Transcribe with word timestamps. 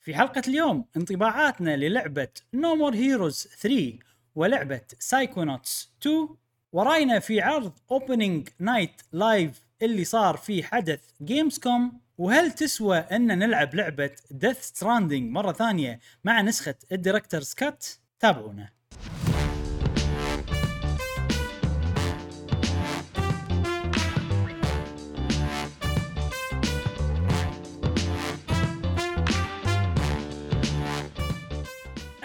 في 0.00 0.14
حلقة 0.14 0.42
اليوم 0.48 0.84
انطباعاتنا 0.96 1.76
للعبة 1.76 2.28
No 2.56 2.68
More 2.78 2.94
Heroes 2.94 3.48
3 3.60 3.98
ولعبة 4.34 4.80
Psychonauts 4.98 5.92
2 6.02 6.28
ورأينا 6.72 7.18
في 7.18 7.40
عرض 7.40 7.72
Opening 7.92 8.50
Night 8.62 9.16
Live 9.16 9.54
اللي 9.82 10.04
صار 10.04 10.36
في 10.36 10.62
حدث 10.62 11.00
Gamescom 11.22 12.00
وهل 12.18 12.52
تسوى 12.52 12.98
أن 12.98 13.38
نلعب 13.38 13.74
لعبة 13.74 14.10
Death 14.44 14.78
Stranding 14.78 15.22
مرة 15.22 15.52
ثانية 15.52 16.00
مع 16.24 16.40
نسخة 16.40 16.74
ال 16.92 16.98
Director's 16.98 17.54
Cut 17.54 17.86
تابعونا. 18.20 18.68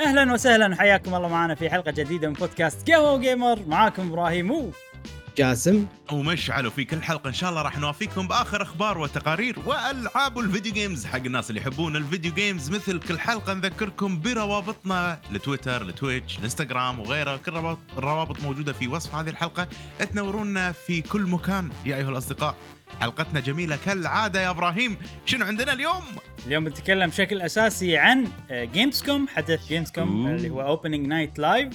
أهلا 0.05 0.33
وسهلا. 0.33 0.75
حياكم 0.75 1.15
الله 1.15 1.27
معنا 1.27 1.55
في 1.55 1.69
حلقة 1.69 1.91
جديدة 1.91 2.27
من 2.27 2.33
بودكاست 2.33 2.91
قهوة 2.91 3.19
جيمر 3.19 3.59
معاكم 3.67 4.07
إبراهيم 4.07 4.51
و 4.51 4.71
جاسم 5.37 5.85
ومشعل 6.11 6.67
وفي 6.67 6.85
كل 6.85 7.01
حلقة 7.03 7.27
إن 7.27 7.33
شاء 7.33 7.49
الله 7.49 7.61
راح 7.61 7.77
نوافيكم 7.77 8.27
بآخر 8.27 8.61
أخبار 8.61 8.97
وتقارير 8.97 9.55
وألعاب 9.65 10.39
ال 10.39 10.45
video 10.45 10.73
games 10.73 11.05
حق 11.05 11.15
الناس 11.25 11.49
اللي 11.49 11.61
يحبون 11.61 11.95
ال 11.95 12.02
video 12.02 12.33
games 12.33 12.69
مثل 12.69 12.99
كل 12.99 13.19
حلقة 13.19 13.53
نذكركم 13.53 14.21
بروابطنا 14.21 15.19
لتويتر 15.31 15.83
لتويتش 15.83 16.39
لإنستغرام 16.39 16.99
وغيره 16.99 17.37
كل 17.37 17.51
الروابط- 17.51 17.97
الروابط 17.97 18.41
موجودة 18.43 18.73
في 18.73 18.87
وصف 18.87 19.15
هذه 19.15 19.29
الحلقة. 19.29 19.67
تنورونا 20.13 20.71
في 20.71 21.01
كل 21.01 21.21
مكان. 21.21 21.69
يا 21.85 21.95
أيها 21.95 22.09
الأصدقاء 22.09 22.55
حلقتنا 23.01 23.39
جميلة 23.39 23.77
كالعادة 23.85 24.41
يا 24.41 24.49
إبراهيم 24.49 24.97
شنو 25.25 25.45
عندنا 25.45 25.73
اليوم 25.73 26.03
اليوم 26.47 26.63
بنتكلم 26.63 27.09
بشكل 27.09 27.41
أساسي 27.41 27.97
عن 27.97 28.27
Gamescom 28.51 29.27
حدث 29.27 29.67
Gamescom. 29.67 30.27
اللي 30.27 30.49
هو 30.49 30.61
Opening 30.61 31.07
Night 31.07 31.39
Live 31.39 31.73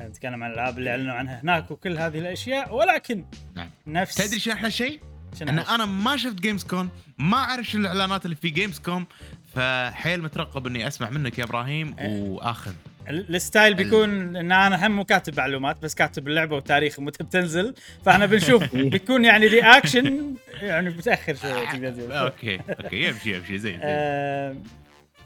نتكلم 0.00 0.44
عن 0.44 0.50
الألعاب 0.50 0.78
اللي 0.78 0.90
أعلنوا 0.90 1.14
عنها 1.14 1.40
هناك 1.42 1.70
وكل 1.70 1.98
هذه 1.98 2.18
الأشياء 2.18 2.74
ولكن 2.74 3.24
نعم. 3.56 3.70
نفس 3.86 4.14
تدري 4.14 4.38
شنو 4.38 4.54
أحلى 4.54 4.70
شيء؟ 4.70 5.00
إن؟ 5.42 5.58
أنا 5.58 5.84
ما 5.84 6.16
شفت 6.16 6.40
Gamescom 6.40 6.88
ما 7.18 7.36
أعرف 7.36 7.66
شنو 7.66 7.82
الإعلانات 7.82 8.24
اللي 8.24 8.36
في 8.36 8.50
Gamescom 8.50 9.06
فحيل 9.54 10.22
مترقب 10.22 10.66
إني 10.66 10.88
أسمع 10.88 11.10
منك 11.10 11.38
يا 11.38 11.44
إبراهيم 11.44 11.96
إيه. 11.98 12.20
وآخذ 12.20 12.72
ال 13.08 13.19
style 13.19 13.74
بيكون 13.74 14.36
إن 14.36 14.52
أنا 14.52 14.86
هم 14.86 14.96
مو 14.96 15.04
كاتب 15.04 15.36
معلومات 15.38 15.82
بس 15.82 15.94
كاتب 15.94 16.28
اللعبة 16.28 16.54
والتاريخ 16.54 17.00
متى 17.00 17.24
بتنزل 17.24 17.74
فاحنا 18.04 18.26
بنشوف 18.26 18.74
بيكون 18.92 19.24
يعني 19.24 19.46
reaction 19.46 20.34
يعني 20.60 20.90
متأخر 20.90 21.34
شوي 21.34 21.90
تقول. 21.90 22.12
okay 22.12 22.60
okay 22.84 23.04
يمشي 23.08 23.36
يمشي 23.36 23.58
زين 23.58 23.72
زين 23.72 23.80
آه، 23.82 24.56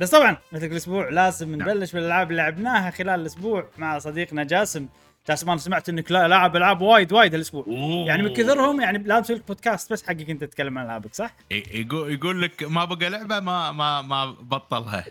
بس 0.00 0.10
طبعا 0.10 0.36
مثل 0.52 0.66
كل 0.68 0.76
أسبوع 0.76 1.08
لازم 1.08 1.56
نعم. 1.56 1.68
نبلش 1.68 1.92
بالألعاب 1.92 2.30
اللي 2.30 2.42
لعبناها 2.42 2.90
خلال 2.90 3.20
الأسبوع 3.20 3.68
مع 3.78 3.98
صديقنا 3.98 4.44
جاسم 4.44 4.86
جاسم 5.28 5.50
أنا 5.50 5.58
سمعت 5.60 5.88
إنك 5.88 6.12
لا- 6.12 6.28
لاعب 6.28 6.56
ألعاب 6.56 6.80
وايد 6.80 7.12
وايد 7.12 7.34
هالأسبوع. 7.34 7.64
يعني 8.06 8.22
من 8.22 8.32
كثرهم 8.32 8.80
يعني 8.80 8.98
لازم 8.98 9.22
تسوي 9.22 9.36
لك 9.36 9.46
بودكاست 9.46 9.92
بس 9.92 10.02
حقك 10.06 10.30
أنت 10.30 10.44
تتكلم 10.44 10.78
عن 10.78 10.84
ألعابك 10.86 11.14
صح؟ 11.14 11.34
يقول 11.50 12.12
يقول 12.12 12.42
لك 12.42 12.62
ما 12.62 12.84
بقى 12.84 13.10
لعبة 13.10 13.40
ما 13.40 13.72
ما 13.72 14.02
ما 14.02 14.26
بطلها 14.30 15.04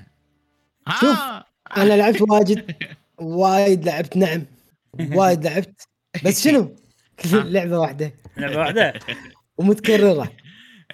ها 0.87 0.95
شوف. 1.01 1.19
أنا 1.77 1.93
لعبت 1.93 2.21
واجد 2.21 2.75
وايد 3.17 3.85
لعبت 3.85 4.17
نعم 4.17 4.45
وايد 5.11 5.43
لعبت. 5.45 5.81
بس 6.25 6.43
شنو؟ 6.43 6.75
لعبة 7.33 7.79
واحدة. 7.79 8.13
لعبة 8.37 8.57
واحدة؟ 8.57 8.93
ومتكررة. 9.57 10.31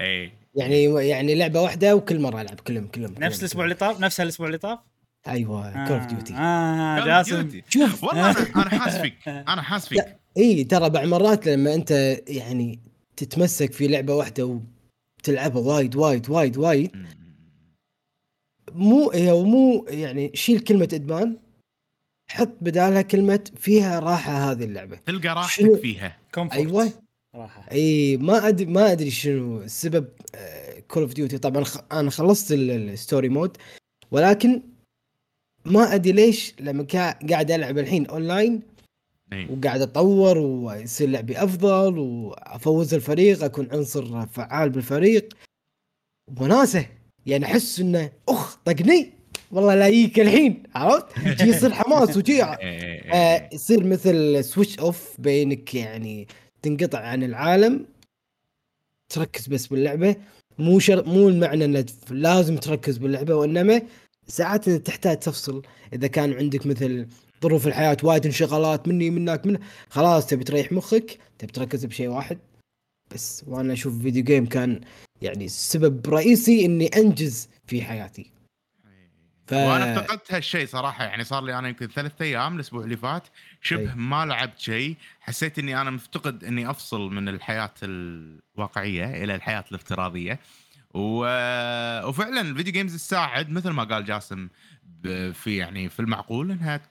إي. 0.02 0.31
يعني 0.56 0.84
يعني 0.84 1.36
لعبة 1.36 1.62
واحدة 1.62 1.96
وكل 1.96 2.20
مرة 2.20 2.42
ألعب 2.42 2.59
كلهم 2.59 2.88
كلهم 2.88 3.16
نفس 3.20 3.40
الأسبوع 3.40 3.64
اللي 3.64 3.76
طاف؟ 3.76 4.00
نفس 4.00 4.22
هالاسبوع 4.22 4.48
اللي 4.48 4.58
طاف؟ 4.58 4.80
أيوه 5.28 5.88
Call 5.88 5.97
of 5.97 6.05
Duty 6.05 6.33
آه 6.34 7.02
of 7.02 7.06
جاسم. 7.06 7.62
شوف 7.70 8.03
والله 8.03 8.30
أنا 8.56 8.70
حاس 8.70 8.98
فيك 8.98 9.28
أنا 9.53 9.62
حاس 9.62 9.88
فيك. 9.88 10.06
إي 10.38 10.64
ترى 10.64 10.90
بعض 10.90 11.06
مرات 11.06 11.48
لما 11.48 11.73
أنت 11.73 11.91
يعني 12.28 12.80
تتمسك 13.18 13.74
في 13.74 13.88
لعبة 13.88 14.14
واحدة 14.16 14.59
وتلعبها 15.19 15.62
وايد 15.62 15.96
وايد 15.96 16.30
وايد 16.30 16.58
وايد 16.58 16.91
مو 18.75 19.12
هي 19.12 19.34
مو 19.34 19.86
يعني 19.90 20.31
شيل 20.34 20.59
كلمة 20.59 20.90
إدمان 20.94 21.38
حط 22.31 22.52
بدالها 22.62 23.02
كلمة 23.02 23.44
فيها 23.56 24.00
راحة 24.00 24.52
هذه 24.52 24.63
اللعبة. 24.63 24.96
تلقى 25.06 25.47
شنو؟ 25.50 25.72
راحتك 25.72 25.81
فيها. 25.81 26.18
comfort 26.34 26.59
أيوه. 26.59 26.91
صراحة 27.34 27.72
إي 27.72 28.18
ما 28.18 28.47
أدري 28.47 28.66
ما 28.66 28.91
أدري 28.91 29.12
شنو 29.12 29.62
السبب 29.62 30.08
Call 30.88 31.03
of 31.03 31.13
Duty 31.13 31.38
طبعا 31.38 31.64
خ... 31.64 31.78
أنا 31.91 32.09
خلصت 32.09 32.52
ال- 32.52 32.72
ال 32.72 32.81
story 32.81 33.29
mode 33.29 33.57
ولكن 34.12 34.62
ما 35.66 35.96
أدري 35.96 36.12
ليش 36.12 36.53
لما 36.59 36.84
كا... 36.84 37.28
قاعد 37.28 37.52
ألعب 37.52 37.78
الحين 37.78 38.06
اونلاين. 38.08 38.62
وقاعد 39.50 39.81
اتطور 39.81 40.38
ويصير 40.38 41.09
لعبي 41.09 41.44
أفضل 41.44 41.97
وأفوز 41.97 42.94
الفريق 42.94 43.44
أكون 43.44 43.68
عنصر 43.72 44.25
فعال 44.25 44.69
بالفريق. 44.69 45.34
وناسة. 46.41 46.85
يعني 47.25 47.46
أحس 47.46 47.80
إنه 47.80 48.12
أخ 48.30 48.56
طقني. 48.66 49.13
والله 49.52 49.75
لا 49.75 49.88
يجيك 49.88 50.19
الحين 50.19 50.63
عرفت؟ 50.75 51.06
جي 51.44 51.50
يصير 51.50 51.74
حماس 51.74 52.18
وجي 52.18 52.41
إي- 52.41 52.46
إي- 52.46 52.62
آه، 53.13 53.36
إي. 53.36 53.50
يصير 53.53 53.84
مثل 53.84 54.44
switch 54.44 54.79
off 54.79 55.16
بينك 55.19 55.75
يعني 55.75 56.28
تنقطع 56.62 57.00
عن 57.00 57.24
العالم. 57.24 57.85
تركز 59.09 59.47
بس 59.47 59.68
باللعبة. 59.68 60.16
مو 60.59 60.80
شر... 60.80 61.06
مو 61.08 61.30
المعنى 61.30 61.66
انك 61.66 61.85
لازم 62.09 62.58
تركز 62.58 62.97
باللعبة 62.97 63.35
وإنما 63.35 63.81
ساعات 64.28 64.68
انت 64.68 64.88
تحتاج 64.88 65.19
تفصل. 65.19 65.62
إذا 65.94 66.08
كان 66.08 66.34
عندك 66.34 66.66
مثل 66.66 67.08
ظروف 67.44 67.68
الحياة 67.68 67.97
وايد 68.03 68.25
انشغالات 68.25 68.88
مني 68.88 69.09
منك 69.09 69.46
من 69.46 69.58
خلاص 69.90 70.25
تبي 70.28 70.44
تريح 70.44 70.72
مخك 70.72 71.18
تبي 71.40 71.52
تركز 71.52 71.85
بشيء 71.85 72.08
واحد. 72.08 72.38
بس 73.13 73.43
وأنا 73.47 73.73
أشوف 73.73 74.01
video 74.01 74.23
game 74.23 74.46
كان 74.45 74.81
يعني 75.21 75.47
سبب 75.47 76.09
رئيسي 76.09 76.66
اني 76.66 76.88
انجز 76.88 77.49
في 77.67 77.81
حياتي. 77.81 78.31
ف... 79.47 79.53
وأنا 79.53 79.99
افتقدت 79.99 80.33
هالشيء 80.33 80.67
صراحة 80.67 81.03
يعني 81.05 81.23
صار 81.23 81.43
لي 81.43 81.59
أنا 81.59 81.67
يمكن 81.67 81.88
ثلاث 81.88 82.21
أيام 82.21 82.55
الأسبوع 82.55 82.83
اللي 82.83 82.97
فات 82.97 83.27
شبه 83.61 83.91
أي. 83.91 83.95
ما 83.95 84.25
لعبت 84.25 84.59
شيء 84.59 84.95
حسيت 85.19 85.59
إني 85.59 85.81
أنا 85.81 85.91
مفتقد 85.91 86.43
إني 86.43 86.69
أفصل 86.69 87.01
من 87.01 87.29
الحياة 87.29 87.73
الواقعية 87.83 89.23
إلى 89.23 89.35
الحياة 89.35 89.66
الافتراضية. 89.72 90.39
و... 90.93 91.19
وفعلا 92.07 92.41
ال 92.41 92.47
video 92.47 92.73
games 92.73 92.96
تساعد 92.95 93.49
مثل 93.49 93.69
ما 93.69 93.83
قال 93.83 94.05
جاسم 94.05 94.49
في 95.33 95.55
يعني 95.57 95.89
في 95.89 95.99
المعقول 95.99 96.51
إنها. 96.51 96.81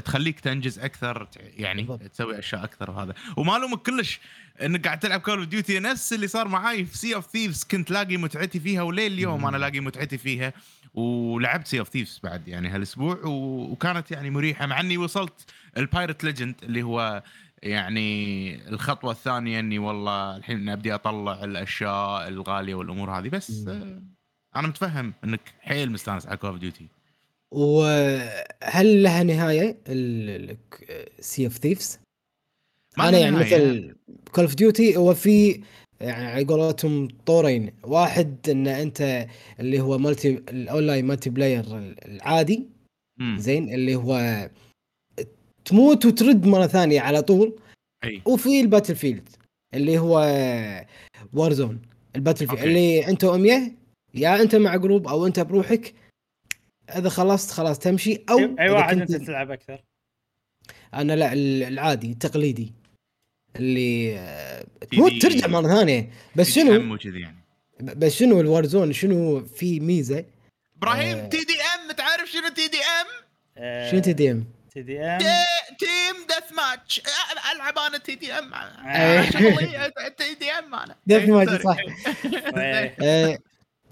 تخليك 0.00 0.40
تنجز 0.40 0.78
أكثر 0.78 1.28
يعني 1.56 1.82
بالضبط. 1.82 2.02
تسوي 2.10 2.38
أشياء 2.38 2.64
أكثر 2.64 2.90
وهذا 2.90 3.14
وما 3.36 3.56
ألومك 3.56 3.78
كلش 3.82 4.20
إنك 4.62 4.84
قاعد 4.86 4.98
تلعب 4.98 5.20
Call 5.20 5.38
of 5.38 5.48
Duty 5.48 5.78
نفس 5.78 6.12
اللي 6.12 6.26
صار 6.28 6.48
معاي 6.48 6.84
في 6.84 6.98
Sea 6.98 7.14
of 7.14 7.26
Thieves 7.26 7.64
كنت 7.64 7.90
لاقي 7.90 8.16
متعتي 8.16 8.60
فيها 8.60 8.82
وليل 8.82 9.12
اليوم 9.12 9.46
أنا 9.46 9.56
لاقي 9.56 9.80
متعتي 9.80 10.18
فيها 10.18 10.52
ولعبت 10.94 11.66
Sea 11.66 11.78
of 11.78 11.88
Thieves 11.88 12.20
بعد 12.24 12.48
يعني 12.48 12.68
هالأسبوع. 12.68 13.20
وكانت 13.24 14.10
يعني 14.10 14.30
مريحة 14.30 14.66
مع 14.66 14.80
إني 14.80 14.98
وصلت 14.98 15.44
ال 15.76 15.83
Pirate 15.83 16.24
Legend 16.24 16.54
اللي 16.62 16.82
هو 16.82 17.22
يعني 17.62 18.54
الخطوة 18.68 19.12
الثانية 19.12 19.60
إني 19.60 19.78
والله 19.78 20.36
الحين 20.36 20.68
أبدي 20.68 20.94
أطلع 20.94 21.44
الأشياء 21.44 22.28
الغالية 22.28 22.74
والأمور 22.74 23.10
هذه 23.10 23.28
بس 23.28 23.50
مم. 23.50 24.12
أنا 24.56 24.68
متفهم 24.68 25.12
إنك 25.24 25.40
حيل 25.60 25.92
مستانس 25.92 26.26
على 26.26 26.36
Call 26.36 26.50
of 26.50 26.58
Duty 26.58 26.88
وهل 27.52 29.02
لها 29.02 29.22
نهاية 29.22 29.76
Sea 31.20 31.44
of 31.44 31.58
Thieves؟ 31.58 31.98
أنا 32.98 33.18
يعني 33.18 33.36
مثل 33.36 33.94
Call 34.32 34.44
of 34.44 34.54
Duty 34.54 34.96
هو 34.96 35.14
في 35.14 35.60
يعني 36.00 36.26
على 36.26 36.44
قولتهم 36.44 37.08
طورين. 37.26 37.72
واحد 37.82 38.48
إن 38.50 38.66
أنت 38.66 39.26
اللي 39.60 39.80
هو 39.80 39.98
multi 39.98 40.28
ال 40.28 41.04
online 41.04 41.30
multiplayer 41.30 41.64
العادي 42.06 42.68
زين 43.36 43.74
اللي 43.74 43.94
هو 43.96 44.50
تموت 45.64 46.06
وترد 46.06 46.46
مرة 46.46 46.66
ثانية 46.66 47.00
على 47.00 47.22
طول. 47.22 47.58
أي. 48.04 48.22
وفي 48.26 48.60
ال 48.60 48.96
battlefield 48.96 49.28
اللي 49.74 49.98
هو 49.98 50.18
Warzone 51.32 51.52
ال 51.52 51.82
battlefield 52.16 52.58
okay. 52.58 52.64
اللي 52.64 53.08
أنت 53.08 53.24
و100 53.24 53.70
يا 54.14 54.42
أنت 54.42 54.56
مع 54.56 54.76
group 54.76 55.08
أو 55.08 55.26
أنت 55.26 55.40
بروحك 55.40 55.94
إذا 56.98 57.08
خلصت 57.08 57.50
خلاص 57.50 57.78
تمشي. 57.78 58.24
أو 58.30 58.38
اي 58.38 58.70
واحد 58.70 58.98
كنت- 59.00 59.10
أنت 59.14 59.26
تلعب 59.26 59.50
أكثر؟ 59.50 59.84
أنا 60.94 61.12
لا 61.16 61.32
ال- 61.32 61.62
العادي 61.62 62.10
التقليدي. 62.12 62.72
اللي 63.56 64.18
آه، 64.18 64.64
تموت 64.90 65.12
دي- 65.12 65.18
ترجع 65.18 65.46
مرة 65.46 65.68
ثانية 65.68 66.10
بس 66.36 66.50
شنو؟ 66.50 66.96
يعني. 67.04 67.36
بس 67.80 68.12
شنو 68.16 68.40
ال 68.40 68.66
Warzone 68.66 68.92
شنو 68.92 69.44
في 69.44 69.80
ميزة؟ 69.80 70.24
إبراهيم 70.76 71.18
آه. 71.18 71.26
تي 71.28 71.36
دي 71.38 71.52
ام 71.52 71.92
تعرف 71.92 72.30
شنو 72.30 72.48
تي 72.48 72.68
دي 72.68 72.76
ام؟ 72.78 73.06
آه، 73.58 73.90
شنو 73.90 74.00
تي 74.00 74.12
دي 74.12 74.30
ام 74.30 74.44
تي 74.70 74.82
دي 74.82 75.00
ام 75.00 75.18
تيم 75.78 76.26
ديث 76.28 76.52
ماتش 76.58 77.02
ألعب 77.54 77.78
أنا 77.78 77.98
تي 77.98 78.14
دي 78.14 78.32
ام. 78.32 78.50
شغلي 79.30 79.92
TDM 80.18 80.74
أنا. 80.74 80.96
death 81.06 81.22
إيه، 81.22 81.30
ماتش. 81.32 81.62
صح. 81.62 81.76
إيه. 82.56 82.96
آه، 83.02 83.38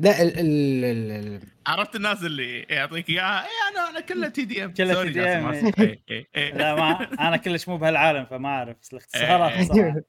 لا 0.01 0.23
ال 0.23 0.39
ال 0.39 0.85
ال 0.85 1.41
عرفت 1.67 1.97
الناس 1.97 2.23
اللي 2.23 2.61
يعطيك 2.61 3.11
إياها. 3.11 3.45
اي 3.45 3.49
أنا 3.73 3.91
أنا 3.91 4.01
كلها 4.01 4.29
TDM 4.29 4.73
كلها 4.75 5.05
TDM. 5.05 5.79
إيه. 5.81 6.55
لا 6.55 6.75
ما 6.75 7.13
أنا 7.29 7.37
كلش 7.37 7.69
مو 7.69 7.77
بهالعالم 7.77 8.25
فما 8.25 8.49
أعرف. 8.49 8.77
بس 8.83 8.93
الاختصارات 8.93 9.53
إيه. 9.53 9.65
صراحة 9.65 10.03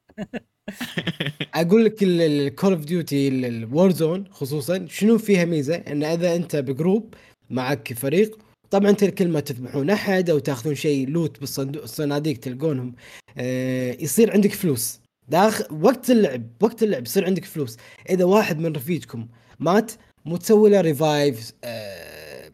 أقول 1.56 1.86
لك 1.86 1.96
ال 2.04 2.18
Call 2.18 2.74
of 2.74 2.86
Duty 2.86 3.28
ال 3.28 3.92
Warzone 3.92 4.28
خصوصا 4.32 4.86
شنو 4.90 5.18
فيها 5.18 5.46
ميزة؟ 5.46 5.76
إن 5.76 6.04
إذا 6.04 6.36
أنت 6.36 6.56
ب 6.56 6.66
group 6.66 7.14
معك 7.50 7.94
فريق 7.94 8.38
طبعا 8.70 8.90
أنت 8.90 9.06
كل 9.06 9.28
ما 9.28 9.40
تذبحون 9.40 9.90
أحد 9.90 10.30
أو 10.30 10.40
تأخذون 10.40 10.76
شيء 10.76 11.08
loot 11.10 11.40
بالصندوق 11.40 11.84
الصناديق 11.84 12.40
تلقونهم 12.40 12.96
آه 13.38 13.98
يصير 14.00 14.34
عندك 14.34 14.54
فلوس. 14.54 15.02
داخل 15.28 15.66
وقت 15.72 16.10
اللعب 16.10 16.44
وقت 16.62 16.84
اللعب 16.84 17.06
يصير 17.06 17.26
عندك 17.26 17.46
فلوس. 17.46 17.78
إذا 18.10 18.24
واحد 18.26 18.60
من 18.60 18.76
رفيجكم 18.76 19.28
مات 19.62 19.92
مو 20.26 20.38
تسوي 20.38 20.70
له 20.70 20.82
revive 20.82 21.52
آه 21.64 22.52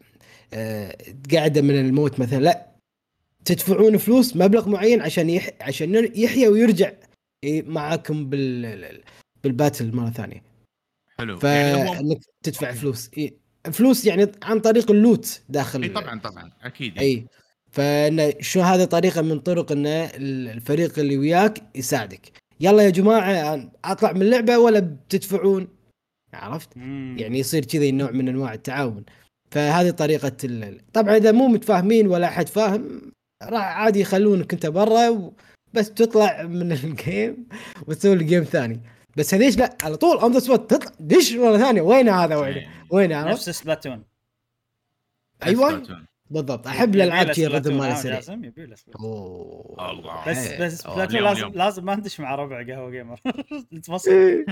آه 0.54 0.96
قاعدة 1.34 1.62
من 1.62 1.80
الموت 1.80 2.20
مثلا 2.20 2.38
لا. 2.40 2.68
تدفعون 3.44 3.96
فلوس 3.96 4.36
مبلغ 4.36 4.68
معين 4.68 5.00
عشان 5.00 5.30
يح... 5.30 5.50
عشان 5.60 6.12
يحيى 6.14 6.48
ويرجع 6.48 6.92
إيه 7.44 7.62
معاكم 7.62 8.30
بال 8.30 9.02
بال 9.44 9.57
battle 9.57 9.96
مرة 9.96 10.10
ثانية. 10.10 10.42
حلو. 11.18 11.38
يعني 11.42 11.88
هو- 11.90 11.94
فانك 11.94 12.18
تدفع 12.42 12.72
فلوس. 12.72 13.10
إيه 13.18 13.34
فلوس 13.72 14.06
يعني 14.06 14.32
عن 14.42 14.60
طريق 14.60 14.90
ال 14.90 15.00
loot 15.00 15.40
داخل. 15.48 15.82
اي 15.82 15.88
طبعا 15.88 16.20
طبعا 16.20 16.50
أكيد 16.62 16.98
اي 16.98 17.26
فإنه 17.72 18.32
شو 18.40 18.60
هذا 18.60 18.84
طريقة 18.84 19.22
من 19.22 19.40
طرق 19.40 19.72
إن 19.72 19.86
الفريق 19.86 20.98
اللي 20.98 21.16
وياك 21.16 21.62
يساعدك. 21.74 22.32
يلا 22.60 22.82
يا 22.82 22.90
جماعة 22.90 23.70
أطلع 23.84 24.12
من 24.12 24.22
اللعبة 24.22 24.58
ولا 24.58 24.80
بتدفعون؟ 24.80 25.68
عرفت؟ 26.34 26.76
مم. 26.76 27.16
يعني 27.18 27.38
يصير 27.38 27.64
كذا 27.64 27.90
نوع 27.90 28.10
من 28.10 28.28
أنواع 28.28 28.54
التعاون. 28.54 29.04
فهذه 29.50 29.90
طريقة 29.90 30.36
ال... 30.44 30.80
طبعا 30.92 31.16
إذا 31.16 31.32
مو 31.32 31.48
متفاهمين 31.48 32.06
ولا 32.06 32.26
أحد 32.26 32.48
فاهم 32.48 33.12
راح 33.42 33.62
عادي 33.62 34.00
يخلونك 34.00 34.52
أنت 34.52 34.66
برا 34.66 35.08
و... 35.08 35.32
بس 35.74 35.90
تطلع 35.94 36.42
من 36.42 36.72
ال 36.84 36.97
game 36.97 37.48
وتسوي 37.86 38.12
ال 38.12 38.18
game 38.18 38.44
ثاني. 38.44 38.80
بس 39.16 39.34
هذيش 39.34 39.58
لا 39.58 39.76
على 39.82 39.96
طول 39.96 40.18
on 40.18 40.32
the 40.32 40.38
spot 40.38 40.70
تطلع 40.70 40.92
دش 41.00 41.32
مرة 41.32 41.58
ثانية 41.58 41.82
وين 41.82 42.08
هذا؟ 42.08 42.36
وين 42.36 42.66
وين 42.90 43.12
عرفت؟ 43.12 43.48
نفس 43.48 43.50
Splatoon 43.50 44.04
أيوه. 45.42 46.06
بالضبط 46.30 46.66
أحب 46.66 46.94
الألعاب 46.94 47.32
شي 47.32 47.46
ال 47.46 47.51
rhythm 47.51 47.78
مالها 47.78 47.92
ها، 47.98 48.02
سريع 48.02 48.14
جاسم 48.14 48.44
يبي 48.44 48.66
له 48.66 48.76
Splatoon. 48.76 49.04
أوه 49.06 49.90
الله. 49.90 50.24
بس 50.28 50.36
حيل. 50.48 50.60
بس 50.66 50.78
Splatoon 50.78 51.16
اليوم- 51.16 51.24
لازم. 51.34 51.48
لازم 51.54 51.84
ما 51.84 51.94
ندش 51.94 52.20
مع 52.20 52.34
ربع 52.34 52.62
قهوة 52.66 52.90
gamer 52.90 53.20
تفصل 53.84 54.44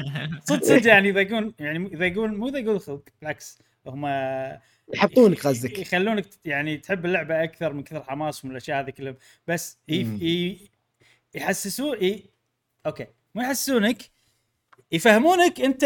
صدق 0.45 0.65
صدق 0.65 0.87
يعني 0.87 1.09
يضيقون 1.09 1.55
يعني 1.59 1.91
يضيقون 1.93 2.35
مو 2.37 2.49
يضيقون 2.49 2.77
الخلق 2.77 3.03
بالعكس 3.21 3.59
هم 3.87 4.07
يحطونك 4.95 5.47
قصدك 5.47 5.79
يخلونك 5.79 6.27
يعني 6.45 6.77
تحب 6.77 7.07
اللعبة 7.07 7.45
أكثر 7.45 7.73
من 7.73 7.83
كثر 7.83 8.03
حماسهم 8.03 8.51
الأشياء 8.51 8.81
هذه 8.85 8.91
كلها 8.91 9.15
بس 9.47 9.79
ي- 9.89 10.05
مم. 10.05 10.19
ي- 10.23 10.71
يحسسون 11.35 12.03
ي... 12.05 12.23
okay 12.87 13.07
مو 13.35 13.43
يحسسونك 13.43 14.03
يفهمونك 14.93 15.61
أنت. 15.61 15.85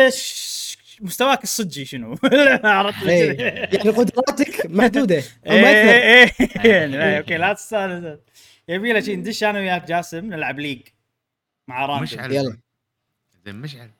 مستواك 1.00 1.42
الصجي 1.42 1.84
شنو؟ 1.84 2.16
عرفت 2.64 3.06
إيه. 3.06 3.40
يعني 3.42 3.90
قدراتك 3.90 4.66
محدودة. 4.66 5.14
إيه 5.46 5.66
إيه 5.66 6.30
إيه. 6.40 6.72
يعني 6.72 6.96
لا، 6.96 7.18
okay 7.18 7.36
لا 7.36 7.52
تستانس. 7.52 8.18
يبي 8.68 8.92
له 8.92 9.00
شيء 9.00 9.16
ندش 9.16 9.44
أنا 9.44 9.58
وياك 9.58 9.88
جاسم 9.88 10.24
نلعب 10.24 10.58
league 10.58 10.80
مع 11.68 11.86
random 11.86 12.02
مشعل. 12.02 12.32
يلا. 12.32 12.56
زين 13.44 13.54
مشعل. 13.54 13.90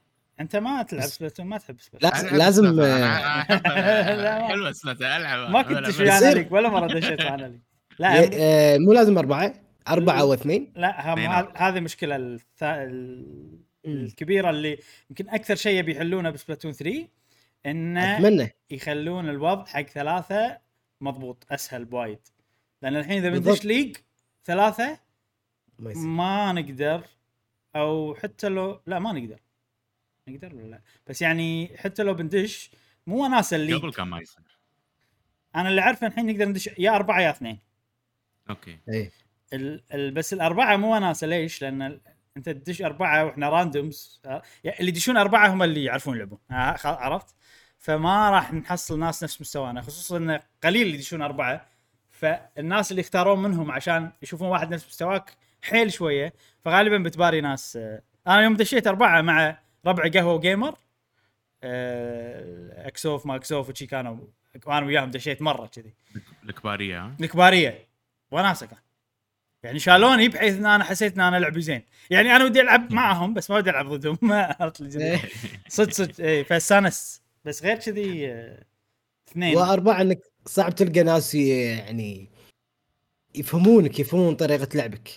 أنت 0.41 0.57
ما 0.57 0.83
تلعب 0.83 1.07
Splatoon 1.07 1.47
ما 1.47 1.59
تحب 1.59 1.81
Splatoon. 1.81 2.39
لازم. 2.39 2.81
آه، 2.81 3.43
حلوة 4.49 4.73
Splatoon 4.73 5.07
العب 5.07 5.51
ما 5.51 5.63
كنت 5.63 6.01
أنا. 6.01 6.35
league 6.35 6.53
ولا 6.53 6.69
مرة 6.69 6.87
دشيت 6.87 7.23
معنا 7.23 7.47
league 7.47 7.61
لا 7.99 8.31
آه، 8.35 8.79
مو 8.79 8.93
لازم 8.93 9.19
أربعة 9.19 9.55
أربعة 9.89 10.21
أو 10.21 10.35
اثنين. 10.35 10.73
لا 10.77 11.15
هذه 11.69 11.81
مشكلة 11.81 12.39
الكبيرة 13.87 14.51
اللي 14.51 14.79
يمكن 15.11 15.29
أكثر 15.29 15.55
شيء 15.55 15.79
يبي 15.79 15.93
يحلونه 15.93 16.31
ب 16.31 16.36
Splatoon 16.36 16.73
3 16.73 17.09
إنه 17.67 18.17
أتمنى. 18.17 18.51
يخلون 18.71 19.29
الوضع 19.29 19.65
حق 19.65 19.83
ثلاثة 19.83 20.59
مضبوط 21.01 21.47
أسهل 21.51 21.85
بوايد 21.85 22.19
لأن 22.83 22.97
الحين 22.97 23.25
إذا. 23.25 23.39
بندش 23.39 23.65
league 23.65 23.97
ثلاثة 24.45 25.01
ما 25.79 26.53
نقدر 26.53 27.05
أو 27.77 28.15
حتى 28.15 28.49
لو 28.49 28.81
لا 28.87 28.99
ما 28.99 29.13
نقدر. 29.13 29.41
نقدر 30.29 30.55
ولا 30.55 30.67
لا؟ 30.67 30.81
بس 31.07 31.23
يعني 31.23 31.71
حتى 31.77 32.03
لو 32.03 32.15
بندش 32.15 32.71
مو 33.07 33.25
وناسه 33.25 33.57
ال 33.57 33.60
league 33.60 33.81
قبل 33.81 33.93
كان 33.93 34.09
ما 34.09 34.21
يصير. 34.21 34.45
أنا 35.57 35.69
اللي 35.69 35.81
عارفه 35.81 36.07
الحين 36.07 36.27
نقدر 36.27 36.45
ندش 36.49 36.71
يا 36.79 36.91
أربعة 36.91 37.21
يا 37.21 37.31
اثنين. 37.31 37.59
أوكي. 38.51 38.79
إيه. 38.89 39.11
ال... 39.53 39.83
ال... 39.95 40.11
بس 40.11 40.33
الأربعة 40.33 40.77
مو 40.77 40.95
وناسه 40.95 41.27
ليش؟ 41.27 41.63
لأن. 41.63 42.01
انت 42.49 42.49
تدش 42.49 42.83
اربعة 42.83 43.25
وإحنا 43.25 43.49
randoms 43.49 44.21
يعني 44.65 44.81
اللي 44.81 44.89
يدشون 44.89 45.17
اربعة 45.17 45.49
هم 45.49 45.63
اللي 45.63 45.85
يعرفون 45.85 46.17
يلعبون 46.17 46.39
عرفت؟ 46.85 47.35
فما 47.79 48.31
راح 48.31 48.53
نحصل 48.53 48.99
ناس 48.99 49.25
نفس 49.25 49.41
مستوانا 49.41 49.81
خصوصا 49.81 50.17
انه 50.17 50.43
قليل 50.65 50.83
اللي 50.83 50.95
يدشون 50.95 51.23
اربعة 51.23 51.67
فالناس 52.11 52.91
اللي 52.91 53.01
يختارون 53.01 53.43
منهم 53.43 53.71
عشان 53.71 54.13
يشوفون 54.23 54.49
واحد 54.49 54.75
نفس 54.75 54.87
مستواك 54.87 55.37
حيل 55.63 55.93
شوية 55.93 56.33
فغالبا 56.65 56.99
بتباري 56.99 57.41
ناس 57.41 57.77
آه، 57.77 58.03
أنا 58.27 58.41
يوم 58.43 58.57
دشيت 58.57 58.87
اربعة 58.87 59.21
مع 59.21 59.59
ربع 59.87 60.09
قهوة 60.09 60.35
و 60.35 60.42
gamer 60.42 60.75
آه، 61.63 62.89
اكسوف 62.89 63.27
ما 63.27 63.37
اكسوف 63.37 63.69
وشي 63.69 63.87
كانوا 63.87 64.17
وأنا 64.67 64.87
وياهم 64.87 65.11
دشيت 65.11 65.43
مرة 65.43 65.67
كذي. 65.67 65.95
الكباريه 66.45 67.15
الكباريه 67.21 67.87
وناسة 68.31 68.67
كان. 68.67 68.79
يعني 69.63 69.79
شالوني 69.79 70.29
بحيث 70.29 70.57
إن 70.57 70.67
أنا 70.67 70.85
حسيت 70.85 71.15
إن 71.15 71.21
أنا 71.21 71.37
لعبي 71.37 71.61
زين. 71.61 71.83
يعني 72.11 72.37
أنا 72.37 72.45
ودي 72.45 72.61
ألعب 72.61 72.93
معهم 73.01 73.35
بس 73.35 73.51
ما 73.51 73.57
ودي 73.57 73.71
ألعب 73.71 73.89
ضدهم. 73.89 74.19
ما 74.31 74.57
عرفت 74.61 74.97
إيه. 74.97 75.21
صدق 75.69 75.91
صدق. 75.91 76.25
اي 76.25 76.45
فاستانس 76.45 77.23
بس 77.45 77.63
غير 77.63 77.77
كذي 77.77 78.35
اثنين. 79.29 79.57
وأربعة 79.57 80.01
إنك 80.01 80.21
صعب 80.47 80.75
تلقى 80.75 81.03
ناس 81.03 81.35
يعني 81.35 82.29
يفهمونك 83.35 84.01
يفهمون 84.01 84.35
طريقة 84.35 84.69
لعبك. 84.75 85.09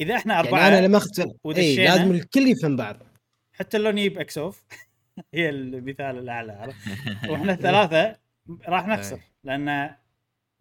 إذا 0.00 0.16
إحنا 0.16 0.34
يعني 0.34 0.48
أربعة 0.48 0.68
أنا 0.68 0.86
لما 0.86 0.98
اخذت 0.98 1.36
اي. 1.56 1.76
لازم 1.76 2.10
الكل 2.10 2.48
يفهم 2.48 2.76
بعض. 2.76 2.96
حتى 3.52 3.78
لو 3.78 3.90
نجيب 3.90 4.18
إكسوف. 4.18 4.64
هي 5.34 5.48
المثال 5.48 6.18
الأعلى 6.18 6.52
عرفت؟ 6.52 6.76
وإحنا 7.28 7.52
الثلاثة 7.52 8.16
راح 8.68 8.86
نخسر 8.86 9.16
إيه. 9.16 9.22
لأن 9.44 9.94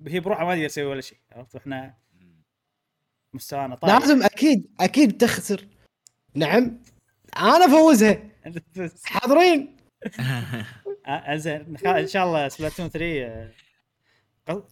هي 0.08 0.20
بروحها 0.20 0.46
ما 0.46 0.56
تقدر 0.56 0.68
تسوي 0.68 0.86
ولا 0.86 1.02
شيء 1.02 1.18
عرفت؟ 1.32 1.56
وإحنا 1.56 1.94
مستوانا 3.38 3.76
طايح. 3.76 3.98
لازم 4.00 4.24
أكيد 4.24 4.68
أكيد 4.80 5.18
تخسر. 5.18 5.68
نعم. 6.36 6.80
أنا 7.38 7.66
افوزها 7.66 8.20
حاضرين. 9.06 9.78
آه، 11.08 11.36
زين. 11.36 11.78
خ- 11.78 11.86
إن 11.88 12.08
شاء 12.08 12.26
الله 12.26 12.48
Splatoon 12.48 12.90
3 12.90 13.26
آه، 13.26 13.46
قص- 13.48 13.67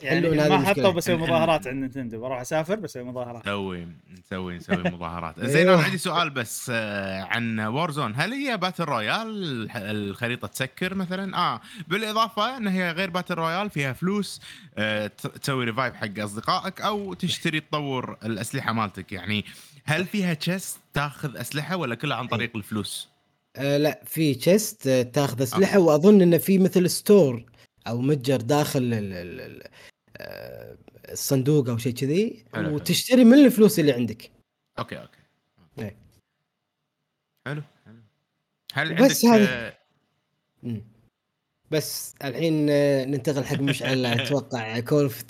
يعني 0.01 0.29
ما. 0.29 0.65
حطوا 0.65 0.91
بسوي 0.91 1.15
مظاهرات 1.15 1.67
عند 1.67 1.83
Nintendo. 1.83 2.21
بروح 2.21 2.41
أسافر 2.41 2.75
بسوي 2.75 3.03
مظاهرات. 3.03 3.41
نسوي 3.47 3.87
نسوي 4.25 4.55
نسوي 4.57 4.83
مظاهرات. 4.95 5.39
زين 5.45 5.57
أيوه. 5.67 5.75
أنا 5.75 5.83
عندي 5.83 5.97
سؤال 5.97 6.29
بس 6.29 6.71
آه، 6.73 7.21
عن 7.23 7.59
Warzone 7.59 8.13
هل 8.15 8.33
هي 8.33 8.57
battle 8.57 8.83
royale 8.83 9.67
الخريطة 9.75 10.47
تسكر 10.47 10.95
مثلا؟ 10.95 11.37
آه 11.37 11.61
بالإضافة 11.87 12.57
إن 12.57 12.67
هي 12.67 12.91
غير 12.91 13.09
battle 13.09 13.33
royale 13.35 13.69
فيها 13.69 13.93
فلوس 13.93 14.41
آه، 14.77 15.07
ت- 15.07 15.27
تسوي 15.27 15.65
revive 15.65 15.93
حق 15.95 16.19
أصدقائك 16.19 16.81
أو 16.81 17.13
تشتري 17.13 17.59
تطور 17.59 18.17
الأسلحة 18.25 18.73
مالتك. 18.73 19.11
يعني 19.11 19.45
هل 19.85 20.05
فيها 20.05 20.33
chest 20.33 20.79
تاخذ 20.93 21.37
أسلحة 21.37 21.75
ولا 21.75 21.95
كلها 21.95 22.17
عن 22.17 22.27
طريق 22.27 22.51
الفلوس؟ 22.55 23.09
آه 23.55 23.77
لا 23.77 24.01
في 24.05 24.35
chest 24.35 24.87
آه 24.87 25.01
تاخذ 25.01 25.41
أسلحة 25.41 25.79
وأظن 25.79 26.21
انه 26.21 26.37
في 26.37 26.57
مثل 26.57 26.89
store 26.89 27.43
أو 27.87 28.01
متجر 28.01 28.41
داخل 28.41 28.79
ال 28.83 28.93
ال 28.93 29.41
ال 29.41 29.63
آه، 30.17 30.77
الصندوق 31.11 31.69
أو 31.69 31.77
شيء 31.77 31.93
كذي. 31.93 32.45
وتشتري 32.57 33.23
من 33.23 33.45
الفلوس 33.45 33.79
اللي 33.79 33.91
عندك 33.91 34.31
أوكي 34.79 34.97
أوكي 35.01 35.17
إيه. 35.79 35.97
حلو 37.47 37.63
حلو 37.85 38.01
هل 38.73 38.95
بس 38.95 39.25
عندك 39.25 39.49
هذا- 39.49 39.67
آه،. 40.65 40.81
بس 41.71 42.15
الحين 42.23 42.67
آه، 42.69 43.05
ننتقل 43.05 43.43
حق 43.45 43.59
مشعل 43.59 44.05
أتوقع 44.21 44.79
Call 44.79 45.03
of 45.03 45.23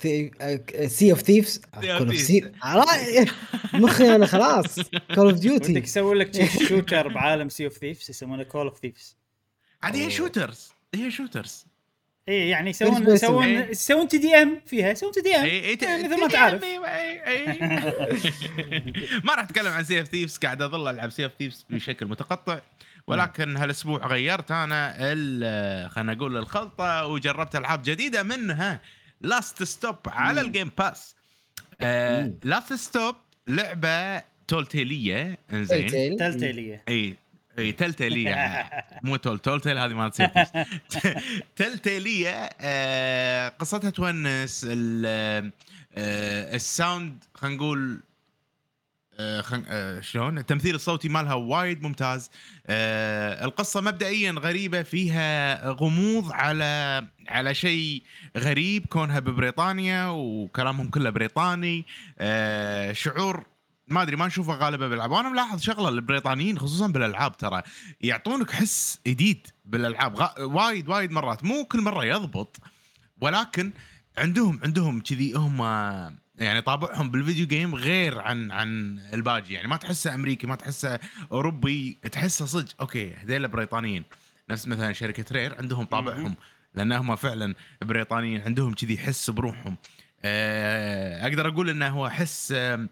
Sea 0.92 1.10
of 1.10 1.20
Thieves 1.22 1.58
Call 1.74 1.88
of 1.90 2.08
Thieves. 2.08 2.14
سي 2.14 2.52
مخي 3.82 4.14
أنا 4.14 4.26
خلاص 4.26 4.80
Call 5.14 5.28
of 5.30 5.38
Duty 5.38 5.72
يسوي 5.72 6.14
لك 6.14 6.44
shooter 6.68 7.08
بعالم 7.08 7.48
Sea 7.48 7.64
of 7.64 7.72
Thieves 7.78 8.10
يسمونه 8.10 8.42
Call 8.42 8.66
of 8.66 8.78
Thieves 8.78 9.16
عاد 9.82 9.96
هي. 9.96 10.10
shooters 10.10 10.68
هي 10.94 11.10
shooters 11.10 11.66
اي 12.28 12.48
يعني 12.48 12.70
يسوون 12.70 13.10
يسوون 13.10 13.44
إيه. 13.44 13.70
يسوون 13.70 14.08
TDM 14.08 14.60
فيها 14.66 14.90
يسوون 14.90 15.12
TDM 15.12 15.44
اي 15.44 15.68
اي 15.68 15.74
مثل 16.04 16.20
ما 16.20 16.28
تعرف. 16.28 16.64
ما 19.24 19.34
راح 19.34 19.44
أتكلم 19.44 19.72
عن 19.72 19.84
Sea 19.84 20.00
of 20.00 20.08
Thieves 20.08 20.36
قاعد 20.38 20.62
أظل 20.62 20.88
ألعب 20.90 21.10
Sea 21.10 21.26
of 21.26 21.32
Thieves 21.38 21.64
بشكل 21.70 22.06
متقطع. 22.06 22.58
ولكن 23.06 23.56
هالأسبوع 23.56 24.06
غيرت 24.06 24.50
أنا 24.50 24.94
ال- 24.98 25.90
خلينا 25.90 26.14
نقول 26.14 26.36
الخلطة 26.36 27.06
وجربت 27.06 27.56
ألعاب 27.56 27.82
جديدة 27.84 28.22
منها 28.22 28.80
Last 29.20 29.62
Stop 29.62 29.96
على. 30.06 30.40
ال 30.40 30.46
Game 30.46 30.70
Pass. 30.78 31.16
Last 32.44 32.72
Stop 32.72 33.14
لعبة 33.48 34.22
Telltale 34.48 35.20
ية 35.20 35.38
إنزين. 35.52 35.86
Tell. 35.86 36.16
Telltale 36.18 36.69
يه 36.69 36.82
اي 36.88 37.16
إي 37.58 37.72
Telltale 37.72 38.50
يه 38.50 38.70
مو 39.04 39.16
Tell 39.16 39.38
Telltale 39.38 39.78
هذه 39.78 39.94
مالت 39.94 40.22
Telltale 41.56 42.31
يه 42.31 42.50
آه، 42.60 43.48
قصتها 43.48 43.90
تونس 43.90 44.66
ال- 44.70 45.52
آه، 45.98 46.54
ال 46.54 46.66
sound 46.66 47.24
خلينا 47.34 47.56
نقول 47.56 48.00
آه،. 49.18 49.44
آه، 49.68 50.00
شلون؟ 50.00 50.38
التمثيل 50.38 50.74
الصوتي 50.74 51.08
مالها 51.08 51.34
وايد 51.34 51.82
ممتاز. 51.82 52.30
آه، 52.66 53.44
القصة 53.44 53.80
مبدئيا 53.80 54.32
غريبة 54.32 54.82
فيها 54.82 55.70
غموض 55.70 56.32
على 56.32 57.06
على 57.28 57.54
شيء 57.54 58.02
غريب 58.38 58.86
كونها 58.86 59.18
ببريطانيا 59.18 60.08
وكلامهم 60.08 60.88
كله 60.90 61.10
بريطاني. 61.10 61.86
آه، 62.18 62.92
شعور 62.92 63.46
ما 63.88 64.02
أدري 64.02 64.16
ما 64.16 64.26
نشوفه 64.26 64.54
غالبا 64.54 64.88
بالألعاب. 64.88 65.10
وأنا 65.10 65.28
ملاحظ 65.28 65.60
شغلة 65.60 65.88
البريطانيين 65.88 66.58
خصوصا 66.58 66.86
بالألعاب 66.86 67.36
ترى 67.36 67.62
يعطونك 68.00 68.50
حس 68.50 68.98
جديد 69.06 69.46
بالألعاب 69.64 70.16
غ... 70.16 70.28
وايد 70.40 70.88
وايد 70.88 71.10
مرات. 71.10 71.44
مو 71.44 71.64
كل 71.64 71.80
مرة 71.80 72.04
يضبط 72.04 72.56
ولكن 73.20 73.72
عندهم 74.18 74.60
عندهم 74.64 75.00
كذي 75.00 75.32
هم 75.32 75.60
يعني 76.38 76.60
طابعهم 76.62 77.10
بال 77.10 77.20
video 77.20 77.46
game 77.46 77.74
غير 77.74 78.18
عن 78.18 78.50
عن 78.50 78.98
الباقي 79.14 79.54
يعني 79.54 79.68
ما 79.68 79.76
تحسه 79.76 80.14
أمريكي 80.14 80.46
ما 80.46 80.54
تحسه 80.56 80.98
أوروبي 81.32 81.98
تحسه 82.12 82.46
صدق. 82.46 82.74
أوكي 82.80 83.14
هذيل 83.14 83.48
بريطانيين 83.48 84.04
نفس 84.50 84.68
مثلا 84.68 84.92
شركة 84.92 85.24
Rare 85.32 85.58
عندهم 85.58 85.84
طابعهم 85.84 86.34
لانهم 86.74 87.16
فعلا 87.16 87.54
بريطانيين 87.82 88.40
عندهم 88.40 88.74
كذي 88.74 88.98
حس 88.98 89.30
بروحهم. 89.30 89.76
آه، 90.24 91.26
أقدر 91.28 91.48
أقول 91.48 91.70
إنه 91.70 91.88
هو 91.88 92.08
حس 92.08 92.52
آم، 92.56 92.88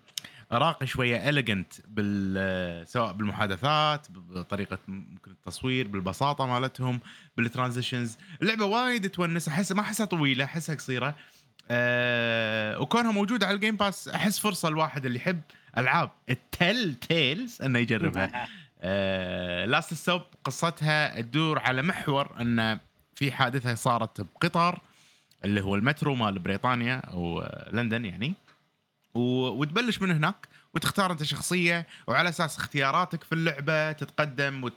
راقي 0.53 0.87
شوية 0.87 1.29
elegant 1.29 1.73
بال 1.89 2.89
سواء 2.89 3.13
بالمحادثات 3.13 4.07
بطريقة 4.11 4.79
ممكن 4.89 5.31
التصوير 5.31 5.89
بالبساطة 5.89 6.47
مالتهم 6.47 7.01
بال 7.37 7.49
transitions. 7.49 8.19
اللعبة 8.43 8.65
وايد 8.65 9.11
تونس 9.11 9.49
أحس 9.49 9.73
ما 9.73 9.81
أحسها 9.81 10.07
طويلة 10.07 10.45
أحسها 10.45 10.75
قصيرة. 10.75 11.15
أه 11.71 12.81
وكونها 12.81 13.13
موجودة 13.13 13.47
على 13.47 13.55
ال 13.55 13.59
Game 13.59 13.77
Pass 13.77 14.09
أحس 14.09 14.39
فرصة 14.39 14.69
الواحد 14.69 15.07
اللي 15.07 15.19
يحب 15.19 15.41
ألعاب 15.79 16.11
ال 16.31 16.95
Telltales 16.95 17.63
إنه 17.63 17.79
يجربها. 17.79 18.31
أه 18.81 19.65
Last 19.65 19.95
Stop 19.95 20.23
قصتها 20.45 21.21
تدور 21.21 21.59
على 21.59 21.83
محور 21.83 22.41
إن 22.41 22.79
في 23.15 23.33
حادثة 23.33 23.75
صارت 23.75 24.21
بقطار 24.21 24.81
اللي 25.45 25.61
هو 25.61 25.75
المترو 25.75 26.15
مال 26.15 26.39
بريطانيا 26.39 26.97
أو 26.97 27.41
آه، 27.41 27.71
لندن 27.73 28.05
يعني. 28.05 28.35
وتبلش 29.15 30.03
من 30.03 30.11
هناك 30.11 30.49
وتختار 30.75 31.13
انت 31.13 31.23
شخصية 31.23 31.87
وعلى 32.07 32.29
أساس 32.29 32.57
اختياراتك 32.59 33.25
في 33.25 33.33
اللعبة 33.35 33.93
تتقدم 33.93 34.65
وت 34.65 34.73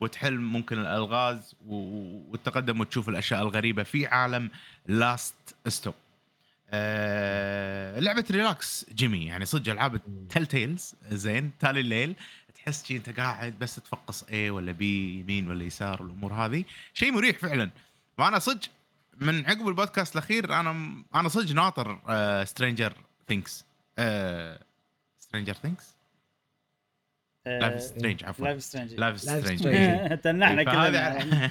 وتحل 0.00 0.34
ممكن 0.38 0.78
الألغاز 0.78 1.54
و- 1.66 2.30
وتتقدم 2.32 2.80
وتشوف 2.80 3.08
الأشياء 3.08 3.42
الغريبة 3.42 3.82
في 3.82 4.06
عالم 4.06 4.50
Last 4.86 5.34
Stop. 5.68 5.94
آه 6.70 8.00
لعبة 8.00 8.24
relax 8.30 8.86
جيمي. 8.94 9.26
يعني 9.26 9.44
صدق 9.44 9.72
ألعاب 9.72 10.00
Telltales 10.30 10.94
زين 11.10 11.50
تالي 11.60 11.80
الليل 11.80 12.14
تحس 12.54 12.84
شي 12.86 12.96
أنت 12.96 13.20
قاعد 13.20 13.58
بس 13.58 13.74
تفقص 13.76 14.22
اي 14.22 14.50
ولا 14.50 14.72
بي 14.72 15.20
يمين 15.20 15.48
ولا 15.50 15.64
يسار 15.64 16.02
والأمور 16.02 16.32
هذه. 16.32 16.64
شيء 16.94 17.12
مريح 17.12 17.38
فعلا. 17.38 17.70
وأنا 18.18 18.38
صدق 18.38 18.68
من 19.20 19.46
عقب 19.46 19.68
البودكاست 19.68 20.16
الأخير 20.16 20.60
أنا 20.60 21.02
أنا 21.14 21.28
صدق 21.28 21.52
ناطر 21.54 22.00
آه، 22.08 22.44
Stranger 22.44 22.92
Things 23.28 23.64
Stranger 25.18 25.52
Things 25.62 25.94
Life 27.46 27.80
Strange 27.82 28.24
عفوا. 28.24 28.44
Life 28.44 28.62
Strange 28.62 28.94
Life 28.94 29.20
Strange. 29.20 30.18
تنحنا 30.18 30.64
فهذا- 30.64 31.18
كلنا 31.20 31.50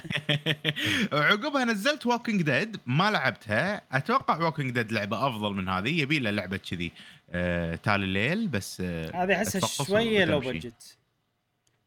عقبها 1.12 1.64
نزلت 1.64 2.06
Walking 2.06 2.42
Dead 2.42 2.76
ما 2.86 3.10
لعبتها. 3.10 3.82
أتوقع 3.92 4.36
Walking 4.42 4.70
Dead 4.70 4.92
لعبة 4.92 5.28
أفضل 5.28 5.52
من 5.54 5.68
هذه. 5.68 6.00
يبي 6.00 6.18
له 6.18 6.30
لعبة 6.30 6.56
كذي 6.56 6.92
آه 7.30 7.74
تالي 7.74 8.04
الليل 8.04 8.48
بس 8.48 8.80
آه 8.80 9.24
هذه 9.24 9.36
أحسها 9.36 9.84
شوية 9.86 10.24
low. 10.24 10.40
Budget 10.40 10.96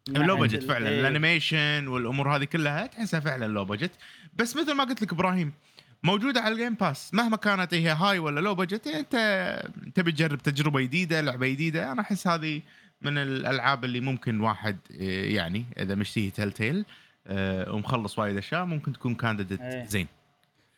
low 0.08 0.38
budget 0.38 0.64
فعلا. 0.64 0.90
إيه. 0.90 1.00
ال 1.00 1.08
animation 1.08 1.88
والأمور 1.88 2.36
هذه 2.36 2.44
كلها 2.44 2.86
تحسها 2.88 3.20
فعلا 3.20 3.46
low 3.46 3.66
budget 3.66 3.92
بس 4.34 4.56
مثل 4.56 4.72
ما 4.74 4.84
قلت 4.84 5.02
لك 5.02 5.14
إبراهيم 5.14 5.54
موجودة 6.04 6.42
على 6.42 6.54
ال 6.54 6.58
Game 6.58 6.74
Pass 6.74 7.14
مهما 7.14 7.38
كانت 7.38 7.74
هي 7.74 7.90
high 7.90 8.20
ولا 8.20 8.40
low 8.40 8.56
budget 8.56 8.88
أنت 8.88 9.16
تبي 9.96 10.12
تجرب 10.12 10.38
تجربة 10.38 10.82
جديدة 10.82 11.22
لعبة 11.22 11.48
جديدة. 11.48 11.92
أنا 11.92 12.02
أحس 12.02 12.28
هذه 12.28 12.62
من 13.02 13.18
الألعاب 13.18 13.86
اللي 13.86 14.00
ممكن 14.00 14.42
واحد 14.42 14.78
آه، 14.92 15.26
يعني 15.26 15.66
إذا 15.78 15.96
مشتهي 15.96 16.30
Telltale 16.30 16.86
آه، 17.28 17.72
ومخلص 17.72 18.20
وايد 18.20 18.38
أشياء 18.38 18.66
ممكن 18.66 18.94
تكون 18.94 19.16
candidate. 19.16 19.62
زين. 19.88 20.08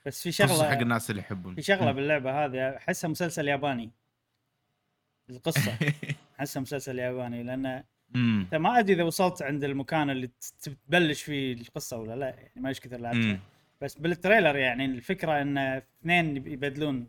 بس 0.06 0.24
في 0.24 0.32
خصوصا 0.32 0.64
حق 0.64 0.70
شغله 0.70 0.82
الناس 0.82 1.10
اللي 1.10 1.22
يحبون. 1.22 1.56
في 1.56 1.62
شغلة 1.62 1.92
باللعبة 1.92 2.46
هذه 2.46 2.78
أحسها 2.78 3.08
مسلسل 3.08 3.48
ياباني. 3.48 3.90
القصة. 5.30 5.78
أحسها 6.40 6.62
مسلسل 6.62 7.00
ياباني 7.00 7.44
لأن 7.44 7.84
أنت 8.16 8.56
ما 8.56 8.80
أدري 8.80 8.94
إذا 8.94 9.04
وصلت 9.04 9.42
عند 9.42 9.64
المكان 9.64 10.10
اللي 10.10 10.30
تبلش 10.62 11.24
فيه 11.24 11.54
القصة 11.54 11.98
ولا 11.98 12.16
لا 12.16 12.30
يعني 12.30 12.52
ما 12.56 12.70
إيش 12.70 12.80
كثر 12.80 12.98
لعبتها. 12.98 13.40
بس 13.81 13.95
بال 13.96 14.09
trailer 14.09 14.56
يعني 14.55 14.86
الفكرة 14.86 15.41
إن 15.41 15.57
اثنين 15.57 16.38
يبدلون 16.38 17.07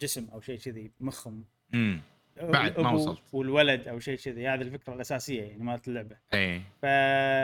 جسم 0.00 0.28
أو 0.32 0.40
شيء 0.40 0.58
كذي 0.58 0.90
مخهم 1.00 1.44
امم 1.74 2.00
بعد 2.42 2.80
ما 2.80 2.90
وصلت. 2.90 3.22
والولد 3.32 3.88
أو 3.88 3.98
شيء 3.98 4.18
كذي 4.18 4.48
هذه 4.48 4.60
الفكرة 4.62 4.94
الأساسية 4.94 5.42
يعني 5.42 5.62
مالت 5.62 5.88
اللعبة 5.88 6.16
إيه 6.34 6.58
ف 6.82 6.84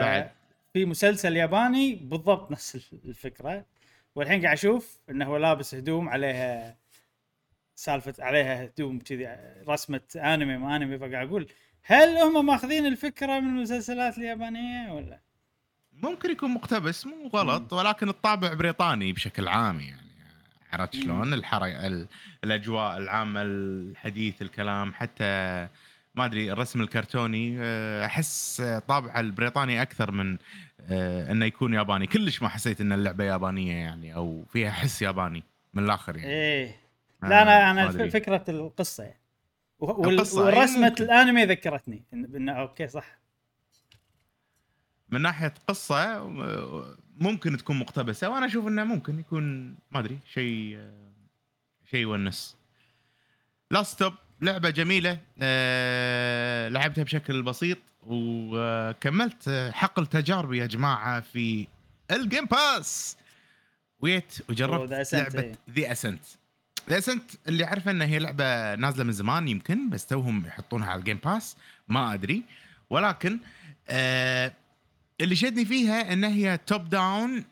بعد. 0.04 0.30
في 0.72 0.84
مسلسل 0.84 1.36
ياباني 1.36 1.94
بالضبط 1.94 2.50
نفس 2.50 2.74
الف- 2.74 2.92
الفكرة 3.04 3.64
والحين 4.14 4.42
قاعد 4.42 4.56
أشوف 4.56 4.98
إنه 5.10 5.26
هو 5.26 5.36
لابس 5.36 5.74
هدوم 5.74 6.08
عليها 6.08 6.76
سالفة 7.74 8.14
عليها 8.24 8.64
هدوم 8.64 8.98
كذي 8.98 9.36
رسمة 9.68 10.00
انمي 10.16 10.56
ما 10.56 10.76
انمي 10.76 10.98
فقاعد 10.98 11.28
أقول 11.28 11.48
هل 11.82 12.08
هم 12.16 12.46
ماخذين 12.46 12.86
الفكرة 12.86 13.40
من 13.40 13.48
المسلسلات 13.48 14.18
اليابانية 14.18 14.92
ولا؟ 14.92 15.20
ممكن 16.02 16.30
يكون 16.30 16.50
مقتبس 16.50 17.06
مو 17.06 17.30
غلط 17.34 17.72
ولكن 17.72 18.08
الطابع 18.08 18.52
بريطاني 18.54 19.12
بشكل 19.12 19.48
عام 19.48 19.80
يعني. 19.80 20.02
عرفت 20.72 20.94
شلون؟ 20.96 21.34
الحركه 21.34 21.86
ال- 21.86 22.08
الأجواء 22.44 22.98
العامه 22.98 23.42
الحديث 23.42 24.42
الكلام 24.42 24.94
حتى 24.94 25.24
ما 26.14 26.24
أدري 26.24 26.52
الرسم 26.52 26.80
الكرتوني 26.80 27.56
آه، 27.60 28.06
أحس 28.06 28.62
طابع 28.88 29.20
البريطاني 29.20 29.82
أكثر 29.82 30.10
من 30.10 30.38
آه، 30.90 31.32
إنه 31.32 31.44
يكون 31.46 31.74
ياباني. 31.74 32.06
كلش 32.06 32.42
ما 32.42 32.48
حسيت 32.48 32.80
إن 32.80 32.92
اللعبة 32.92 33.24
يابانية 33.24 33.72
يعني 33.74 34.14
أو 34.14 34.44
فيها 34.52 34.70
حس 34.70 35.02
ياباني 35.02 35.42
من 35.74 35.84
الآخر 35.84 36.16
يعني. 36.16 36.30
إيه. 36.32 36.76
آه، 37.24 37.28
لا 37.28 37.42
أنا 37.42 37.70
أنا 37.70 38.08
فكرة 38.10 38.44
القصة 38.48 39.04
يعني. 39.04 39.20
وال- 39.78 40.14
القصة، 40.14 40.48
أي 40.48 40.58
ورسمه 40.58 40.88
ممكن. 40.88 41.04
الأنمي 41.04 41.44
ذكرتني. 41.44 42.02
انه 42.12 42.52
أوكي 42.52 42.88
صح. 42.88 43.21
من 45.12 45.20
ناحية 45.22 45.54
قصة 45.68 45.96
آه، 46.16 46.96
ممكن 47.18 47.56
تكون 47.56 47.78
مقتبسة 47.78 48.28
وأنا 48.28 48.46
أشوف 48.46 48.66
إنه 48.66 48.84
ممكن 48.84 49.18
يكون 49.18 49.68
ما 49.90 50.00
أدري 50.00 50.18
شيء 50.34 50.76
آه، 50.78 51.12
شيء 51.90 52.00
يونس. 52.00 52.56
Last 53.70 54.12
لعبة 54.40 54.70
جميلة 54.70 55.18
أه 55.42 56.68
لعبتها 56.68 57.04
بشكل 57.04 57.42
بسيط 57.42 57.78
وكملت 58.06 59.48
آه، 59.48 59.70
حقل 59.70 60.06
تجاربي 60.06 60.58
يا 60.58 60.66
جماعة 60.66 61.20
في 61.20 61.66
ال 62.10 62.17
Game 62.17 62.44
Pass 62.44 63.16
ويت 64.00 64.38
وجربت 64.48 65.06
Ascent، 65.08 65.14
لعبة. 65.14 65.54
The 65.70 65.92
Ascent 65.92 66.24
The 66.90 66.98
Ascent 66.98 67.30
اللي 67.48 67.64
أعرفه 67.64 67.90
إنها 67.90 68.06
هي 68.06 68.18
لعبة 68.18 68.74
نازلة 68.74 69.04
من 69.04 69.12
زمان 69.12 69.48
يمكن 69.48 69.90
بس 69.90 70.06
توهم 70.06 70.46
يحطونها 70.46 70.90
على 70.90 70.98
ال 70.98 71.02
Game 71.02 71.18
Pass 71.24 71.56
ما 71.88 72.14
أدري. 72.14 72.42
ولكن 72.90 73.38
آه 73.88 74.52
اللي 75.20 75.36
شدني 75.36 75.64
فيها 75.64 76.12
إن 76.12 76.24
هي 76.24 76.58
top 76.66 76.88
down 76.88 77.44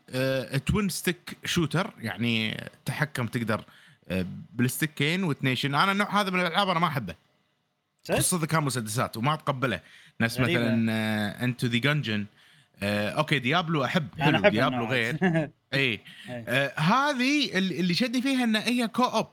twin 0.65 0.89
stick 0.89 1.37
شوتر 1.45 1.93
يعني 1.99 2.63
تحكم 2.85 3.27
تقدر 3.27 3.65
آه، 4.09 4.25
بال 4.53 4.69
stickين 4.69 5.23
وتنيشن 5.23 5.75
أنا 5.75 5.91
النوع 5.91 6.21
هذا 6.21 6.29
من 6.29 6.39
الألعاب 6.39 6.69
أنا 6.69 6.79
ما 6.79 6.87
أحبه؟ 6.87 7.15
خصوصا 8.09 8.37
اذا 8.37 8.45
كان 8.45 8.63
مسدسات 8.63 9.17
وما 9.17 9.33
أتقبله 9.33 9.79
نفس 10.21 10.39
غريبة. 10.39 10.59
مثلا 10.59 11.43
انتو 11.43 11.67
the 11.67 11.77
Gungeon 11.77 12.25
okay 12.83 13.39
ديابلو 13.39 13.85
أحب 13.85 14.07
حلو 14.19 14.37
أحب 14.37 14.51
ديابلو 14.51 14.85
غير. 14.85 15.17
اي 15.73 15.79
إيه. 15.79 16.01
آه 16.29 16.79
هذه 16.79 17.57
اللي 17.57 17.93
شدني 17.93 18.21
فيها 18.21 18.43
إن 18.43 18.55
هي 18.55 18.87
co-op 18.87 19.27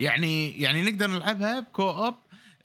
يعني 0.00 0.60
يعني 0.60 0.90
نقدر 0.90 1.06
نلعبها 1.06 1.60
ب 1.60 1.90
co-op 1.90 2.14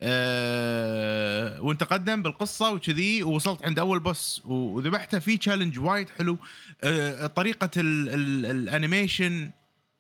أه 0.02 1.62
وانت 1.62 1.84
قدم 1.84 2.22
بالقصة 2.22 2.72
وكذي 2.74 3.24
ووصلت 3.24 3.66
عند 3.66 3.80
أول 3.80 4.00
boss 4.00 4.42
وذبحته 4.46 5.20
في 5.20 5.38
challenge 5.38 5.80
وايد 5.80 6.10
حلو. 6.10 6.38
أه 6.84 7.28
طريقة 7.28 7.70
ال 7.78 8.10
ال 8.10 8.46
ال 8.46 8.57
animation 8.57 9.52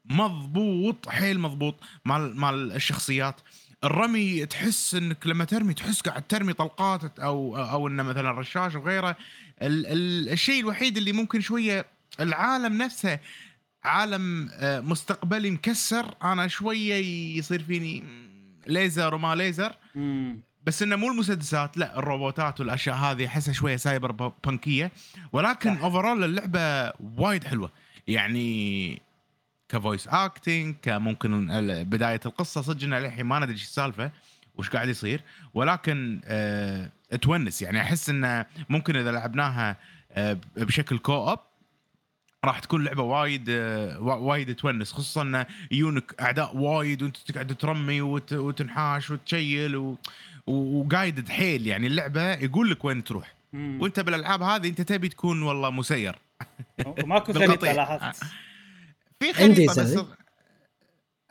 مضبوط 0.05 1.09
حيل 1.09 1.39
مضبوط 1.39 1.75
مال 2.05 2.35
مال 2.39 2.71
الشخصيات. 2.71 3.41
الرمي 3.83 4.45
تحس 4.45 4.95
إنك 4.95 5.27
لما 5.27 5.45
ترمي 5.45 5.73
تحس 5.73 6.01
قاعد 6.01 6.27
ترمي 6.27 6.53
طلقات 6.53 7.19
أو 7.19 7.57
أو 7.57 7.87
إنه 7.87 8.03
مثلا 8.03 8.31
رشاش 8.31 8.75
وغيره 8.75 9.17
ال 9.61 9.85
ال 9.87 10.29
الشيء 10.29 10.59
الوحيد 10.59 10.97
اللي 10.97 11.11
ممكن 11.11 11.41
شوية 11.41 11.85
العالم 12.19 12.81
نفسه 12.81 13.19
عالم 13.83 14.49
آه، 14.53 14.79
مستقبلي 14.79 15.51
مكسر 15.51 16.15
أنا 16.23 16.47
شوية 16.47 16.95
يصير 17.37 17.63
فيني 17.63 18.03
ليزر 18.69 19.15
وما 19.15 19.35
ليزر. 19.35 19.75
مم. 19.95 20.39
بس 20.63 20.83
إنه 20.83 20.95
مو 20.95 21.11
المسدسات 21.11 21.77
لا 21.77 21.99
الروبوتات 21.99 22.59
والأشياء 22.59 22.95
هذه 22.95 23.27
أحسها 23.27 23.53
شوية 23.53 23.75
cyberpunkية 23.75 24.91
ولكن. 25.31 25.77
overall 25.77 26.23
اللعبة 26.23 26.93
وايد 27.17 27.43
حلوة. 27.43 27.71
يعني 28.07 29.01
ك 29.69 29.75
voice 29.75 30.07
acting 30.07 30.75
كممكن 30.81 31.47
بداية 31.83 32.19
القصة 32.25 32.61
صدق 32.61 32.83
إن 32.83 32.93
للحين 32.93 33.25
ما 33.25 33.39
ندري 33.39 33.51
إيش 33.51 33.63
السالفة 33.63 34.11
وش 34.55 34.69
قاعد 34.69 34.89
يصير. 34.89 35.21
ولكن 35.53 36.21
أه 36.25 36.89
تونس. 37.21 37.61
يعني 37.61 37.81
أحس 37.81 38.09
إنه 38.09 38.45
ممكن 38.69 38.95
إذا 38.95 39.11
لعبناها 39.11 39.77
أه 40.11 40.37
بشكل 40.57 40.97
co-op 40.97 41.39
راح 42.45 42.59
تكون 42.59 42.83
لعبة 42.83 43.03
وايد 43.03 43.45
آه، 43.49 43.99
وا- 43.99 44.13
وايد 44.15 44.55
تونس 44.55 44.91
خصوصا 44.93 45.21
انه 45.21 45.45
يجونك 45.71 46.15
أعداء 46.21 46.57
وايد 46.57 47.03
وأنت 47.03 47.17
تقعد 47.17 47.55
ترمي 47.55 48.01
وت- 48.01 48.33
وتنحاش 48.33 49.11
وتشيل 49.11 49.75
و... 49.75 49.97
و- 50.47 50.79
وقايد 50.81 51.29
حيل. 51.29 51.67
يعني 51.67 51.87
اللعبة 51.87 52.31
يقول 52.33 52.69
لك 52.71 52.85
وين 52.85 53.03
تروح. 53.03 53.33
مم. 53.53 53.81
وأنت 53.81 53.99
بالألعاب 53.99 54.41
هذه 54.41 54.67
أنت 54.67 54.81
تبي 54.81 55.09
تكون 55.09 55.41
والله 55.41 55.69
مسير. 55.71 56.15
وماكو 56.85 57.25
خريطه 57.33 57.47
بالقطيع. 57.47 57.71
لاحظت 57.71 58.23
في 59.19 59.33
خريطه 59.33 59.83
بس. 59.83 59.99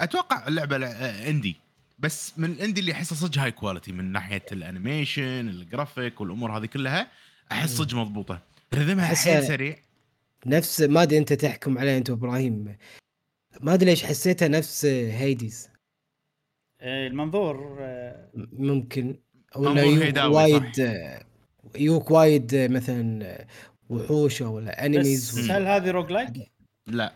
أتوقع 0.00 0.48
اللعبة 0.48 0.78
لا- 0.78 1.04
آه، 1.26 1.30
indie 1.30 1.56
بس 1.98 2.32
من 2.38 2.50
ال 2.50 2.55
indie 2.55 2.80
اللي 2.80 2.92
أحسه 2.92 3.16
صدق 3.16 3.38
هاي 3.38 3.50
quality 3.50 3.92
من 3.92 4.12
ناحية 4.12 4.44
ال 4.52 4.62
animation 4.62 5.48
ال 5.48 5.56
graphics 5.56 6.20
والأمور 6.20 6.58
هذه 6.58 6.66
كلها 6.66 7.06
أحس 7.52 7.76
صدق 7.76 7.94
مضبوطة. 7.96 8.40
rhythmها 8.74 9.06
حيل 9.06 9.44
سريع. 9.46 9.76
نفس 10.46 10.80
ما 10.80 11.02
أدري 11.02 11.18
أنت 11.18 11.32
تحكم 11.32 11.78
عليه 11.78 11.98
أنت 11.98 12.10
إبراهيم. 12.10 12.76
ما 13.60 13.74
أدري 13.74 13.90
ليش 13.90 14.04
حسيتها 14.04 14.48
نفس 14.48 14.84
Hades. 14.86 15.70
آه، 16.80 17.06
المنظور 17.06 17.76
ممكن. 18.52 19.20
أو 19.56 19.64
يجوك 19.64 20.34
وايد 20.34 20.62
يوك 21.76 22.10
وايد 22.10 22.54
مثلا 22.54 23.46
وحوش 23.90 24.40
ولا 24.40 24.86
enemies 24.86 25.38
بس 25.38 25.50
هل 25.50 25.66
هذه 25.66 25.90
roguelike؟ 25.90 26.52
لا. 26.86 27.12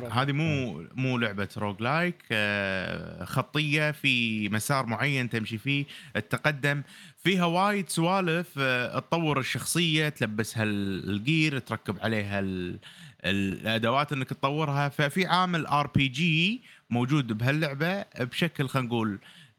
rogue 0.00 0.12
هذه 0.12 0.32
مو 0.32 0.84
مو 0.94 1.18
لعبة 1.18 1.48
roguelike 1.56 2.22
آه، 2.32 3.24
خطية 3.24 3.90
في 3.90 4.48
مسار 4.48 4.86
معين 4.86 5.30
تمشي 5.30 5.58
فيه 5.58 5.84
التقدم 6.16 6.82
فيها 7.24 7.44
وايد 7.44 7.88
سوالف 7.88 8.48
آه، 8.58 8.98
تطور 8.98 9.38
الشخصية 9.38 10.08
تلبسها 10.08 10.62
ال- 10.62 11.10
الجير 11.10 11.58
تركب 11.58 11.98
عليها 12.00 12.40
ال- 12.40 12.78
الأدوات 13.24 14.12
إنك 14.12 14.28
تطورها. 14.28 14.88
ففي 14.88 15.26
عامل 15.26 15.66
RPG 15.66 16.62
موجود 16.90 17.32
بهاللعبة 17.38 18.02
بشكل 18.20 18.68
خلينا 18.68 18.88
نقول 18.88 19.18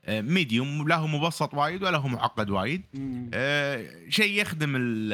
medium 0.09 0.87
لا 0.87 0.95
هو 0.95 1.07
مبسط 1.07 1.53
وايد 1.53 1.83
ولا 1.83 1.97
هو 1.97 2.07
معقد 2.07 2.49
وايد. 2.49 2.81
آه، 3.33 3.85
شيء 4.09 4.41
يخدم 4.41 4.75
ال- 4.75 5.13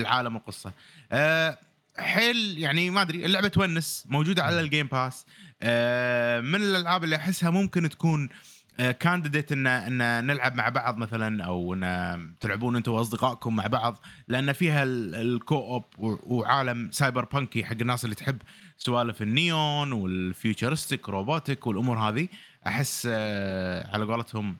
العالم 0.00 0.34
والقصة 0.34 0.72
آه، 1.12 1.58
حيل 1.98 2.58
يعني 2.58 2.90
ما 2.90 3.02
أدري 3.02 3.26
اللعبة 3.26 3.48
تونس 3.48 4.04
موجودة 4.08 4.42
على 4.44 4.60
ال 4.60 4.65
Game 4.65 4.86
Pass 4.86 5.26
آه، 5.62 6.40
من 6.40 6.54
الألعاب 6.54 7.04
اللي 7.04 7.16
أحسها 7.16 7.50
ممكن 7.50 7.88
تكون 7.88 8.28
candidate 9.00 9.52
إن 9.52 9.66
إن 9.66 10.26
نلعب 10.26 10.54
مع 10.54 10.68
بعض 10.68 10.96
مثلا 10.96 11.44
أو 11.44 11.74
إن 11.74 12.34
تلعبون 12.40 12.76
أنتم 12.76 12.92
وأصدقائكم 12.92 13.56
مع 13.56 13.66
بعض 13.66 13.98
لأن 14.28 14.52
فيها 14.52 14.82
ال- 14.82 15.14
co-op 15.14 15.84
وعالم 16.32 16.90
cyberpunkي 16.90 17.64
حق 17.64 17.76
الناس 17.80 18.04
اللي 18.04 18.14
تحب 18.14 18.42
سوالف 18.76 19.22
النيون 19.22 19.92
وال 19.92 20.11
futuristic 20.11 21.08
robotic 21.08 21.66
والأمور 21.66 21.98
هذه. 21.98 22.28
أحس 22.66 23.08
آه، 23.10 23.90
على 23.94 24.04
قولتهم 24.04 24.56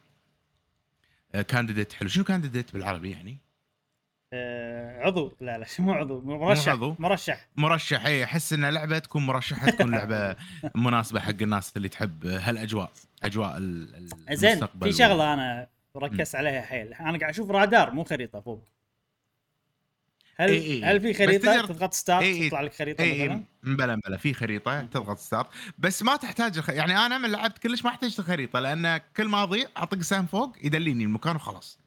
candidate 1.48 1.92
حلو. 1.92 2.09
شنو 2.09 2.24
candidate 2.24 2.72
بالعربي 2.72 3.11
يعني؟ 3.11 3.33
آه، 3.33 3.51
عضو 5.02 5.36
لا 5.40 5.58
لا 5.58 5.66
مو 5.78 5.92
عضو 5.92 6.20
مرشح 6.20 6.72
عضو. 6.72 6.96
مرشح 6.98 7.48
مرشح 7.56 8.06
اي 8.06 8.24
أحس 8.24 8.52
إن 8.52 8.64
لعبة 8.64 8.98
تكون 8.98 9.26
مرشحة 9.26 9.70
تكون 9.70 9.90
لعبة 9.90 10.36
مناسبة 10.74 11.20
حق 11.20 11.42
الناس 11.42 11.76
اللي 11.76 11.88
تحب 11.88 12.26
هالأجواء 12.26 12.92
أجواء 13.22 13.56
ال- 13.56 13.94
ال- 14.30 14.36
زين 14.36 14.50
المستقبل 14.50 14.92
في 14.92 14.98
شغلة 14.98 15.34
أنا 15.34 15.66
ركزت 15.96 16.34
عليها 16.36 16.62
حيل 16.62 16.94
أنا 16.94 17.18
قاعد 17.18 17.22
أشوف 17.30 17.50
رادار 17.50 17.90
مو 17.90 18.04
خريطة 18.04 18.40
فوق 18.40 18.64
هل 20.36 20.48
إي 20.50 20.56
إي. 20.62 20.84
هل 20.84 21.00
في 21.00 21.14
خريطة 21.14 21.54
تقدر- 21.56 21.74
تضغط 21.74 21.92
start 21.94 22.22
إي 22.22 22.42
إي. 22.42 22.48
تطلع 22.48 22.60
لك 22.60 22.74
خريطة 22.74 23.02
اي 23.02 23.24
مثلا؟ 23.28 23.34
اي 23.34 23.44
مبلا 23.62 23.96
مبلا 23.96 24.16
في 24.16 24.34
خريطة 24.34 24.80
تضغط 24.80 25.18
start 25.18 25.46
بس 25.78 26.02
ما 26.02 26.16
تحتاج 26.16 26.58
الخ... 26.58 26.68
يعني 26.70 26.96
أنا 27.06 27.18
من 27.18 27.30
لعبت 27.30 27.58
كلش 27.58 27.84
ما 27.84 27.90
أحتاج 27.90 28.16
الخريطة 28.18 28.60
لأن 28.60 29.00
كل 29.16 29.28
ما 29.28 29.42
أضيع 29.42 29.66
أطق 29.76 30.00
سهم 30.00 30.26
فوق 30.26 30.56
يدليني 30.62 31.04
المكان 31.04 31.36
وخلاص 31.36 31.78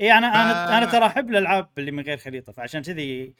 اي 0.00 0.12
أنا 0.12 0.26
أنا 0.26 0.66
ف- 0.66 0.70
أنا 0.70 0.86
ترى 0.86 1.06
أحب 1.06 1.30
الألعاب 1.30 1.68
اللي 1.78 1.90
من 1.90 2.02
غير 2.02 2.18
خريطة 2.18 2.52
فعشان 2.52 2.82
كذي 2.82 3.34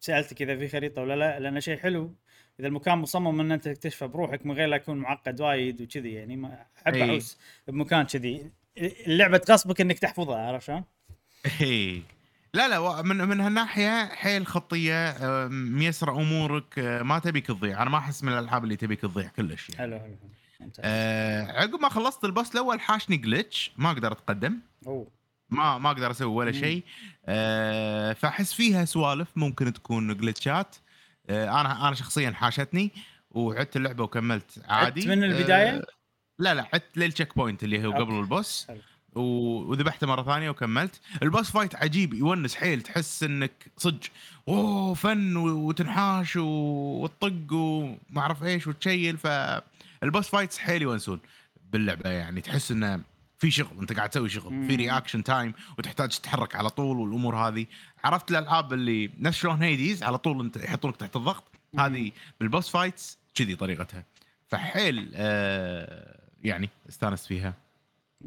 سالتك 0.00 0.42
اذا 0.42 0.56
في 0.58 0.68
خريطة 0.68 1.02
ولا 1.02 1.14
لا 1.16 1.40
لأن 1.40 1.60
شيء 1.60 1.78
حلو. 1.78 2.14
إذا 2.60 2.68
المكان 2.68 2.98
مصمم 2.98 3.40
إن 3.40 3.52
أنت 3.52 3.68
تكتشفه 3.68 4.06
بروحك 4.06 4.46
من 4.46 4.54
غير 4.54 4.68
لا 4.68 4.76
يكون 4.76 4.96
معقد 4.96 5.40
وايد 5.40 5.80
وكذي 5.82 6.12
يعني 6.12 6.36
ما 6.36 6.66
أحب. 6.86 6.96
احوس 6.96 7.38
بمكان 7.68 8.02
كذي. 8.06 8.50
اللعبة 9.06 9.38
تغصبك 9.38 9.80
إنك 9.80 9.98
تحفظها 9.98 10.36
عرفت 10.38 10.66
شلون؟ 10.66 10.84
إي. 11.60 12.02
لا 12.54 12.68
لا 12.68 13.02
من 13.02 13.16
من 13.16 13.40
هالناحية 13.40 14.06
حيل 14.06 14.46
خطية 14.46 15.08
آه، 15.10 15.48
ميسره 15.48 16.10
أمورك 16.12 16.78
آه، 16.78 17.02
ما 17.02 17.18
تبيك 17.18 17.46
تضيع. 17.46 17.82
أنا 17.82 17.90
ما 17.90 17.98
أحس 17.98 18.24
من 18.24 18.32
الألعاب 18.32 18.64
اللي 18.64 18.76
تبيك 18.76 19.00
تضيع 19.00 19.28
كلش 19.28 19.68
يعني. 19.70 19.78
حلو 19.78 19.98
حلو 20.00 20.16
آه 20.80 21.42
عقب 21.42 21.80
ما 21.80 21.88
خلصت 21.88 22.24
البوس 22.24 22.52
الأول 22.52 22.80
حاشني 22.80 23.16
جلتش 23.16 23.72
ما 23.76 23.90
أقدر 23.90 24.12
أتقدم. 24.12 24.58
اوه 24.86 25.06
ما 25.52 25.78
ما 25.78 25.90
أقدر 25.90 26.10
أسوي 26.10 26.32
ولا. 26.34 26.52
شيء. 26.52 26.82
آه 27.26 28.12
فأحس 28.12 28.52
فيها 28.52 28.84
سوالف 28.84 29.28
ممكن 29.36 29.72
تكون 29.72 30.16
جلتشات 30.16 30.76
آه 31.30 31.60
أنا 31.60 31.88
أنا 31.88 31.94
شخصيا 31.94 32.30
حاشتني 32.30 32.90
وعدت 33.30 33.76
اللعبة 33.76 34.04
وكملت 34.04 34.62
عادي. 34.68 35.00
عدت 35.00 35.08
من؟ 35.08 35.50
آه 35.50 35.82
لا 36.38 36.54
لا 36.54 36.66
عدت 36.74 36.96
لل 36.98 37.36
checkpoint 37.36 37.64
اللي 37.64 37.86
هو. 37.86 37.92
قبل 37.92 38.14
ال 38.20 38.28
boss. 38.28 38.66
وذبحته 39.14 40.06
مرة 40.06 40.22
ثانية 40.22 40.50
وكملت. 40.50 41.00
ال 41.22 41.28
boss 41.28 41.50
fight 41.50 41.74
عجيب 41.74 42.14
يونس 42.14 42.54
حيل 42.54 42.82
تحس 42.82 43.22
إنك 43.22 43.72
صج 43.76 44.06
أوه 44.48 44.94
فن 44.94 45.36
وتنحاش 45.36 46.36
وتطق 46.36 47.52
وما 47.52 47.98
أعرف 48.18 48.44
إيش 48.44 48.66
وتشيل. 48.66 49.18
فال 49.18 49.55
boss 49.55 50.28
fights 50.28 50.58
حيل 50.58 50.82
يونسون 50.82 51.20
باللعبة 51.72 52.10
يعني 52.10 52.40
تحس 52.40 52.70
إنه 52.70 53.00
في 53.42 53.50
شغل 53.50 53.78
أنت 53.80 53.92
قاعد 53.92 54.10
تسوي 54.10 54.28
شغل 54.28 54.66
في. 54.68 54.76
reaction 54.76 55.24
time 55.24 55.54
وتحتاج 55.78 56.08
تتحرك 56.08 56.56
على 56.56 56.70
طول 56.70 56.96
والأمور 56.98 57.36
هذه 57.36 57.66
عرفت 58.04 58.30
الألعاب 58.30 58.72
اللي 58.72 59.10
نفس 59.18 59.38
شلون 59.38 59.62
Hades 59.62 60.02
على 60.02 60.18
طول 60.18 60.40
أنت 60.40 60.56
يحطونك 60.56 60.96
تحت 60.96 61.16
الضغط. 61.16 61.44
هذه 61.78 62.12
بال 62.40 62.49
boss 62.49 62.68
fights 62.68 63.18
كذي 63.34 63.56
طريقتها 63.56 64.04
فحيل 64.48 65.10
آه 65.14 66.18
يعني 66.44 66.68
استانست 66.88 67.26
فيها 67.26 67.54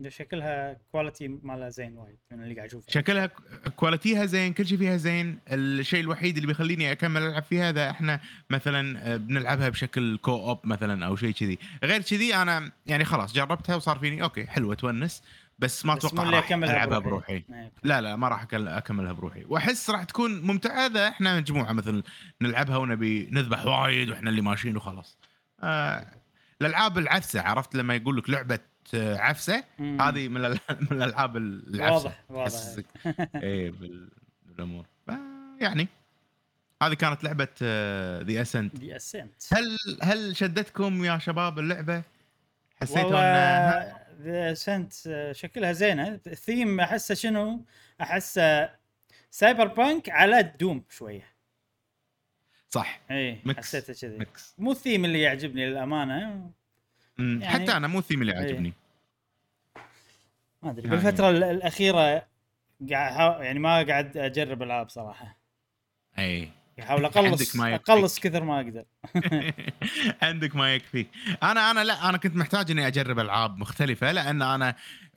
شكلها 0.07 0.77
quality 0.91 1.27
مالها 1.27 1.69
زين 1.69 1.97
وايد 1.97 2.17
من 2.31 2.43
اللي 2.43 2.55
قاعد 2.55 2.67
أشوفه. 2.67 2.91
شكلها 2.91 3.29
qualityها 3.75 4.25
زين 4.25 4.53
كل 4.53 4.65
شيء 4.65 4.77
فيها 4.77 4.97
زين. 4.97 5.39
الشيء 5.47 5.99
الوحيد 5.99 6.35
اللي 6.35 6.47
بيخليني 6.47 6.91
أكمل 6.91 7.21
ألعب 7.21 7.43
فيها 7.43 7.69
إذا 7.69 7.89
إحنا 7.89 8.19
مثلا 8.49 9.13
آه، 9.13 9.17
بنلعبها 9.17 9.69
بشكل 9.69 10.17
co-op 10.17 10.59
مثلا 10.63 11.05
أو 11.05 11.15
شيء 11.15 11.31
كذي. 11.31 11.59
غير 11.83 12.01
كذي 12.01 12.35
أنا 12.35 12.71
يعني 12.85 13.05
خلاص 13.05 13.33
جربتها 13.33 13.75
وصار 13.75 13.99
فيني 13.99 14.23
okay 14.23 14.47
حلوة 14.47 14.75
تونس 14.75 15.23
بس 15.59 15.85
ما 15.85 15.93
أتوقع 15.93 16.29
راح 16.29 16.51
ألعبها 16.51 16.99
بروحي. 16.99 17.43
بروحي. 17.49 17.69
لا 17.83 18.01
لا 18.01 18.15
ما 18.15 18.27
راح 18.27 18.47
أكملها 18.53 19.11
بروحي. 19.13 19.43
وأحس 19.47 19.89
راح 19.89 20.03
تكون 20.03 20.41
ممتعة 20.41 20.85
إذا 20.85 21.07
إحنا 21.07 21.37
مجموعة 21.37 21.73
مثلا 21.73 22.03
نلعبها 22.41 22.77
ونبي 22.77 23.29
نذبح 23.31 23.65
وايد 23.65 24.09
وإحنا 24.09 24.29
اللي 24.29 24.41
ماشيين 24.41 24.77
وخلاص. 24.77 25.17
آه 25.63 26.05
الألعاب 26.61 26.97
العفسة 26.97 27.41
عرفت 27.41 27.75
لما 27.75 27.95
يقول 27.95 28.17
لك 28.17 28.29
لعبة 28.29 28.59
عفسة. 28.93 29.63
هذه 29.79 30.27
من 30.27 30.41
من 30.91 30.91
الألعاب 30.91 31.37
العفسة. 31.37 32.13
واضح 32.29 32.55
واضح. 32.65 32.75
بال- 33.79 34.09
بالأمور. 34.45 34.85
يعني 35.61 35.87
هذه 36.83 36.93
كانت 36.93 37.23
لعبة 37.23 37.47
The 38.23 38.41
Ascent 38.41 38.75
The 38.75 38.95
Ascent 38.95 39.53
هل 39.53 39.77
هل 40.01 40.35
شدتكم 40.37 41.05
يا 41.05 41.17
شباب 41.17 41.59
اللعبة؟ 41.59 42.03
حسيتوا 42.81 43.09
انها 43.09 44.07
The 44.21 44.53
Ascent 44.53 44.93
شكلها 45.31 45.71
زينة. 45.71 46.19
الثيم 46.27 46.79
أحسه 46.79 47.15
شنو؟ 47.15 47.65
أحسه 48.01 48.69
cyberpunk 49.31 50.09
على 50.09 50.53
Doom 50.59 50.83
شوية. 50.89 51.27
صح. 52.69 53.01
اي. 53.11 53.39
حسيته 53.57 53.93
كذي. 53.93 54.25
مو 54.57 54.71
الثيم 54.71 55.05
اللي 55.05 55.21
يعجبني 55.21 55.69
للأمانة. 55.69 56.51
يعني- 57.19 57.47
حتى 57.47 57.77
أنا 57.77 57.87
مو 57.87 57.99
الثيم 57.99 58.21
اللي 58.21 58.33
إيه. 58.33 58.39
عاجبني 58.39 58.73
ما 60.63 60.71
أدري 60.71 60.87
يعني- 60.87 60.95
بالفترة 61.01 61.29
ال- 61.29 61.43
الأخيرة 61.43 62.25
قاعد 62.91 63.41
يعني 63.43 63.59
ما 63.59 63.83
قاعد 63.83 64.17
أجرب 64.17 64.63
ألعاب 64.63 64.89
صراحة 64.89 65.37
اي 66.19 66.49
احاول 66.79 67.05
اقلص 67.05 67.55
ما. 67.55 67.75
أقلص 67.75 68.19
كثر 68.19 68.43
ما 68.43 68.55
أقدر 68.61 68.85
عندك 70.21 70.55
ما 70.55 70.75
يكفي 70.75 71.05
أنا 71.43 71.71
أنا 71.71 71.83
لا 71.83 72.09
أنا 72.09 72.17
كنت 72.17 72.35
محتاج 72.35 72.71
إني 72.71 72.87
أجرب 72.87 73.19
ألعاب 73.19 73.57
مختلفة 73.57 74.11
لأن 74.11 74.41
أنا 74.41 74.75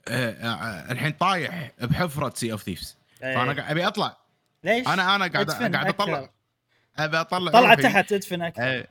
آه، 0.08 0.30
آه، 0.32 0.92
الحين 0.92 1.12
طايح 1.12 1.70
بحفرة 1.80 2.32
Sea 2.34 2.52
of 2.52 2.62
Thieves 2.62 2.96
إيه. 3.22 3.34
فأنا 3.34 3.70
أبي 3.70 3.86
أطلع 3.86 4.16
ليش؟ 4.64 4.86
أنا 4.88 5.14
أنا 5.16 5.26
قاعد 5.26 5.50
قاعد. 5.50 5.86
أطلع 5.88 6.30
أبي 6.98 7.20
أطلع 7.20 7.50
طلع. 7.52 7.74
تحت 7.74 8.12
ادفن 8.12 8.42
أكثر 8.42 8.62
آه، 8.62 8.86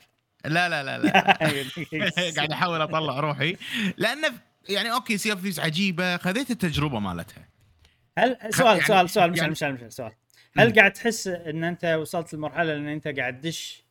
لا 0.48 0.70
لا 0.70 0.84
لا 0.84 0.98
لا. 0.98 1.38
قاعد 2.38 2.52
أحاول 2.52 2.82
أطلع 2.82 3.20
روحي. 3.20 3.58
لأن 3.98 4.22
يعني 4.70 4.92
okay 4.92 5.18
Sea 5.18 5.32
of 5.32 5.42
Thieves 5.42 5.60
عجيبة. 5.60 6.18
خذيت 6.18 6.52
التجربة 6.52 7.00
مالتها. 7.00 7.48
هل 8.18 8.38
سؤال 8.50 8.68
يعني- 8.78 8.82
سؤال 8.88 9.10
سؤال 9.10 9.32
مشعل 9.32 9.40
يعني- 9.42 9.52
مشعل 9.52 9.74
مشعل 9.74 9.92
سؤال. 9.92 10.12
هل. 10.58 10.74
قاعد 10.76 10.94
تحس 10.94 11.28
إن 11.28 11.64
أنت 11.64 11.86
وصلت 11.86 12.34
لمرحلة 12.34 12.74
إن 12.78 12.88
أنت 12.88 13.08
قاعد 13.08 13.42
تدش 13.42 13.84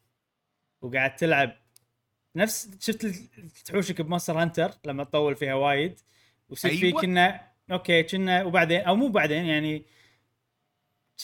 وقاعد 0.83 1.17
تلعب 1.17 1.53
نفس 2.37 2.71
شفت 2.81 3.07
تحوشك 3.65 4.01
ب 4.01 4.06
Monster 4.06 4.43
Hunter 4.43 4.71
لما 4.87 5.05
تطول 5.05 5.37
فيها 5.37 5.55
وايد 5.55 6.01
ويصير 6.49 6.71
أيوة. 6.71 6.81
فيك 7.01 7.05
انه 7.05 7.41
okay 7.73 8.03
كنا 8.03 8.43
وبعدين 8.45 8.81
أو 8.81 8.97
مو 8.97 9.09
بعدين 9.09 9.45
يعني 9.45 9.85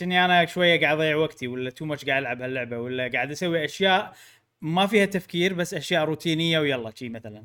كني 0.00 0.24
أنا 0.24 0.46
شوية 0.46 0.80
قاعد 0.80 0.96
أضيع 0.96 1.16
وقتي 1.16 1.46
ولا 1.48 1.70
too 1.70 1.85
much 1.85 2.04
قاعد 2.04 2.22
ألعب 2.22 2.42
هاللعبة 2.42 2.78
ولا 2.78 3.08
قاعد 3.08 3.30
أسوي 3.30 3.64
أشياء 3.64 4.16
ما 4.62 4.87
فيها 4.87 5.05
تفكير 5.05 5.55
بس 5.55 5.75
أشياء 5.75 6.05
روتينية 6.05 6.59
ويلا 6.59 6.92
شي 6.94 7.09
مثلا. 7.09 7.44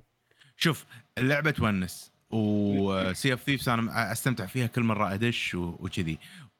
شوف 0.58 0.86
اللعبة 1.18 1.52
تونس 1.52 2.12
و 2.30 2.55
Sea 2.55 3.32
of 3.32 3.42
Thieves 3.44 3.70
أنا 3.70 4.12
أستمتع 4.12 4.46
فيها 4.46 4.68
كل 4.68 4.84
مرة 4.84 5.14
أدش 5.14 5.56
و- 5.56 5.76
وكذي. 5.80 6.18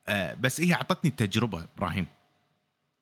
آه، 0.08 0.34
بس 0.34 0.62
هي 0.62 0.74
أعطتني 0.74 1.10
التجربه 1.10 1.68
إبراهيم. 1.78 2.06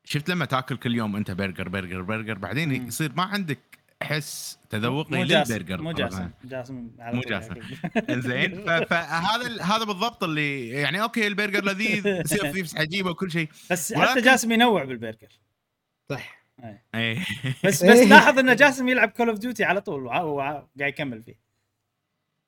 شفت 0.03 0.29
لما 0.29 0.45
تاكل 0.45 0.77
كل 0.77 0.95
يوم 0.95 1.15
أنت 1.15 1.31
برجر 1.31 1.69
برجر 1.69 2.01
برجر 2.01 2.37
بعدين 2.37 2.69
مم. 2.81 2.87
يصير 2.87 3.11
ما 3.15 3.23
عندك 3.23 3.59
حس 4.03 4.57
تذوقي 4.69 5.17
مو 5.17 5.23
جاسم 5.23 5.53
للبرجر 5.53 5.81
مو 5.81 5.91
جاسم 5.91 6.29
جاسم 6.43 6.91
على 6.99 7.15
مو 7.15 7.21
طول 7.21 7.31
جاسم. 7.31 7.53
إنزين 8.09 8.65
فهذا 8.85 9.61
هذا 9.63 9.83
بالضبط 9.83 10.23
اللي 10.23 10.69
يعني 10.69 11.01
okay 11.01 11.27
البرجر 11.27 11.63
لذيذ 11.65 12.23
Sea 12.23 12.41
of 12.41 12.53
Thieves 12.55 12.77
عجيبة 12.77 13.09
وكل 13.09 13.31
شيء. 13.31 13.49
بس 13.71 13.93
حتى 13.93 14.21
جاسم 14.21 14.51
ينوع 14.51 14.83
بالبرجر. 14.83 15.29
صح. 16.09 16.44
اي 16.95 17.19
بس 17.63 17.83
بس 17.83 17.83
إيه. 17.83 18.07
لاحظ 18.09 18.39
إن 18.39 18.55
جاسم 18.55 18.87
يلعب 18.89 19.09
Call 19.09 19.29
of 19.29 19.39
Duty 19.39 19.63
على 19.63 19.81
طول 19.81 20.05
وع- 20.05 20.21
وع- 20.21 20.51
قاعد 20.79 20.89
يكمل 20.93 21.23
فيه 21.23 21.35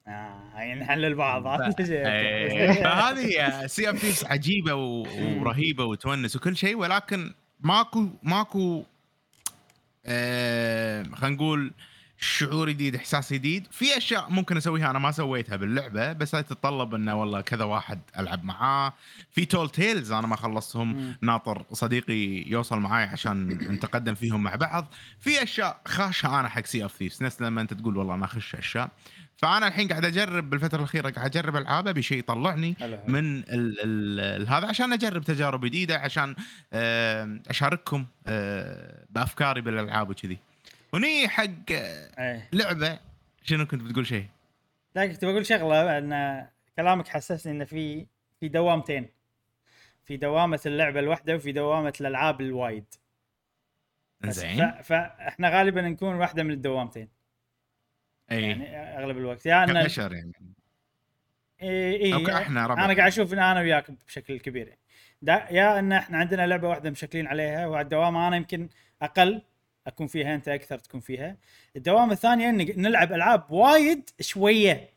آه 0.08 0.52
يعني 0.56 0.80
نحلل 0.80 1.16
بعض 1.16 1.48
هذا 1.48 1.68
الشيء. 1.68 1.86
إيه. 2.08 2.72
فهذه 2.84 3.68
Sea 3.68 3.90
of 3.90 3.98
Thieves 3.98 4.26
عجيبة 4.26 4.74
و- 4.74 5.02
ورهيبة 5.40 5.86
وتونس 5.86 6.36
وكل 6.36 6.58
شيء 6.58 6.76
ولكن 6.78 7.34
ماكو 7.60 8.08
ماكو 8.24 8.84
آه 10.06 11.04
خلينا 11.04 11.36
نقول 11.36 11.74
شعور 12.20 12.70
جديد 12.70 12.96
إحساس 12.96 13.34
جديد. 13.34 13.68
في 13.72 13.98
أشياء 13.98 14.30
ممكن 14.30 14.58
أسويها 14.58 14.90
أنا 14.90 15.00
ما 15.00 15.12
سويتها 15.12 15.56
باللعبة 15.56 16.14
بس 16.14 16.36
هاي 16.36 16.44
تتطلب 16.44 16.96
إنه 16.96 17.16
والله 17.16 17.42
كذا 17.42 17.64
واحد 17.64 18.00
ألعب 18.20 18.44
معاه. 18.44 18.94
في 19.32 19.46
Tall 19.46 19.70
Tales 19.70 20.12
أنا 20.12 20.28
ما 20.28 20.36
خلصتهم. 20.36 21.16
ناطر 21.22 21.66
صديقي 21.72 22.50
يوصل 22.50 22.80
معاي 22.80 23.04
عشان 23.06 23.48
نتقدم 23.48 24.16
فيهم 24.16 24.44
مع 24.44 24.56
بعض. 24.56 24.88
في 25.20 25.44
أشياء 25.44 25.82
خاشها 25.88 26.40
أنا 26.40 26.50
حق 26.50 26.66
Sea 26.66 26.84
of 26.84 26.96
Thieves 26.96 27.24
نفس 27.24 27.42
لما 27.42 27.62
أنت 27.62 27.74
تقول 27.74 27.98
والله 27.98 28.16
أنا 28.16 28.26
اخش 28.26 28.56
أشياء. 28.56 28.90
فأنا 29.38 29.68
الحين 29.68 29.88
قاعد 29.88 30.06
أجرب 30.06 30.50
بالفترة 30.50 30.78
الأخيرة 30.78 31.10
قاعد 31.10 31.38
أجرب 31.38 31.56
العاب 31.56 31.88
ابي 31.88 32.02
شيء 32.02 32.18
يطلعني. 32.20 32.76
من 33.08 33.38
ال 33.38 33.46
ال 33.50 34.42
ال 34.42 34.50
هذا 34.50 34.68
عشان 34.68 34.94
أجرب 34.94 35.24
تجارب 35.24 35.66
جديدة 35.66 35.98
عشان 35.98 36.36
أشارككم 37.50 38.06
آه، 38.28 39.06
بأفكاري 39.10 39.62
بالألعاب 39.62 40.10
وكذي. 40.10 40.38
وني 40.94 41.28
حق 41.28 41.72
إيه. 41.72 42.50
لعبة. 42.54 43.00
شنو 43.44 43.66
كنت 43.66 43.82
بتقول 43.82 44.08
شيء؟ 44.08 44.26
لا 44.96 45.08
كنت 45.08 45.26
بقول 45.26 45.46
شغلة 45.46 45.98
ان 45.98 46.48
كلامك 46.76 47.08
حسسني 47.08 47.52
إن 47.52 47.66
في 47.66 48.08
في 48.40 48.48
دوامتين. 48.48 49.10
في 50.04 50.18
دوامة 50.18 50.60
اللعبة 50.66 51.00
الواحدة 51.00 51.36
وفي 51.36 51.52
دوامة 51.52 51.94
الألعاب 52.02 52.42
الوايد. 52.42 52.86
زين 54.26 54.72
فاحنا 54.82 55.50
غالبا 55.50 55.82
نكون 55.82 56.16
واحدة 56.16 56.44
من 56.44 56.52
الدوامتين. 56.52 57.10
اي 58.32 58.42
يعني 58.42 58.78
أغلب 58.78 59.18
الوقت. 59.18 59.46
يا 59.46 59.64
أن 59.64 59.82
كبشر 59.82 60.14
يعني؟ 60.14 60.34
اي 61.62 62.04
اي 62.04 62.14
أو 62.14 62.24
كإحنا 62.24 62.68
ربع. 62.68 62.86
أنا 62.86 62.94
قاعد 62.94 63.08
أشوف 63.08 63.34
إن 63.34 63.40
أنا 63.40 63.60
وياك 63.60 63.92
بشكل 64.08 64.40
كبير. 64.40 64.68
يعني. 64.68 64.80
دا 65.22 65.48
يا 65.52 65.80
أن 65.80 65.92
إحنا 65.92 66.18
عندنا 66.18 66.48
لعبة 66.48 66.70
واحدة 66.70 66.90
مشكلين 66.90 67.28
عليها 67.28 67.68
وعلى 67.68 67.84
الدوامه 67.84 68.28
أنا 68.28 68.36
يمكن 68.36 68.70
أقل. 69.02 69.42
أكون 69.88 70.08
فيها 70.08 70.36
أنت 70.36 70.48
أكثر 70.48 70.78
تكون 70.78 71.00
فيها. 71.00 71.38
الدوامه 71.76 72.14
الثانية 72.14 72.50
ان 72.50 72.58
نلعب 72.82 73.14
ألعاب 73.14 73.52
وايد 73.52 74.10
شوية 74.22 74.90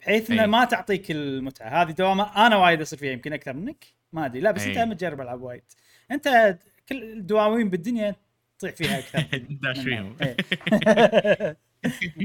بحيث 0.00 0.30
انها 0.30 0.44
أي. 0.44 0.48
ما 0.48 0.64
تعطيك 0.64 1.10
المتعة. 1.10 1.82
هذه 1.82 1.90
دوامة 1.90 2.46
أنا 2.46 2.56
وايد 2.56 2.80
أصير 2.80 2.98
فيها 2.98 3.12
يمكن 3.12 3.32
أكثر 3.32 3.52
منك. 3.52 3.84
ما 4.12 4.26
أدري. 4.26 4.40
لا 4.40 4.50
بس 4.50 4.66
أنت 4.66 4.76
أي. 4.76 4.84
هم 4.84 4.92
تجرب 4.92 5.20
ألعاب 5.20 5.42
وايد. 5.42 5.62
أنت 6.10 6.58
كل 6.88 7.02
الدواوين 7.02 7.70
بالدنيا 7.70 8.14
تطيح 8.58 8.74
فيها 8.74 8.98
أكثر. 8.98 9.38
داش 9.62 9.78
فيهم. 9.78 10.16
إيه. 10.22 10.36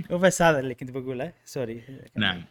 وبس 0.12 0.42
هذا 0.42 0.60
اللي 0.60 0.76
كنت 0.76 0.92
بقوله. 0.92 1.34
sorry 1.46 1.84
نعم. 2.16 2.44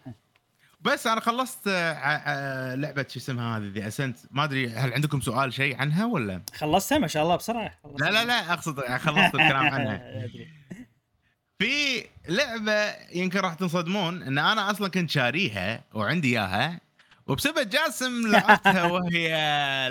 بس 0.85 1.07
أنا 1.07 1.21
خلصت 1.21 1.69
آه، 1.69 1.93
ع- 1.95 2.31
ع- 2.31 2.75
لعبة 2.75 3.07
شو 3.09 3.19
اسمها 3.19 3.59
هذه 3.59 3.73
The 3.75 3.89
Ascent. 3.89 4.19
ما 4.31 4.45
أدري 4.45 4.69
هل 4.69 4.93
عندكم 4.93 5.21
سؤال 5.21 5.53
شيء 5.53 5.77
عنها 5.77 6.07
ولا؟ 6.07 6.43
خلصتها 6.55 6.99
ما 6.99 7.07
شاء 7.07 7.23
الله 7.23 7.37
بسرعة. 7.37 7.79
لا 7.99 8.11
لا 8.11 8.25
لا 8.25 8.53
أقصد 8.53 8.81
خلصت 8.81 9.35
الكلام 9.35 9.67
عنها. 9.67 10.03
في 11.59 12.05
لعبة 12.29 12.95
يمكن 13.13 13.39
راح 13.41 13.55
تنصدمون 13.55 14.23
إن 14.23 14.39
أنا 14.39 14.71
أصلا 14.71 14.89
كنت 14.89 15.11
شاريها 15.11 15.85
وعندي 15.95 16.29
إياها 16.39 16.81
وبسبب 17.27 17.69
جاسم 17.69 18.27
لعبتها 18.33 18.85
وهي 18.93 19.29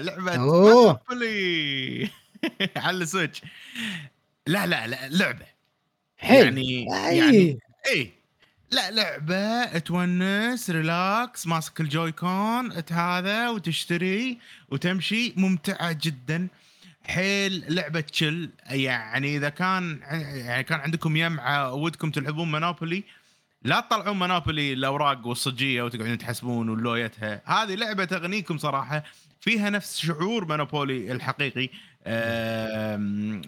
لعبة. 0.03 0.37
Monopoly 0.37 2.09
على 2.75 2.97
ال 2.97 3.03
Switch. 3.03 3.41
لا 4.47 4.65
لا 4.67 4.87
لا 4.87 5.09
لعبة. 5.09 5.45
حلو. 6.17 6.37
يعني 6.43 6.87
أي. 7.07 7.17
يعني 7.17 7.59
اي 7.87 8.11
لا 8.73 8.91
لعبة 8.91 9.77
تونس 9.79 10.69
relax 10.69 11.47
ماسك 11.47 11.81
ال 11.81 12.11
Joy-Con 12.11 12.71
هذا 12.91 13.49
وتشتري 13.49 14.37
وتمشي. 14.69 15.33
ممتعة 15.37 15.97
جدا. 16.01 16.47
حيل 17.07 17.65
لعبة 17.75 17.99
تشل 17.99 18.49
يعني 18.69 19.37
إذا 19.37 19.49
كان 19.49 19.99
يعني 20.35 20.63
كان 20.63 20.79
عندكم 20.79 21.15
يمعة 21.15 21.73
ودكم 21.73 22.11
تلعبون 22.11 22.51
Monopoly 22.51 23.03
لا 23.63 23.79
تطلعون 23.79 24.19
Monopoly 24.19 24.73
الأوراق 24.73 25.27
والصجية 25.27 25.83
وتقعدون 25.83 26.17
تحسبون 26.17 26.69
ولويتها 26.69 27.41
هذه 27.45 27.75
لعبة 27.75 28.05
تغنيكم 28.05 28.57
صراحة. 28.57 29.03
فيها 29.41 29.69
نفس 29.69 29.99
شعور 29.99 30.45
Monopoly 30.45 31.11
الحقيقي. 31.11 31.69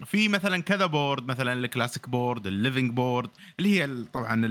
في 0.06 0.28
مثلا 0.28 0.62
كذا 0.62 0.86
board 0.86 1.26
مثلا 1.26 1.52
ال 1.52 1.59
classic 1.59 2.08
board 2.08 2.46
ال 2.46 2.53
living 2.53 2.92
board 2.92 3.30
اللي 3.58 3.80
هي 3.80 4.04
طبعا 4.12 4.42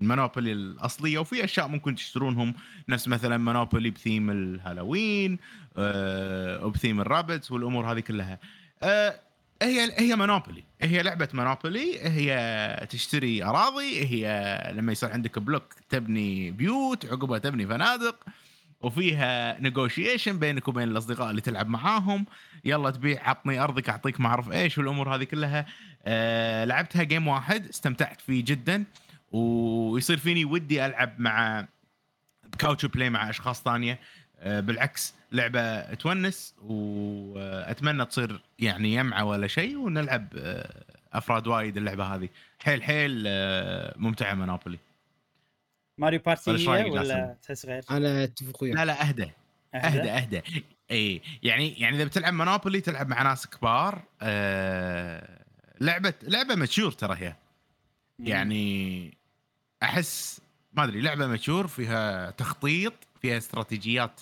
ال 0.00 0.06
Monopoly 0.06 0.52
الأصلية 0.52 1.18
وفي 1.18 1.44
أشياء 1.44 1.68
ممكن 1.68 1.94
تشترونهم. 1.94 2.54
نفس 2.88 3.08
مثلا 3.08 3.36
Monopoly 3.36 3.90
ب 3.90 3.97
theme 3.97 4.30
ال 4.30 4.41
Halloween 4.41 5.38
آه، 5.78 6.66
وب 6.66 6.76
theme 6.76 7.00
ال 7.00 7.07
Rabbids 7.07 7.52
والأمور 7.52 7.92
هذه 7.92 8.00
كلها. 8.00 8.38
آه، 8.82 9.20
هي 9.62 9.92
هي 9.98 10.16
Monopoly. 10.16 10.64
هي 10.82 11.02
لعبة 11.02 11.28
Monopoly. 11.34 12.00
هي 12.00 12.86
تشتري 12.90 13.44
أراضي. 13.44 14.04
هي 14.06 14.72
لما 14.76 14.92
يصير 14.92 15.12
عندك 15.12 15.38
block 15.38 15.74
تبني 15.88 16.50
بيوت 16.50 17.06
عقبها 17.06 17.38
تبني 17.38 17.66
فنادق. 17.66 18.16
وفيها 18.80 19.60
negotiation 19.60 20.38
بينك 20.38 20.68
وبين 20.68 20.88
الأصدقاء 20.88 21.30
اللي 21.30 21.40
تلعب 21.40 21.68
معاهم. 21.68 22.26
يلا 22.64 22.90
تبيع 22.90 23.28
عطني 23.28 23.60
أرضك 23.60 23.88
أعطيك 23.88 24.20
ما 24.20 24.28
أعرف 24.28 24.52
إيش 24.52 24.78
والأمور 24.78 25.14
هذه 25.14 25.24
كلها. 25.24 25.66
آه 26.04 26.64
لعبتها 26.64 27.02
game 27.02 27.28
واحد 27.28 27.68
استمتعت 27.68 28.20
فيه 28.20 28.44
جدا. 28.44 28.84
ويصير 29.32 30.16
فيني 30.16 30.44
ودي 30.44 30.86
ألعب 30.86 31.20
مع 31.20 31.66
couch 32.58 32.86
play 32.86 33.10
مع 33.10 33.30
أشخاص 33.30 33.62
ثانية. 33.62 34.00
آه 34.38 34.60
بالعكس 34.60 35.14
لعبة 35.32 35.94
تونس 35.94 36.54
وأتمنى 36.62 38.04
تصير 38.04 38.40
يعني 38.58 38.94
يمعة 38.94 39.24
ولا 39.24 39.46
شيء 39.46 39.76
ونلعب 39.76 40.28
آه 40.36 40.84
أفراد 41.12 41.46
وايد 41.46 41.76
اللعبة 41.76 42.04
هذه. 42.04 42.28
حيل 42.58 42.82
حيل 42.82 43.24
آه 43.26 43.94
ممتعة 43.96 44.34
Monopoly. 44.34 44.78
Mario 46.00 46.20
Party 46.20 46.50
ولا؟ 46.68 47.36
تحس 47.42 47.66
غير؟ 47.66 47.84
أنا 47.90 48.24
أتفق 48.24 48.62
وياك. 48.62 48.76
لا 48.76 48.84
لا 48.84 49.02
اهدى 49.08 49.30
اهدى 49.74 50.10
اهدى 50.10 50.42
إي 50.90 51.22
يعني 51.42 51.80
يعني 51.80 51.96
إذا 51.96 52.04
بتلعب 52.04 52.32
Monopoly 52.34 52.80
تلعب 52.80 53.08
مع 53.08 53.22
ناس 53.22 53.46
كبار 53.46 54.02
آه 54.22 55.44
لعبة 55.80 56.14
لعبة 56.22 56.54
mature 56.54 56.92
ترى 56.92 57.16
هي. 57.16 57.36
يعني 58.18 59.14
أحس 59.82 60.40
ما 60.72 60.84
أدري 60.84 61.00
لعبة 61.00 61.26
mature 61.26 61.66
فيها 61.66 62.30
تخطيط 62.30 62.94
فيها 63.22 63.38
استراتيجيات 63.38 64.20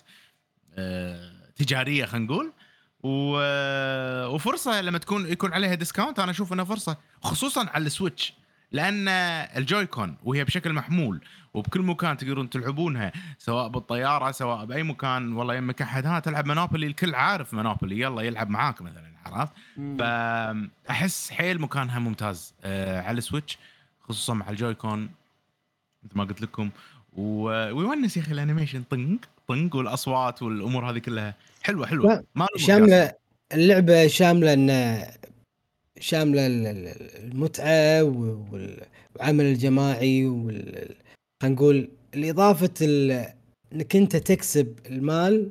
آه 0.74 1.32
تجارية 1.56 2.04
خلينا 2.04 2.26
نقول. 2.26 2.52
و... 3.02 3.38
وفرصة 4.26 4.80
لما 4.80 4.98
تكون 4.98 5.32
يكون 5.32 5.52
عليها 5.52 5.74
discount 5.74 6.18
أنا 6.18 6.30
أشوف 6.30 6.52
إنها 6.52 6.64
فرصة 6.64 6.96
خصوصا 7.22 7.68
على 7.68 7.86
ال 7.86 7.92
Switch. 7.92 8.34
لأن 8.72 9.08
ال 9.56 9.64
Joy-Con 9.64 10.16
وهي 10.24 10.44
بشكل 10.44 10.72
محمول 10.72 11.20
وبكل 11.54 11.82
مكان 11.82 12.16
تقدرون 12.16 12.50
تلعبونها 12.50 13.12
سواء 13.38 13.68
بالطيارة 13.68 14.30
سواء 14.30 14.64
بأي 14.64 14.82
مكان 14.82 15.32
والله 15.32 15.54
يمك 15.54 15.82
أحد 15.82 16.06
ها 16.06 16.20
تلعب 16.20 16.46
Monopoly 16.46 16.86
الكل 16.86 17.14
عارف 17.14 17.54
Monopoly 17.54 18.00
يلا 18.00 18.22
يلعب 18.22 18.50
معاك 18.50 18.82
مثلا 18.82 19.08
عرفت. 19.26 19.52
فاحس 19.98 21.30
حيل 21.30 21.60
مكانها 21.60 21.98
ممتاز 21.98 22.54
آه 22.64 23.00
على 23.02 23.18
ال 23.18 23.24
Switch 23.24 23.58
خصوصا 24.00 24.34
مع 24.34 24.50
ال 24.50 24.58
Joy-Con 24.58 25.10
مثل 26.04 26.18
ما 26.18 26.24
قلت 26.24 26.42
لكم 26.42 26.70
ويونس 27.16 28.16
يا 28.16 28.22
أخي 28.22 28.32
ال 28.32 28.37
animation 28.37 28.82
طنق 28.82 29.18
طنق 29.48 29.76
والأصوات 29.76 30.42
والأمور 30.42 30.90
هذه 30.90 30.98
كلها 30.98 31.34
حلوة 31.62 31.86
حلوة 31.86 32.24
ما. 32.34 32.46
شاملة 32.56 33.12
اللعبة 33.52 34.06
شاملة 34.06 34.52
إن 34.52 34.70
شاملة 36.00 36.46
ال- 36.46 36.66
ال- 36.66 37.16
المتعة 37.24 38.02
وال- 38.02 38.80
والعمل 39.16 39.44
الجماعي 39.44 40.26
وال 40.26 40.94
خلينا 41.42 41.54
نقول 41.56 41.88
الإضافة 42.14 42.70
ال- 42.82 43.32
إنك 43.72 43.96
أنت 43.96 44.16
تكسب 44.16 44.74
المال 44.86 45.50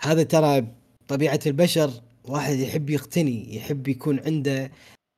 هذا 0.00 0.22
ترى 0.22 0.66
طبيعه 1.08 1.40
البشر 1.46 1.90
واحد 2.24 2.58
يحب 2.58 2.90
يقتني 2.90 3.56
يحب 3.56 3.88
يكون 3.88 4.20
عنده 4.20 4.70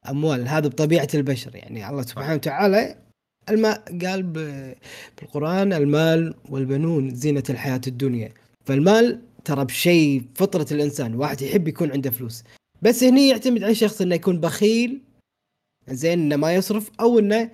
أموال 0.09 0.49
هذا 0.49 0.69
بطبيعة 0.69 1.09
البشر 1.15 1.55
يعني. 1.57 1.89
الله 1.91 2.03
سبحانه 2.03 2.35
وتعالى 2.35 2.97
الماء 3.51 3.99
قال 4.07 4.23
بالقرآن 5.19 5.73
المال 5.73 6.35
والبنون 6.49 7.15
زينة 7.15 7.43
الحياة 7.51 7.81
الدنيا. 7.87 8.33
فالمال 8.67 9.21
ترى 9.45 9.65
بشيء 9.65 10.23
فطرة 10.35 10.67
الإنسان 10.73 11.15
واحد 11.15 11.43
يحب 11.43 11.69
يكون 11.69 11.91
عنده 11.93 12.11
فلوس. 12.11 12.45
بس 12.83 13.05
هني 13.05 13.29
يعتمد 13.29 13.63
على 13.63 13.73
الشخص 13.73 14.01
إنه 14.01 14.15
يكون 14.15 14.41
بخيل 14.41 15.01
زين 15.89 16.21
إنه 16.21 16.37
ما 16.37 16.55
يصرف 16.55 16.91
أو 17.01 17.19
إنه 17.19 17.51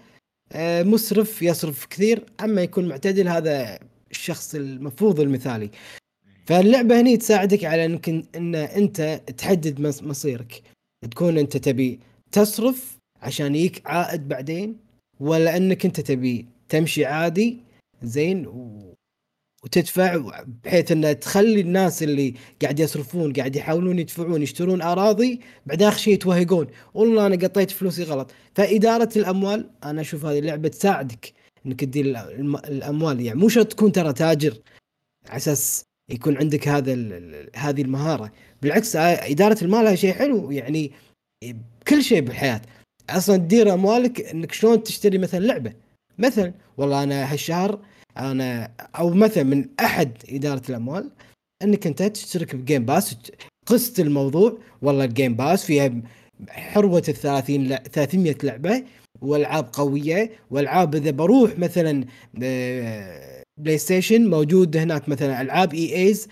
آه، 0.53 0.83
مسرف 0.83 1.43
يصرف 1.43 1.87
كثير 1.87 2.25
أما 2.41 2.63
يكون 2.63 2.89
معتدل 2.89 3.29
هذا 3.29 3.79
الشخص 4.11 4.55
المفروض 4.55 5.21
المثالي. 5.21 5.71
فاللعبة 6.47 7.01
هني 7.01 7.17
تساعدك 7.17 7.65
على 7.65 7.85
انك 7.85 8.09
إن 8.09 8.55
أنت 8.55 9.21
تحدد 9.37 9.81
مص- 9.81 10.03
مصيرك. 10.03 10.63
تكون 11.11 11.39
أنت 11.39 11.57
تبي 11.57 12.01
تصرف 12.33 12.97
عشان 13.23 13.55
يجيك 13.55 13.83
عائد 13.87 14.29
بعدين 14.29 14.77
ولا 15.21 15.57
إنك 15.57 15.85
أنت 15.87 16.01
تبي 16.01 16.47
تمشي 16.69 17.05
عادي 17.05 17.57
زين 18.03 18.47
و... 18.47 18.86
وتدفع 19.67 20.43
بحيث 20.65 20.93
ان 20.93 21.21
تخلي 21.21 21.61
الناس 21.61 22.03
اللي 22.03 22.35
قاعد 22.63 22.81
يصرفون 22.81 23.33
قاعد 23.33 23.57
يحاولون 23.57 23.99
يدفعون 23.99 24.43
يشترون 24.43 24.83
أراضي 24.83 25.41
بعد 25.67 25.83
آخر 25.83 25.99
شيء 25.99 26.15
يتوهقون. 26.15 26.67
والله 26.95 27.27
أنا 27.27 27.37
قطيت 27.37 27.71
فلوسي 27.71 28.03
غلط. 28.03 28.31
فإدارة 28.55 29.09
الأموال 29.17 29.71
أنا 29.85 30.01
أشوف 30.01 30.25
هذه 30.25 30.39
اللعبه 30.39 30.69
تساعدك 30.69 31.33
إنك 31.67 31.81
تدير 31.81 32.05
الأموال. 32.69 33.21
يعني 33.21 33.39
مو 33.39 33.49
شرط 33.49 33.73
تكون 33.73 33.93
ترى 33.93 34.13
تاجر 34.13 34.59
على 35.29 35.37
أساس 35.37 35.85
يكون 36.11 36.37
عندك 36.37 36.69
هذا 36.69 36.93
هذه 37.57 37.83
المهارة. 37.83 38.33
بالعكس 38.63 38.97
آه، 38.97 39.31
إدارة 39.31 39.65
المال 39.65 39.99
شيء 39.99 40.13
حلو. 40.13 40.51
يعني 40.51 40.93
كل 41.89 42.03
شيء 42.03 42.21
بالحياة. 42.21 42.63
أصلا 43.11 43.37
تدير 43.37 43.75
أموالك 43.75 44.21
إنك 44.21 44.53
شلون 44.53 44.83
تشتري 44.83 45.19
مثلا 45.19 45.41
لعبة. 45.41 45.73
مثلا 46.19 46.55
والله 46.77 47.03
أنا 47.03 47.33
هالشهر 47.33 47.81
أنا 48.19 48.71
أو 48.99 49.11
مثلا 49.11 49.43
من 49.45 49.65
أحد 49.81 50.11
إدارة 50.31 50.63
الأموال 50.69 51.11
إنك 51.63 51.87
أنت 51.87 52.03
تشترك 52.03 52.57
ب 52.57 52.62
Game 52.62 52.85
Pass 52.85 53.17
قست 53.67 54.01
الموضوع 54.01 54.59
والله 54.83 55.05
ال 55.05 55.11
Game 55.11 55.35
Pass 55.35 55.65
فيها 55.65 55.93
حروة 56.49 57.03
ال 57.09 57.15
30 57.15 57.69
ل- 57.69 57.83
300 57.93 58.37
لعبة 58.43 58.85
والعاب 59.21 59.69
قوية 59.73 60.31
والعاب 60.51 60.95
إذا 60.95 61.11
بروح 61.11 61.59
مثلا 61.59 62.05
آه، 62.43 63.43
PlayStation 63.61 64.31
موجود 64.31 64.77
هناك 64.77 65.09
مثلا 65.09 65.41
ألعاب 65.41 65.75
EA's 65.75 66.29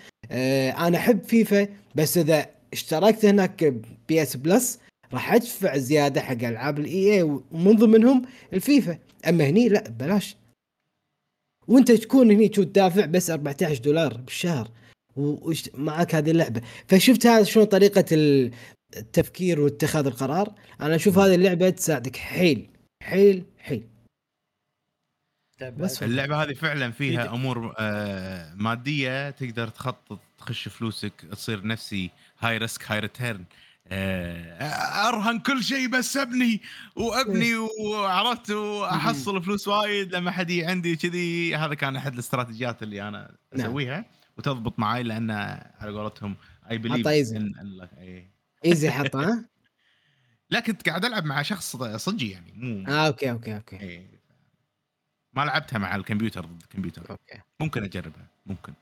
أنا 0.79 0.99
أحب 0.99 1.23
فيفا 1.23 1.68
بس 1.94 2.18
إذا 2.18 2.47
اشتركت 2.73 3.25
هناك 3.25 3.75
PS 4.09 4.37
Plus 4.37 4.79
راح 5.12 5.35
أدفع 5.35 5.77
زيادة 5.77 6.20
حق 6.20 6.33
ألعاب 6.44 6.79
ال 6.79 7.12
EA 7.14 7.23
ومن 7.23 7.77
ضمنهم 7.77 8.23
الفيفا. 8.53 8.99
أما 9.29 9.44
هني 9.49 9.68
لا 9.68 9.85
ببلاش 9.88 10.37
وانت 11.68 11.92
تكون 11.92 12.31
هني 12.31 12.48
تشوف 12.48 12.64
دافع 12.64 13.05
بس 13.07 13.31
14 13.31 13.79
دولار 13.83 14.16
بالشهر. 14.16 14.70
ومعك 15.16 16.14
هذه 16.14 16.31
اللعبة. 16.31 16.62
فشفت 16.88 17.27
هذا 17.27 17.44
شلون 17.44 17.66
طريقة 17.66 18.05
ال- 18.12 18.50
التفكير 18.96 19.61
واتخاذ 19.61 20.07
القرار؟ 20.07 20.55
أنا 20.81 20.94
أشوف 20.94 21.18
هذه 21.18 21.35
اللعبة 21.35 21.70
تساعدك. 21.70 22.16
حيل 22.16 22.70
حيل 23.03 23.44
حيل. 23.59 23.88
بس 25.77 26.03
اللعبة 26.03 26.42
هذه 26.42 26.53
فعلا 26.53 26.90
فيها 26.90 27.22
في- 27.22 27.29
أمور 27.29 27.74
آه 27.79 28.55
مادية 28.55 29.31
تقدر 29.31 29.68
تخطط 29.68 30.18
تخش 30.38 30.68
فلوسك 30.68 31.12
تصير 31.33 31.66
نفسي 31.66 32.11
high 32.38 32.59
risk 32.59 32.83
high 32.93 32.99
return 32.99 33.45
أرهن 33.92 35.38
كل 35.38 35.64
شيء 35.64 35.88
بس 35.88 36.16
أبني 36.16 36.61
وأبني 36.97 37.55
وعرفت 37.55 38.51
وأحصل 38.51 39.42
فلوس 39.42 39.68
وايد 39.68 40.14
لما 40.14 40.31
حد 40.31 40.51
يجي 40.51 40.64
عندي 40.64 40.97
كذي 40.97 41.57
هذا 41.57 41.75
كان 41.75 41.97
أحد 41.97 42.12
الاستراتيجيات 42.12 42.83
اللي 42.83 43.09
أنا 43.09 43.37
نعم. 43.55 43.66
أسويها 43.66 44.05
وتضبط 44.37 44.79
معي 44.79 45.03
لأن 45.03 45.31
على 45.81 45.99
قولتهم 45.99 46.37
easy 46.71 46.79
bluff 46.79 47.01
حطها. 47.01 47.12
easy 48.64 48.90
حطها؟ 48.90 49.45
لا 50.51 50.61
كنت 50.61 50.88
قاعد 50.88 51.05
ألعب 51.05 51.25
مع 51.25 51.42
شخص 51.42 51.77
صجي 51.77 52.31
يعني 52.31 52.53
مو 52.57 52.88
آه 52.88 53.07
okay 53.07 53.31
okay 53.31 53.55
okay. 53.57 53.81
إيه. 53.81 54.20
ما 55.33 55.42
لعبتها 55.42 55.79
مع 55.79 55.97
الكمبيوتر 55.97 56.44
ضد 56.44 56.62
الكمبيوتر. 56.62 57.11
okay. 57.11 57.40
ممكن 57.61 57.85
أجربها 57.85 58.27
ممكن. 58.47 58.73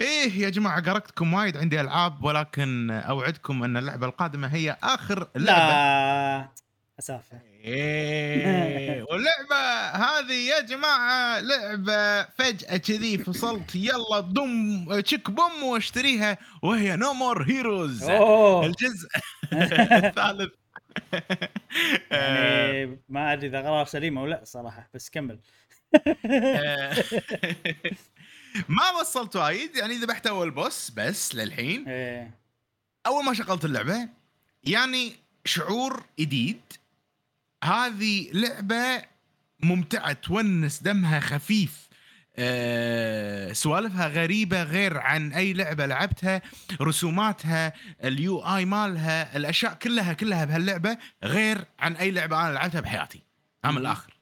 إيه 0.00 0.32
يا 0.42 0.48
جماعة 0.50 0.80
قرقتكم 0.82 1.34
وايد 1.34 1.56
عندي 1.56 1.80
ألعاب 1.80 2.24
ولكن 2.24 2.90
أوعدكم 2.90 3.64
أن 3.64 3.76
اللعبة 3.76 4.06
القادمة 4.06 4.48
هي 4.54 4.76
آخر 4.82 5.28
لعبة. 5.36 5.68
لا 5.68 6.48
اسافه 6.98 7.40
إيه 7.64 9.02
واللعبة 9.10 9.56
هذه 9.90 10.48
يا 10.48 10.60
جماعة 10.60 11.40
لعبة 11.40 12.22
فجأة 12.22 12.76
كذي 12.76 13.18
فصلت 13.18 13.74
يلا 13.76 14.20
ضم 14.20 15.00
تشك 15.00 15.30
بوم 15.30 15.62
واشتريها 15.62 16.38
وهي 16.62 16.96
No 16.96 17.12
More 17.12 17.42
Heroes 17.42 18.02
الجزء 18.64 19.08
الثالث. 19.52 20.52
يعني 22.10 23.00
ما 23.08 23.32
أدري 23.32 23.48
إذا 23.48 23.58
قرار 23.60 23.84
سليم 23.86 24.18
أو 24.18 24.26
لا 24.26 24.40
صراحة 24.44 24.90
بس 24.94 25.10
كمل. 25.10 25.40
آه، 26.26 26.94
ما 28.68 28.90
وصلت 29.00 29.36
وايد 29.36 29.76
يعني 29.76 29.94
ذبحت 29.94 30.26
أول 30.26 30.50
boss 30.50 30.90
بس 30.90 31.34
للحين. 31.34 31.88
إيه. 31.88 32.30
أول 33.06 33.24
ما 33.24 33.34
شغلت 33.34 33.64
اللعبة 33.64 34.08
يعني 34.64 35.16
شعور 35.44 36.04
جديد 36.20 36.60
هذه 37.64 38.30
لعبة 38.32 39.02
ممتعة 39.60 40.12
تونس 40.12 40.82
دمها 40.82 41.20
خفيف. 41.20 41.88
أه 42.36 43.52
سوالفها 43.52 44.08
غريبة 44.08 44.62
غير 44.62 44.98
عن 44.98 45.32
أي 45.32 45.52
لعبة 45.52 45.86
لعبتها. 45.86 46.42
رسوماتها 46.80 47.72
الـ 48.04 48.40
UI 48.40 48.64
مالها 48.64 49.36
الأشياء 49.36 49.74
كلها 49.74 50.12
كلها 50.12 50.44
بهاللعبة 50.44 50.98
غير 51.24 51.64
عن 51.78 51.96
أي 51.96 52.10
لعبة 52.10 52.46
أنا 52.46 52.54
لعبتها 52.54 52.80
بحياتي. 52.80 53.22
مم. 53.64 53.78
الآخر. 53.78 54.16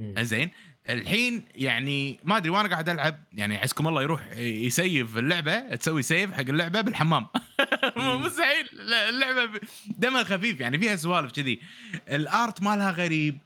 زين 0.00 0.50
الحين 0.88 1.44
يعني 1.54 2.20
ما 2.24 2.36
أدري 2.36 2.50
وأنا 2.50 2.68
قاعد 2.68 2.88
ألعب 2.88 3.24
يعني 3.32 3.56
عزكم 3.56 3.88
الله 3.88 4.02
يروح 4.02 4.20
يسيف 4.36 5.16
اللعبة 5.18 5.74
تسوي 5.76 6.02
سيف 6.02 6.32
حق 6.32 6.40
اللعبة 6.40 6.80
بالحمام. 6.80 7.26
مستحيل 7.96 8.68
اللعبة 9.08 9.60
دمها 9.86 10.24
خفيف 10.24 10.60
يعني 10.60 10.78
فيها 10.78 10.96
سوالف 10.96 11.32
كذي. 11.32 11.60
الآرت 12.08 12.62
مالها 12.62 12.90
غريب 12.90 13.38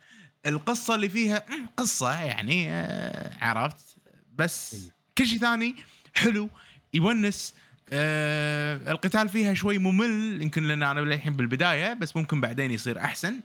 القصة 0.46 0.94
اللي 0.94 1.08
فيها 1.08 1.44
قصة 1.76 2.20
يعني 2.20 2.70
آه، 2.70 3.30
عرفت؟ 3.44 3.96
بس 4.38 4.76
كل 5.18 5.26
شيء 5.26 5.38
ثاني 5.38 5.76
حلو 6.14 6.50
يونس 6.94 7.54
آه 7.92 8.90
القتال 8.92 9.28
فيها 9.28 9.54
شوي 9.54 9.78
ممل 9.78 10.42
يمكن 10.42 10.62
لأن 10.68 10.82
أنا 10.82 11.00
للحين 11.00 11.32
بالبداية 11.36 11.92
بس 11.92 12.16
ممكن 12.16 12.40
بعدين 12.40 12.70
يصير 12.70 12.98
أحسن. 13.00 13.40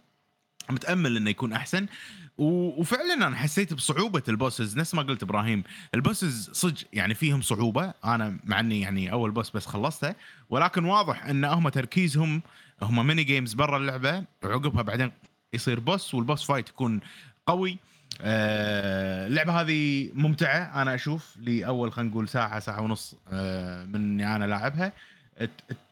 متأمل 0.69 1.17
إنه 1.17 1.29
يكون 1.29 1.53
أحسن. 1.53 1.83
و- 1.83 1.87
وفعلا 2.37 3.13
أنا 3.13 3.35
حسيت 3.35 3.73
بصعوبة 3.73 4.23
ال 4.29 4.36
bosses 4.36 4.77
نفس 4.77 4.95
ما 4.95 5.01
قلت 5.01 5.23
إبراهيم 5.23 5.63
ال 5.93 6.01
bosses 6.01 6.49
صدق 6.49 6.87
يعني 6.93 7.13
فيهم 7.13 7.41
صعوبة 7.41 7.93
أنا 8.05 8.37
مع 8.43 8.59
إني 8.59 8.81
يعني 8.81 9.11
أول 9.11 9.31
boss 9.31 9.49
بس 9.49 9.65
خلصته 9.65 10.15
ولكن 10.49 10.85
واضح 10.85 11.25
إن 11.25 11.45
هم 11.45 11.69
تركيزهم 11.69 12.41
هم 12.81 13.07
mini 13.07 13.23
games 13.23 13.53
برا 13.53 13.77
اللعبة 13.77 14.23
وعقبها 14.43 14.81
بعدين 14.81 15.11
يصير 15.53 15.79
boss 15.79 16.13
وال 16.15 16.24
boss 16.24 16.43
fight 16.43 16.69
يكون 16.69 16.99
قوي. 17.45 17.77
آه، 18.21 19.27
اللعبة 19.27 19.61
هذه 19.61 20.11
ممتعة 20.13 20.81
أنا 20.81 20.95
أشوف 20.95 21.37
لأول 21.37 21.91
خلينا 21.91 22.11
نقول 22.11 22.29
ساعة 22.29 22.59
ساعة 22.59 22.81
ونص 22.81 23.15
آه، 23.31 23.85
من 23.85 23.95
إني 23.95 24.35
أنا 24.35 24.45
لاعبها. 24.45 24.93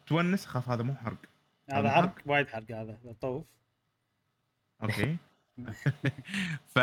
تونس 0.06 0.46
خاف 0.46 0.68
هذا 0.68 0.82
مو 0.82 0.94
حرق. 0.94 1.16
هذا 1.70 1.90
حرق؟ 1.90 2.14
وايد 2.26 2.48
حرق 2.48 2.70
هذا 2.70 2.98
طوف 3.20 3.44
okay. 4.82 5.16
ف 6.74 6.78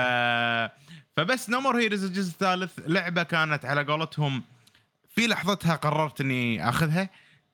فبس 1.17 1.49
No 1.49 1.58
More 1.58 1.77
Heroes 1.77 2.03
الجزء 2.03 2.31
الثالث 2.31 2.79
لعبة 2.87 3.23
كانت 3.23 3.65
على 3.65 3.83
قولتهم 3.83 4.43
في 5.09 5.27
لحظتها 5.27 5.75
قررت 5.75 6.21
اني 6.21 6.69
أخذها. 6.69 7.09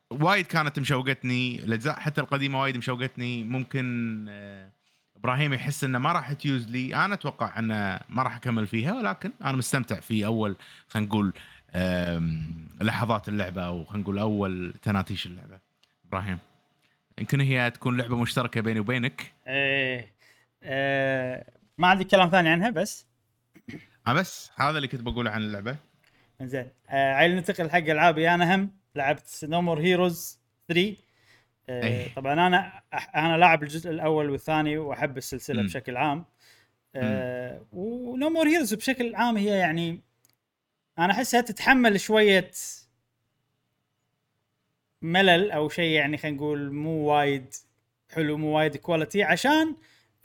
وايد 0.10 0.46
كانت 0.46 0.80
مشوقتني 0.80 1.64
الأجزاء 1.64 2.00
حتى 2.00 2.22
القديمة 2.22 2.62
وايد 2.62 2.78
مشوقتني. 2.78 3.44
ممكن 3.44 4.26
آه، 4.30 4.72
إبراهيم 5.18 5.54
يحس 5.54 5.84
إنه 5.84 6.00
ما 6.00 6.12
راح 6.12 6.34
تجوز 6.34 6.68
لي. 6.68 6.96
أنا 7.06 7.14
أتوقع 7.14 7.60
إنه 7.60 8.00
ما 8.10 8.24
راح 8.24 8.36
أكمل 8.36 8.68
فيها 8.68 8.94
ولكن 8.94 9.32
أنا 9.42 9.58
مستمتع 9.58 10.00
في 10.00 10.26
أول 10.26 10.56
خلينا 10.88 11.08
نقول 11.08 11.34
لحظات 12.82 13.30
اللعبة 13.30 13.62
أو 13.66 13.86
خلينا 13.86 14.04
نقول 14.04 14.20
أول 14.20 14.74
تناتيش 14.82 15.26
اللعبة. 15.26 15.60
إبراهيم 16.08 16.38
يمكن 17.20 17.42
هي 17.42 17.72
تكون 17.72 17.98
لعبة 17.98 18.18
مشتركة 18.18 18.62
بيني 18.62 18.80
وبينك؟ 18.80 19.34
إيه. 19.48 20.17
آه 20.68 21.46
ما 21.78 21.88
عندي 21.88 22.04
كلام 22.04 22.30
ثاني 22.30 22.50
عنها 22.50 22.70
بس. 22.70 23.06
آه 24.08 24.14
بس 24.14 24.52
هذا 24.56 24.78
اللي 24.78 24.88
كنت 24.88 25.02
بقوله 25.02 25.32
عن 25.32 25.42
اللعبة. 25.42 25.76
زين 26.42 26.70
آه 26.90 27.14
عيل 27.14 27.36
ننتقل 27.36 27.70
حق 27.70 27.78
العابي 27.78 28.30
أنا 28.30 28.56
هم 28.56 28.72
لعبت 28.96 29.40
نو 29.44 29.62
مور 29.62 29.80
هيروز 29.82 30.40
3 30.68 30.96
آه 31.70 31.84
إيه. 31.84 32.14
طبعا 32.16 32.34
أنا 32.34 32.82
أنا 33.16 33.38
لاعب 33.38 33.64
الجزء 33.64 33.90
الأول 33.90 34.30
والثاني 34.30 34.78
وأحب 34.78 35.18
السلسلة 35.18 35.62
مم. 35.62 35.68
بشكل 35.68 35.98
عام. 35.98 36.26
آه 36.96 37.66
و 37.72 37.91
No 37.91 38.30
More 38.30 38.48
Heroes 38.48 38.74
بشكل 38.74 39.16
عام 39.16 39.38
هي 39.38 39.58
يعني 39.58 40.02
أنا 41.00 41.14
أحسها 41.14 41.42
تتحمل 41.42 42.00
شوية 42.00 42.52
ملل 45.02 45.52
أو 45.52 45.70
شيء 45.70 45.92
يعني 45.92 46.18
خلينا 46.18 46.38
نقول 46.38 46.72
مو 46.74 46.90
وايد 46.90 47.54
حلو 48.12 48.38
مو 48.38 48.58
وايد 48.58 48.76
quality 48.78 49.24
عشان 49.24 49.76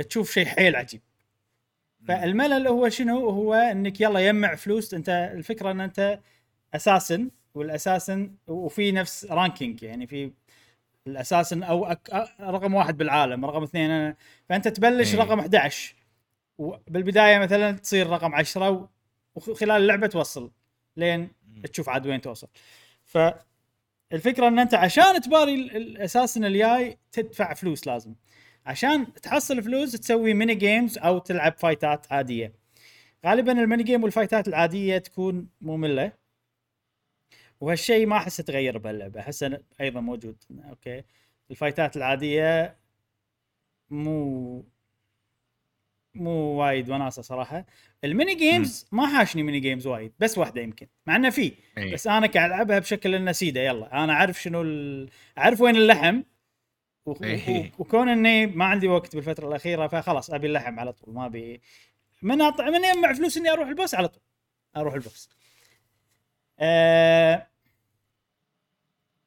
تشوف 0.02 0.30
شيء 0.32 0.46
حيل 0.46 0.76
عجيب. 0.76 1.00
فالملل 2.08 2.66
هو 2.68 2.88
شنو؟ 2.88 3.28
هو 3.28 3.54
إنك 3.54 4.00
يلا 4.00 4.20
يجمع 4.20 4.54
فلوس. 4.54 4.94
أنت 4.94 5.08
الفكرة 5.34 5.70
إن 5.70 5.80
أنت 5.80 6.18
assassin 6.74 7.30
وال 7.54 7.70
assassin 7.70 8.34
وفي 8.46 8.92
نفس 8.92 9.24
ranking 9.24 9.82
يعني 9.82 10.06
في 10.06 10.30
ال 11.06 11.13
assassin 11.13 11.62
أو 11.62 11.84
أك... 11.86 12.28
رقم 12.40 12.74
واحد 12.74 12.96
بالعالم 12.96 13.44
رقم 13.44 13.62
اثنين 13.62 14.12
أنا- 14.12 14.16
فأنت 14.48 14.68
تبلش 14.68 15.14
إيه. 15.14 15.20
رقم 15.20 15.38
11 15.40 15.94
وبالبدايه 16.58 17.38
مثلا 17.38 17.72
تصير 17.72 18.06
رقم 18.10 18.34
10 18.34 18.70
و- 18.70 18.88
وخلال 19.34 19.82
اللعبة 19.82 20.06
توصل 20.06 20.50
لين 20.96 21.28
تشوف 21.72 21.88
عاد 21.88 22.06
وين 22.06 22.20
توصل. 22.20 22.48
فالفكرة 23.04 24.48
إن 24.48 24.58
أنت 24.58 24.74
عشان 24.74 25.20
تباري 25.20 25.54
ال- 25.54 25.76
ال 25.76 25.84
assassin 25.84 26.44
الجاي 26.44 26.98
تدفع 27.12 27.54
فلوس 27.54 27.86
لازم. 27.86 28.14
عشان 28.66 29.14
تحصل 29.14 29.62
فلوس 29.62 29.92
تسوي 29.92 30.34
mini 30.34 30.54
games 30.54 30.98
أو 30.98 31.18
تلعب 31.18 31.58
fightات 31.58 32.12
عادية. 32.12 32.52
غالبا 33.26 33.52
ال 33.52 33.58
mini 33.58 33.82
game 33.82 34.02
وال 34.02 34.14
fightات 34.14 34.48
العادية 34.48 34.98
تكون 34.98 35.48
ممله 35.60 36.12
وهالشيء 37.60 38.06
ما 38.06 38.16
احسه 38.16 38.42
تغير 38.42 38.78
بهاللعبة 38.78 39.20
احسه 39.20 39.58
أيضا 39.80 40.00
موجود. 40.00 40.36
okay. 40.68 41.02
ال 41.50 41.57
fightات 41.57 41.96
العادية 41.96 42.76
مو 43.90 44.64
مو 46.14 46.30
وايد 46.30 46.90
وناسة 46.90 47.22
صراحة. 47.22 47.66
ال 48.04 48.10
mini 48.10 48.34
games 48.34 48.86
ما 48.92 49.06
حاشني 49.06 49.42
mini 49.42 49.60
games 49.60 49.86
وايد 49.86 50.12
بس 50.18 50.38
واحدة 50.38 50.60
يمكن. 50.60 50.86
مع 51.06 51.16
إنه 51.16 51.30
في 51.30 51.52
إيه. 51.78 51.94
بس 51.94 52.06
أنا 52.06 52.26
قاعد 52.26 52.50
العبها 52.50 52.78
بشكل 52.78 53.14
إنه 53.14 53.32
سيده 53.32 53.60
يلا. 53.60 54.04
أنا 54.04 54.12
أعرف 54.12 54.42
شنو 54.42 54.62
ال... 54.62 55.08
أعرف 55.38 55.60
وين 55.60 55.76
اللحم. 55.76 56.22
وكون 57.78 58.08
إني 58.08 58.46
ما 58.46 58.64
عندي 58.64 58.88
وقت 58.88 59.16
بالفترة 59.16 59.48
الأخيرة 59.48 59.86
فخلاص 59.86 60.30
أبي 60.30 60.46
اللحم 60.46 60.80
على 60.80 60.92
طول 60.92 61.14
ما 61.14 61.26
أبي 61.26 61.60
من 62.22 62.42
أطع... 62.42 62.70
من 62.70 62.84
يجمع 62.84 63.12
فلوس 63.12 63.36
إني 63.36 63.50
أروح 63.50 63.68
ال 63.68 63.74
boss 63.74 63.94
على 63.94 64.08
طول 64.08 64.22
أروح 64.76 64.94
ال 64.94 65.00
boss. 65.00 65.30
أه... 66.58 67.46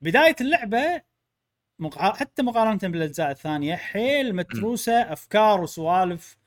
بداية 0.01 0.35
اللعبة 0.41 1.01
مقا... 1.79 2.13
حتى 2.13 2.43
مقارنة 2.43 2.79
بالأجزاء 2.83 3.31
الثانية 3.31 3.75
حيل 3.75 4.35
متروسة 4.35 5.13
أفكار 5.13 5.61
وسوالف 5.61 6.37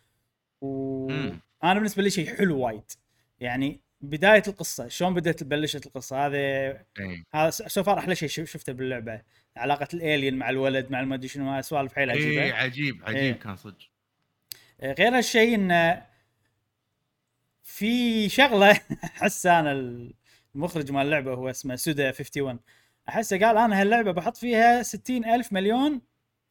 مم. 0.63 1.41
وأنا 1.63 1.75
بالنسبة 1.75 2.03
لي 2.03 2.11
شيء 2.11 2.37
حلو 2.37 2.59
وايد. 2.61 2.91
يعني 3.41 3.81
بداية 4.01 4.43
القصة 4.49 4.89
شلون 4.89 5.15
بدأت 5.15 5.43
بلشت 5.45 5.87
القصة؟ 5.87 6.27
هذا 6.27 6.37
إيه. 6.37 7.25
هذا 7.35 7.51
سوفار 7.51 7.99
أحلى 7.99 8.15
شيء 8.15 8.29
شف- 8.29 8.51
شفته 8.51 8.73
باللعبة. 8.73 9.23
علاقة 9.57 9.89
الالين 9.95 10.35
مع 10.35 10.51
الولد 10.51 10.91
مع 10.91 11.01
المدري 11.01 11.29
شنو 11.29 11.63
سوالف 11.63 11.93
حيل 11.95 12.11
عجيبه 12.11 12.43
إيه 12.43 12.53
عجيب 12.53 13.03
عجيب 13.05 13.17
إيه. 13.19 13.33
كان 13.33 13.57
صدق. 13.57 13.79
آه، 14.81 14.93
غير 14.93 15.17
هالشيء 15.19 15.55
انه 15.55 16.07
في 17.63 18.29
شغلة 18.29 18.81
أحس 19.05 19.47
أنا 19.47 19.73
المخرج 20.55 20.93
مال 20.93 21.03
اللعبة 21.07 21.35
هو 21.35 21.51
اسمه 21.51 21.77
سودا 21.77 22.05
51 22.13 22.59
أحسه 23.09 23.39
قال 23.39 23.57
أنا 23.59 23.81
هاللعبة 23.81 24.13
بحط 24.13 24.37
فيها 24.37 24.83
60 24.83 25.25
ألف 25.25 25.53
مليون 25.53 26.01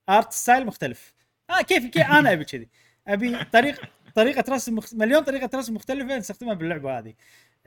art 0.10 0.34
style 0.34 0.66
مختلف. 0.66 1.14
آه 1.50 1.62
كيف 1.62 1.86
كيف 1.86 2.06
أنا 2.12 2.32
أبي 2.34 2.46
كذي؟ 2.46 2.70
أبي 3.08 3.44
طريق 3.44 3.82
طريقة 4.18 4.44
رسم 4.54 4.76
مخ... 4.76 4.94
مليون 4.94 5.24
طريقة 5.24 5.58
رسم 5.58 5.74
مختلفة 5.74 6.18
نستخدمها 6.18 6.54
باللعبة 6.54 7.00
هذه. 7.00 7.14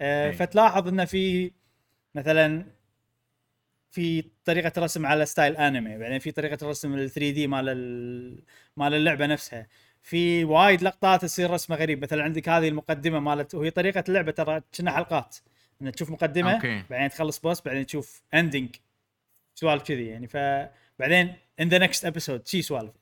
أي. 0.00 0.32
فتلاحظ 0.32 0.88
انه 0.88 1.04
في 1.04 1.52
مثلا 2.14 2.66
في 3.90 4.24
طريقة 4.44 4.82
رسم 4.82 5.06
على 5.06 5.26
style 5.26 5.56
أنمي 5.56 5.98
بعدين 5.98 6.18
في 6.18 6.30
طريقة 6.30 6.68
رسم 6.68 6.94
ال 6.94 7.10
3D 7.10 7.46
مال 7.46 7.68
ال... 7.68 8.42
مال 8.76 8.94
اللعبة 8.94 9.26
نفسها. 9.26 9.66
في 10.02 10.44
وايد 10.44 10.82
لقطات 10.82 11.22
تصير 11.22 11.50
رسمة 11.50 11.76
غريب 11.76 12.02
مثلا 12.02 12.22
عندك 12.22 12.48
هذه 12.48 12.68
المقدمة 12.68 13.20
مالت 13.20 13.54
وهي 13.54 13.70
طريقة 13.70 14.04
اللعبه 14.08 14.32
ترى 14.32 14.62
كنا 14.78 14.90
حلقات. 14.90 15.36
إن 15.82 15.92
تشوف 15.92 16.10
مقدمة 16.10 16.54
okay. 16.54 16.82
بعدين 16.90 17.08
تخلص 17.10 17.38
boss 17.38 17.60
بعدين 17.60 17.86
تشوف 17.86 18.22
ending 18.34 18.76
سوالف 19.54 19.82
كذي 19.82 20.06
يعني. 20.06 20.26
فبعدين 20.26 21.34
in 21.60 21.68
the 21.68 21.78
next 21.78 22.04
episode 22.04 22.46
شي 22.48 22.62
سوالف. 22.62 22.99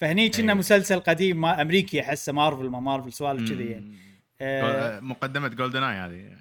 فهني 0.00 0.28
كنا 0.28 0.52
أي. 0.52 0.58
مسلسل 0.58 1.00
قديم 1.00 1.40
ما 1.40 1.62
أمريكي 1.62 2.00
أحسه 2.00 2.32
مارفل 2.32 2.64
ما 2.64 2.80
مارفل 2.80 3.12
سوالف 3.12 3.50
كذي 3.50 3.70
يعني. 3.70 3.94
آه، 4.40 5.00
مقدمة 5.00 5.48
GoldenEye 5.48 5.96
هذه 5.96 6.36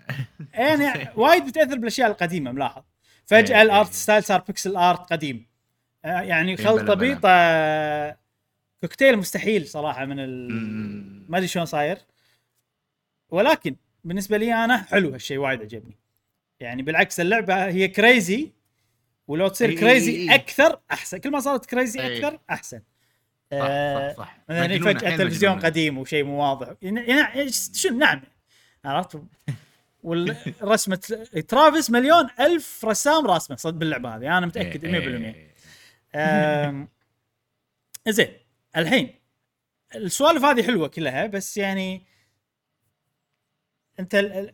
يعني 0.54 1.10
وايد 1.22 1.46
بتأثر 1.46 1.78
بالأشياء 1.78 2.12
القديمة 2.12 2.52
ملاحظ. 2.52 2.84
فجأة 3.26 3.56
إيه، 3.56 3.62
ال 3.62 3.68
art 3.68 3.88
إيه. 3.88 3.96
style 3.96 4.24
صار 4.24 4.42
pixel 4.42 4.78
art 4.78 5.14
قديم. 5.14 5.46
آه، 6.06 6.22
يعني 6.22 6.52
إيه، 6.52 6.66
خلطة. 6.66 6.94
بيطه 6.94 7.30
كوكتيل 8.82 9.18
مستحيل 9.18 9.68
صراحة 9.68 10.06
من 10.06 10.20
ال... 10.20 11.32
ما 11.32 11.38
أدري 11.38 11.48
شلون 11.48 11.66
صاير. 11.66 11.98
ولكن 13.30 13.76
بالنسبة 14.04 14.38
لي 14.38 14.54
أنا 14.54 14.78
حلو 14.78 15.10
هالشيء 15.10 15.38
وايد 15.38 15.62
عجبني. 15.62 15.98
يعني 16.60 16.82
بالعكس 16.82 17.20
اللعبة 17.20 17.66
هي 17.66 17.88
crazy 17.88 18.52
ولو 19.28 19.48
تصير 19.48 19.76
crazy. 19.76 20.36
أكثر 20.36 20.80
أحسن. 20.92 21.18
كل 21.18 21.32
ما 21.32 21.40
صارت 21.40 21.66
crazy. 21.66 22.18
أكثر 22.18 22.40
أحسن. 22.50 22.82
صح 23.52 24.14
صح 24.18 24.38
مجنونة، 24.50 24.94
فجأة 24.94 25.10
حيل 25.10 25.18
تلفزيون 25.18 25.52
مجنونة. 25.54 25.70
قديم 25.70 25.98
وشيء 25.98 26.24
مو 26.24 26.42
واضح. 26.42 26.74
يعني 26.82 27.02
يعني 27.02 27.52
شنو 27.52 27.98
نعم 27.98 28.22
عرفت؟ 28.86 29.22
والرسمه 30.04 30.96
ترافيس 31.48 31.92
مليون 31.92 32.30
ألف 32.40 32.86
رسام 32.86 33.28
راسمه 33.28 33.58
صد 33.58 33.80
باللعبة 33.80 34.16
هذه. 34.16 34.38
أنا 34.38 34.46
متأكد 34.46 34.86
100% 34.86 34.86
إيه. 34.86 35.50
أم، 36.16 36.88
زين. 38.08 38.34
الحين 38.78 39.16
السوالف 39.96 40.44
هذه 40.44 40.64
حلوة 40.64 40.88
كلها 40.88 41.26
بس 41.26 41.58
يعني 41.58 42.02
أنت 44.00 44.46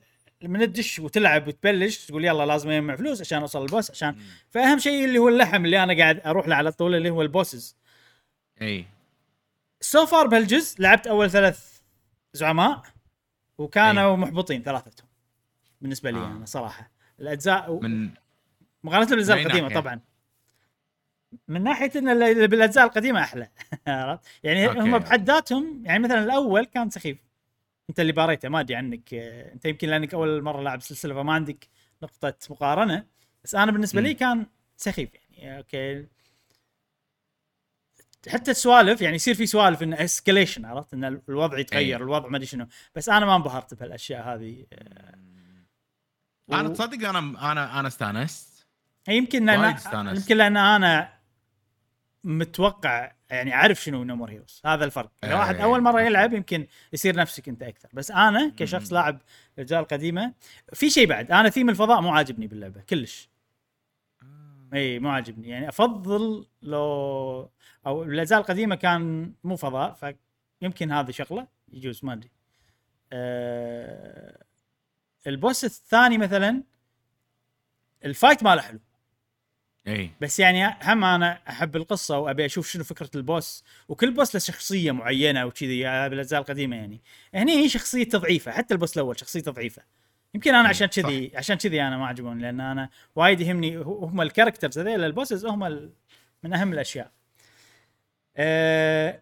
من 0.42 0.60
تدش 0.60 1.00
وتلعب 1.00 1.48
وتبلش 1.48 2.06
تقول 2.06 2.26
يلا 2.26 2.46
لازم 2.46 2.70
أجمع 2.70 2.96
فلوس 2.96 3.22
عشان 3.22 3.42
أوصل 3.42 3.62
ال 3.62 3.68
boss 3.68 3.92
عشان 3.92 4.16
فأهم 4.50 4.80
شيء 4.80 5.06
اللي 5.06 5.20
هو 5.20 5.30
اللحم 5.30 5.66
اللي 5.66 5.84
أنا 5.84 5.98
قاعد 5.98 6.20
أروح 6.26 6.48
له 6.48 6.56
على 6.56 6.72
طول 6.72 6.96
اللي 6.96 7.10
هو 7.10 7.22
ال 7.22 7.29
bosses. 7.29 7.78
إي 8.62 8.86
so 9.82 10.06
far 10.06 10.28
بهالجزء 10.28 10.82
لعبت 10.82 11.08
أول 11.08 11.32
ثلاث 11.32 11.82
زعماء 12.34 12.84
وكانوا 13.58 14.16
محبطين 14.16 14.64
ثلاثتهم 14.64 15.08
بالنسبة 15.82 16.12
لي 16.12 16.18
آه. 16.18 16.28
أنا 16.28 16.46
صراحة 16.46 16.92
الأجزاء 17.20 17.80
من 17.80 18.10
مقارنة 18.84 19.10
بالأجزاء 19.10 19.38
أي 19.38 19.44
القديمة 19.44 19.68
ناحية؟ 19.68 19.82
طبعا 19.82 20.00
من 21.48 21.64
ناحية 21.64 21.92
إن 21.96 22.10
اللي 22.10 22.48
بالأجزاء 22.48 22.86
القديمة 22.86 23.20
أحلى 23.20 23.50
عرفت؟ 23.88 24.26
يعني 24.44 24.68
أوكي. 24.68 24.80
هم 24.80 24.98
بحد 24.98 25.30
ذاتهم 25.30 25.82
يعني 25.86 26.04
مثلا 26.04 26.24
الأول 26.24 26.66
كان 26.66 26.90
سخيف 26.90 27.18
أنت 27.90 28.00
اللي 28.00 28.12
باريته 28.12 28.50
ما 28.50 28.60
أدري 28.60 28.76
عنك 28.76 29.14
أنت 29.14 29.66
يمكن 29.66 29.90
لأنك 29.90 30.14
أول 30.14 30.42
مرة 30.42 30.62
لاعب 30.62 30.82
سلسلة 30.82 31.14
فما 31.14 31.34
عندك 31.34 31.68
نقطة 32.04 32.34
مقارنة 32.50 33.06
بس 33.44 33.56
أنا 33.56 33.72
بالنسبة 33.72 34.02
لي 34.02 34.10
مم. 34.10 34.16
كان 34.16 34.46
سخيف 34.78 35.10
يعني 35.32 35.58
أوكي 35.58 36.08
حتى 38.30 38.52
السوالف 38.52 39.02
يعني 39.02 39.16
يصير 39.16 39.36
في 39.36 39.46
سوالف 39.46 39.84
إن 39.84 39.94
escalation 39.94 40.66
عرفت؟ 40.66 40.94
إن 40.94 41.22
الوضع 41.30 41.60
يتغير 41.60 41.98
أي. 42.00 42.04
الوضع 42.04 42.30
ما 42.30 42.38
أدري 42.38 42.46
شنو. 42.48 42.68
بس 42.96 43.10
أنا 43.10 43.26
ما 43.26 43.36
انبهرت 43.36 43.74
بهالأشياء 43.74 44.36
هذه 44.36 44.66
أنا 46.52 46.70
و- 46.70 46.74
تصدق 46.74 47.10
أنا 47.10 47.52
أنا 47.52 47.80
أنا 47.80 47.88
استانست. 47.88 48.68
يمكن 49.08 49.46
لأن. 49.46 49.76
يمكن 50.16 50.38
لأن 50.38 50.58
أنا 50.58 51.14
متوقع 52.24 53.12
يعني 53.30 53.54
عارف 53.54 53.84
شنو 53.84 54.04
No 54.04 54.13
More 54.13 54.32
Heroes 54.32 54.62
هذا 54.66 54.86
الفرق. 54.86 55.12
اذا 55.24 55.34
إيه. 55.34 55.40
واحد 55.40 55.56
أول 55.56 55.82
مرة 55.82 56.02
يلعب 56.02 56.34
يمكن 56.34 56.68
يصير 56.94 57.16
نفسك 57.16 57.50
أنت 57.50 57.64
أكثر. 57.64 57.90
بس 57.94 58.12
أنا 58.12 58.52
كشخص. 58.58 58.94
لاعب 58.94 59.22
الأجزاء 59.58 59.80
القديمة 59.80 60.34
في 60.74 60.90
شيء 60.90 61.08
بعد. 61.08 61.32
أنا 61.32 61.50
ثيم 61.50 61.70
الفضاء 61.70 62.02
مو 62.02 62.10
عاجبني 62.10 62.48
باللعبة 62.48 62.82
كلش. 62.82 63.30
اي 64.74 65.00
مو 65.00 65.10
عاجبني. 65.10 65.50
يعني 65.50 65.70
أفضل 65.70 66.48
لو 66.62 67.50
أو 67.86 68.04
الأجزاء 68.04 68.40
القديمة 68.40 68.76
كان 68.76 69.34
مو 69.44 69.56
فضاء 69.56 70.16
فيمكن 70.62 70.92
هذه 70.92 71.12
شغلة 71.12 71.48
يجوز 71.74 72.06
ما 72.06 72.14
أدري. 72.14 72.30
أه 73.14 74.46
ال 75.28 75.35
boss 75.35 75.66
الثاني 75.66 76.18
مثلا 76.18 76.64
ال 78.06 78.12
fight 78.12 78.44
ماله 78.44 78.62
حلو. 78.62 78.80
إي. 79.88 80.12
بس 80.22 80.40
يعني 80.40 80.66
هم 80.84 81.04
أنا 81.04 81.40
أحب 81.50 81.76
القصة 81.76 82.20
وأبي 82.20 82.46
أشوف 82.46 82.68
شنو 82.68 82.84
فكرة 82.84 83.10
ال 83.16 83.24
boss. 83.24 83.64
وكل 83.88 84.12
boss 84.12 84.36
له 84.36 84.40
شخصية 84.40 84.92
معينة 84.92 85.46
وكذي 85.46 85.84
بالاجزاء 85.84 86.42
القديمة 86.42 86.76
يعني. 86.76 87.02
هني 87.34 87.64
هي 87.64 87.70
شخصيته 87.70 88.18
ضعيفه 88.18 88.52
حتى 88.52 88.74
ال 88.74 88.79
boss 88.79 88.98
الأول 88.98 89.20
شخصيته 89.20 89.52
ضعيفه 89.52 89.84
يمكن 90.34 90.56
أنا 90.56 90.70
عشان. 90.70 90.88
كذي 90.88 91.32
عشان 91.36 91.56
كذي 91.56 91.82
أنا 91.82 91.98
ما 91.98 92.08
عجبوني 92.08 92.42
لأن 92.42 92.60
أنا 92.60 92.90
وايد 93.16 93.42
يهمني 93.42 93.78
هم 93.78 94.22
ال 94.22 94.27
characters 94.27 94.80
هذول 94.80 95.04
ال 95.04 95.10
bosses 95.10 95.46
هم 95.46 95.92
من 96.44 96.54
أهم 96.54 96.74
الأشياء. 96.74 97.12
أه 98.38 99.22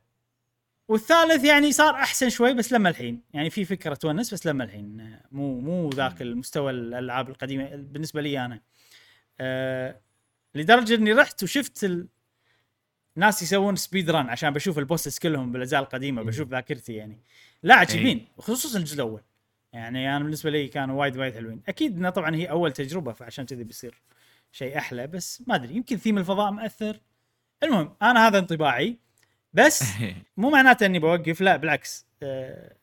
والثالث 0.88 1.44
يعني 1.44 1.72
صار 1.72 1.96
أحسن 1.96 2.30
شوي 2.30 2.54
بس 2.54 2.74
لما 2.74 2.90
الحين. 2.90 3.22
يعني 3.34 3.50
في 3.50 3.66
فكرة 3.66 3.94
تونس 3.94 4.34
بس 4.34 4.46
لما 4.46 4.64
الحين. 4.64 5.02
آه، 5.02 5.22
مو 5.32 5.60
مو 5.60 5.90
ذاك 5.90 6.22
المستوى 6.22 6.72
الألعاب 6.72 7.30
القديمة. 7.30 7.70
بالنسبة 7.76 8.22
لي 8.22 8.46
أنا 8.46 8.60
أه 9.40 10.02
لدرجة 10.56 10.96
إني 10.96 11.14
رحت 11.14 11.44
وشفت 11.44 11.84
ال... 11.84 12.08
ناس 13.16 13.42
يسوون 13.42 13.76
speed 13.76 14.10
run 14.10 14.30
عشان 14.30 14.50
بشوف 14.50 14.80
ال 14.80 14.86
bosses 14.86 15.20
كلهم 15.20 15.52
بالأجزاء 15.52 15.82
القديمة 15.82 16.24
بشوف 16.24 16.50
ذاكرتي 16.50 16.94
يعني. 16.94 17.20
لا 17.64 17.76
عجيبين 17.76 18.28
وخصوصا 18.38 18.80
الجزء 18.80 18.96
الأول. 18.96 19.22
يعني 19.74 20.16
أنا 20.16 20.24
بالنسبة 20.24 20.50
لي 20.50 20.68
كانوا 20.68 21.00
وايد 21.00 21.18
وايد 21.18 21.34
حلوين. 21.34 21.62
أكيد 21.68 21.98
انها 21.98 22.10
طبعا 22.10 22.36
هي 22.36 22.46
أول 22.46 22.72
تجربة 22.72 23.14
فعشان 23.14 23.46
كذي 23.46 23.64
بيصير 23.64 24.02
شيء 24.52 24.78
أحلى 24.78 25.08
بس 25.08 25.44
ما 25.48 25.56
أدري 25.56 25.76
يمكن 25.76 25.98
ثيم 25.98 26.18
الفضاء 26.18 26.52
مأثر. 26.52 27.00
المهم 27.64 27.96
أنا 28.02 28.28
هذا 28.28 28.40
انطباعي 28.40 28.98
بس 29.54 29.84
مو 30.38 30.50
معناته 30.50 30.86
إني 30.86 31.00
بوقف 31.00 31.42
لا 31.42 31.58
بالعكس. 31.58 32.06
آه، 32.24 32.76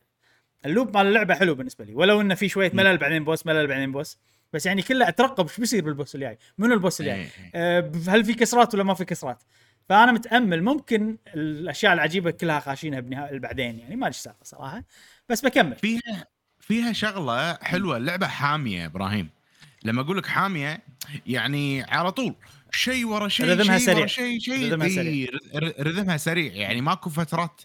ال 0.65 0.71
loop 0.71 0.97
مال 0.97 1.07
اللعبة 1.07 1.33
حلو 1.33 1.55
بالنسبة 1.55 1.85
لي. 1.85 1.93
ولو 1.93 2.21
إنه 2.21 2.35
في 2.35 2.49
شوية 2.49 2.71
ملل 2.73 2.97
بعدين 2.97 3.23
boss 3.23 3.45
ملل 3.45 3.67
بعدين 3.67 3.91
boss. 3.91 4.17
بس 4.53 4.65
يعني 4.65 4.81
كله 4.81 5.07
أترقب 5.07 5.47
إيش 5.47 5.59
بيصير 5.59 5.83
بال 5.83 5.94
boss 5.94 6.15
اللي 6.15 6.25
جاي 6.25 6.37
منو 6.57 6.73
ال 6.73 6.79
boss 6.79 7.01
اللي 7.01 7.11
جاي 7.11 7.19
إيه. 7.21 7.29
آه، 7.55 7.91
هل 8.07 8.25
في 8.25 8.33
cutscenes 8.33 8.73
ولا 8.73 8.83
ما 8.83 8.93
في 8.93 9.05
كسرات؟ 9.05 9.43
فأنا 9.89 10.11
متأمل 10.11 10.63
ممكن 10.63 11.17
الأشياء 11.35 11.93
العجيبة 11.93 12.31
كلها 12.31 12.59
خاشينها 12.59 12.99
بنهاية 12.99 13.39
بعدين 13.39 13.79
يعني 13.79 13.95
ما 13.95 14.07
ادري 14.07 14.19
صراحة. 14.43 14.83
بس 15.29 15.41
بكمل. 15.41 15.75
فيها 15.75 16.27
فيها 16.59 16.93
شغلة 16.93 17.53
حلوة 17.53 17.97
اللعبه 17.97 18.27
حامية 18.27 18.85
إبراهيم. 18.85 19.29
لما 19.83 20.01
أقول 20.01 20.17
لك 20.17 20.25
حامية 20.25 20.83
يعني 21.25 21.83
على 21.83 22.11
طول 22.11 22.35
شيء 22.71 23.05
ورا 23.07 23.27
شيء 23.27 23.45
رذمها 23.49 23.77
شيء 23.77 23.87
سريع. 23.87 24.05
شيء 24.05 24.39
شيء 24.39 24.71
رذمها 24.71 24.89
سريع. 24.89 25.29
ر- 25.55 25.87
رذمها 25.87 26.17
سريع 26.17 26.53
يعني 26.53 26.81
ماكو 26.81 27.09
فترات 27.09 27.61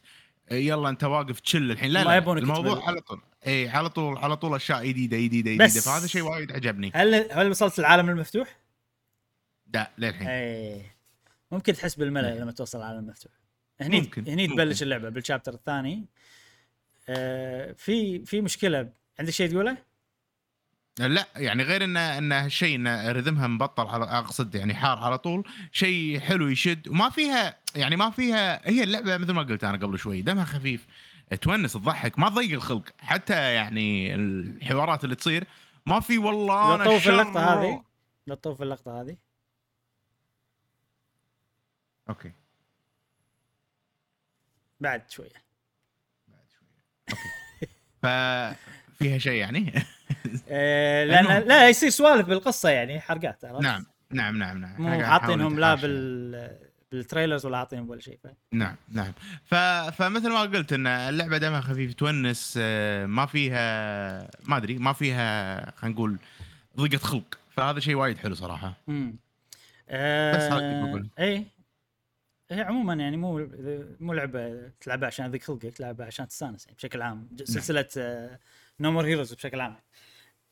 يلا 0.50 0.88
أنت 0.88 1.04
واقف 1.04 1.40
تشل 1.40 1.70
الحين 1.70 1.90
لا 1.90 2.04
لا 2.04 2.18
الموضوع. 2.32 2.88
على 2.88 3.00
طول 3.00 3.20
إي 3.46 3.68
على 3.68 3.88
طول 3.88 4.18
على 4.18 4.36
طول 4.36 4.54
أشياء 4.54 4.86
جديدة 4.86 5.16
جديدة 5.16 5.50
جديدة 5.50 5.80
فهذا 5.80 6.06
شيء 6.06 6.22
وايد 6.22 6.52
عجبني 6.52 6.90
هل 6.94 7.14
هل 7.32 7.50
وصلت 7.50 7.78
العالم 7.78 8.10
المفتوح؟ 8.10 8.56
لا 9.74 9.90
للحين 9.98 10.28
إي 10.28 10.82
ممكن 11.52 11.72
تحس 11.72 11.94
بالملل 11.94 12.40
لما 12.40 12.52
توصل 12.52 12.78
العالم 12.78 12.98
المفتوح 12.98 13.32
هني 13.80 14.00
ممكن، 14.00 14.28
هني 14.28 14.42
ممكن. 14.48 14.54
تبلش 14.62 14.82
اللعبة 14.82 15.08
بالشابتر 15.08 15.54
الثاني 15.54 16.04
آه 17.08 17.72
في 17.72 18.24
في 18.24 18.40
مشكلة 18.40 18.88
عندك 19.18 19.32
شيء 19.32 19.50
تقوله؟ 19.50 19.76
لا 20.98 21.26
يعني 21.36 21.62
غير 21.62 21.84
ان 21.84 21.96
إن 21.96 22.32
هالشيء 22.32 22.76
إن 22.76 23.08
رذمها 23.08 23.46
مبطل 23.46 23.86
على 23.86 24.04
أقصد 24.04 24.54
يعني 24.54 24.74
حار 24.74 24.98
على 24.98 25.18
طول. 25.18 25.44
شيء 25.72 26.20
حلو 26.20 26.48
يشد. 26.48 26.88
وما 26.88 27.10
فيها 27.10 27.58
يعني 27.74 27.96
ما 27.96 28.10
فيها 28.10 28.68
هي 28.70 28.82
اللعبة 28.82 29.16
مثل 29.16 29.32
ما 29.32 29.42
قلت 29.42 29.64
أنا 29.64 29.76
قبل 29.86 29.98
شوي 29.98 30.22
دمها 30.22 30.44
خفيف 30.44 30.86
تونس 31.40 31.72
تضحك 31.72 32.18
ما 32.18 32.28
تضيق 32.28 32.52
الخلق. 32.52 32.84
حتى 32.98 33.54
يعني 33.54 34.14
الحوارات 34.14 35.04
اللي 35.04 35.14
تصير 35.14 35.44
ما 35.86 36.00
في 36.00 36.18
والله 36.18 36.74
أنا 36.74 36.82
لطوف 36.82 37.02
شر. 37.02 37.12
اللقطة 37.12 37.40
هذه. 37.62 37.82
لطوف 38.26 38.62
اللقطة 38.62 39.00
هذه. 39.00 39.16
أوكي. 42.08 42.32
بعد 44.80 45.10
شوية. 45.10 45.46
ففيها 48.02 49.18
شيء 49.18 49.32
يعني؟ 49.32 49.72
لأن 51.08 51.26
المهم. 51.26 51.42
لا 51.48 51.68
يصير 51.68 51.90
سوالف 51.90 52.26
بالقصة 52.28 52.68
يعني 52.68 53.00
حرقات؟ 53.00 53.44
نعم 53.44 53.86
نعم 54.10 54.38
نعم 54.38 54.58
نعم 54.60 54.82
مو 54.82 55.04
حاطينهم 55.04 55.58
لا. 55.60 55.74
بال 55.74 56.66
بال 56.92 57.03
trailers 57.03 57.46
ولا 57.46 57.58
حاطينهم 57.58 57.90
ولا 57.90 58.00
شيء. 58.00 58.18
نعم 58.52 58.76
نعم 58.88 59.12
ف... 59.44 59.54
فمثل 59.98 60.28
ما 60.30 60.40
قلت 60.40 60.72
إن 60.72 60.86
اللعبة 60.86 61.38
دمها 61.38 61.60
خفيف 61.60 61.94
تونس 61.94 62.58
آه، 62.62 63.06
ما 63.06 63.26
فيها 63.26 64.30
ما 64.48 64.56
أدري 64.56 64.78
ما 64.78 64.92
فيها 64.92 65.70
خلينا 65.70 65.94
نقول 65.96 66.18
ضيقة 66.76 66.98
خلق 66.98 67.38
فهذا 67.50 67.80
شيء 67.80 67.94
وايد 67.94 68.18
حلو 68.18 68.34
صراحة 68.34 68.74
امم 68.88 69.10
بس 69.88 70.42
هذا 70.42 70.60
آه 70.60 70.84
بقوله. 70.86 71.08
اي 71.18 71.46
هي 72.50 72.60
عموما 72.62 72.94
يعني 72.94 73.16
مو 73.16 73.48
مو 74.00 74.12
لعبة 74.12 74.68
تلعبها 74.80 75.06
عشان 75.06 75.30
ذيك 75.30 75.42
خلقك 75.44 75.62
تلعبها 75.72 76.06
عشان 76.06 76.28
تستانس 76.28 76.64
يعني 76.66 76.76
بشكل 76.76 77.02
عام 77.02 77.28
ج- 77.32 77.42
سلسلة 77.44 77.88
No 78.80 78.90
More 78.92 79.04
Heroes 79.06 79.34
بشكل 79.34 79.60
عام 79.60 79.76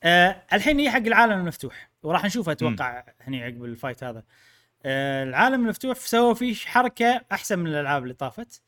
آه 0.04 0.42
الحين 0.52 0.78
هي 0.78 0.90
حق 0.90 0.96
العالم 0.98 1.32
المفتوح 1.32 1.90
وراح 2.02 2.24
نشوفها 2.24 2.52
أتوقع 2.52 3.04
هني 3.20 3.44
عقب 3.44 3.64
ال 3.64 3.71
fight 3.71 4.04
هذا. 4.04 4.22
آه 4.86 5.24
العالم 5.24 5.62
المفتوح 5.64 5.98
سووا 5.98 6.34
فيه 6.34 6.54
حركة 6.54 7.24
أحسن 7.32 7.58
من 7.58 7.66
الألعاب 7.66 8.02
اللي 8.02 8.14
طافت. 8.14 8.62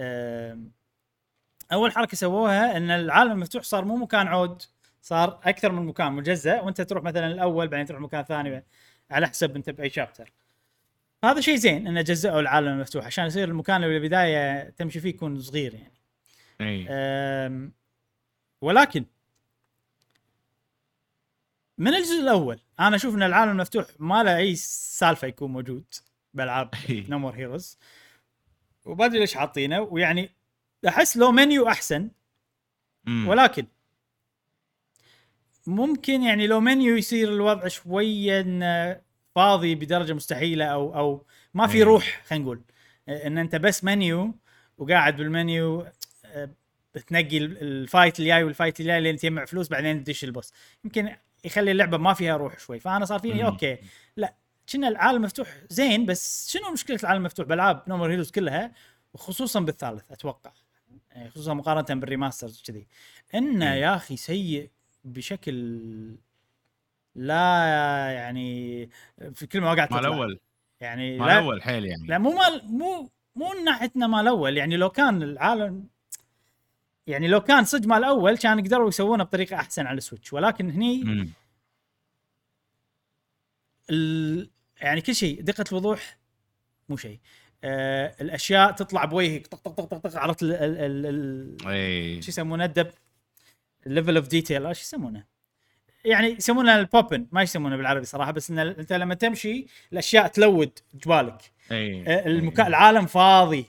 آه 0.00 0.58
أول 1.72 1.92
حركة 1.92 2.16
سووها 2.16 2.76
إن 2.76 2.90
العالم 2.90 3.32
المفتوح 3.32 3.62
صار 3.62 3.84
مو 3.84 3.96
مكان 3.96 4.26
عود 4.26 4.62
صار 5.02 5.40
أكثر 5.44 5.72
من 5.72 5.86
مكان 5.86 6.12
مجزء 6.12 6.64
وأنت 6.64 6.80
تروح 6.80 7.04
مثلا 7.04 7.26
الأول 7.26 7.68
بعدين 7.68 7.86
تروح 7.86 8.00
مكان 8.00 8.22
ثاني 8.24 8.64
على 9.10 9.26
حسب 9.28 9.56
أنت 9.56 9.70
بأي 9.70 9.90
chapter 9.90 10.32
هذا 11.24 11.40
شيء 11.40 11.56
زين 11.56 11.86
إنه 11.86 12.00
جزئوا 12.00 12.40
العالم 12.40 12.68
المفتوح 12.68 13.06
عشان 13.06 13.26
يصير 13.26 13.48
المكان 13.48 13.84
اللي 13.84 13.98
بالبداية 13.98 14.70
تمشي 14.70 15.00
فيه 15.00 15.08
يكون 15.08 15.40
صغير 15.40 15.74
يعني. 15.74 16.00
أم، 16.90 17.72
ولكن 18.60 19.04
من 21.80 21.94
الجزء 21.94 22.20
الأول. 22.20 22.60
أنا 22.80 22.96
أشوف 22.96 23.14
إن 23.14 23.22
العالم 23.22 23.50
المفتوح 23.50 23.86
ما 23.98 24.22
له 24.22 24.36
أي 24.36 24.56
سالفة 24.56 25.28
يكون 25.28 25.50
موجود 25.52 25.84
بالعاب 26.34 26.70
No 26.90 27.18
More 27.18 27.34
Heroes 27.34 27.78
وما 28.84 29.04
ادري 29.04 29.18
ليش 29.18 29.34
حاطينه. 29.34 29.80
ويعني 29.80 30.30
أحس 30.88 31.16
لو 31.16 31.32
منيو 31.32 31.68
أحسن. 31.68 32.10
ولكن 33.26 33.66
ممكن 35.66 36.22
يعني 36.22 36.46
لو 36.46 36.60
منيو 36.60 36.96
يصير 36.96 37.28
الوضع 37.28 37.68
شوية 37.68 38.42
فاضي 39.34 39.74
بدرجة 39.74 40.12
مستحيلة 40.12 40.64
أو 40.64 40.96
أو 40.96 41.26
ما 41.54 41.66
في 41.66 41.76
إيه. 41.78 41.84
روح 41.84 42.22
خلينا 42.26 42.44
نقول. 42.44 42.62
إن 43.08 43.38
أنت 43.38 43.56
بس 43.56 43.84
منيو 43.84 44.34
وقاعد 44.78 45.16
بالمنيو 45.16 45.86
آه، 46.24 46.50
بتنقي 46.94 47.38
ال- 47.38 47.62
ال 47.62 47.71
fight 47.71 48.18
اللي 48.18 48.30
جاي 48.30 48.44
وال 48.44 48.54
fight 48.54 48.80
اللي 48.80 48.92
جاي 48.92 49.00
لين 49.00 49.16
تجمع 49.16 49.44
فلوس 49.44 49.68
بعدين 49.68 50.04
تدش 50.04 50.24
ال 50.24 50.29
boss. 50.29 50.52
يمكن 50.84 51.16
يخلي 51.44 51.70
اللعبة 51.70 51.98
ما 51.98 52.14
فيها 52.14 52.36
روح 52.36 52.58
شوي. 52.58 52.80
فأنا 52.80 53.04
صار 53.04 53.18
فيني. 53.18 53.46
أوكي 53.46 53.78
لا 54.16 54.34
كنا 54.72 54.88
العالم 54.88 55.22
مفتوح 55.22 55.48
زين 55.68 56.06
بس 56.06 56.50
شنو 56.52 56.72
مشكلة 56.72 56.98
العالم 57.02 57.20
المفتوح 57.20 57.46
بألعاب 57.46 57.82
No 57.88 57.95
More 57.95 58.10
Heroes 58.10 58.30
كلها 58.30 58.72
وخصوصا 59.14 59.60
بالثالث 59.60 60.12
أتوقع. 60.12 60.52
يعني 61.10 61.30
خصوصا 61.30 61.54
مقارنة 61.54 62.00
بالريماسترز 62.00 62.62
كذي 62.66 62.86
إنه. 63.34 63.74
يا 63.74 63.96
أخي 63.96 64.16
سيء 64.16 64.70
بشكل 65.04 65.54
لا 67.14 67.64
يعني 68.10 68.86
في 69.32 69.46
كل 69.46 69.60
ما 69.60 69.72
وقعت 69.72 69.92
مال. 69.92 70.00
الأول 70.00 70.40
يعني 70.80 71.18
ما 71.18 71.24
لا 71.24 71.38
الأول 71.38 71.62
حيل 71.62 71.84
يعني. 71.84 72.06
لا 72.06 72.18
مو 72.18 72.32
مال 72.32 72.62
مو 72.64 73.10
مو 73.36 73.52
من 73.58 73.64
ناحيه 73.64 73.90
انه 73.96 74.06
مال 74.06 74.20
الأول 74.20 74.56
يعني 74.56 74.76
لو 74.76 74.90
كان 74.90 75.22
العالم 75.22 75.88
يعني 77.06 77.28
لو 77.28 77.40
كان 77.40 77.64
صدق 77.64 77.86
مال 77.88 77.98
الأول 77.98 78.36
كان 78.38 78.60
قدروا 78.60 78.88
يسوونه 78.88 79.24
بطريقة 79.24 79.56
أحسن 79.56 79.86
على 79.86 79.98
السويتش. 79.98 80.32
ولكن 80.32 80.70
هني 80.70 81.04
مم. 81.04 81.28
ال... 83.90 84.50
يعني 84.80 85.00
كل 85.00 85.14
شيء 85.14 85.40
دقة 85.42 85.64
الوضوح 85.72 86.18
مو 86.88 86.96
شيء. 86.96 87.18
آه 87.64 88.14
الأشياء 88.20 88.72
تطلع 88.72 89.04
بوجهك 89.04 89.46
طق 89.46 89.58
طق 89.58 89.72
طق 89.72 89.84
طق, 89.84 89.98
طق 90.10 90.18
عرفت 90.18 90.42
ال... 90.42 90.52
ال... 90.52 90.76
ال... 90.78 91.06
ال... 91.06 91.68
اي 91.68 92.22
شو 92.22 92.28
يسمونه؟ 92.28 92.64
الدب 92.64 92.90
ال 93.86 93.91
level 93.91 94.16
of 94.16 94.28
detail 94.28 94.62
شو 94.76 94.82
يسمونه؟ 94.82 95.24
يعني 96.04 96.26
يسمونه 96.26 96.78
ال 96.78 96.85
pop-in 96.85 97.26
ما 97.32 97.42
يسمونه 97.42 97.76
بالعربي 97.76 98.04
صراحة 98.04 98.30
بس 98.30 98.50
إن 98.50 98.58
أنت 98.58 98.92
لما 98.92 99.14
تمشي 99.14 99.66
الأشياء 99.92 100.26
ت 100.26 100.36
load 100.36 100.78
جبالك 100.94 101.52
اي 101.72 102.02
آه، 102.06 102.26
المكان 102.26 102.66
العالم 102.66 103.06
فاضي. 103.06 103.66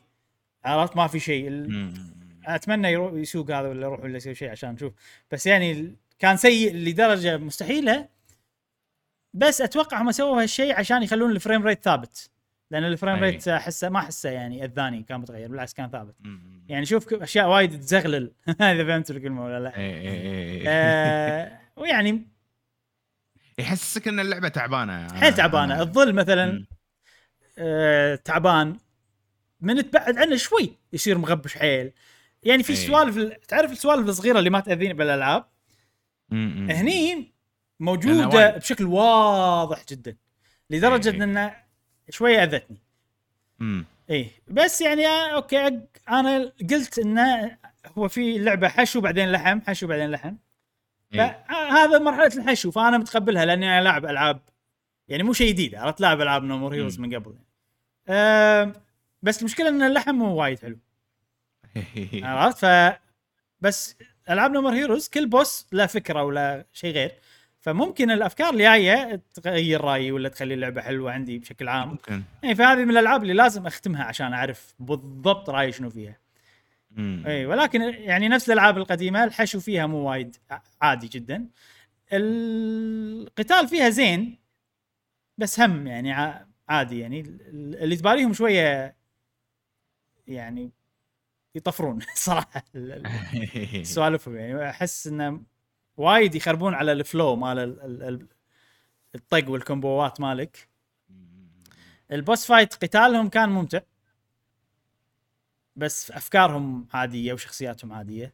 عرفت؟ 0.65 0.95
ما 0.97 1.07
في 1.07 1.19
شيء. 1.19 1.47
ال- 1.47 1.71
مم. 1.71 2.20
أتمنى 2.45 2.91
يروح 2.91 3.13
يسوق 3.13 3.51
هذا 3.51 3.67
ولا 3.67 3.81
يروح 3.81 3.99
ولا 3.99 4.17
يسوي 4.17 4.35
شيء 4.35 4.49
عشان 4.49 4.69
نشوف. 4.71 4.93
بس 5.31 5.47
يعني 5.47 5.95
كان 6.19 6.37
سيء 6.37 6.75
لدرجة 6.75 7.37
مستحيلة. 7.37 8.07
بس 9.33 9.61
أتوقع 9.61 10.01
هم 10.01 10.11
سووا 10.11 10.41
هالشيء 10.41 10.75
عشان 10.79 11.03
يخلون 11.03 11.31
ال 11.31 11.37
frame 11.37 11.67
rate 11.67 11.83
ثابت. 11.83 12.29
لأن 12.71 12.83
ال 12.83 12.88
frame 12.88 13.15
أي. 13.15 13.21
rate 13.21 13.47
احسه 13.47 13.89
ما 13.89 13.99
احسه 13.99 14.29
يعني 14.29 14.65
اذاني 14.65 15.03
كان 15.03 15.19
متغير 15.19 15.47
بالعكس 15.49 15.73
كان 15.73 15.89
ثابت. 15.89 16.15
مم. 16.19 16.63
يعني 16.69 16.85
شوف 16.85 17.13
أشياء 17.13 17.49
وايد 17.49 17.79
تزغلل. 17.79 18.31
إذا 18.61 18.85
فهمت 18.85 19.11
الكلمة 19.11 19.45
ولا 19.45 19.59
لا. 19.59 19.77
اي 19.77 20.01
اي 20.01 20.61
اي 20.61 20.63
آه 20.67 21.59
ويعني 21.75 22.27
يحسسك 23.59 24.07
إن 24.07 24.19
اللعبة 24.19 24.47
تعبانة. 24.47 25.13
حيل 25.13 25.33
تعبانة. 25.33 25.77
أنا- 25.77 25.79
الظل 25.79 26.13
مثلا. 26.13 26.65
آه 27.57 28.15
تعبان. 28.15 28.77
من 29.61 29.91
تبعد 29.91 30.17
عنه 30.17 30.35
شوي 30.35 30.77
يصير 30.93 31.17
مغبش 31.17 31.57
حيل. 31.57 31.91
يعني 32.43 32.63
في 32.63 32.73
إيه. 32.73 32.87
سوالف 32.87 33.17
ال- 33.17 33.41
تعرف 33.41 33.71
السوالف 33.71 34.09
الصغيرة 34.09 34.39
اللي 34.39 34.49
ما 34.49 34.59
تأذيني 34.59 34.93
بالألعاب. 34.93 35.45
هني 36.31 37.31
موجودة. 37.79 38.57
بشكل 38.57 38.83
واضح 38.85 39.85
جدا 39.89 40.15
لدرجة 40.69 41.09
إيه. 41.09 41.23
انه 41.23 41.55
شوية 42.09 42.43
أذتني 42.43 42.77
مم. 43.59 43.85
إيه 44.09 44.29
بس 44.47 44.81
يعني 44.81 45.07
آه، 45.07 45.27
okay 45.35 45.79
أنا 46.09 46.51
قلت 46.71 46.99
انه 46.99 47.57
هو 47.97 48.07
في 48.07 48.37
لعبة 48.39 48.67
حشو 48.67 49.01
بعدين 49.01 49.31
لحم 49.31 49.61
حشو 49.61 49.87
بعدين 49.87 50.11
لحم 50.11 50.35
إيه. 51.13 51.45
فهذا 51.49 51.99
مرحلة 51.99 52.31
الحشو 52.37 52.71
فأنا 52.71 52.97
متقبلها 52.97 53.45
لأني 53.45 53.65
أنا 53.77 53.83
لاعب 53.83 54.05
ألعاب 54.05 54.39
يعني 55.07 55.23
مو 55.23 55.33
شيء 55.33 55.49
جديد 55.49 55.75
عرفت 55.75 56.01
لاعب 56.01 56.21
ألعاب 56.21 56.43
No 56.43 56.53
More 56.53 56.73
Heroes. 56.73 56.99
من 56.99 57.15
قبل 57.15 57.35
أه 58.07 58.73
بس 59.21 59.39
المشكلة 59.39 59.69
إن 59.69 59.81
اللحم 59.81 60.15
مو 60.15 60.35
وايد 60.35 60.59
حلو 60.59 60.77
عرفت؟ 62.23 62.65
ف 62.65 62.95
بس 63.61 63.95
ألعاب 64.29 64.51
نومر 64.51 64.73
هيروز 64.73 65.07
كل 65.07 65.27
بوس 65.27 65.67
له 65.71 65.85
فكرة 65.85 66.23
ولا 66.23 66.65
شيء 66.73 66.93
غير. 66.93 67.11
فممكن 67.59 68.11
الأفكار 68.11 68.49
اللي 68.49 68.63
جاية 68.63 69.21
تغير 69.33 69.81
رأيي 69.81 70.11
ولا 70.11 70.29
تخلي 70.29 70.53
اللعبة 70.53 70.81
حلوة 70.81 71.11
عندي 71.11 71.39
بشكل 71.39 71.67
عام. 71.67 71.89
ممكن. 71.89 72.23
يعني 72.43 72.55
فهذه 72.55 72.85
من 72.85 72.89
الألعاب 72.91 73.21
اللي 73.21 73.33
لازم 73.33 73.67
أختمها 73.67 74.03
عشان 74.03 74.33
أعرف 74.33 74.73
بالضبط 74.79 75.49
رأيي 75.49 75.71
شنو 75.71 75.89
فيها. 75.89 76.17
اي 76.99 77.45
ولكن 77.45 77.81
يعني 77.81 78.27
نفس 78.27 78.47
الألعاب 78.49 78.77
القديمة 78.77 79.23
الحشو 79.23 79.59
فيها 79.59 79.85
مو 79.85 79.97
وايد 80.09 80.35
عادي 80.81 81.07
جدا. 81.07 81.47
القتال 82.13 83.67
فيها 83.67 83.89
زين 83.89 84.37
بس 85.37 85.59
هم 85.59 85.87
يعني 85.87 86.13
عادي 86.69 86.99
يعني. 86.99 87.19
ال- 87.21 87.83
اللي 87.83 87.95
تباريهم 87.95 88.33
شوية 88.33 88.95
يعني 90.27 90.71
يطفرون 91.55 91.99
صراحة 92.15 92.63
ال- 92.75 93.05
ال- 93.75 93.85
سوالفهم 93.95 94.35
يعني. 94.35 94.69
أحس 94.69 95.07
إنه 95.07 95.41
وايد 95.97 96.35
يخربون 96.35 96.73
على 96.73 96.91
ال 96.91 97.00
flow 97.00 97.35
مال 97.35 97.59
ال- 97.59 97.81
ال- 97.81 98.03
ال- 98.03 98.27
الطق 99.15 99.49
والكومبوات 99.49 100.21
مالك. 100.21 100.67
ال 102.11 102.18
boss 102.18 102.45
fight 102.45 102.73
قتالهم 102.73 103.29
كان 103.29 103.49
ممتع. 103.49 103.79
بس 105.75 106.11
أفكارهم 106.11 106.87
عادية 106.93 107.33
وشخصياتهم 107.33 107.93
عادية. 107.93 108.33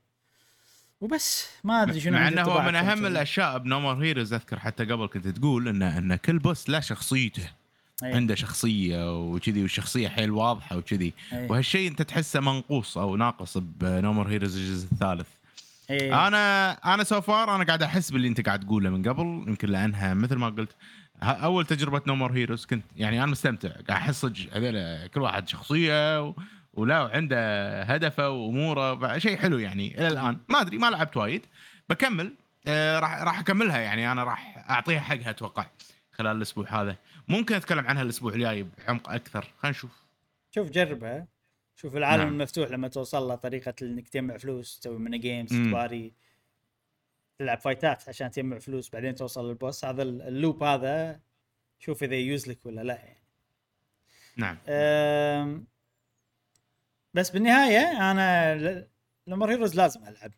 وبس 1.02 1.48
ما 1.64 1.84
أدري 1.84 2.00
شنو 2.00 2.14
مع 2.14 2.28
إنه 2.28 2.42
هو 2.42 2.62
من 2.62 2.76
أهم. 2.76 3.06
الأشياء 3.06 3.58
ب 3.58 3.64
No 3.64 3.78
More 3.78 4.04
Heroes 4.04 4.34
أذكر 4.34 4.60
حتى 4.60 4.86
قبل 4.86 5.08
كنت 5.08 5.28
تقول 5.28 5.68
ان 5.68 5.82
ان 5.84 6.16
كل 6.16 6.40
boss 6.40 6.70
له 6.70 6.80
شخصيته. 6.80 7.50
أي. 8.04 8.14
عنده 8.14 8.36
شخصية 8.36 9.20
وكذي 9.20 9.62
والشخصية 9.62 10.08
حيل 10.08 10.32
واضحة 10.32 10.78
وكذي 10.78 11.14
أي. 11.34 11.48
وهالشيء 11.48 11.90
أنت 11.90 12.02
تحسه 12.02 12.40
منقوص 12.40 12.98
أو 12.98 13.16
ناقص 13.16 13.58
بنومر 13.58 14.28
هيروز 14.28 14.58
الجزء 14.58 14.88
الثالث 14.92 15.28
أي. 15.90 16.14
أنا 16.14 16.72
أنا 16.72 17.04
سو 17.04 17.22
فار 17.22 17.56
أنا 17.56 17.64
قاعد 17.64 17.84
أحس 17.84 18.12
باللي 18.12 18.28
أنت 18.28 18.46
قاعد 18.46 18.60
تقوله 18.60 18.90
من 18.90 19.10
قبل 19.10 19.24
يمكن 19.48 19.70
لأنها 19.70 20.14
مثل 20.14 20.36
ما 20.36 20.50
قلت 20.50 20.70
أول 21.24 21.66
تجربة 21.66 22.02
نومر 22.08 22.32
هيروز 22.32 22.66
كنت 22.66 22.84
يعني 22.98 23.24
أنا 23.24 23.32
مستمتع 23.32 23.70
قاعد 23.70 23.92
أحس 23.92 24.26
هذول 24.26 25.08
كل 25.08 25.22
واحد 25.22 25.48
شخصية 25.48 26.24
و... 26.28 26.34
ولا 26.74 27.10
عنده 27.14 27.82
هدفه 27.84 28.30
وأموره 28.30 29.18
شيء 29.18 29.38
حلو 29.38 29.58
يعني 29.58 29.98
إلى 29.98 30.08
الآن 30.08 30.38
ما 30.50 30.62
أدري 30.62 30.78
ما 30.78 30.90
لعبت 30.90 31.18
وايد 31.18 31.42
بكمل 31.90 32.34
آه 32.68 33.00
راح 33.00 33.22
راح 33.22 33.40
أكملها 33.40 33.78
يعني 33.78 34.12
أنا 34.12 34.24
راح 34.24 34.66
أعطيها 34.70 35.00
حقها 35.00 35.30
أتوقع 35.30 35.66
خلال 36.18 36.38
الأسبوع 36.38 36.82
هذا 36.82 36.96
ممكن 37.28 37.56
أتكلم 37.56 37.88
عنها 37.88 38.02
الأسبوع 38.02 38.34
الجاي 38.34 38.64
بعمق 38.64 39.10
أكثر. 39.10 39.42
خلينا 39.42 39.78
نشوف. 39.78 40.04
شوف 40.52 40.70
جربها. 40.70 41.28
شوف 41.76 41.96
العالم 41.96 42.24
نعم. 42.24 42.34
المفتوح 42.34 42.70
لما 42.70 42.88
توصل 42.88 43.28
له 43.28 43.36
طريقة 43.36 43.74
إنك 43.82 44.10
تجمع 44.10 44.38
فلوس 44.38 44.80
تسوي 44.80 44.98
mini 45.00 45.20
games. 45.20 45.50
تباري 45.50 46.14
تلعب 47.40 47.60
فايتات 47.60 48.10
عشان 48.10 48.32
تجمع 48.32 48.60
فلوس 48.60 48.90
بعدين 48.90 49.16
توصل 49.16 49.48
لل 49.50 49.60
boss. 49.60 49.86
هذا 49.86 50.04
ال- 50.04 50.22
ال 50.22 50.30
loop 50.30 50.64
هذا 50.64 51.20
شوف 51.80 52.04
إذا 52.04 52.16
يوز 52.16 52.48
لك 52.48 52.66
ولا 52.66 52.82
لا 52.82 52.94
يعني. 52.96 53.24
نعم. 54.38 54.58
أم، 54.68 55.68
بس 57.14 57.30
بالنهاية 57.30 58.12
أنا 58.12 58.56
ل- 58.56 58.88
No 59.28 59.36
More 59.36 59.52
Heroes 59.52 59.76
لازم 59.76 60.08
ألعب. 60.08 60.32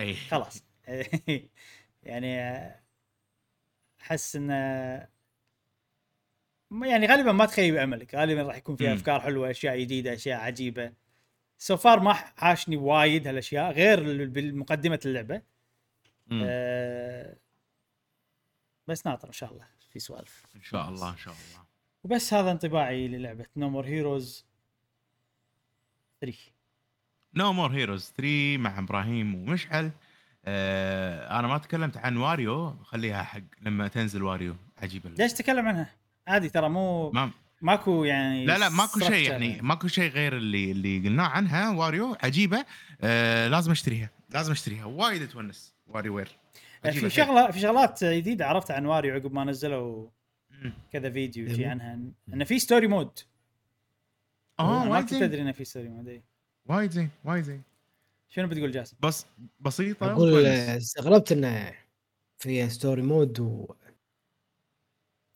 اي 0.00 0.14
خلاص. 0.14 0.64
يعني 2.02 2.40
أحس 4.00 4.36
إنه 4.36 5.08
يعني 6.70 7.06
غالبا 7.06 7.32
ما 7.32 7.46
تخيب 7.46 7.76
أملك. 7.76 8.14
غالبا 8.14 8.42
راح 8.42 8.56
يكون 8.56 8.76
فيها. 8.76 8.94
أفكار 8.94 9.20
حلوة 9.20 9.50
أشياء 9.50 9.80
جديدة 9.80 10.14
أشياء 10.14 10.40
عجيبة. 10.40 10.92
so 11.58 11.76
far 11.76 12.00
ما 12.00 12.12
حاشني 12.12 12.76
وايد 12.76 13.26
هالأشياء 13.26 13.72
غير 13.72 14.28
بالمقدمه 14.28 15.00
اللعبة. 15.06 15.42
أه 16.32 17.36
بس 18.86 19.06
ناطر 19.06 19.28
إن 19.28 19.32
شاء 19.32 19.52
الله 19.52 19.66
في 19.92 19.98
سوالف. 19.98 20.46
إن 20.56 20.62
شاء 20.62 20.88
الله 20.88 21.10
إن 21.10 21.16
شاء 21.16 21.34
الله. 21.34 21.66
وبس 22.04 22.34
هذا 22.34 22.50
انطباعي 22.50 23.08
للعبة. 23.08 23.46
No 23.56 23.66
More 23.66 23.86
Heroes 23.86 24.46
3 26.20 26.38
No 27.34 27.52
More 27.52 27.70
Heroes 27.70 28.12
3 28.16 28.56
مع 28.58 28.78
إبراهيم 28.78 29.34
ومشعل. 29.34 29.90
آه 30.44 31.38
أنا 31.38 31.48
ما 31.48 31.58
تكلمت 31.58 31.96
عن 31.96 32.16
Wario 32.16 32.76
خليها 32.82 33.22
حق 33.22 33.40
لما 33.62 33.88
تنزل 33.88 34.22
Wario 34.22 34.56
عجيبه 34.78 35.10
ليش 35.10 35.32
تتكلم 35.32 35.68
عنها؟ 35.68 35.94
عادي 36.26 36.48
ترى 36.48 36.68
مو 36.68 37.10
ما 37.10 37.30
ماكو 37.62 38.04
يعني 38.04 38.46
لا 38.46 38.58
لا 38.58 38.68
ماكو 38.68 39.00
شيء 39.00 39.30
يعني 39.30 39.62
ماكو 39.62 39.88
شيء 39.88 40.10
غير 40.10 40.36
اللي 40.36 40.70
اللي 40.70 40.98
قلناه 41.08 41.24
عنها 41.26 41.70
Wario 41.70 42.16
عجيبة 42.22 42.64
آه 43.00 43.48
لازم 43.48 43.70
اشتريها 43.70 44.10
لازم 44.30 44.52
اشتريها 44.52 44.84
وايد 44.84 45.28
تونس 45.28 45.74
WarioWare 45.86 46.28
عجيبة 46.84 47.08
في. 47.08 47.14
شغله 47.14 47.50
في 47.50 47.60
شغلات 47.60 48.04
جديدة 48.04 48.46
عرفتها 48.46 48.76
عن 48.76 48.86
Wario 48.86 49.14
عقب 49.14 49.32
ما 49.32 49.44
نزلوا. 49.44 50.08
كذا 50.92 51.10
فيديو 51.10 51.54
شيء. 51.54 51.68
عنها 51.68 51.98
إنه 52.32 52.44
في 52.44 52.58
story 52.58 52.86
mode 52.86 53.18
آه 54.60 54.84
ما 54.84 54.90
وايد 54.90 55.02
كنت 55.02 55.14
زين 55.14 55.22
أدري 55.22 55.42
إنه 55.42 55.52
في 55.52 55.64
story 55.64 55.88
mode 55.88 56.08
إي. 56.08 56.22
وايد 56.66 56.90
زين 56.90 57.10
وايد 57.24 57.44
زين 57.44 57.62
شنو 58.28 58.48
بتقول 58.48 58.72
جاسم؟ 58.72 58.96
بس 59.00 59.26
بسيطة 59.60 60.12
أقول. 60.12 60.46
آه، 60.46 60.76
استغربت 60.76 61.32
إنه 61.32 61.72
فيها 62.38 62.68
story 62.68 63.02
mode 63.02 63.40
و 63.40 63.66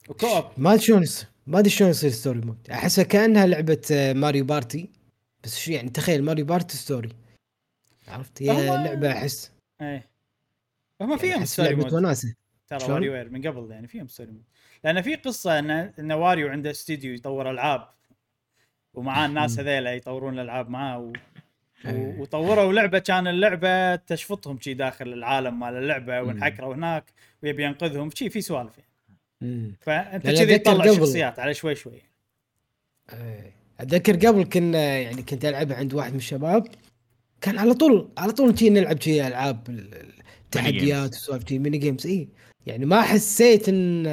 و 0.09 0.15
co-op 0.15 0.45
ما 0.57 0.73
أدري 0.73 0.81
شلون 0.83 1.05
ما 1.47 1.59
أدري 1.59 1.69
شلون 1.69 1.89
يصير 1.89 2.09
story 2.09 2.39
mode 2.39 2.69
احسها 2.71 3.03
كأنها 3.03 3.45
لعبة 3.45 3.81
آه، 3.91 4.13
Mario 4.13 4.45
Party. 4.45 4.89
بس 5.43 5.59
شو 5.59 5.71
يعني 5.71 5.89
تخيل 5.89 6.23
Mario 6.23 6.45
Party 6.45 6.77
story 6.77 7.09
عرفت؟ 8.07 8.41
هي 8.41 8.67
لعبة 8.67 9.11
أحس. 9.11 9.51
إيه. 9.81 10.09
هم 11.01 11.09
يعني 11.09 11.21
فيهم 11.21 11.39
أحس 11.39 11.53
story 11.53 11.75
mode 11.75 11.93
وناسة. 11.93 12.35
ترى؟ 12.67 12.93
WarioWare 12.93 13.29
من 13.29 13.47
قبل 13.47 13.71
يعني 13.71 13.87
فيهم 13.87 14.07
story 14.07 14.31
mode 14.31 14.43
لأن 14.83 15.01
في 15.01 15.15
قصة 15.15 15.59
ان 15.59 15.71
إن 15.71 16.11
Wario 16.11 16.49
عنده 16.49 16.71
استديو 16.71 17.13
يطور 17.13 17.51
ألعاب. 17.51 17.87
ومعاه 18.93 19.25
الناس 19.25 19.59
هذيلا 19.59 19.93
يطورون 19.93 20.33
الألعاب 20.33 20.69
معاه 20.69 20.99
و... 20.99 21.13
و... 21.85 22.21
وطوروا 22.21 22.73
لعبة. 22.73 22.99
كان 22.99 23.27
اللعبة 23.27 23.95
تشفطهم 23.95 24.59
شي 24.59 24.73
داخل 24.73 25.13
العالم 25.13 25.59
مال 25.59 25.73
اللعبة 25.73 26.21
وانحكروا 26.21 26.75
هناك 26.75 27.03
ويبي 27.43 27.63
ينقذهم. 27.63 28.09
شي 28.09 28.29
في 28.29 28.41
سوالف 28.41 28.77
يعني. 28.77 28.90
مم. 29.41 29.75
فأنت 29.81 30.23
كذي 30.23 30.43
أتذكر 30.43 30.57
تطلع 30.57 30.83
قبل. 30.85 30.95
شخصيات 30.95 31.39
على 31.39 31.53
شوي 31.53 31.75
شوي. 31.75 32.01
إيه. 33.13 33.53
أتذكر 33.79 34.27
قبل 34.27 34.43
كنا 34.43 34.97
يعني 34.99 35.21
كنت 35.23 35.45
العبها 35.45 35.77
عند 35.77 35.93
واحد 35.93 36.11
من 36.11 36.17
الشباب. 36.17 36.67
كان 37.41 37.57
على 37.59 37.73
طول 37.73 38.09
على 38.17 38.31
طول 38.31 38.59
شي 38.59 38.69
نلعب 38.69 39.01
شي 39.01 39.27
ألعاب 39.27 39.69
ال- 39.69 39.93
ال- 39.95 40.13
التحديات 40.45 41.09
وسوالف 41.15 41.49
شي 41.49 41.59
mini 41.59 41.77
games 41.77 42.07
اي 42.07 42.27
يعني 42.65 42.85
ما 42.85 43.01
حسيت 43.01 43.69
إن 43.69 44.03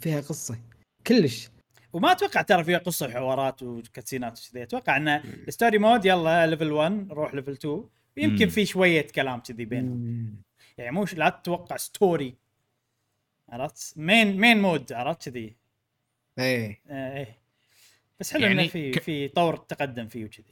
فيها 0.00 0.20
قصة. 0.20 0.58
كلش. 1.06 1.48
وما 1.92 2.12
أتوقع 2.12 2.42
ترى 2.42 2.64
فيها 2.64 2.78
قصة 2.78 3.06
وحوارات 3.06 3.62
وكاتسينات 3.62 4.38
وكذي 4.48 4.62
أتوقع 4.62 4.96
انه 4.96 5.22
ال 5.48 5.53
story 5.53 5.78
mode 5.78 6.04
يلا 6.04 6.46
level 6.46 6.72
1 6.72 7.06
روح 7.10 7.34
level 7.34 7.52
2 7.52 7.84
يمكن. 8.16 8.48
في 8.48 8.66
شوية 8.66 9.06
كلام 9.14 9.40
كذي 9.40 9.64
بينهم. 9.64 10.34
يعني 10.78 10.90
مو 10.90 11.06
لا 11.16 11.28
تتوقع 11.28 11.76
story 11.76 12.34
عرفت؟ 13.48 13.92
main 13.96 14.36
main 14.40 14.62
mode 14.62 14.92
عرفت 14.92 15.28
كذي؟ 15.28 15.56
إيه. 16.38 16.80
آه 16.90 17.16
إيه. 17.18 17.38
بس 18.20 18.32
حلو 18.32 18.42
يعني 18.42 18.60
انه 18.62 18.68
في 18.68 18.90
ك- 18.90 19.02
في 19.02 19.28
طور 19.28 19.56
تقدم 19.56 20.08
فيه 20.08 20.24
وكذي. 20.24 20.44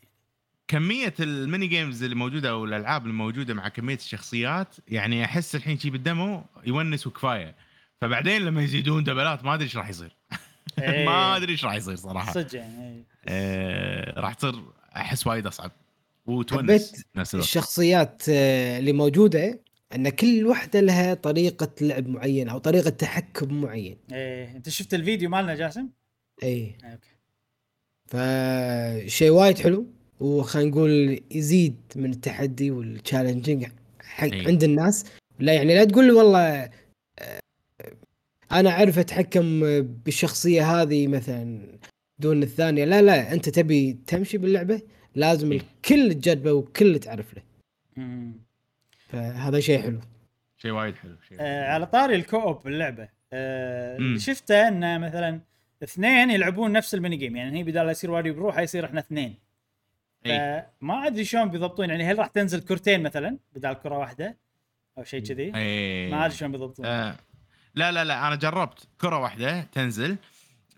كمية 0.68 1.14
ال 1.20 1.29
mini 1.29 1.66
games 1.66 2.02
اللي 2.02 2.14
موجودة 2.14 2.50
أو 2.50 2.64
الألعاب 2.64 3.06
الموجوده 3.06 3.54
مع 3.54 3.68
كمية 3.68 3.94
الشخصيات 3.94 4.76
يعني 4.88 5.24
أحس 5.24 5.54
الحين 5.54 5.78
شي 5.78 5.90
بال 5.90 6.08
demo 6.08 6.44
يونس 6.66 7.06
وكفاية. 7.06 7.54
فبعدين 8.00 8.42
لما 8.42 8.62
يزيدون 8.62 9.04
دبلات 9.04 9.44
ما 9.44 9.54
أدري 9.54 9.64
إيش 9.64 9.76
راح 9.76 9.88
يصير. 9.88 10.16
إيه. 10.78 11.06
ما 11.06 11.36
أدري 11.36 11.52
إيش 11.52 11.64
راح 11.64 11.74
يصير 11.74 11.96
صراحة. 11.96 12.32
صدق 12.32 12.54
يعني 12.56 12.86
إيه. 12.96 13.04
آه 13.28 14.20
راح 14.20 14.34
تصير 14.34 14.54
أحس 14.96 15.26
وايد 15.26 15.46
أصعب. 15.46 15.70
وتونس 16.26 16.60
حبيت 16.92 17.06
نفس 17.16 17.34
الوقت. 17.34 17.46
الشخصيات 17.48 18.22
آه، 18.28 18.78
اللي 18.78 18.92
موجودة 18.92 19.60
أن 19.94 20.08
كل 20.08 20.46
واحدة 20.46 20.80
لها 20.80 21.14
طريقة 21.14 21.70
لعب 21.80 22.08
معينة 22.08 22.52
أو 22.52 22.58
طريقة 22.58 22.90
تحكم 22.90 23.60
معين 23.60 23.96
إيه 24.12 24.56
أنت 24.56 24.68
شفت 24.68 24.94
الفيديو 24.94 25.30
مالنا 25.30 25.54
جاسم؟ 25.54 25.88
اي 26.42 26.76
آه، 26.84 26.86
okay 26.92 27.16
فشيء 28.06 29.30
وايد 29.30 29.58
حلو 29.58 29.86
وخلينا 30.20 30.70
نقول 30.70 31.20
يزيد 31.30 31.76
من 31.96 32.10
التحدي 32.10 32.70
وال 32.70 32.85
challenging 32.85 33.66
حق 34.00 34.32
إي. 34.32 34.46
عند 34.46 34.64
الناس 34.64 35.04
لا 35.38 35.52
يعني 35.52 35.74
لا 35.74 35.84
تقول 35.84 36.10
والله 36.10 36.70
آه، 37.18 37.40
أنا 38.52 38.70
أعرف 38.70 38.98
أتحكم 38.98 39.60
بالشخصية 39.82 40.80
هذه 40.82 41.06
مثلا 41.06 41.78
دون 42.18 42.42
الثانية 42.42 42.84
لا 42.84 43.02
لا 43.02 43.32
أنت 43.32 43.48
تبي 43.48 43.98
تمشي 44.06 44.38
باللعبة 44.38 44.80
لازم 45.14 45.52
إي. 45.52 45.56
الكل 45.56 46.14
تجربه 46.14 46.52
والكل 46.52 46.98
تعرف 46.98 47.34
له 47.34 47.42
مم. 47.96 48.45
فهذا 49.08 49.60
شيء 49.60 49.82
حلو. 49.82 50.00
شيء 50.58 50.70
وايد 50.70 50.96
حلو 50.96 51.16
شيء 51.28 51.36
آه 51.40 51.72
على 51.72 51.86
طاري 51.86 52.14
ال 52.14 52.22
co-op 52.22 52.62
باللعبه 52.62 53.08
آه. 53.32 53.96
اللي 53.96 54.18
شفته 54.18 54.68
انه 54.68 54.98
مثلا 54.98 55.40
اثنين 55.82 56.30
يلعبون 56.30 56.72
نفس 56.72 56.94
ال 56.94 56.99
mini 56.99 57.16
game 57.16 57.36
يعني 57.36 57.58
هي 57.58 57.62
بدال 57.62 57.86
لا 57.86 57.90
يصير 57.90 58.10
واحد 58.10 58.30
بروحه 58.30 58.60
يصير 58.60 58.84
إحنا 58.84 59.00
اثنين. 59.00 59.34
فما 60.24 61.06
أدري 61.06 61.24
شلون 61.24 61.48
بيضبطون 61.48 61.90
يعني 61.90 62.04
هل 62.04 62.18
راح 62.18 62.26
تنزل 62.26 62.60
كرتين 62.60 63.02
مثلا 63.02 63.38
بدال 63.54 63.74
كرة 63.74 63.98
واحدة 63.98 64.36
أو 64.98 65.04
شيء 65.04 65.22
كذي. 65.22 65.50
ما 66.10 66.26
أدري 66.26 66.36
شلون 66.36 66.52
بيضبطون. 66.52 66.86
آه. 66.86 67.16
لا 67.74 67.92
لا 67.92 68.04
لا 68.04 68.26
أنا 68.26 68.36
جربت 68.36 68.88
كرة 69.00 69.18
واحدة 69.18 69.60
تنزل 69.60 70.16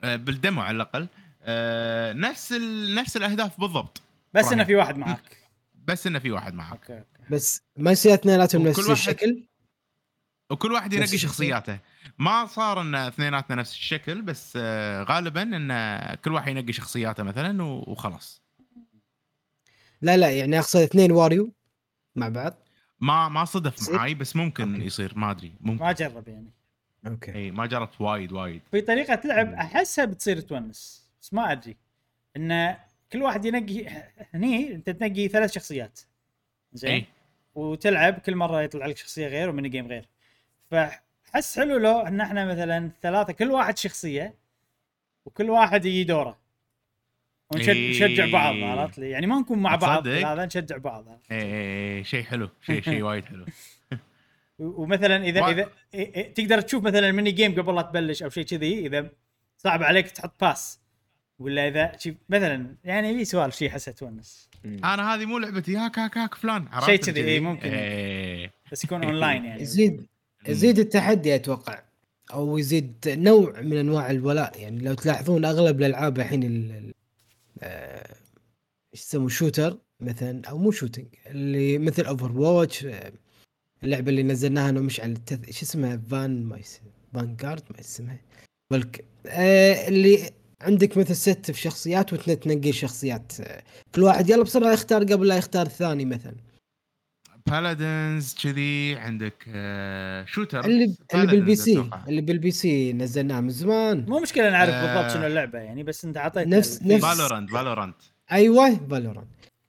آه 0.05 0.16
بال 0.16 0.31
demo 0.31 0.61
على 0.61 0.76
الأقل. 0.76 1.09
آه 1.43 2.12
نفس 2.12 2.53
ال... 2.53 2.95
نفس 2.95 3.16
الأهداف 3.16 3.61
بالضبط. 3.61 4.03
بس 4.35 4.53
إنه 4.53 4.64
في 4.64 4.74
واحد 4.74 4.99
معك. 4.99 5.37
بس 5.85 6.07
إنه 6.07 6.18
في 6.18 6.31
واحد 6.31 6.55
معك. 6.55 6.72
okay 6.72 6.99
okay. 6.99 7.18
بس 7.31 7.62
ما 7.76 7.91
يصير 7.93 8.14
اثنيناتهم 8.14 8.68
نفس 8.68 8.79
واحد- 8.79 8.91
الشكل. 8.91 9.45
وكل 10.51 10.72
واحد 10.72 10.93
ينقي. 10.93 11.18
شخصياته. 11.18 11.79
ما 12.18 12.47
صار 12.47 12.81
إن 12.81 12.95
اثنيناتنا 12.95 13.57
نفس 13.57 13.72
الشكل 13.72 14.22
بس 14.22 14.53
آه 14.57 15.03
غالبا 15.03 15.43
إن 15.43 16.14
كل 16.14 16.33
واحد 16.33 16.49
ينقي 16.57 16.72
شخصياته 16.72 17.22
مثلا 17.22 17.62
وخلاص. 17.62 18.43
لا 20.03 20.16
لا 20.16 20.31
يعني 20.31 20.59
أقصد 20.59 20.81
اثنين 20.81 21.12
Wario 21.12 21.53
مع 22.16 22.29
بعض. 22.29 22.55
ما 23.01 23.29
ما 23.29 23.45
صدف؟ 23.45 23.91
معاي 23.91 24.14
بس 24.14 24.37
ممكن 24.37 24.74
okay. 24.74 24.87
يصير 24.87 25.18
ما 25.18 25.31
أدري 25.31 25.53
ممكن. 25.61 25.85
ما 25.85 25.93
جرب 25.93 26.29
يعني. 26.29 26.51
okay. 27.07 27.35
إي 27.35 27.51
ما 27.51 27.66
جربت 27.66 28.01
وايد 28.01 28.33
وايد. 28.33 28.62
في 28.70 28.81
طريقة 28.81 29.20
لعب 29.24 29.53
أحسها 29.55 30.05
بتصير 30.05 30.41
تونس 30.41 31.09
بس 31.22 31.35
ما 31.35 31.53
أدري. 31.53 31.76
إن 32.37 32.76
كل 33.12 33.22
واحد 33.22 33.45
ينقي 33.45 33.87
هني 34.35 34.74
أنت 34.74 34.91
تنقي 34.91 35.29
ثلاث 35.29 35.53
شخصيات. 35.53 36.01
زين؟ 36.72 36.91
إي. 36.91 37.07
وتلعب 37.59 38.19
كل 38.19 38.37
مرة 38.37 38.63
يطلع 38.63 38.87
لك 38.87 38.97
شخصية 38.97 39.27
غير 39.27 39.49
و 39.49 39.53
mini 39.53 39.68
game 39.68 39.87
غير. 39.87 40.09
فحس 40.71 41.59
حلو 41.59 41.77
لو 41.77 42.01
إن 42.01 42.21
إحنا 42.21 42.45
مثلا 42.45 42.91
ثلاثة 43.03 43.33
كل 43.33 43.51
واحد 43.51 43.79
شخصية 43.79 44.35
وكل 45.25 45.51
واحد 45.51 45.85
يجي 45.85 46.05
دوره. 46.05 46.39
ونشجع 47.55 48.25
إيه. 48.25 48.33
بعض 48.33 48.55
عرفت 48.55 48.99
لي؟ 48.99 49.11
يعني 49.11 49.27
ما 49.27 49.41
نكون 49.41 49.59
مع 49.59 49.77
بعض 49.77 50.09
لا 50.09 50.45
نشجع 50.45 50.77
بعض 50.77 51.09
عرفت؟ 51.09 51.33
إي، 51.33 51.43
إي، 51.43 51.99
إي، 51.99 52.05
شيء 52.05 52.23
حلو 52.23 52.49
شيء 52.67 52.83
شيء 52.83 53.03
وايد 53.03 53.25
حلو. 53.25 53.47
ومثلا 54.59 55.25
اذا 55.25 55.47
اذا 55.47 55.65
إيه- 55.65 55.69
إيه 55.95 56.35
تقدر 56.35 56.61
تشوف 56.61 56.85
مثلا 56.85 57.09
ال 57.09 57.13
mini 57.13 57.31
game 57.31 57.55
قبل 57.63 57.75
لا 57.75 57.83
تبلش 57.83 58.23
أو 58.23 58.29
شيء 58.31 58.45
كذي 58.45 58.87
إذا 58.87 59.11
صعب 59.59 59.83
عليك 59.83 60.11
تحط 60.11 60.41
pass. 60.41 60.81
ولا 61.39 61.68
إذا 61.68 61.97
شي 61.99 62.16
مثلا 62.28 62.76
يعني 62.84 63.18
في 63.18 63.24
سؤال 63.24 63.53
شيء 63.53 63.70
حسه 63.70 63.93
تونس. 63.93 64.49
أنا 64.64 65.14
هذه 65.14 65.24
مو 65.26 65.39
لعبتي 65.39 65.76
هاك 65.76 65.99
هاك 65.99 66.18
هاك 66.18 66.34
فلان. 66.34 66.68
عرفت؟ 66.72 66.86
شيء 66.86 66.99
كذي، 66.99 67.24
إي، 67.24 67.41
ممكن. 67.41 67.68
إيه. 67.68 68.53
بس 68.72 68.84
يكون 68.84 69.05
اونلاين 69.05 69.45
يعني. 69.45 69.62
يزيد 69.62 70.07
يزيد 70.49 70.78
التحدي 70.78 71.34
أتوقع 71.34 71.82
أو 72.32 72.59
يزيد 72.59 72.95
نوع 73.07 73.61
من 73.61 73.76
أنواع 73.76 74.11
الولاء. 74.11 74.61
يعني 74.61 74.80
لو 74.80 74.95
تلاحظون 74.95 75.45
أغلب 75.45 75.80
الألعاب 75.80 76.18
الحين 76.18 76.43
ال- 76.43 76.70
ال- 76.72 76.95
آه، 77.62 78.14
إيش 78.95 79.01
يسموه 79.03 79.28
shooter 79.29 79.79
مثلا 80.01 80.43
أو 80.49 80.59
مو 80.59 80.70
shooting 80.70 81.07
اللي 81.26 81.78
مثل 81.78 82.05
Overwatch 82.05 82.87
اللعبة 83.84 84.11
اللي 84.11 84.22
نزلناها 84.22 84.70
أنا 84.70 84.80
ومشعل 84.80 85.11
التث... 85.11 85.47
إيش 85.47 85.62
اسمها؟ 85.62 86.01
فان 86.11 86.45
ما 86.45 86.59
يس... 86.59 86.80
Vanguard 87.14 87.62
ما 87.70 87.80
اسمها 87.80 88.20
block 88.70 89.05
آه 89.26 89.89
اللي 89.89 90.30
عندك 90.63 90.97
مثل 90.99 91.17
ست 91.17 91.51
في 91.51 91.61
شخصيات 91.61 92.13
وانت 92.13 92.31
تنقي 92.31 92.73
شخصيات 92.73 93.33
آه، 93.41 93.63
كل 93.95 94.03
واحد 94.03 94.31
يلا 94.31 94.43
بسرعة 94.43 94.73
يختار 94.73 95.03
قبل 95.05 95.27
لا 95.29 95.37
يختار 95.37 95.67
الثاني 95.67 96.05
مثلا 96.05 96.35
بالادنز 97.47 98.35
كذي 98.43 98.95
عندك 98.97 99.45
آه 99.49 100.25
shooter 100.24 100.64
اللي 100.65 100.95
اللي 101.15 101.27
بال 101.26 101.55
PC 101.57 101.72
أتوقع. 101.73 102.05
اللي 102.09 102.21
بال 102.20 102.51
PC 102.51 102.93
نزلناه 102.93 103.41
من 103.41 103.51
زمان 103.51 104.05
مو 104.09 104.21
مشكلة 104.21 104.51
نعرف 104.51 104.71
آه. 104.71 104.95
بالضبط 104.97 105.15
شنو 105.17 105.27
اللعبة 105.27 105.59
يعني 105.59 105.83
بس 105.83 106.05
أنت 106.05 106.17
أعطيت 106.17 106.49
نفس-. 106.49 106.83
نفس- 106.83 107.05
Valorant 107.05 107.51
Valorant 107.51 107.97
أيوه 108.33 108.75
Valorant 108.91 109.29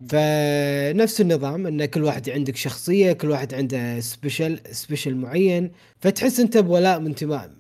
فنفس 0.10 1.22
النظام 1.22 1.68
إن 1.68 1.86
كل 1.86 2.04
واحد 2.04 2.30
عندك 2.30 2.56
شخصية 2.56 3.14
كل 3.14 3.30
واحد 3.30 3.54
عنده 3.54 4.00
special 4.00 4.60
special 4.72 5.16
معين 5.16 5.72
فتحس 6.00 6.40
أنت 6.40 6.58
بولاء 6.58 7.02
وانتماء 7.02 7.52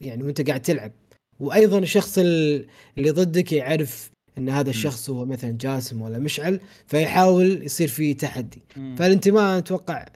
يعني 0.00 0.22
وأنت 0.22 0.48
قاعد 0.48 0.62
تلعب 0.62 0.92
وأيضا 1.40 1.78
الشخص 1.78 2.18
ال- 2.18 2.66
اللي 2.98 3.10
ضدك 3.10 3.52
يعرف 3.52 4.10
إن 4.38 4.48
هذا 4.48 4.70
الشخص 4.70 5.10
هو 5.10 5.24
مثلا 5.24 5.50
جاسم 5.60 6.02
ولا 6.02 6.18
مشعل 6.18 6.60
فيحاول 6.86 7.62
يصير 7.64 7.88
فيه 7.88 8.16
تحدي. 8.16 8.62
فالانتماء 8.74 9.58
أتوقع 9.58 10.06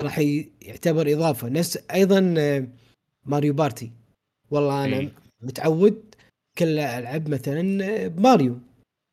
راح 0.00 0.18
يعتبر 0.62 1.12
إضافة. 1.12 1.48
نفس 1.48 1.78
أيضا 1.94 2.34
آه، 2.38 2.66
Mario 3.26 3.54
Party. 3.54 3.92
والله 4.50 4.84
أنا 4.84 4.96
إي. 4.96 5.10
متعود 5.42 6.14
كل 6.58 6.78
ألعب 6.78 7.28
مثلا 7.28 7.84
آه، 7.84 8.08
بماريو 8.08 8.58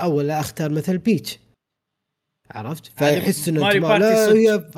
أو 0.02 0.22
لا 0.22 0.40
أختار 0.40 0.72
مثل 0.72 0.98
بيتش. 0.98 1.40
عرفت؟ 2.52 2.86
فيحس 2.86 3.48
إنه 3.48 3.62
Mario 3.62 3.82
Party 3.82 4.26
صدق. 4.56 4.70
ف... 4.72 4.78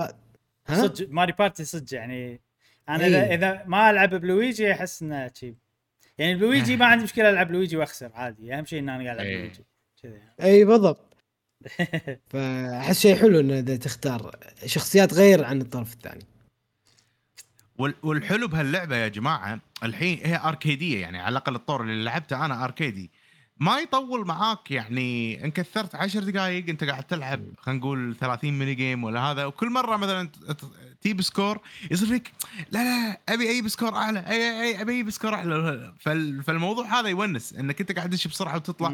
ها؟ 0.68 0.88
صدق. 0.88 1.10
Mario 1.10 1.32
Party 1.40 1.66
صدق 1.66 1.94
يعني. 1.94 2.42
أنا 2.90 3.06
إيه. 3.06 3.16
إذا 3.16 3.34
اذا 3.34 3.64
ما 3.68 3.90
ألعب 3.90 4.16
بلويجي 4.16 4.72
أحس 4.72 5.02
إنه 5.02 5.32
شيء 5.34 5.56
يعني 6.18 6.36
بلويجي 6.36 6.78
ما 6.78 6.86
عندي 6.86 7.04
مشكلة 7.04 7.30
ألعب 7.30 7.52
لويجي 7.52 7.78
وأخسر 7.78 8.12
عادي 8.14 8.54
أهم 8.54 8.66
شيء 8.66 8.80
ان 8.80 8.90
أنا 8.90 9.04
قاعد 9.04 9.16
ألعب 9.20 9.28
إيه. 9.28 9.38
لويجي 9.40 9.64
كذا 10.04 10.16
يعني. 10.16 10.36
اي 10.42 10.66
بالضبط 10.66 11.18
فأحس 12.32 13.00
شيء 13.00 13.16
حلو 13.16 13.40
إنه 13.40 13.60
إذا 13.60 13.76
تختار 13.76 14.36
شخصيات 14.66 15.14
غير 15.14 15.44
عن 15.46 15.62
الطرف 15.62 15.94
الثاني 15.94 16.26
وال- 17.78 17.96
والحلو 18.04 18.48
بهاللعبة 18.48 18.96
يا 18.96 19.08
جماعة 19.08 19.60
الحين 19.84 20.20
هي 20.24 20.40
أركيدية 20.44 21.02
يعني 21.02 21.20
على 21.20 21.32
الأقل 21.32 21.56
الطور 21.56 21.82
اللي 21.82 22.04
لعبته 22.04 22.46
أنا 22.46 22.64
أركيدي 22.64 23.12
ما 23.64 23.80
يطول 23.80 24.28
معاك 24.28 24.72
يعني 24.72 25.44
إن 25.46 25.52
كثرت 25.52 25.96
عشر 25.96 26.24
دقائق 26.24 26.70
أنت 26.70 26.84
قاعد 26.84 27.04
تلعب 27.04 27.42
خلينا 27.60 27.80
نقول 27.80 28.16
30 28.20 28.60
mini 28.60 28.74
game 28.76 29.04
ولا 29.04 29.20
هذا 29.20 29.46
وكل 29.46 29.70
مرة 29.70 29.98
مثلا 29.98 30.30
تجيب 31.02 31.22
score 31.22 31.60
يصير 31.92 32.08
فيك 32.08 32.32
لا 32.72 32.80
لا 32.84 33.20
أبي 33.30 33.52
أجيب 33.52 33.68
score 33.68 33.96
أعلى 33.96 34.20
أي 34.20 34.62
أي 34.62 34.82
أبي 34.82 34.92
أجيب 34.94 35.10
سكور 35.10 35.34
أعلى. 35.34 35.94
فال- 36.00 36.44
فالموضوع 36.44 37.00
هذا 37.00 37.10
يونس 37.10 37.54
إنك 37.54 37.82
أنت 37.82 37.92
قاعد 37.92 38.10
تدش 38.10 38.28
بسرعة 38.28 38.56
وتطلع. 38.56 38.90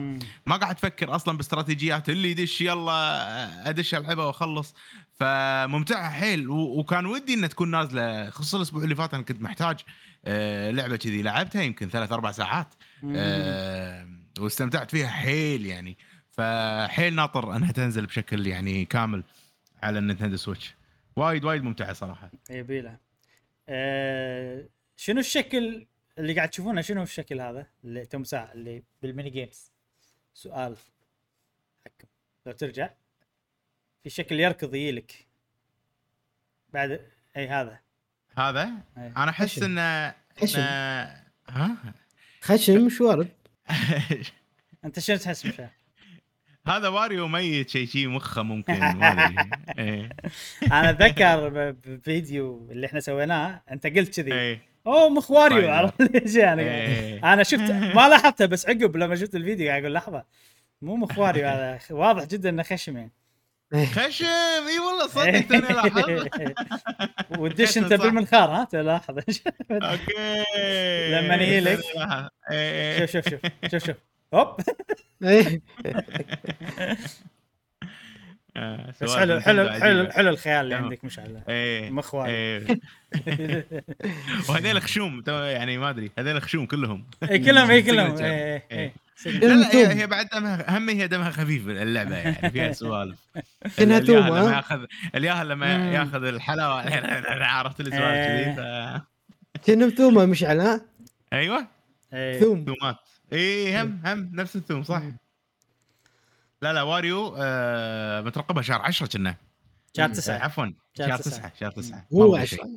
ما 0.46 0.56
قاعد 0.56 0.76
تفكر 0.76 1.16
أصلا 1.16 1.38
باستراتيجيات 1.38 2.10
اللي 2.10 2.32
يدش 2.32 2.62
يلا 2.62 3.70
أدش 3.70 3.96
العبه 3.96 4.28
وأخلص. 4.28 4.74
فممتعه 5.20 6.10
حيل 6.10 6.50
وكان 6.50 7.06
ودي 7.06 7.34
إنها 7.34 7.48
تكون 7.48 7.72
نازلة 7.72 8.30
خصوصا 8.30 8.58
الأسبوع 8.58 8.84
اللي 8.84 8.96
فات 8.96 9.14
أنا 9.14 9.24
كنت 9.24 9.42
محتاج 9.42 9.80
آه، 10.26 10.72
لعبة 10.72 10.96
كذي. 10.96 11.22
لعبتها 11.22 11.62
يمكن 11.62 11.90
ثلاث 11.90 12.12
أربع 12.12 12.32
ساعات. 12.32 12.68
آه، 13.16 14.08
واستمتعت 14.40 14.92
فيها 14.92 15.08
حيل 15.08 15.66
يعني. 15.66 15.98
فحيل 16.32 17.16
ناطر 17.16 17.56
انها 17.56 17.72
تنزل 17.72 18.06
بشكل 18.06 18.48
يعني 18.48 18.86
كامل 18.86 19.24
على 19.84 20.00
ال 20.00 20.04
Nintendo 20.04 20.38
Switch. 20.38 20.76
وايد 21.16 21.46
وايد 21.46 21.64
ممتعة 21.64 21.94
صراحة. 21.94 22.32
يبيله 22.50 22.98
آه 23.70 24.66
شنو 24.98 25.20
الشكل 25.20 25.88
اللي 26.18 26.34
قاعد 26.34 26.50
تشوفونه؟ 26.50 26.82
شنو 26.82 27.04
الشكل 27.04 27.42
هذا 27.42 27.68
اللي 27.84 28.06
ثومة 28.06 28.24
ساعة 28.24 28.52
اللي 28.52 28.84
بال 29.02 29.11
mini 29.11 29.30
games؟ 29.30 29.72
سؤال. 30.34 30.76
حكم. 31.86 32.08
لو 32.46 32.52
ترجع. 32.52 32.90
في 34.04 34.10
شكل 34.10 34.40
يركض 34.40 34.76
يجيلك 34.76 35.28
بعد 36.74 37.06
أي 37.38 37.48
هذا؟ 37.48 37.80
هذا؟ 38.38 38.64
أي. 38.98 39.08
أنا 39.18 39.30
أحس. 39.30 39.64
انه 39.64 40.16
خشم. 40.42 40.58
إنه- 40.58 41.50
ها؟ 41.50 41.94
خشم 42.42 42.90
شو 42.90 43.10
ورد 43.10 43.30
انت 44.86 45.00
شنو 45.00 45.18
تحس 45.18 45.46
مشاهد 45.46 45.70
هذا 46.68 46.88
واريو 46.88 47.28
ميت 47.28 47.70
شيء 47.70 47.88
شيء 47.88 48.08
مخه 48.08 48.42
ممكن 48.42 48.74
إيه. 49.80 50.10
أنا 50.64 50.90
أتذكر 50.90 51.50
بفيديو 51.50 52.68
اللي 52.72 52.88
إحنا 52.88 53.00
سويناه 53.00 53.62
أنت 53.72 53.88
قلت 53.88 54.22
كذي 54.22 54.34
إيه. 54.34 54.62
أوه 54.88 55.10
مخ 55.10 55.32
واريو 55.32 55.62
طيب. 55.62 55.70
عرفت 55.70 56.02
ليش 56.02 56.36
يعني 56.36 56.62
إيه. 56.62 57.34
أنا 57.34 57.44
شفت 57.44 57.72
ما 57.72 58.10
لاحظتها 58.10 58.46
بس 58.46 58.66
عقب 58.66 58.98
لما 58.98 59.16
شفت 59.16 59.36
الفيديو 59.36 59.68
قاعد 59.70 59.82
أقول 59.82 59.94
لحظة 59.94 60.24
مو 60.82 60.96
مخ 60.96 61.18
واريو 61.18 61.48
هذا 61.48 61.80
واضح 61.90 62.26
جدا 62.26 62.50
إنه 62.50 62.64
خشم 62.64 62.98
يعني 62.98 63.12
خشم. 63.74 64.26
إي 64.68 64.80
والله 64.80 65.08
صدق 65.08 65.42
توني 65.48 65.74
لاحظ 65.74 66.26
وتدش 67.40 67.78
أنت. 67.78 67.94
بالمنخار 67.94 68.50
ها 68.50 68.64
تلاحظ 68.64 69.18
أوكي. 69.72 70.46
لما 71.12 71.36
يهيلك. 71.36 71.80
إيه. 72.52 73.06
شوف 73.06 73.30
شوف 73.30 73.40
شوف 73.64 73.72
شوف 73.72 73.86
شوف. 73.86 73.96
هوب. 74.34 74.56
إيه. 75.24 75.62
آه، 78.58 78.94
بس 79.02 79.16
حلو 79.16 79.40
حلو. 79.40 79.70
حلو 79.70 80.12
حلو 80.12 80.30
الخيال 80.30 80.64
اللي. 80.64 80.76
عندك 80.76 81.00
الله 81.18 81.44
إيه. 81.50 81.90
مخ 81.90 82.14
واريو 82.14 82.36
إيه. 82.36 82.80
وهذيل 84.50 84.82
خشوم 84.82 85.24
يعني 85.28 85.78
ما 85.78 85.90
أدري. 85.90 86.12
هذيل 86.20 86.42
خشوم 86.42 86.66
كلهم. 86.66 87.06
اي 87.32 87.40
كلهم 87.40 87.72
اي 87.72 87.82
كلهم. 87.92 88.16
إيه، 89.26 89.32
إيه، 89.34 89.42
إيه. 89.42 89.48
إيه. 89.50 89.56
لا 89.56 89.62
لا. 89.62 89.72
هي, 89.94 90.02
هي 90.02 90.08
بعد 90.08 90.30
دمها 90.30 90.78
هم 90.78 90.90
هي 90.90 91.08
دمها 91.08 91.30
خفيف 91.32 91.68
اللعبة 91.68 92.16
يعني 92.18 92.50
فيها 92.52 92.72
سوالف. 92.82 93.20
الياهل 93.80 94.06
توم، 94.08 94.18
لما؟ 94.28 94.52
ياخذ 94.56 94.86
الياهل 95.16 95.50
لما. 95.50 95.92
ياخذ 95.94 96.24
الحلاوة 96.24 96.82
عرفت 97.46 97.82
لي 97.82 97.90
سوالف 97.92 98.04
إيه. 98.04 98.54
كذي 98.56 99.02
كأنه 99.64 99.90
ثومه 99.90 100.26
مشعل 100.26 100.60
ها 100.60 100.82
أيوه. 101.34 101.68
إيه. 102.14 102.40
ثوم. 102.40 102.66
ثومات. 102.66 102.96
اي 103.34 103.82
هم 103.82 104.02
هم 104.06 104.30
نفس 104.34 104.56
الثوم 104.56 104.84
صح. 104.84 105.02
لا 106.62 106.74
لا 106.74 106.82
واريو 106.82 107.36
آه 107.40 108.22
مترقبها 108.22 108.64
شهر 108.64 108.82
10 108.82 109.08
كنا. 109.08 109.36
شهر 109.98 110.10
آه، 110.10 110.14
تسعة 110.14 110.38
عفوا. 110.40 110.66
شهر 110.98 111.08
شهر 111.08 111.18
تسعة. 111.18 111.50
9 111.50 111.60
شهر 111.60 111.72
9 111.72 112.06
هو 112.14 112.36
10 112.36 112.70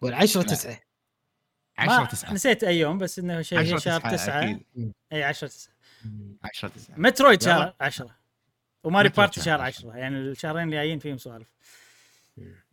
والعشرة 0.00 0.42
تسعة. 0.42 0.78
10 1.78 2.00
ما- 2.00 2.06
9 2.06 2.32
نسيت 2.34 2.64
اي 2.64 2.78
يوم 2.78 2.98
بس 2.98 3.18
إنه 3.18 3.42
شيء 3.42 3.58
10 3.58 3.74
هي 3.74 3.80
شهر 3.80 4.00
9 4.00 4.12
تسعة. 4.12 4.42
أكيد. 4.42 4.92
اي 5.12 5.24
10 5.24 5.48
9 5.48 5.73
10 6.44 6.68
9 6.68 6.98
Metroid. 6.98 7.42
شهر 7.42 7.74
10 7.80 8.16
و 8.84 8.88
Mario 8.88 9.08
Party 9.08 9.40
شهر 9.40 9.44
شهر 9.44 9.60
10. 9.60 9.88
10 9.90 9.98
يعني 9.98 10.16
الشهرين 10.16 10.62
اللي 10.64 10.76
جايين 10.76 10.98
فيهم 10.98 11.18
سوالف. 11.18 11.48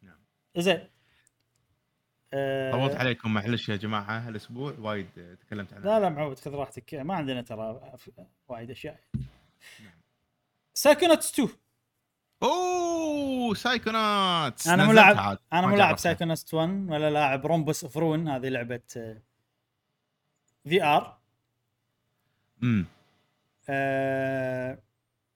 نعم. 0.03 0.19
زين. 0.57 0.87
آه، 2.33 2.71
طولت 2.71 2.95
عليكم 2.95 3.33
معلش 3.33 3.69
يا 3.69 3.75
جماعة 3.75 4.19
هالأسبوع 4.27 4.73
وايد 4.79 5.37
تكلمت 5.41 5.73
عنها 5.73 5.85
لا 5.85 5.99
لا 5.99 6.09
معود 6.09 6.39
خذ 6.39 6.51
راحتك. 6.51 6.93
ما 6.93 7.13
عندنا 7.15 7.41
ترى 7.41 7.81
وايد 8.47 8.71
أشياء. 8.71 8.99
Psychonauts 10.73 11.31
2 11.33 11.49
أوه 12.43 13.53
Psychonauts 13.53 14.67
أنا 14.67 14.85
مو 14.85 14.91
لاعب. 14.91 15.37
أنا 15.53 15.67
مو 15.67 15.75
لاعب 15.75 15.89
جربتها. 15.89 16.01
Psychonauts 16.03 16.53
1 16.53 16.69
ولا 16.89 17.09
لاعب 17.09 17.45
Rhombus 17.45 17.83
of 17.83 17.97
Ruin. 17.97 18.27
هذه 18.27 18.49
لعبة 18.49 18.81
VR 20.63 21.17
امم 22.63 22.85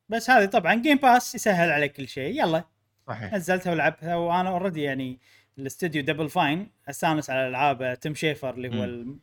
بس 0.10 0.30
هذه 0.30 0.46
طبعا 0.46 0.76
Game 0.76 0.98
Pass 0.98 1.36
يسهل 1.36 1.70
عليك 1.72 1.92
كل 1.94 2.08
شيء 2.08 2.40
يلا 2.44 2.64
صحيح 3.08 3.34
نزلتها 3.34 3.72
ولعبتها 3.72 4.16
وأنا 4.16 4.50
already 4.50 4.82
يعني 4.84 5.20
الاستوديو 5.58 6.04
Double 6.04 6.30
Fine 6.30 6.72
أستانس 6.90 7.30
على 7.30 7.48
ألعاب 7.48 8.00
تيم 8.02 8.16
شيفر 8.16 8.54
اللي 8.54 8.80
هو. 8.80 8.84
ال- 8.84 9.18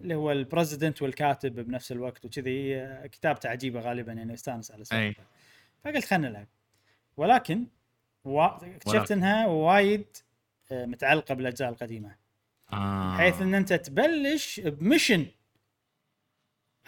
اللي 0.00 0.14
هو 0.14 0.32
ال 0.32 0.39
president 0.39 1.02
والكاتب 1.02 1.54
بنفس 1.60 1.92
الوقت 1.92 2.24
وكذي 2.24 2.76
آه، 2.76 3.06
كتابته 3.06 3.48
عجيبة 3.48 3.80
غالبا 3.80 4.12
يعني 4.12 4.34
أستانس 4.34 4.70
على 4.70 4.80
أي. 4.80 4.84
سوالفه 4.84 5.22
فقلت 5.84 6.04
خلنا 6.04 6.28
نلعب 6.28 6.46
ولكن 7.16 7.66
و... 8.24 8.40
اكتشفت. 8.42 9.12
إنها 9.12 9.46
وايد 9.46 10.06
آه، 10.72 10.86
متعلقة 10.86 11.34
بالأجزاء 11.34 11.68
القديمة 11.68 12.14
آه. 12.72 13.16
حيث 13.16 13.42
إن 13.42 13.54
أنت 13.54 13.72
تبلش 13.72 14.60
ب 14.60 14.68
mission 14.68 15.26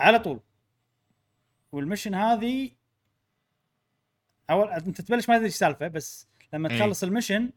على 0.01 0.19
طول 0.19 0.41
وال 1.75 1.84
mission 1.84 2.15
هذه 2.15 2.71
اول 4.51 4.69
أنت 4.69 5.01
تبلش 5.01 5.29
ما 5.29 5.35
تدري 5.35 5.47
إيش 5.47 5.55
السالفه 5.55 5.89
بس 5.89 6.29
لما 6.53 6.71
إيه. 6.71 6.79
تخلص 6.79 7.03
ال 7.03 7.09
mission 7.09 7.51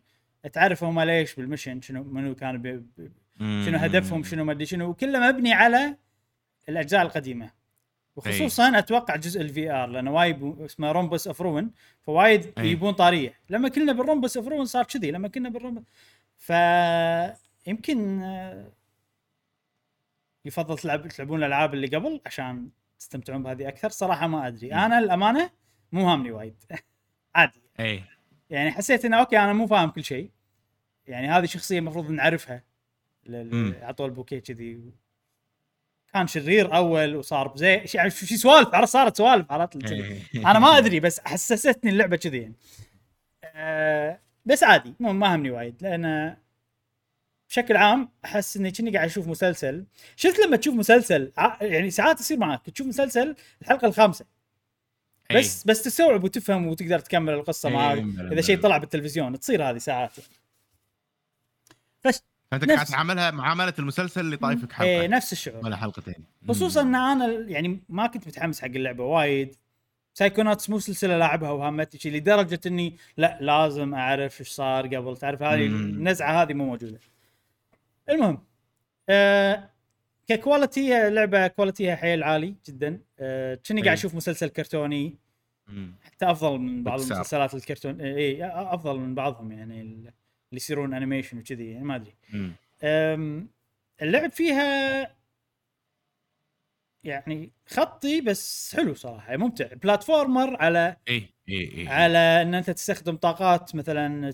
تعرف 0.54 0.84
هم 0.84 1.00
ليش 1.00 1.36
بال 1.36 1.46
mission 1.46 1.82
شنو 1.82 2.04
منو 2.04 2.36
كان 2.36 2.62
بي 2.62 2.78
بي-. 2.98 3.12
شنو 3.40 3.78
هدفهم 3.78 4.24
شنو 4.24 4.44
ما 4.44 4.52
أدري 4.52 4.66
شنو 4.66 4.90
وكله 4.90 5.20
مبني 5.20 5.54
على 5.54 5.98
الأجزاء 6.70 7.02
القديمة 7.02 7.52
وخصوصا 8.16 8.80
أتوقع 8.80 9.16
جزء 9.16 9.42
ال 9.42 9.72
VR 9.72 9.90
لأنه 9.90 10.14
وايد 10.14 10.62
اسمه 10.62 10.92
Rhombus 10.92 11.28
of 11.28 11.42
Ruin 11.42 11.72
فوايد 12.02 12.54
أي. 12.58 12.72
يبون 12.72 12.94
طاريه 12.94 13.40
لما 13.50 13.70
كنا 13.70 13.94
بال 13.94 14.04
Rhombus 14.04 14.38
of 14.38 14.48
Ruin 14.48 14.66
صار 14.66 14.84
كذي 14.84 15.12
لما 15.12 15.28
كنا 15.28 15.50
بال 15.50 15.57
Rhombus 15.57 15.84
ف 16.38 16.52
يمكن 17.68 18.24
آه، 18.24 18.72
يفضل 20.46 20.78
تلعب 20.78 21.08
تلعبون 21.08 21.40
الألعاب 21.40 21.74
اللي 21.74 21.88
قبل 21.88 22.22
عشان 22.26 22.70
تستمتعون 23.00 23.44
بهذه 23.44 23.68
أكثر؟ 23.68 23.90
صراحة 23.90 24.28
ما 24.28 24.48
أدري. 24.48 24.74
أنا 24.74 25.00
الأمانة 25.00 25.50
مو 25.92 26.10
هامني 26.10 26.32
وايد. 26.32 26.64
عادي. 27.36 27.62
إي. 27.80 28.04
يعني 28.50 28.72
حسيت 28.72 29.06
إنه 29.06 29.20
okay 29.20 29.40
أنا 29.40 29.54
مو 29.54 29.68
فاهم 29.68 29.90
كل 29.90 30.04
شيء. 30.04 30.32
يعني 31.08 31.28
هذه 31.28 31.46
شخصية 31.46 31.80
المفروض 31.80 32.12
نعرفها. 32.12 32.64
عطوا 33.82 34.06
البوكيه 34.06 34.40
كذي. 34.40 34.94
كان 36.14 36.28
شرير 36.28 36.76
أول 36.76 37.16
وصار 37.16 37.54
زي 37.56 37.84
يعني 37.94 38.10
شي 38.10 38.38
سوالف 38.38 38.76
عرفت؟ 38.76 38.94
صارت 38.94 39.18
سوالف 39.18 39.52
عرفت. 39.52 39.92
أنا 40.36 40.60
ما 40.60 40.78
أدري 40.78 41.00
بس 41.00 41.20
حسستني 41.20 41.92
اللعبة 41.92 42.18
كذي 42.18 42.38
يعني. 42.38 42.56
أه 43.44 44.20
بس 44.46 44.64
عادي 44.64 44.94
مو 45.00 45.14
ما 45.14 45.36
همني 45.36 45.52
وايد 45.52 45.76
لأن 45.82 46.38
بشكل 47.50 47.78
عام 47.78 48.10
أحس 48.26 48.58
إني 48.58 48.72
كني 48.72 48.92
قاعد 48.96 49.06
أشوف 49.10 49.28
مسلسل. 49.28 49.86
شفت 50.16 50.40
لما 50.40 50.58
تشوف 50.58 50.76
مسلسل 50.76 51.32
يعني 51.62 51.92
ساعات 51.92 52.20
يصير 52.20 52.38
معك 52.38 52.70
تشوف 52.70 52.88
مسلسل 52.88 53.36
الحلقة 53.62 53.88
الخامسة. 53.88 54.26
إي. 55.32 55.38
بس 55.38 55.64
بس 55.64 55.82
تستوعب 55.82 56.24
وتفهم 56.24 56.68
وتقدر 56.68 57.00
تكمل 57.00 57.34
القصة 57.34 57.70
إي، 57.70 57.74
معاك 57.74 57.98
بلا 57.98 58.32
إذا 58.34 58.42
شيء. 58.42 58.62
طلع 58.62 58.78
بالتلفزيون. 58.78 59.40
تصير 59.40 59.70
هذه 59.70 59.78
ساعات. 59.78 60.12
فش 62.00 62.20
فأنت 62.52 62.72
قاعد 62.72 62.86
تعاملها 62.86 63.32
معاملة 63.32 63.74
المسلسل 63.80 64.22
اللي 64.22 64.38
طايفك 64.38 64.72
حلقة. 64.72 64.90
إيه 64.90 65.08
نفس 65.08 65.34
الشعور. 65.34 65.66
ولا 65.66 65.76
حلقتين 65.76 66.26
خصوصا. 66.48 66.82
إن 66.82 66.96
أنا 66.96 67.28
يعني 67.28 67.84
ما 67.90 68.08
كنت 68.08 68.28
متحمس 68.28 68.62
حق 68.62 68.66
اللعبة 68.66 69.04
وايد. 69.04 69.56
Psychonauts 70.14 70.70
مو 70.70 70.80
سلسلة 70.80 71.18
لاعبها 71.18 71.52
وهمتني 71.52 72.00
شي 72.00 72.10
لدرجة 72.10 72.60
إني 72.66 72.98
لا 73.18 73.38
لازم 73.42 73.94
أعرف 73.94 74.40
إيش 74.40 74.50
صار 74.50 74.96
قبل. 74.96 75.18
تعرف 75.18 75.44
هذه. 75.44 75.66
النزعة 75.66 76.44
هذه 76.44 76.54
مو 76.54 76.66
موجودة. 76.66 77.00
المهم 78.10 78.48
آه 79.10 79.70
ك 80.28 80.36
quality 80.36 80.94
هي 80.94 81.10
لعبة 81.10 81.48
quality 81.48 81.90
ها 81.90 81.96
حيل 81.96 82.24
عالي 82.24 82.56
جدا. 82.66 83.02
آه 83.20 83.56
كني 83.56 83.82
قاعد. 83.82 83.98
أشوف 83.98 84.16
مسلسل 84.16 84.50
كرتوني. 84.50 85.18
حتى 86.02 86.32
أفضل 86.32 86.60
من 86.60 86.84
بعض. 86.84 87.00
المسلسلات 87.00 87.54
الكرتون. 87.54 88.02
اي 88.02 88.46
أفضل 88.46 89.00
من 89.00 89.16
بعضهم 89.16 89.52
يعني 89.52 89.82
اللي 89.82 90.14
يصيرون 90.52 90.94
animation 90.94 91.38
وكذي 91.38 91.72
يعني 91.72 91.86
ما 91.86 91.96
أدري. 91.96 92.16
اللعب 94.02 94.32
فيها 94.32 95.18
يعني 97.04 97.52
خطي 97.68 98.22
بس 98.22 98.76
حلو 98.76 98.94
صراحة 98.94 99.38
ممتع. 99.38 99.74
platformer 99.74 100.62
على 100.62 100.98
اي 101.10 101.30
اي 101.50 101.78
اي 101.78 101.88
على 101.88 102.18
إن 102.18 102.56
أنت 102.56 102.70
تستخدم 102.70 103.16
طاقات 103.16 103.76
مثلا 103.76 104.34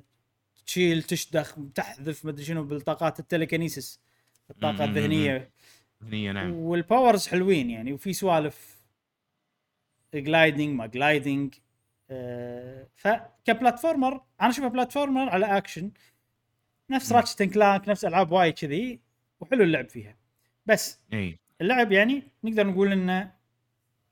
تشيل 0.66 1.04
تشدخ 1.04 1.56
تحذف 1.76 2.26
مدري 2.26 2.46
شنو 2.46 2.64
بالطاقات 2.64 3.20
ال 3.20 3.26
telekinesis 3.26 4.00
الطاقة. 4.50 4.84
الذهنية 4.84 5.52
هنيه 6.02 6.32
نعم 6.32 6.54
وال 6.54 6.72
powers 6.72 7.28
حلوين 7.28 7.70
يعني 7.70 7.94
وفي 7.94 8.14
سوالف 8.14 8.84
gliding 10.14 10.76
ما 10.76 10.86
gliding 10.86 11.54
آه 12.10 12.88
فك 12.96 13.17
platformer 13.17 14.22
أنا 14.42 14.50
أشوفها 14.50 14.70
platformer 14.70 15.30
على 15.30 15.58
اكشن 15.58 15.92
نفس. 16.90 17.12
Ratchet 17.12 17.44
Clank 17.44 17.90
نفس 17.90 18.06
ألعاب 18.06 18.32
وايد 18.32 18.54
كذي 18.54 19.00
وحلو 19.40 19.64
اللعب 19.64 19.90
فيها 19.90 20.18
بس 20.66 21.00
اي 21.14 21.40
اللعب 21.62 21.92
يعني 21.92 22.24
نقدر 22.44 22.68
نقول 22.68 22.92
إنه 22.92 23.32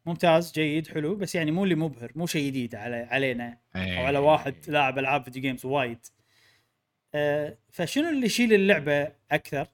ممتاز 0.06 0.52
جيد 0.52 0.88
حلو 0.88 1.16
بس 1.16 1.36
يعني 1.36 1.52
مو 1.52 1.64
اللي 1.64 1.76
مبهر 1.76 2.12
مو 2.16 2.26
شيء 2.26 2.48
جديد 2.48 2.76
على 2.76 2.96
علينا 2.96 3.58
إيه. 3.76 4.00
أو 4.00 4.06
على 4.06 4.18
واحد 4.18 4.56
لاعب 4.68 5.00
ألعاب 5.00 5.24
video 5.24 5.42
games 5.42 5.66
وايد 5.66 6.06
آه 7.16 7.58
فشنو 7.72 8.10
اللي 8.10 8.26
يشيل 8.26 8.54
اللعبة 8.54 9.08
أكثر 9.32 9.68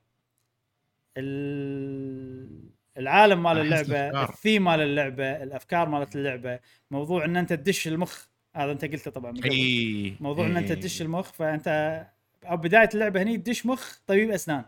ال- 1.18 2.70
العالم 2.98 3.44
مال 3.44 3.58
اللعبة. 3.58 4.24
الثيم 4.24 4.64
مال 4.64 4.82
اللعبة 4.82 5.44
الأفكار 5.44 5.90
مالت 5.90 6.16
اللعبة 6.16 6.60
موضوع 6.92 7.26
إن 7.26 7.38
أنت 7.38 7.54
تدش 7.54 7.88
المخ 7.88 8.26
هذا 8.56 8.72
أنت 8.72 8.86
قلته 8.86 9.12
طبعا 9.12 9.32
من 9.32 9.38
قبل. 9.40 9.50
اي 9.52 10.14
موضوع 10.20 10.46
إن 10.46 10.58
أنت 10.58 10.70
إي. 10.72 10.76
تدش 10.76 11.02
المخ 11.02 11.32
فأنت 11.32 12.06
أو 12.46 12.58
بداية 12.58 12.90
اللعبة 12.94 13.22
هني 13.22 13.38
تدش 13.38 13.66
مخ 13.66 13.98
طبيب 14.08 14.32
أسنان 14.32 14.64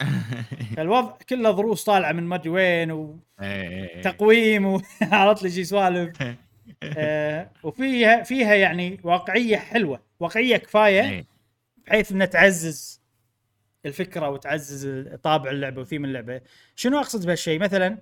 فالوضع 0.76 1.16
كله 1.28 1.50
ضروس 1.50 1.84
طالعة 1.84 2.12
من 2.12 2.22
ما 2.22 2.34
أدري 2.36 2.48
وين 2.50 2.90
و... 2.92 3.18
إيه. 3.42 4.02
وعرفت 5.12 5.42
لي 5.42 5.50
شي 5.50 5.64
سوالف 5.64 6.22
آه 6.98 7.50
وفيها 7.62 8.22
فيها 8.22 8.54
يعني 8.54 9.00
واقعية 9.02 9.56
حلوة 9.56 10.00
واقعية 10.20 10.56
كفاية 10.56 11.00
إيه. 11.10 11.24
بحيث 11.88 12.12
انها 12.12 12.26
تعزز 12.26 13.00
الفكرة 13.86 14.28
وتعزز 14.28 15.08
طابع 15.22 15.50
اللعبة 15.50 15.80
وثيم 15.80 16.04
اللعبة. 16.04 16.40
شنو 16.76 16.98
أقصد 16.98 17.26
بهالشيء؟ 17.26 17.60
مثلا 17.60 17.98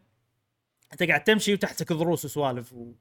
أنت 0.93 1.03
قاعد 1.03 1.25
تمشي 1.25 1.55
وتحتك 1.55 1.93
ضروس 1.93 2.25
وسوالف 2.25 2.73
و... 2.73 2.93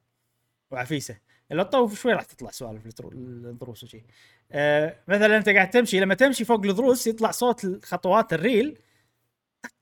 وعفيسة. 0.72 1.18
لو 1.52 1.64
تطوف 1.64 2.02
شوي 2.02 2.14
راح 2.14 2.24
تطلع 2.24 2.52
سوالف 2.52 3.02
الضروس 3.02 3.84
وشي. 3.84 4.04
آه 4.52 5.00
مثلا 5.08 5.38
أنت 5.38 5.50
قاعد 5.50 5.70
تمشي 5.70 6.00
لما 6.00 6.14
تمشي 6.16 6.46
فوق 6.46 6.66
الضروس 6.66 7.08
يطلع 7.08 7.32
صوت 7.32 7.66
الخطوات 7.66 8.34
الريل. 8.34 8.80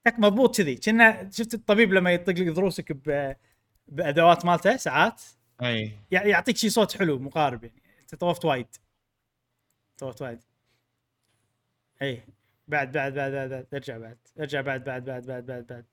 تك 0.06 0.20
مضبوط 0.20 0.58
كذي. 0.58 0.76
كنا 0.76 1.30
شفت 1.32 1.54
الطبيب 1.54 1.94
لما 1.94 2.14
يطق 2.14 2.34
لك 2.34 2.50
ضروسك 2.50 2.92
ب... 2.92 3.36
بأدوات 3.88 4.46
مالته 4.46 4.78
ساعات؟ 4.78 5.22
أي. 5.62 5.92
يع- 6.12 6.26
يعطيك 6.26 6.58
شي 6.58 6.70
صوت 6.70 6.98
حلو 6.98 7.20
مقارب 7.20 7.64
يعني. 7.64 7.82
أنت 8.02 8.16
طوفت 8.16 8.46
وايد. 8.46 8.68
طوفت 9.98 10.22
وايد. 10.22 10.40
إي. 12.04 12.24
بعد 12.68 12.92
بعد 12.92 13.14
بعد 13.14 13.32
بعد, 13.32 13.50
بعد. 13.50 13.68
ارجع 13.74 13.98
بعد. 13.98 14.18
ارجع 14.40 14.62
بعد 14.62 14.84
بعد 14.84 15.06
بعد 15.06 15.26
بعد 15.26 15.46
بعد 15.46 15.68
بعد. 15.68 15.86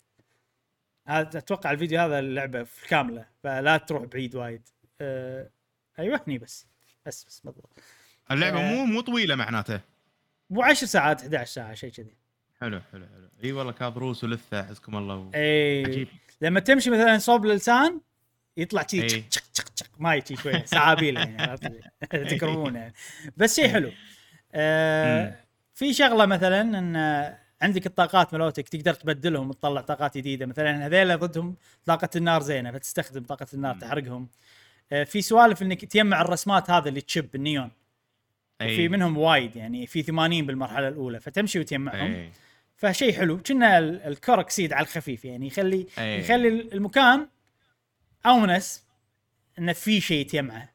هذا 1.07 1.39
أتوقع 1.39 1.71
الفيديو 1.71 2.01
هذا 2.01 2.19
اللعبة 2.19 2.67
كاملة 2.89 3.27
فلا 3.43 3.77
تروح 3.77 4.05
بعيد 4.05 4.35
وايد. 4.35 4.69
أه... 5.01 5.51
أيوه 5.99 6.21
هني 6.27 6.39
بس. 6.39 6.67
بس 7.07 7.25
بس 7.25 7.41
بالضبط. 7.41 7.79
اللعبة 8.31 8.61
آه. 8.61 8.75
مو 8.75 8.85
مو 8.85 9.01
طويلة 9.01 9.35
معناته. 9.35 9.81
مو 10.51 10.63
10 10.63 10.87
ساعات 10.87 11.21
11 11.23 11.53
ساعة 11.53 11.75
شيء 11.75 11.91
كذي. 11.91 12.17
حلو 12.61 12.81
حلو 12.93 13.07
حلو. 13.07 13.29
إي 13.45 13.53
والله 13.53 13.73
ضروس 13.73 14.25
ولثة 14.25 14.63
حزكم 14.63 14.97
الله. 14.97 15.15
و... 15.17 15.31
إي. 15.35 15.85
عجيب. 15.87 16.09
لما 16.41 16.61
تمشي 16.61 16.91
مثلا 16.91 17.19
صوب 17.19 17.47
اللسان 17.47 18.01
يطلع 18.57 18.81
إي. 18.95 19.03
تشك 19.03 19.29
تشك 19.29 19.69
تشك. 19.69 20.01
ماي 20.01 20.23
شي 20.29 20.37
شوية. 20.37 20.65
سعابيل 20.65 21.17
يعني؟ 21.17 21.59
تكرمونه 22.11 22.79
يعني. 22.81 22.95
بس 23.37 23.57
شيء 23.57 23.69
حلو. 23.69 23.93
آه. 24.55 25.50
في 25.81 25.93
شغلة 25.93 26.27
مثلا 26.27 26.61
إن 26.61 26.97
عندك 27.63 27.87
الطاقات 27.87 28.33
مالتك 28.33 28.69
تقدر 28.69 28.95
تبدلهم 28.95 29.49
وتطلع 29.51 29.81
طاقات 29.81 30.19
جديدة 30.19 30.47
مثلا 30.47 30.87
هذيلا 30.87 31.17
ضدهم 31.17 31.57
طاقة 31.87 32.09
النار 32.17 32.43
زينة 32.43 32.73
فتستخدم 32.73 33.23
طاقة 33.25 33.47
النار. 33.55 33.75
تحرقهم 33.81 34.29
آه 34.93 35.05
في 35.05 35.23
سوالف 35.23 35.63
إنك 35.63 35.85
تجمع 35.85 36.21
الرسمات 36.21 36.71
هذا 36.71 36.89
اللي 36.89 37.01
تشب 37.01 37.35
النيون 37.35 37.71
أي. 38.61 38.77
في 38.77 38.89
منهم 38.89 39.19
وايد 39.19 39.57
يعني 39.57 39.87
في 39.87 40.03
80 40.03 40.47
بالمرحلة 40.47 40.89
الأولى 40.89 41.21
فتمشي 41.21 41.59
وتجمعهم 41.61 42.31
فشيء 42.77 43.13
حلو 43.13 43.39
كنا 43.43 43.79
ال- 43.79 44.03
ال 44.03 44.08
collectathon 44.08 44.73
على 44.73 44.83
الخفيف 44.85 45.25
يعني 45.25 45.47
يخلي 45.47 45.87
أي. 45.99 46.19
يخلي 46.21 46.49
المكان 46.49 47.29
أونس 48.27 48.85
انه 49.59 49.73
في 49.73 50.01
شيء 50.01 50.27
تجمعه. 50.27 50.69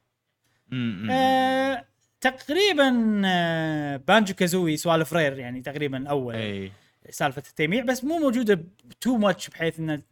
آه 1.10 1.84
تقريبا 2.30 3.22
آه 3.26 3.96
Banjo 3.96 4.34
Kazooie 4.34 4.76
سوالف 4.76 5.12
Rare 5.12 5.38
يعني 5.38 5.60
تقريبا 5.62 6.08
أول 6.08 6.34
إي. 6.34 6.72
سالفة 7.10 7.42
التجميع 7.48 7.84
بس 7.84 8.04
مو 8.04 8.18
موجودة 8.18 8.64
too 9.00 9.16
much 9.16 9.48
بحيث 9.48 9.78
إنها 9.78 10.02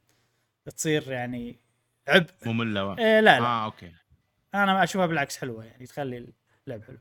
تصير 0.77 1.13
يعني 1.13 1.57
عبء. 2.09 2.31
مملة. 2.47 2.85
و... 2.87 2.93
آه 2.93 3.21
لا 3.21 3.41
لا. 3.41 3.47
آه 3.47 3.65
okay. 3.65 3.93
أنا 4.55 4.85
أشوفها 4.85 5.07
بالعكس 5.07 5.37
حلوة 5.37 5.65
يعني 5.65 5.87
تخلي 5.87 6.27
اللعب 6.67 6.83
حلو. 6.85 6.99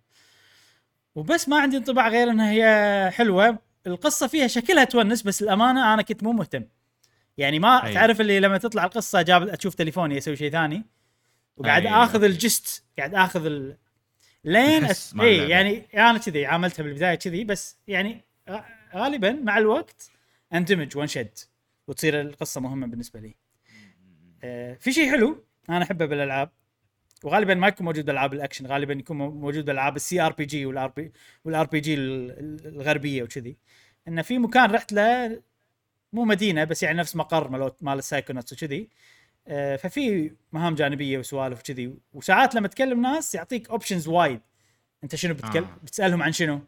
وبس 1.15 1.49
ما 1.49 1.59
عندي 1.59 1.77
انطباع 1.77 2.07
غير 2.07 2.29
إنها 2.29 2.51
هي 2.51 3.11
حلوة. 3.11 3.57
القصة 3.87 4.27
فيها 4.27 4.47
شكلها 4.47 4.83
تونس 4.83 5.21
بس 5.21 5.41
الامانه 5.43 5.93
أنا 5.93 6.01
كنت 6.01 6.23
مو 6.23 6.31
مهتم. 6.31 6.63
يعني 7.37 7.59
ما 7.59 7.85
أي. 7.85 7.93
تعرف 7.93 8.21
اللي 8.21 8.39
لما 8.39 8.57
تطلع 8.57 8.83
القصة 8.83 9.21
جان 9.21 9.47
أشوف 9.49 9.75
تليفوني 9.75 10.17
أسوي 10.17 10.35
شيء 10.35 10.51
ثاني 10.51 10.83
وقاعد 11.57 11.85
أي، 11.85 11.91
آخذ. 11.93 12.23
ال 12.23 12.35
gist 12.35 12.83
قاعد 12.97 13.15
آخذ 13.15 13.45
ال... 13.45 13.77
لين 14.43 14.85
أس... 14.85 15.13
اي. 15.21 15.49
يعني 15.49 15.85
أنا 15.93 16.17
كذي 16.17 16.45
عاملتها 16.45 16.83
بالبداية 16.83 17.15
كذي 17.15 17.43
بس 17.43 17.77
يعني 17.87 18.21
غالبا 18.95 19.31
مع 19.31 19.57
الوقت 19.57 20.11
اندمج 20.53 20.97
وانشد 20.97 21.37
وتصير 21.87 22.21
القصة 22.21 22.61
مهمة 22.61 22.87
بالنسبة 22.87 23.19
لي. 23.19 23.35
آه 24.43 24.73
في 24.73 24.91
شيء 24.93 25.11
حلو 25.11 25.45
أنا 25.69 25.83
أحبه 25.83 26.05
بالألعاب 26.05 26.49
وغالبا 27.23 27.53
ما 27.53 27.67
يكون 27.67 27.85
موجود 27.85 28.05
بالالعاب 28.05 28.33
الأكشن 28.33 28.65
غالبا 28.67 28.93
يكون 28.93 29.17
مو- 29.17 29.31
موجود 29.31 29.65
بالالعاب 29.65 29.95
ال 29.95 30.21
CRPG 30.21 30.65
وال 30.65 30.87
RP 30.87 31.11
وال 31.45 31.65
RPG 31.65 31.93
الغربية 31.95 33.23
وكذي 33.23 33.57
انه 34.07 34.21
في 34.21 34.37
مكان 34.37 34.71
رحت 34.71 34.93
له 34.93 35.41
مو 36.13 36.25
مدينة 36.25 36.63
بس 36.63 36.83
يعني 36.83 36.97
نفس 36.97 37.15
مقر 37.15 37.49
مال 37.49 37.71
مال 37.81 37.97
ال 37.97 38.02
Psychonauts 38.02 38.53
وكذي 38.53 38.89
ففي 39.77 40.31
مهام 40.51 40.75
جانبية 40.75 41.17
وسوالف 41.17 41.59
وكذي. 41.59 41.93
وساعات 42.13 42.55
لما 42.55 42.67
تكلم 42.67 43.01
ناس 43.01 43.35
يعطيك 43.35 43.69
options 43.69 44.07
وايد. 44.07 44.41
أنت 45.03 45.15
شنو 45.15 45.33
بتكلم 45.33 45.63
آه. 45.63 45.77
بتسألهم 45.83 46.23
عن 46.23 46.31
شنو؟ 46.31 46.61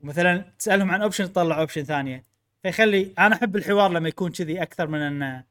مثلا 0.00 0.52
تسألهم 0.58 0.90
عن 0.90 1.02
option 1.02 1.32
تطلع 1.32 1.58
option 1.60 1.84
ثانية. 1.84 2.22
فيخلي 2.62 3.12
أنا 3.18 3.34
أحب 3.36 3.56
الحوار 3.56 3.92
لما 3.92 4.08
يكون 4.08 4.30
كذي 4.32 4.62
أكثر 4.62 4.86
من 4.86 4.98
أن 5.00 5.42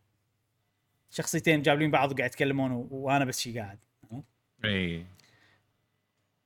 شخصيتين 1.09 1.61
جابلين 1.61 1.91
بعض 1.91 2.11
وقاعد 2.11 2.29
يتكلمون 2.29 2.71
و- 2.71 2.87
وأنا 2.91 3.25
بس 3.25 3.39
شي 3.39 3.59
قاعد. 3.59 3.79
إي. 4.65 5.05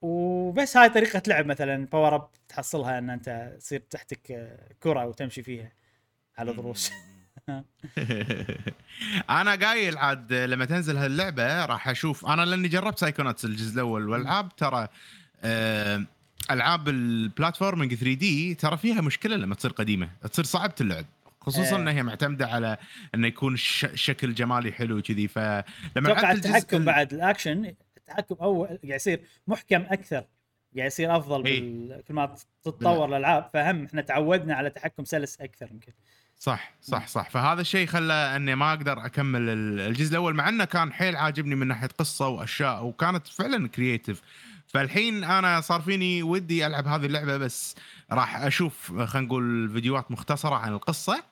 وبس 0.01 0.78
هاي 0.78 0.89
طريقة 0.89 1.22
لعب 1.28 1.45
مثلا. 1.45 1.86
power 1.86 2.16
up 2.16 2.30
تحصلها 2.49 2.97
أن 2.97 3.09
أنت 3.09 3.55
تصير 3.59 3.80
تحتك 3.80 4.32
آه، 4.32 4.70
كرة 4.84 5.05
وتمشي 5.05 5.43
فيها. 5.43 5.72
على 6.38 6.51
ضروس. 6.51 6.91
أنا 9.30 9.56
قايل 9.56 9.98
عاد 9.98 10.34
لما 10.34 10.66
تنزل 10.66 10.98
هاللعبة 10.98 11.66
راح 11.66 11.89
أشوف 11.89 12.26
أنا 12.26 12.42
لأني 12.46 12.68
جربت 12.68 13.00
Psychonauts 12.99 13.45
الجزء 13.46 13.74
الأول 13.74 14.10
والألعاب 14.10 14.56
ترى 14.56 14.88
آه، 15.44 16.04
ألعاب 16.52 16.89
ال 16.89 16.98
platforming 16.98 17.93
3 17.94 18.14
D 18.14 18.55
ترى 18.56 18.78
فيها 18.78 19.02
مشكلة 19.02 19.36
لما 19.36 19.56
تصير 19.56 19.72
قديمة 19.72 20.10
تصير 20.32 20.46
صعبه 20.46 20.74
اللعب 20.82 21.06
خصوصا 21.42 21.76
إيه. 21.76 21.82
إنها 21.82 21.94
هي 21.94 22.04
معتمدة 22.04 22.48
على 22.48 22.78
إنه 23.16 23.28
يكون 23.28 23.56
ش- 23.58 23.86
شكل 23.94 24.34
جمالي 24.34 24.72
حلو 24.72 25.02
كذي 25.02 25.28
فلما 25.28 25.64
أتوقع 25.98 26.32
التحكم 26.32 26.78
ال- 26.78 26.84
بعد 26.86 27.14
الأكشن 27.14 27.74
التحكم 27.98 28.36
أول 28.42 28.68
قاعد 28.68 28.80
يصير 28.84 29.22
محكم 29.48 29.82
أكثر 29.82 30.24
قاعد 30.78 30.88
يصير 30.88 31.18
أفضل 31.18 31.46
إي. 31.46 31.60
بال... 31.60 32.04
كل 32.08 32.14
ما 32.14 32.36
تتطور 32.64 33.06
الألعاب 33.10 33.50
فهم 33.54 33.86
إحنا 33.86 34.02
تعودنا 34.02 34.56
على 34.56 34.70
تحكم 34.70 35.06
سلس 35.06 35.42
أكثر 35.42 35.68
يمكن 35.72 35.92
صح 36.42 36.74
صح 36.82 37.08
صح. 37.08 37.30
فهذا 37.30 37.62
الشيء 37.62 37.88
خلى 37.88 38.14
إني 38.14 38.56
ما 38.56 38.70
أقدر 38.74 39.06
أكمل 39.06 39.42
ال- 39.50 39.80
الجزء 39.80 40.12
الأول 40.12 40.34
مع 40.34 40.50
إنه 40.50 40.66
كان 40.66 40.94
حيل 40.94 41.16
عاجبني 41.16 41.56
من 41.56 41.68
ناحية 41.68 41.88
قصة 41.88 42.28
وأشياء 42.28 42.84
وكانت 42.86 43.28
فعلا 43.28 43.68
كرييتيف 43.68 44.22
فالحين 44.68 45.24
أنا 45.24 45.62
صار 45.62 45.82
فيني 45.82 46.24
ودي 46.24 46.66
ألعب 46.68 46.88
هذه 46.88 47.06
اللعبة 47.06 47.38
بس 47.38 47.76
راح 48.12 48.38
أشوف 48.42 48.92
خلينا 49.04 49.28
نقول 49.28 49.70
فيديوهات 49.70 50.12
مختصرة 50.12 50.56
عن 50.56 50.74
القصة 50.74 51.24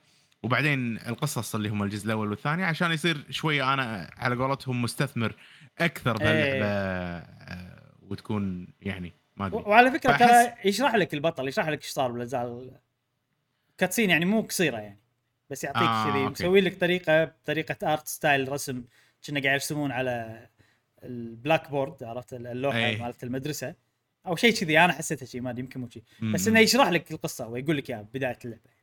وبعدين 0.43 0.97
القصص 0.97 1.55
اللي 1.55 1.69
هم 1.69 1.83
الجزء 1.83 2.05
الأول 2.05 2.29
والثاني 2.29 2.63
عشان 2.63 2.91
يصير 2.91 3.25
شوية 3.29 3.73
أنا 3.73 4.09
على 4.17 4.35
قولتهم 4.35 4.81
مستثمر 4.81 5.33
أكثر 5.79 6.17
بهاللعبه 6.17 6.55
إيه. 6.55 6.63
آه، 6.63 7.81
وتكون 8.01 8.67
يعني 8.81 9.13
ما 9.37 9.45
أدري. 9.45 9.57
وعلى 9.65 9.91
فكرة 9.91 10.17
ترى 10.17 10.53
يشرح 10.65 10.95
لك 10.95 11.13
البطل 11.13 11.47
يشرح 11.47 11.67
لك 11.69 11.83
إيش 11.83 11.89
صار 11.91 12.11
بالاجزاء 12.11 12.43
ال- 12.45 12.71
cutscene 13.79 14.09
يعني 14.09 14.25
مو 14.25 14.41
قصيرة 14.41 14.77
يعني. 14.77 14.99
بس 15.49 15.63
يعطيك 15.63 15.81
آه، 15.81 16.11
كذي. 16.11 16.19
مسوي 16.25 16.61
لك 16.61 16.79
طريقة 16.79 17.23
بطريقه 17.23 17.93
art 17.93 18.07
style 18.07 18.51
رسم. 18.51 18.83
كنا 19.27 19.39
قاعد 19.41 19.53
يرسمون 19.53 19.91
على 19.91 20.47
ال 21.03 21.69
blackboard 21.71 22.03
عرفت؟ 22.03 22.33
اللوحة 22.33 22.77
أي. 22.77 22.97
مالت 22.97 23.23
المدرسة. 23.23 23.75
أو 24.27 24.35
شيء 24.35 24.53
كذي 24.53 24.79
أنا 24.79 24.93
حسيتها 24.93 25.25
شيء 25.25 25.41
ما 25.41 25.49
أدري 25.49 25.61
يمكن 25.61 25.79
مو 25.79 25.89
شيء 25.89 26.03
بس 26.33 26.47
إنه 26.47 26.59
يشرح 26.59 26.89
لك 26.89 27.11
القصة 27.11 27.47
ويقول 27.47 27.77
لك 27.77 27.89
اياها 27.89 28.01
بداية 28.13 28.39
اللعبة. 28.45 28.61
آه 28.65 28.73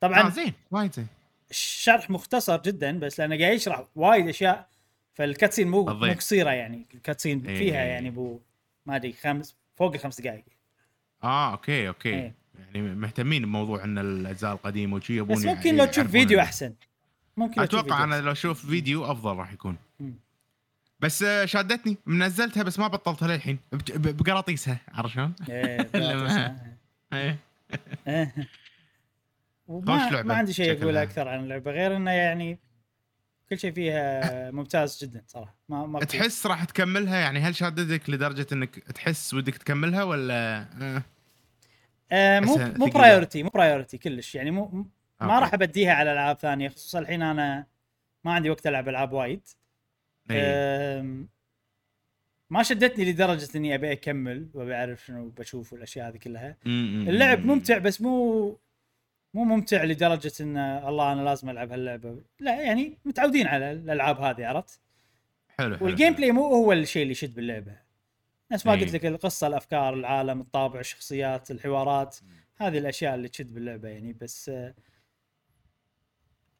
طبعا 0.00 0.30
زين 0.30 0.52
وايد 0.70 0.92
زين. 0.94 1.06
شرح 1.50 2.10
مختصر 2.10 2.62
جدا 2.62 2.98
بس 2.98 3.20
لأنه 3.20 3.38
قاعد 3.38 3.54
يشرح 3.54 3.84
وايد 3.96 4.28
أشياء 4.28 4.68
فال 5.14 5.25
cutscene 5.25 5.68
مو 5.68 5.84
مو. 5.84 6.12
قصيرة 6.12 6.50
يعني. 6.50 6.86
ال 6.94 7.00
cutscene 7.00 7.46
إيه. 7.46 7.58
فيها 7.58 7.84
يعني 7.84 8.10
بو 8.10 8.40
ما 8.86 8.96
أدري 8.96 9.12
خمس 9.12 9.56
فوق 9.76 9.94
الخمس 9.94 10.20
دقائق 10.20 10.44
آه 11.24 11.52
okay 11.52 11.88
okay. 11.88 12.14
إيه. 12.14 12.41
يعني 12.66 12.94
مهتمين 12.94 13.42
بموضوع 13.42 13.84
إن 13.84 13.98
الأجزاء 13.98 14.52
القديمة 14.52 14.96
وشي 14.96 15.16
يبون 15.16 15.36
بس 15.36 15.44
يعني 15.44 15.56
ممكن 15.56 15.76
لو 15.76 15.84
تشوف 15.84 16.06
فيديو 16.06 16.40
أحسن. 16.40 16.74
ممكن 17.36 17.60
أتوقع 17.62 18.04
أنا. 18.04 18.20
لو 18.20 18.32
أشوف 18.32 18.66
فيديو 18.66 19.04
أفضل 19.04 19.36
راح 19.36 19.52
يكون. 19.52 19.76
مم. 20.00 20.14
بس 21.00 21.22
آه، 21.22 21.44
شادتني. 21.44 21.96
منزلتها 22.06 22.62
بس 22.62 22.78
ما 22.78 22.88
بطلتها 22.88 23.28
للحين. 23.28 23.58
بقراطيسها 23.94 24.80
عرفت 24.92 25.14
شلون؟ 25.14 25.34
إيه، 25.48 25.90
إيه. 27.12 27.38
إيه. 28.08 28.34
خوش 29.68 29.86
لعبة 30.12 30.22
ما 30.22 30.34
عندي 30.34 30.52
شيء 30.52 30.66
اقوله 30.72 30.80
شكلها. 30.86 31.02
أكثر 31.02 31.28
عن 31.28 31.40
اللعبة 31.40 31.70
غير 31.70 31.96
إنه 31.96 32.10
يعني 32.10 32.58
كل 33.50 33.58
شيء 33.58 33.72
فيها 33.72 34.50
ممتاز 34.50 35.04
جدا 35.04 35.22
صراحة. 35.26 35.54
ما 35.68 35.86
ما 35.86 36.00
تحس 36.00 36.46
راح 36.46 36.64
تكملها؟ 36.64 37.16
يعني 37.16 37.40
هل 37.40 37.54
شادتك 37.54 38.10
لدرجة 38.10 38.46
إنك 38.52 38.78
تحس 38.78 39.34
ودك 39.34 39.56
تكملها 39.56 40.02
ولا؟ 40.04 41.02
آه. 42.12 42.40
مو 42.40 42.56
مو. 42.56 42.86
priority 42.86 43.42
مو 43.42 43.50
priority 43.50 43.98
كلش 43.98 44.34
يعني 44.34 44.50
مو 44.50 44.66
ما 44.68 44.84
okay. 45.22 45.40
راح 45.40 45.54
أبديها 45.54 45.92
على 45.92 46.12
ألعاب 46.12 46.38
ثانية 46.38 46.68
خصوصا 46.68 46.98
الحين 46.98 47.22
أنا 47.22 47.66
ما 48.24 48.32
عندي 48.32 48.50
وقت 48.50 48.66
ألعب 48.66 48.88
ألعاب 48.88 49.12
وايد 49.12 49.48
ما 52.50 52.62
شدتني 52.62 53.04
لدرجة 53.12 53.48
إني 53.56 53.74
أبي 53.74 53.92
أكمل 53.92 54.48
وأبي 54.54 54.74
أعرف 54.74 55.04
شنو 55.06 55.28
بشوف 55.28 55.72
والأشياء 55.72 56.08
هذه 56.08 56.16
كلها 56.16 56.56
اللعب 56.66 57.46
ممتع 57.46 57.78
بس 57.78 58.00
مو 58.00 58.42
مو 59.34 59.44
ممتع 59.44 59.84
لدرجة 59.84 60.32
إن 60.40 60.56
الله 60.56 61.12
أنا 61.12 61.22
لازم 61.22 61.50
ألعب 61.50 61.72
هاللعبة 61.72 62.22
لا 62.40 62.60
يعني 62.62 62.98
متعودين 63.04 63.46
على 63.46 63.72
الألعاب 63.72 64.20
هذه 64.20 64.46
عرفت 64.46 64.80
حلو 65.58 65.76
حلو 65.76 65.86
وال 65.86 66.12
gameplay 66.12 66.32
مو 66.32 66.46
هو 66.46 66.72
الشيء 66.72 67.02
اللي 67.02 67.12
يشد 67.12 67.34
باللعبة 67.34 67.81
نفس 68.52 68.66
ما 68.66 68.74
إيه. 68.74 68.80
قلت 68.80 68.94
لك 68.94 69.06
القصة 69.06 69.46
الأفكار 69.46 69.94
العالم 69.94 70.40
الطابع 70.40 70.80
الشخصيات 70.80 71.50
الحوارات 71.50 72.16
هذه 72.56 72.78
الأشياء 72.78 73.14
اللي 73.14 73.28
تشد 73.28 73.54
باللعبة 73.54 73.88
يعني. 73.88 74.12
بس 74.12 74.48
آه، 74.48 74.74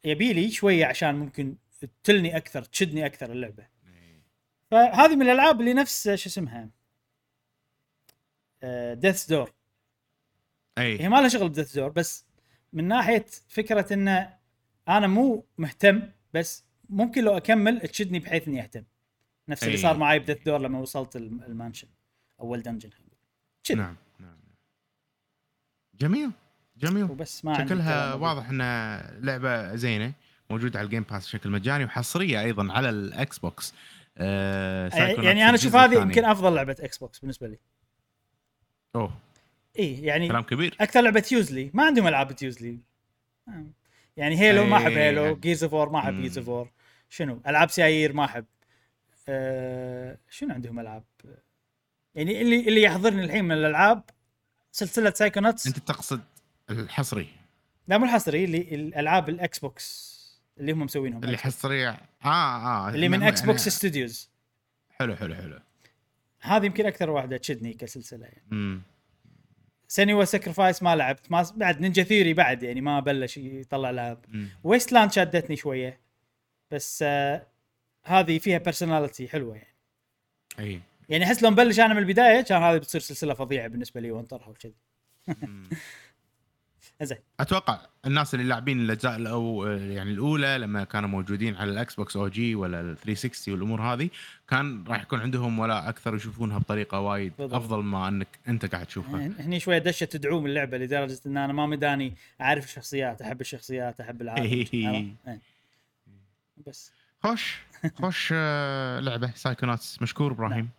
يبي 0.04 0.32
لي 0.32 0.50
شوية 0.50 0.86
عشان 0.86 1.14
ممكن 1.14 1.56
تشدني 2.04 2.36
أكثر 2.36 2.64
تشدني 2.64 3.06
أكثر 3.06 3.32
اللعبة. 3.32 3.66
إيه. 3.86 4.22
فهذه 4.70 5.16
من 5.16 5.22
الألعاب 5.22 5.60
اللي 5.60 5.74
نفس 5.74 6.08
شو 6.08 6.28
اسمها؟ 6.28 6.70
Death's 8.94 9.26
Door 9.26 9.52
هي 10.78 11.00
اي 11.00 11.08
ما 11.08 11.16
لها 11.16 11.28
شغل 11.28 11.48
ب 11.48 11.52
Death's 11.52 11.74
Door 11.74 11.88
بس 11.88 12.26
من 12.72 12.88
ناحية 12.88 13.26
فكرة 13.48 13.94
إنه 13.94 14.38
أنا 14.88 15.06
مو 15.06 15.46
مهتم 15.58 16.12
بس 16.34 16.64
ممكن 16.88 17.24
لو 17.24 17.36
أكمل 17.36 17.80
تشدني 17.80 18.18
بحيث 18.18 18.48
إني 18.48 18.62
أهتم. 18.62 18.84
نفس 19.48 19.62
اللي 19.62 19.74
أي. 19.74 19.82
صار 19.82 19.96
معي 19.96 20.18
ب 20.18 20.21
Death's 20.21 20.42
Door 20.42 20.58
لما 20.58 20.78
وصلت 20.78 21.16
ال 21.16 21.25
m- 21.25 21.42
ال 21.42 21.48
mansion 21.48 21.88
اول 22.40 22.62
dungeon. 22.62 22.90
كذا 23.64 23.76
نعم 23.76 23.96
نعم 24.20 24.36
جميل 26.00 26.30
جميل. 26.76 27.04
وبس 27.04 27.44
ما 27.44 27.54
شكلها. 27.66 28.14
واضح 28.14 28.48
إنها 28.48 29.10
لعبة 29.20 29.74
زينة 29.76 30.12
موجودة 30.50 30.78
على 30.78 30.86
ال 30.86 30.89
Game 30.89 31.02
Pass 31.02 31.26
بشكل 31.26 31.50
مجاني 31.50 31.84
وحصرية 31.84 32.40
أيضا 32.40 32.72
على 32.72 32.90
ال 32.90 33.38
Xbox 33.38 33.74
آه 34.18 34.88
Psychonauts 34.88 35.24
يعني 35.24 35.44
أنا 35.44 35.54
أشوف 35.54 35.76
هذه. 35.76 35.94
يمكن 36.02 36.24
أفضل 36.24 36.54
لعبة 36.54 36.76
Xbox 36.80 37.18
بالنسبة 37.18 37.48
لي. 37.48 37.58
أوه. 38.96 39.18
اي 39.78 40.02
يعني 40.02 40.28
كلام 40.28 40.42
كبير. 40.42 40.76
أكثر 40.80 41.00
لعبة 41.00 41.24
usually 41.32 41.70
ما 41.74 41.84
عندهم 41.86 42.06
ألعاب 42.06 42.36
usually 42.42 42.78
يعني 44.16 44.38
Halo 44.40 44.64
ما 44.64 44.76
أحب. 44.76 44.92
Halo 44.92 45.36
Gears 45.36 45.64
of 45.64 45.92
ما 45.92 45.98
أحب. 45.98 46.20
Gears 46.20 46.38
of 46.48 46.68
شنو؟ 47.08 47.40
ألعاب 47.46 47.70
سيايير 47.70 48.12
ما 48.12 48.24
أحب. 48.24 48.44
أه 49.28 50.18
شنو 50.30 50.54
عندهم 50.54 50.80
ألعاب؟ 50.80 51.04
يعني 52.14 52.40
اللي 52.40 52.68
اللي 52.68 52.82
يحضرني 52.82 53.24
الحين 53.24 53.44
من 53.44 53.52
الألعاب 53.52 54.02
سلسلة 54.72 55.10
Psychonauts 55.10 55.66
أنت 55.66 55.78
تقصد 55.78 56.20
الحصري. 56.70 57.28
لا 57.88 57.98
مو 57.98 58.04
الحصري 58.04 58.44
اللي 58.44 58.74
الألعاب 58.74 59.28
ال 59.28 59.58
Xbox 59.58 60.12
اللي 60.58 60.72
هم 60.72 60.82
مسوينهم. 60.82 61.24
اللي 61.24 61.38
حصريه 61.38 61.88
آه 62.24 62.28
آه 62.28 62.88
اللي 62.88 63.08
من 63.08 63.22
Xbox 63.22 63.68
Studios 63.68 64.30
حلو 64.90 65.16
حلو 65.16 65.34
حلو. 65.34 65.60
هذه 66.40 66.66
يمكن 66.66 66.86
أكثر 66.86 67.10
واحدة 67.10 67.36
تشدني 67.36 67.72
كسلسلة 67.74 68.26
يعني. 68.26 68.42
امم 68.52 68.82
Senua's 69.88 70.24
Sacrifice 70.24 70.82
ما 70.82 70.96
لعبت. 70.96 71.30
ما 71.30 71.46
بعد 71.56 71.80
Ninja 71.80 72.02
Theory 72.02 72.34
بعد 72.34 72.62
يعني 72.62 72.80
ما 72.80 73.00
بلش 73.00 73.36
يطلع 73.36 73.90
لعب. 73.90 74.24
Wasteland 74.64 75.12
شدتني 75.12 75.56
شوية. 75.56 76.00
بس 76.70 77.04
آه 77.06 77.46
هذه 78.04 78.38
فيها 78.38 78.58
personality 78.58 79.28
حلوة 79.28 79.56
يعني 79.56 79.74
إي 80.58 80.80
يعني 81.08 81.24
أحس 81.24 81.42
لو 81.42 81.50
نبلش 81.50 81.80
أنا 81.80 81.94
من 81.94 82.00
البداية 82.00 82.40
كان 82.40 82.62
هذه 82.62 82.78
بتصير 82.78 83.00
سلسلة 83.00 83.34
فظيعة 83.34 83.68
بالنسبة 83.68 84.00
لي 84.00 84.10
وانطرها 84.10 84.48
وكذي. 84.48 84.74
زين 87.02 87.18
أتوقع 87.40 87.80
الناس 88.06 88.34
اللي 88.34 88.46
لاعبين 88.46 88.80
الأجزاء 88.80 89.16
الأو 89.16 89.66
يعني 89.66 90.10
الأولى 90.10 90.58
لما 90.58 90.84
كانوا 90.84 91.08
موجودين 91.08 91.54
على 91.56 91.70
ال 91.70 91.94
Xbox 91.94 92.16
أو 92.16 92.28
جي 92.28 92.54
ولا 92.54 92.80
ال 92.80 92.96
360 92.96 93.54
والأمور 93.54 93.82
هذه 93.82 94.10
كان 94.48 94.84
راح 94.88 95.02
يكون 95.02 95.20
عندهم 95.20 95.58
ولا 95.58 95.88
أكثر 95.88 96.14
يشوفونها 96.16 96.58
بطريقة 96.58 97.00
وايد 97.00 97.32
بالضبط. 97.38 97.54
أفضل 97.54 97.82
ما 97.82 98.08
أنك 98.08 98.28
أنت 98.48 98.66
قاعد 98.66 98.86
تشوفها 98.86 99.30
هني 99.38 99.60
شوية 99.60 99.78
دشة 99.78 100.04
تدعوم 100.04 100.46
اللعبة 100.46 100.78
لدرجة 100.78 101.20
إن 101.26 101.36
أنا 101.36 101.52
ما 101.52 101.66
مداني 101.66 102.14
أعرف 102.40 102.64
الشخصيات 102.64 103.22
أحب 103.22 103.40
الشخصيات 103.40 104.00
أحب 104.00 104.22
العالم؟ 104.22 104.66
إيه. 104.74 105.38
بس 106.66 106.92
خوش 107.22 107.58
خوش 107.94 108.32
آه، 108.36 109.00
لعبة. 109.00 109.32
Psychonauts 109.34 110.02
مشكور 110.02 110.32
إبراهيم. 110.32 110.70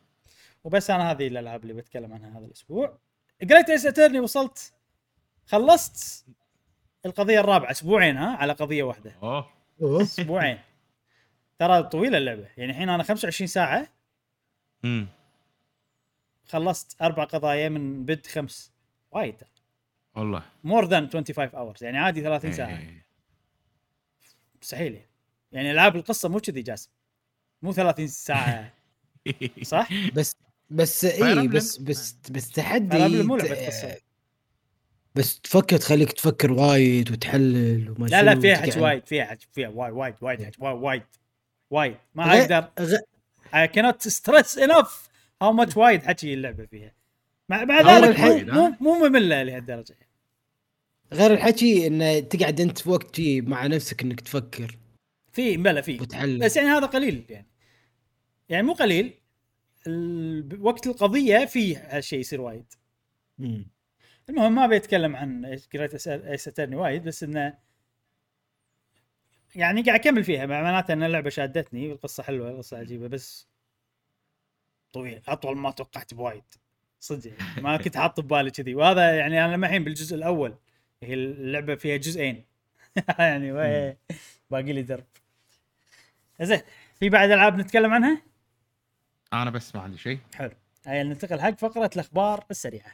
وبس 0.64 0.90
أنا 0.90 1.12
هذه 1.12 1.28
الألعاب 1.28 1.64
اللي 1.64 1.74
بتكلم 1.74 2.14
عنها 2.14 2.40
هذا 2.40 2.46
الأسبوع. 2.46 2.98
Great 3.42 3.70
Ace 3.70 3.86
Attorney؟ 3.86 4.20
وصلت. 4.20 4.74
خلصت 5.46 6.26
القضية 7.06 7.40
الرابعة. 7.40 7.72
أسبوعين 7.72 8.18
ها؟ 8.18 8.36
على 8.38 8.54
قضية 8.54 8.84
واحدة. 8.84 9.16
أوه. 9.24 9.50
أسبوعين. 9.82 10.60
ترى 11.60 11.84
طويلة 11.84 12.18
اللعبة. 12.18 12.48
يعني 12.58 12.72
الحين 12.72 12.90
أنا 12.90 13.04
25 13.04 13.48
ساعة. 13.48 13.88
امم 14.86 15.08
خلصت 16.46 17.02
أربع 17.02 17.24
قضايا 17.24 17.70
من 17.70 18.06
بين 18.06 18.28
خمس. 18.28 18.74
وايد. 19.12 19.36
والله. 20.16 20.44
more 20.64 20.86
than 20.86 21.10
25 21.10 21.50
hours 21.50 21.84
يعني 21.84 21.98
عادي 21.98 22.22
30 22.22 22.52
ساعة. 22.52 22.78
إيه. 22.80 23.06
مستحيل 24.62 24.94
يعني. 24.94 25.13
يعني 25.54 25.72
ألعاب 25.72 25.96
القصة 25.96 26.30
مو 26.30 26.40
كذي 26.40 26.62
جاسم. 26.62 26.90
مو 27.62 27.74
30 27.74 28.08
ساعة. 28.08 28.74
صح؟ 29.64 29.90
بس 30.14 30.36
بس 30.70 31.06
اي. 31.06 31.48
بس 31.48 31.78
بس 31.78 32.16
بس 32.32 32.50
تحدي 32.52 33.24
مو 33.24 33.38
لعبة 33.38 33.66
قصة. 33.66 33.96
بس 35.16 35.40
تفكر 35.40 35.78
تخليك 35.78 36.12
تفكر 36.12 36.52
وايد 36.52 37.12
وتحلل 37.12 37.90
وما 37.90 38.08
لا 38.08 38.24
لا 38.24 38.40
فيها 38.40 38.56
حكي 38.58 38.80
وايد 38.80 39.06
فيها 39.06 39.26
حكي 39.26 39.48
فيها 39.54 39.68
وايد 39.70 39.94
وايد 39.94 40.16
وايد 40.22 40.44
حكي 40.44 40.58
وايد 40.62 40.78
وايد 40.82 41.04
وايد. 41.70 41.96
ما 42.16 42.42
أقدر. 42.42 42.70
غ- 42.80 42.98
I 43.54 43.68
cannot 43.68 44.10
stress 44.10 44.58
enough 44.58 44.92
how 45.44 45.52
much 45.66 45.78
وايد 45.78 46.04
حكي 46.04 46.34
اللعبة 46.34 46.66
فيها. 46.66 46.92
مع 47.50 47.64
مع 47.64 47.82
ذلك 48.00 48.20
مو, 48.54 48.74
مو, 48.82 49.08
مملة 49.08 49.44
لهالدرجة. 49.44 49.96
غير 51.14 51.34
الحكي 51.34 51.88
انه 51.88 52.20
تقعد 52.20 52.62
أنت 52.62 52.78
في 52.78 52.90
وقت 52.90 53.22
مع 53.22 53.68
نفسك 53.68 54.02
إنك 54.02 54.22
تفكر. 54.22 54.78
في 55.34 55.58
مبلى 55.58 55.84
في. 55.84 55.98
بس 56.42 56.58
يعني 56.58 56.70
هذا 56.70 56.86
قليل 56.86 57.26
يعني. 57.30 57.48
يعني 58.50 58.68
مو 58.68 58.74
قليل 58.74 59.14
وقت 60.60 60.88
القضية 60.88 61.46
في 61.46 61.76
هالشيء 61.76 62.20
يصير 62.20 62.42
وايد. 62.42 62.74
مم. 63.38 63.68
المهم 64.30 64.56
ما 64.56 64.68
بيتكلم 64.68 65.16
عن 65.16 65.60
Great 65.74 66.08
Ace 66.08 66.48
Attorney 66.48 66.76
وايد 66.76 67.04
بس 67.04 67.24
إنه 67.24 67.58
يعني 69.56 69.82
قاعد 69.82 70.00
أكمل 70.00 70.24
فيها 70.24 70.46
معناته 70.46 70.94
إن 70.94 71.04
اللعبة 71.04 71.30
شادتني 71.30 71.88
والقصة 71.88 72.24
حلوة 72.24 72.50
القصة 72.50 72.78
عجيبة 72.78 73.08
بس 73.08 73.48
طويل 74.94 75.22
أطول 75.28 75.58
ما 75.58 75.72
توقعت 75.72 76.14
بوايد. 76.14 76.44
صدق 77.00 77.32
يعني. 77.40 77.62
ما 77.62 77.78
كنت 77.84 77.98
حاط 77.98 78.20
ببالي 78.20 78.52
كذي. 78.52 78.76
وهذا 78.76 79.18
يعني 79.18 79.46
أنا 79.46 79.54
لما 79.54 79.68
الحين 79.68 79.84
بالجزء 79.84 80.16
الأول 80.16 80.56
هي 81.04 81.14
اللعبة 81.14 81.76
فيها 81.76 81.98
جزئين. 81.98 82.46
يعني 83.20 83.52
باقي 84.50 84.74
لي 84.74 84.82
درب. 84.82 85.06
زين 86.42 86.62
في 87.00 87.10
بعد 87.10 87.32
ألعاب 87.32 87.58
نتكلم 87.58 87.94
عنها؟ 87.94 88.22
أنا 89.34 89.50
بس 89.50 89.76
ما 89.76 89.82
عندي 89.82 89.98
شيء 89.98 90.20
حلو 90.36 90.52
هيا 90.86 91.04
ننتقل 91.04 91.42
حق 91.42 91.60
فقرة 91.60 91.90
الأخبار 91.96 92.46
السريعة. 92.52 92.92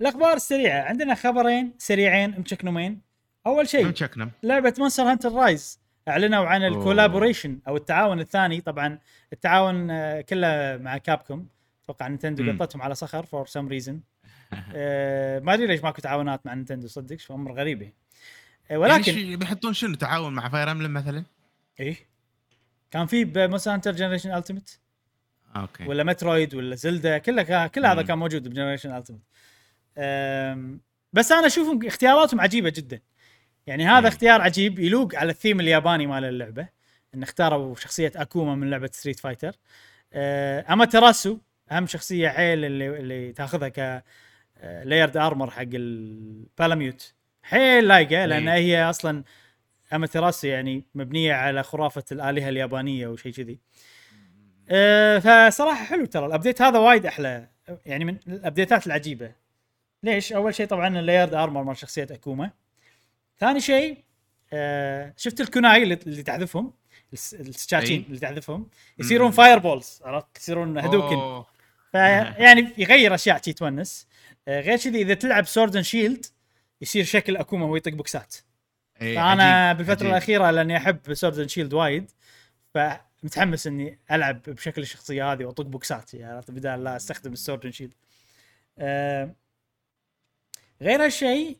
الأخبار 0.00 0.36
السريعة 0.36 0.82
عندنا 0.82 1.14
خبرين 1.14 1.72
سريعين 1.78 2.40
مشكنمين. 2.40 3.00
أول 3.46 3.68
شيء 3.68 3.86
مشكنم 3.86 4.30
لعبة 4.42 4.74
Monster 4.78 5.02
Hunter 5.02 5.32
Rise 5.32 5.80
أعلنوا 6.08 6.46
عن. 6.46 6.64
ال 6.64 6.71
collaboration 6.71 7.60
أو 7.68 7.76
التعاون 7.76 8.20
الثاني 8.20 8.60
طبعا 8.60 8.98
التعاون 9.32 9.90
آه، 9.90 10.20
كله 10.20 10.76
مع 10.76 10.98
Capcom 10.98 11.48
أتوقع 11.84 12.08
Nintendo. 12.08 12.52
قطتهم 12.52 12.82
على 12.82 12.94
صخر 12.94 13.26
for 13.26 13.46
some 13.46 13.68
reason 13.68 14.00
ما 14.52 15.54
أدري 15.54 15.66
ليش 15.66 15.82
ماكو 15.84 16.02
تعاونات 16.02 16.46
مع 16.46 16.54
Nintendo 16.54 16.88
صدق 16.88 17.16
شو 17.16 17.34
أمر 17.34 17.52
غريب 17.52 17.82
يعني. 17.82 17.94
آه، 18.70 18.78
ولكن 18.78 19.12
يعني 19.12 19.36
بيحطون 19.36 19.74
شنو 19.74 19.94
تعاون 19.94 20.32
مع 20.32 20.48
Fire 20.48 20.70
Emblem 20.70 20.92
مثلا 20.92 21.24
إيه؟ 21.80 21.96
كان 22.90 23.06
في 23.06 23.24
ب 23.24 23.30
Monster 23.30 23.74
Hunter 23.74 23.92
Generations 23.92 24.34
Ultimate 24.34 24.80
okay. 25.56 25.84
ولا 25.84 26.04
Metroid 26.04 26.54
ولا 26.54 26.76
Zelda 26.76 27.18
كله 27.18 27.66
كل 27.66 27.86
هذا. 27.86 28.02
كان 28.02 28.18
موجود 28.18 28.48
ب 28.48 28.52
Generations 28.52 28.96
Ultimate 28.96 29.20
بس 31.12 31.32
أنا 31.32 31.46
اشوفهم 31.46 31.86
اختياراتهم 31.86 32.40
عجيبة 32.40 32.72
جدا. 32.76 33.00
يعني 33.66 33.86
هذا. 33.86 34.08
اختيار 34.08 34.40
عجيب 34.40 34.78
يلوق 34.78 35.14
على 35.14 35.30
الثيم 35.30 35.60
الياباني 35.60 36.06
مال 36.06 36.24
اللعبة 36.24 36.68
إن 37.14 37.22
اختاروا 37.22 37.74
شخصية 37.74 38.12
Akuma 38.16 38.54
من 38.54 38.70
لعبة 38.70 38.90
Street 38.92 39.20
Fighter 39.20 39.56
آه، 40.12 40.72
Amaterasu 40.72 41.38
أهم 41.72 41.86
شخصية 41.86 42.28
حيل 42.28 42.64
اللي 42.64 42.98
اللي 42.98 43.32
تاخذها 43.32 43.68
ك 43.68 44.04
layered 44.84 45.16
armor 45.16 45.50
حق 45.50 45.64
ال 45.74 45.90
Palamute 45.90 47.14
حيل 47.42 47.88
لايقة 47.88 48.24
لأن 48.24 48.48
إيه. 48.48 48.58
هي 48.58 48.90
أصلا 48.90 49.24
Amaterasu 49.94 50.46
يعني 50.48 50.84
مبنية 50.94 51.34
على 51.34 51.62
خرافة 51.62 52.04
الآلهة 52.12 52.48
اليابانية 52.48 53.06
وشيء 53.08 53.32
كذي. 53.32 53.58
أه 54.68 55.18
فصراحة 55.18 55.84
حلو 55.84 56.04
ترى. 56.04 56.26
ال 56.26 56.31
update 56.31 56.62
هذا 56.62 56.78
وايد 56.78 57.06
أحلى. 57.06 57.48
يعني 57.86 58.04
من 58.04 58.16
ال 58.28 58.35
update 58.35 58.79
ات 58.79 58.86
العجيبة. 58.86 59.32
ليش؟ 60.02 60.32
أول 60.32 60.54
شيء 60.54 60.66
طبعا 60.66 60.98
ال 61.00 61.04
layered 61.04 61.34
armor 61.34 61.62
مال 61.62 61.76
شخصية 61.76 62.06
Akuma. 62.10 62.50
ثاني 63.38 63.60
شيء 63.60 63.98
أه 64.52 65.14
شفت 65.16 65.40
ال 65.40 65.47
kunai 65.47 65.82
اللي, 65.82 65.96
تحذفهم؟ 65.96 66.72
الس- 67.12 67.34
السكاكين. 67.34 68.04
اللي 68.08 68.18
تحذفهم؟ 68.18 68.68
يصيرون. 68.98 69.30
fireballs 69.30 70.00
عرفت؟ 70.04 70.26
يصيرون 70.38 70.78
Hadouken. 70.78 71.44
فيعني 71.92 72.68
يغير 72.78 73.14
أشياء 73.14 73.42
شي 73.42 73.52
تونس. 73.52 74.06
آه، 74.48 74.60
غير 74.60 74.78
كذي 74.78 75.02
إذا 75.02 75.14
تلعب 75.14 75.46
sword 75.46 75.76
and 75.76 75.84
shield 75.84 76.26
يصير 76.80 77.04
شكل 77.04 77.36
Akuma 77.36 77.64
وهو 77.64 77.76
يطق 77.76 77.92
بوكسات. 77.92 78.34
إيه، 79.02 79.14
فأنا 79.16 79.68
عجيب، 79.68 79.76
بالفترة 79.78 79.94
عجيب. 79.94 80.06
الأخيرة 80.10 80.50
لأني 80.50 80.76
أحب 80.76 81.14
sword 81.14 81.38
and 81.38 81.48
shield 81.48 81.74
وايد 81.74 82.10
فمتحمس 82.74 83.66
إني 83.66 83.98
ألعب 84.10 84.42
بشكل 84.42 84.82
الشخصية 84.82 85.32
هذه 85.32 85.44
وأطق 85.44 85.64
بوكسات 85.64 86.14
يعني 86.14 86.32
عرفت؟ 86.34 86.50
بدال 86.50 86.84
لا 86.84 86.96
أستخدم 86.96 87.32
ال 87.32 87.37
sword 87.37 87.64
and 87.64 87.74
shield 87.74 87.94
آه، 88.78 89.34
غير 90.82 91.04
هالشيء 91.04 91.58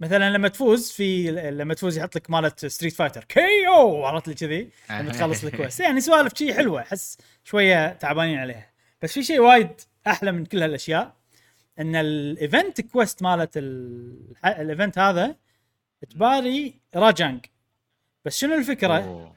مثلا 0.00 0.30
لما 0.30 0.48
تفوز 0.48 0.90
في 0.90 1.30
لما 1.30 1.74
تفوز 1.74 1.98
يحط 1.98 2.16
لك 2.16 2.30
مالت 2.30 2.66
Street 2.66 2.92
Fighter 2.92 3.24
KO 3.24 4.04
عرفت 4.04 4.28
لي 4.28 4.34
كذي؟ 4.34 4.70
لما 4.90 5.12
تخلص 5.12 5.44
ال 5.44 5.50
quest 5.50 5.80
يعني 5.86 6.00
سوالف 6.00 6.32
شي 6.38 6.54
حلوة 6.54 6.80
أحس 6.80 7.18
شوية 7.44 7.92
تعبانين 7.92 8.38
عليها. 8.38 8.70
بس 9.02 9.12
في 9.12 9.22
شيء 9.22 9.40
وايد 9.40 9.70
أحلى 10.06 10.32
من 10.32 10.44
كل 10.44 10.62
هالأشياء 10.62 11.16
إن 11.78 11.96
ال 11.96 12.10
event 12.10 12.80
quest 12.80 13.22
مالت 13.22 13.56
ال- 13.56 14.34
ال 14.44 14.53
event 14.53 14.98
هذا 14.98 15.36
تباري 16.06 16.80
Rajang 16.94 17.46
بس 18.24 18.38
شنو 18.38 18.54
الفكرة؟ 18.54 18.98
أوه. 18.98 19.36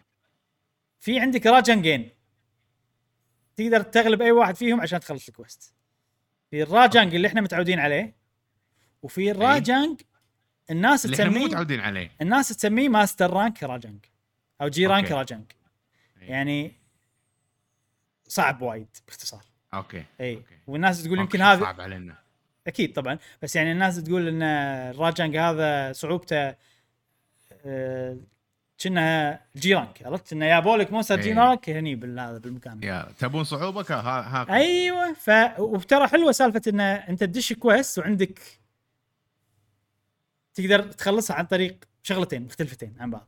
في 1.00 1.20
عندك 1.20 1.46
Rajang 1.46 1.94
ين 1.94 2.10
تقدر 3.56 3.82
تغلب 3.82 4.22
أي 4.22 4.32
واحد 4.32 4.56
فيهم 4.56 4.82
عشان 4.82 5.00
تخلص 5.00 5.28
ال 5.28 5.34
quest. 5.34 5.74
في 6.50 6.64
ال 6.64 6.71
Rajang 6.71 7.16
اللي 7.16 7.28
إحنا 7.28 7.42
متعودين 7.42 7.80
عليه 7.80 8.16
وفي 9.02 9.32
ال 9.32 9.42
Rajang 9.42 10.02
الناس 10.72 11.06
اللي 11.06 11.16
إحنا 11.16 11.26
مو 11.26 11.32
تسميه 11.32 11.46
متعودين 11.46 11.80
عليه. 11.80 12.12
الناس 12.22 12.48
تسميه 12.50 12.90
master 12.90 13.34
rank 13.34 13.64
Rajang 13.64 14.06
أو 14.62 14.68
G 14.68 14.88
rank 14.88 15.04
أوكي. 15.04 15.14
Rajang. 15.14 15.52
يعني 16.22 16.74
صعب 18.28 18.62
وايد 18.62 18.98
باختصار. 19.08 19.44
أوكي. 19.74 20.04
إي. 20.22 20.44
والناس 20.68 21.04
تقول 21.04 21.20
يمكن 21.20 21.42
هذا 21.42 21.62
صعب 21.62 21.82
علينا. 21.82 22.25
أكيد 22.68 22.94
طبعا. 22.94 23.18
بس 23.42 23.56
يعني 23.56 23.72
الناس 23.72 24.04
تقول 24.04 24.28
إن 24.28 24.42
ال 24.44 24.57
Rajang 24.57 25.38
هذا 25.38 25.92
صعوبته 25.94 26.56
آه، 27.66 28.18
كأنها 28.78 29.42
G 29.56 29.74
rank 29.74 30.04
عرفت؟ 30.06 30.34
إنه 30.34 30.46
يابوا 30.46 30.78
لك 30.78 30.92
monster 30.92 31.20
A. 31.20 31.40
rank 31.40 31.70
هني 31.70 31.96
بهذا 31.96 32.38
بالمكان. 32.38 32.84
يا 32.84 33.08
تبون 33.20 33.44
صعوبه 33.44 33.82
ها 33.90 34.22
ها. 34.42 34.54
أيوه. 34.54 35.14
ف 35.14 35.30
وترى 35.60 36.08
حلوة 36.08 36.32
سالفة 36.32 36.62
إن 36.68 36.80
أنت 36.80 37.24
تدش 37.24 37.54
quest 37.54 38.00
وعندك 38.00 38.40
تقدر 40.54 40.82
تخلصها 40.92 41.36
عن 41.36 41.46
طريق 41.46 41.76
شغلتين 42.04 42.46
مختلفتين 42.46 42.96
عن 43.00 43.10
بعض. 43.12 43.28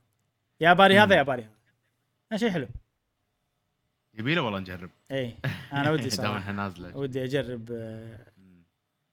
يا 0.61 0.73
باري 0.73 0.99
هذا. 0.99 1.15
يا 1.15 1.23
باري 1.23 1.47
هذا. 2.31 2.37
شيء 2.37 2.49
حلو. 2.49 2.67
يبيله 4.13 4.41
والله 4.41 4.59
نجرب. 4.59 4.89
اي 5.11 5.35
أنا 5.73 5.91
ودي 5.91 6.09
صراحة. 6.19 6.73
ودي 6.95 7.23
أجرب 7.23 7.71
آه، 7.71 8.19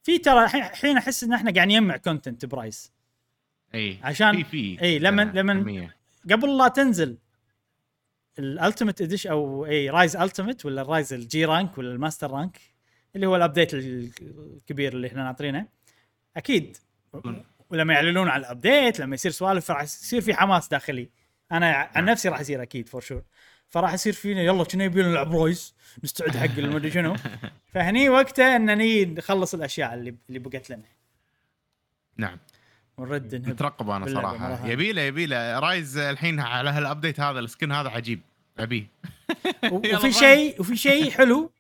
في 0.04 0.18
ترى 0.18 0.44
الحين 0.44 0.96
أحس 0.96 1.24
إن 1.24 1.32
إحنا 1.32 1.50
قاعد 1.52 1.68
نجمع 1.68 1.96
content 1.96 2.44
ب 2.46 2.54
Rise. 2.54 2.92
إي 3.74 3.98
عشان- 4.02 4.42
في 4.44 4.76
في 4.76 4.96
أنا 5.08 5.22
لمن- 5.40 5.62
كمية. 5.62 5.96
قبل 6.30 6.58
لا 6.58 6.68
تنزل 6.68 7.18
ال 8.38 8.45
ultimate 8.45 9.00
edition 9.00 9.26
أو 9.26 9.66
إي 9.66 9.90
Rise 9.90 10.16
Ultimate 10.16 10.66
ولا 10.66 10.82
ال 10.82 10.88
Rise 10.88 11.12
ال 11.12 11.28
G 11.28 11.44
rank 11.44 11.78
ولا 11.78 11.92
ال 11.92 11.98
master 11.98 12.30
rank 12.30 12.60
اللي 13.16 13.26
هو 13.26 13.36
ال 13.36 13.42
update 13.42 13.74
الكبير 13.74 14.92
اللي 14.92 15.06
إحنا 15.06 15.24
ناطرينه. 15.24 15.66
أكيد. 16.36 16.76
ولما 17.70 17.94
يعلنون 17.94 18.28
على 18.28 18.40
ال 18.40 18.49
update 18.49 19.00
لما 19.00 19.14
يصير 19.14 19.30
سوالف 19.30 19.70
راح 19.70 19.82
يصير 19.82 20.20
في 20.20 20.34
حماس 20.34 20.68
داخلي. 20.68 21.10
أنا 21.52 21.72
عن 21.74 21.88
نعم. 21.94 22.04
نفسي 22.04 22.28
راح 22.28 22.40
يصير 22.40 22.62
أكيد 22.62 22.88
for 22.88 23.00
sure 23.00 23.22
فراح 23.74 23.94
يصير 23.94 24.12
فينا 24.12 24.42
يلا 24.42 24.64
كنا 24.64 24.84
يبي 24.84 25.02
نلعب 25.02 25.36
Rise 25.36 25.74
نستعد 26.04 26.36
حق 26.36 26.58
المدري 26.58 26.90
شنو. 26.90 27.16
فهني 27.74 28.08
وقته 28.08 28.56
إنني 28.56 29.04
نخلص 29.04 29.54
الأشياء 29.54 29.94
اللي 29.94 30.14
اللي 30.28 30.38
بقت 30.38 30.70
لنا. 30.70 30.82
نعم. 32.16 32.38
ونرد 32.96 33.34
نهب 33.34 33.48
مترقب 33.48 33.90
أنا 33.90 34.06
صراحة. 34.06 34.56
ثانية. 34.56 34.72
يبيله 34.72 35.02
يبيله. 35.02 35.58
Rise 35.58 35.98
الحين 35.98 36.40
على 36.40 36.70
هال 36.70 36.83
update 36.83 37.20
هذا 37.20 37.38
ال 37.40 37.47
skin 37.47 37.72
هذا 37.72 37.88
عجيب. 37.88 38.20
ابيه 38.58 38.86
وفي. 39.72 40.12
شيء 40.12 40.60
وفي 40.60 40.76
شيء 40.76 41.10
حلو 41.10 41.50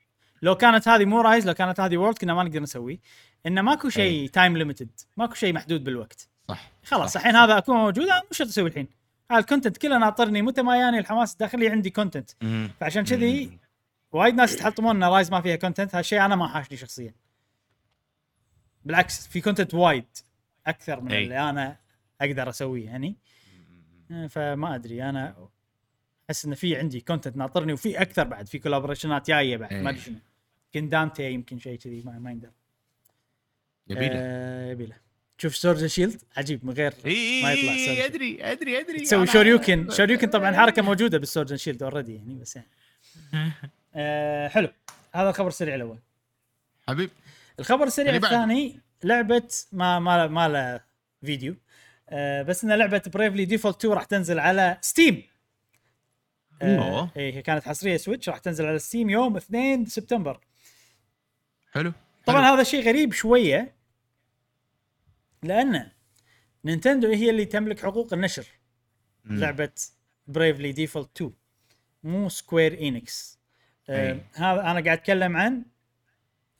لو 0.42 0.54
كانت 0.54 0.88
هذه 0.88 1.04
مو 1.04 1.20
Rise 1.20 1.46
لو 1.46 1.54
كانت 1.54 1.80
هذه 1.80 1.96
World 1.96 2.18
كنا 2.18 2.34
ما 2.34 2.42
نقدر 2.42 2.60
نسويه 2.60 2.98
إنه 3.46 3.62
ماكو 3.62 3.88
شيء. 3.88 4.28
time 4.28 4.56
limited 4.56 5.00
ماكو 5.16 5.34
شيء 5.34 5.52
محدود 5.52 5.84
بالوقت. 5.84 6.28
صح 6.48 6.70
خلاص 6.84 7.16
الحين. 7.16 7.36
هذا 7.36 7.58
أكون 7.58 7.76
موجود 7.76 8.06
مو 8.06 8.12
شرط 8.32 8.48
أسوي 8.48 8.68
الحين. 8.68 9.03
ال 9.32 9.38
content 9.38 9.76
كله 9.76 9.98
ناطرني. 9.98 10.42
متى 10.42 10.62
ما 10.62 10.76
ياني 10.76 10.98
الحماس 10.98 11.32
الداخلي 11.32 11.68
عندي 11.68 11.90
content. 11.90 12.30
فعشان 12.80 13.04
كذي. 13.04 13.58
وايد 14.12 14.34
ناس 14.34 14.54
يتحطمون 14.54 14.96
إن 14.96 15.10
Rise 15.10 15.30
ما 15.30 15.40
فيها 15.40 15.56
content 15.56 15.94
هالشيء 15.94 16.24
أنا 16.24 16.36
ما 16.36 16.48
حاشني 16.48 16.76
شخصيا. 16.76 17.14
بالعكس 18.84 19.26
في 19.26 19.40
content 19.40 19.74
وايد 19.74 20.04
أكثر 20.66 21.00
من 21.00 21.12
أي. 21.12 21.22
اللي 21.24 21.50
أنا 21.50 21.76
أقدر 22.20 22.48
أسويه 22.48 22.84
يعني. 22.86 23.16
آه، 24.10 24.26
فما 24.26 24.74
أدري. 24.74 25.02
أنا 25.08 25.48
أحس 26.30 26.44
انه 26.44 26.54
في 26.54 26.76
عندي 26.76 27.00
content 27.00 27.36
ناطرني 27.36 27.72
وفي 27.72 28.02
أكثر 28.02 28.24
بعد. 28.24 28.48
في 28.48 28.58
collaboration 28.58 29.23
ات 29.23 29.28
جاية 29.28 29.56
بعد. 29.56 29.74
ما 29.74 29.90
أدري. 29.90 30.00
شنو. 30.00 30.16
يمكن 30.74 30.88
دانتي 30.88 31.32
يمكن 31.32 31.58
شيء 31.58 31.78
كذي 31.78 32.02
ما, 32.02 32.18
ما 32.18 32.30
يندر. 32.30 32.50
يبيله. 33.88 34.14
آه 34.16 34.70
يبيله. 34.70 34.96
شوف 35.38 35.56
sword 35.56 35.86
shield 35.86 36.22
عجيب 36.36 36.66
من 36.66 36.72
غير 36.72 36.94
ما 37.04 37.52
يطلع 37.52 37.72
اي 37.72 37.86
sword. 37.86 37.98
أدري 37.98 38.44
أدري 38.44 38.80
أدري. 38.80 39.00
تسوي 39.00 39.26
Shoryuken. 39.26 39.90
Shoryuken 39.90 40.26
طبعا 40.26 40.52
حركة 40.52 40.82
موجودة 40.82 41.18
بال 41.18 41.29
sword 41.29 41.54
shield 41.54 41.82
already 41.82 42.14
يعني 42.14 42.34
بس 42.34 42.56
يعني. 42.56 42.68
آه 43.94 44.48
حلو. 44.48 44.68
هذا 45.14 45.28
الخبر 45.28 45.48
السريع 45.48 45.74
الأول. 45.74 45.98
حبيب. 46.88 47.10
الخبر 47.60 47.86
السريع. 47.86 48.16
الثاني 48.16 48.80
لعبة 49.04 49.48
ما 49.72 49.98
ما 49.98 50.26
ما 50.26 50.48
له 50.48 50.80
فيديو. 51.24 51.56
آه 52.08 52.42
بس 52.42 52.64
إن 52.64 52.72
لعبة 52.72 53.02
Bravely 53.14 53.44
Default 53.44 53.76
2 53.76 53.94
راح 53.94 54.04
تنزل 54.04 54.38
على 54.38 54.78
Steam 54.80 55.22
آه 56.62 56.78
أوه. 56.78 57.10
اي 57.16 57.32
هي 57.32 57.42
كانت 57.42 57.64
حصرية 57.64 57.96
Switch 57.96 58.28
راح 58.28 58.38
تنزل 58.38 58.66
على 58.66 58.78
Steam 58.78 59.10
يوم 59.10 59.36
2 59.36 59.86
سبتمبر. 59.86 60.40
حلو. 61.72 61.92
طبعا 62.26 62.42
حلو. 62.42 62.54
هذا 62.54 62.62
شيء 62.62 62.88
غريب 62.88 63.12
شوية. 63.12 63.74
لأن 65.44 65.90
نينتندو 66.64 67.08
هي 67.08 67.30
اللي 67.30 67.44
تملك 67.44 67.80
حقوق 67.80 68.12
النشر. 68.12 68.46
مم. 69.24 69.40
لعبة 69.40 69.70
Bravely 70.26 70.72
Default 70.72 71.10
2 71.16 71.32
مو 72.02 72.28
Square 72.28 72.80
Enix 72.80 73.38
آه. 73.88 74.20
هذا 74.34 74.60
أنا 74.60 74.80
قاعد 74.80 74.88
أتكلم 74.88 75.36
عن 75.36 75.64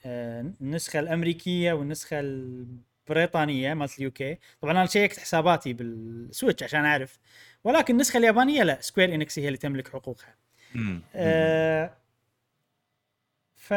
آه 0.07 0.53
النسخة 0.61 1.01
الأمريكية 1.01 1.73
والنسخة 1.73 2.21
البريطانية 2.21 3.75
مالت 3.75 3.99
ال 3.99 4.11
UK 4.11 4.39
طبعا 4.61 4.73
أنا 4.73 4.87
شيكت 4.87 5.21
حساباتي 5.21 5.73
بال 5.73 5.95
Switch 5.95 6.63
عشان 6.63 6.85
أعرف. 6.85 7.19
ولكن 7.65 7.95
النسخة 7.95 8.17
اليابانية 8.17 8.63
لا 8.63 8.81
Square 8.81 9.15
Enix 9.15 9.39
هي 9.39 9.47
اللي 9.47 9.59
تملك 9.59 9.89
حقوقها. 9.89 10.35
مم. 10.75 11.03
آه 11.15 11.97
ف 13.57 13.75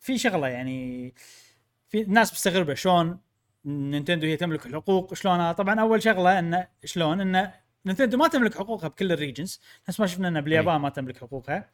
في 0.00 0.18
شغلة 0.18 0.48
يعني 0.48 1.14
في 1.92 2.04
ناس 2.04 2.32
مستغربه 2.32 2.74
شلون 2.74 3.18
نينتندو 3.64 4.26
هي 4.26 4.36
تملك 4.36 4.66
الحقوق 4.66 5.14
شلونها 5.14 5.52
طبعا 5.52 5.80
أول 5.80 6.02
شغلة 6.02 6.38
انه 6.38 6.68
شلون؟ 6.84 7.20
انه 7.20 7.54
نينتندو 7.86 8.16
ما 8.16 8.28
تملك 8.28 8.54
حقوقها 8.54 8.88
بكل 8.88 9.12
ال 9.12 9.18
regions 9.18 9.60
نفس 9.88 10.00
ما 10.00 10.06
شفنا 10.06 10.28
انه 10.28 10.40
باليابان 10.40 10.80
ما 10.80 10.88
تملك 10.88 11.16
حقوقها. 11.16 11.70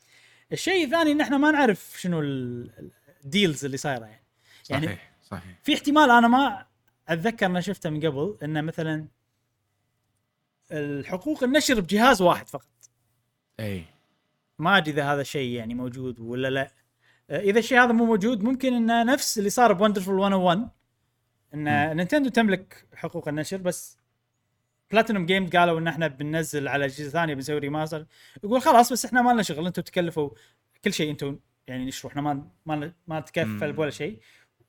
الشيء 0.52 0.84
الثاني 0.84 1.12
إن 1.12 1.20
إحنا 1.20 1.38
ما 1.38 1.50
نعرف 1.50 1.94
شنو 2.00 2.20
ال- 2.20 2.90
ال 3.24 3.31
deals 3.31 3.64
اللي 3.64 3.76
صايرة 3.76 4.04
يعني. 4.04 4.24
يعني 4.70 4.86
صحيح 4.86 5.12
صحيح. 5.22 5.58
في 5.62 5.74
احتمال 5.74 6.10
أنا 6.10 6.28
ما 6.28 6.66
أتذكر 7.08 7.46
إني 7.46 7.62
شفته 7.62 7.90
من 7.90 8.06
قبل 8.06 8.38
انه 8.42 8.60
مثلا 8.60 9.06
الحقوق 10.72 11.44
النشر 11.44 11.80
بجهاز 11.80 12.22
واحد 12.22 12.48
فقط. 12.48 12.90
اي 13.60 13.84
ما 14.58 14.76
أدري 14.76 14.90
إذا 14.92 15.12
هذا 15.12 15.20
الشيء 15.20 15.50
يعني 15.56 15.74
موجود 15.74 16.20
ولا 16.20 16.48
لا. 16.50 16.72
إذا 17.30 17.58
الشيء 17.58 17.78
هذا 17.78 17.92
مو 17.92 18.06
موجود 18.06 18.42
ممكن 18.42 18.74
انه 18.74 19.02
نفس 19.02 19.38
اللي 19.38 19.50
صار 19.50 19.78
ب 19.78 19.81
Wonderful 19.81 20.08
101 20.08 20.68
إن 21.54 21.96
نينتندو 21.96 22.28
تملك 22.30 22.86
حقوق 22.94 23.28
النشر 23.28 23.56
بس 23.56 23.98
Platinum 24.90 25.26
Games 25.26 25.50
قالوا 25.50 25.78
إن 25.78 25.88
إحنا 25.88 26.06
بننزل 26.06 26.68
على 26.68 26.84
أجهزة 26.84 27.08
ثانية 27.10 27.34
بنسوي 27.34 27.58
remaster 27.58 28.06
يقول 28.44 28.62
خلاص 28.62 28.92
بس 28.92 29.04
إحنا 29.04 29.22
ما 29.22 29.30
لنا 29.32 29.42
شغل 29.42 29.66
أنتم 29.66 29.82
تكلفوا 29.82 30.30
كل 30.84 30.92
شيء 30.92 31.10
أنتم 31.10 31.38
يعني 31.66 31.84
نشروا 31.84 32.10
إحنا 32.10 32.22
ما 32.22 32.48
ما 32.66 32.92
ما 33.06 33.20
نتكفل. 33.20 33.72
بولا 33.72 33.90
شيء 33.90 34.20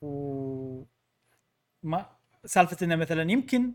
و 0.02 0.84
ما 1.84 2.06
سالفة 2.46 2.86
إنه 2.86 2.96
مثلا 2.96 3.32
يمكن 3.32 3.74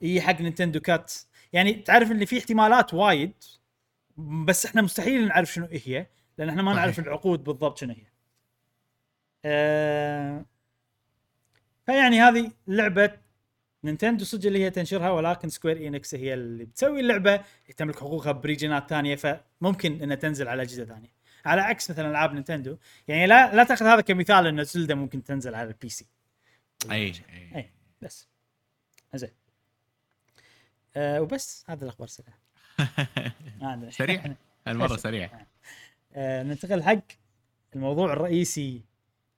يجي 0.00 0.20
حق 0.20 0.40
نينتندو 0.40 0.80
cut 0.80 1.14
يعني 1.52 1.72
تعرف 1.72 2.10
اللي 2.10 2.26
في 2.26 2.38
احتمالات 2.38 2.94
وايد 2.94 3.32
بس 4.16 4.66
إحنا 4.66 4.82
مستحيل 4.82 5.28
نعرف 5.28 5.52
شنو 5.52 5.68
هي 5.70 6.06
لأن 6.38 6.48
إحنا 6.48 6.62
ما. 6.62 6.74
نعرف 6.74 6.98
العقود 6.98 7.44
بالضبط 7.44 7.78
شنو 7.78 7.92
هي. 7.92 8.06
أه 9.46 10.44
فيعني 11.86 12.20
هذه 12.20 12.52
لعبة 12.68 13.18
نينتندو 13.84 14.24
صدق 14.24 14.46
اللي 14.46 14.64
هي 14.64 14.70
تنشرها 14.70 15.10
ولكن 15.10 15.48
Square 15.48 15.86
Enix 15.86 16.14
هي 16.14 16.34
اللي 16.34 16.64
بتسوي 16.64 17.00
اللعبة 17.00 17.40
تملك 17.76 17.98
حقوقها 17.98 18.32
ب 18.32 18.39
region 18.39 18.83
ات 18.83 18.90
ثانية 18.90 19.16
فممكن 19.16 20.02
إنها 20.02 20.16
تنزل 20.16 20.48
على 20.48 20.62
أجهزة 20.62 20.84
ثانية. 20.84 21.16
على 21.44 21.60
عكس 21.60 21.90
مثلا 21.90 22.10
ألعاب 22.10 22.32
نينتندو 22.34 22.76
يعني 23.08 23.26
لا 23.26 23.54
لا 23.54 23.64
تأخذ 23.64 23.86
هذا 23.86 24.00
كمثال 24.00 24.46
ان 24.46 24.64
Zelda 24.64 24.94
ممكن 24.94 25.24
تنزل 25.24 25.54
على 25.54 25.68
ال 25.68 25.88
PC. 25.88 26.06
أي 26.90 27.12
أي. 27.54 27.70
بس. 28.02 28.28
زين. 29.14 29.30
أه 30.96 31.22
وبس 31.22 31.64
هذا 31.68 31.84
الأخبار 31.84 32.08
شيء. 32.08 32.24
سريع. 33.90 34.22
المره 34.68 34.96
سريع. 34.96 35.30
آه 36.14 36.42
ننتقل 36.42 36.82
حق 36.82 37.02
الموضوع 37.74 38.12
الرئيسي. 38.12 38.95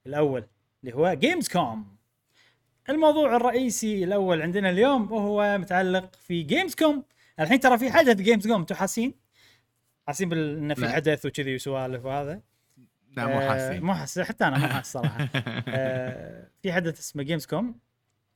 الأول 0.08 0.44
اللي 0.84 0.94
هو 0.94 1.14
Gamescom 1.14 1.96
الموضوع 2.88 3.36
الرئيسي 3.36 4.04
الأول 4.04 4.42
عندنا 4.42 4.70
اليوم 4.70 5.12
وهو 5.12 5.58
متعلق 5.58 6.16
في 6.16 6.42
Gamescom 6.42 7.04
الحين 7.40 7.60
ترى 7.60 7.78
في 7.78 7.90
حدث 7.92 8.16
Gamescom 8.16 8.60
أنتم 8.60 8.74
حاسين؟ 8.74 9.14
حاسين 10.06 10.28
بال... 10.28 10.56
انه 10.58 10.74
في. 10.74 10.88
حدث 10.88 11.26
وكذي 11.26 11.54
وسوالف 11.54 12.04
وهذا؟ 12.04 12.40
لا 13.16 13.26
مو 13.26 13.40
آه، 13.40 13.48
حاسين. 13.48 13.82
مو 13.82 13.94
حاسس 13.94 14.20
حتى 14.20 14.44
أنا 14.44 14.58
مو 14.58 14.66
حاسس 14.66 14.92
صراحة. 14.96 15.28
آه، 15.68 16.48
في 16.62 16.72
حدث 16.72 16.98
اسمه 16.98 17.22
Gamescom 17.22 17.78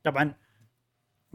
طبعا 0.03 0.33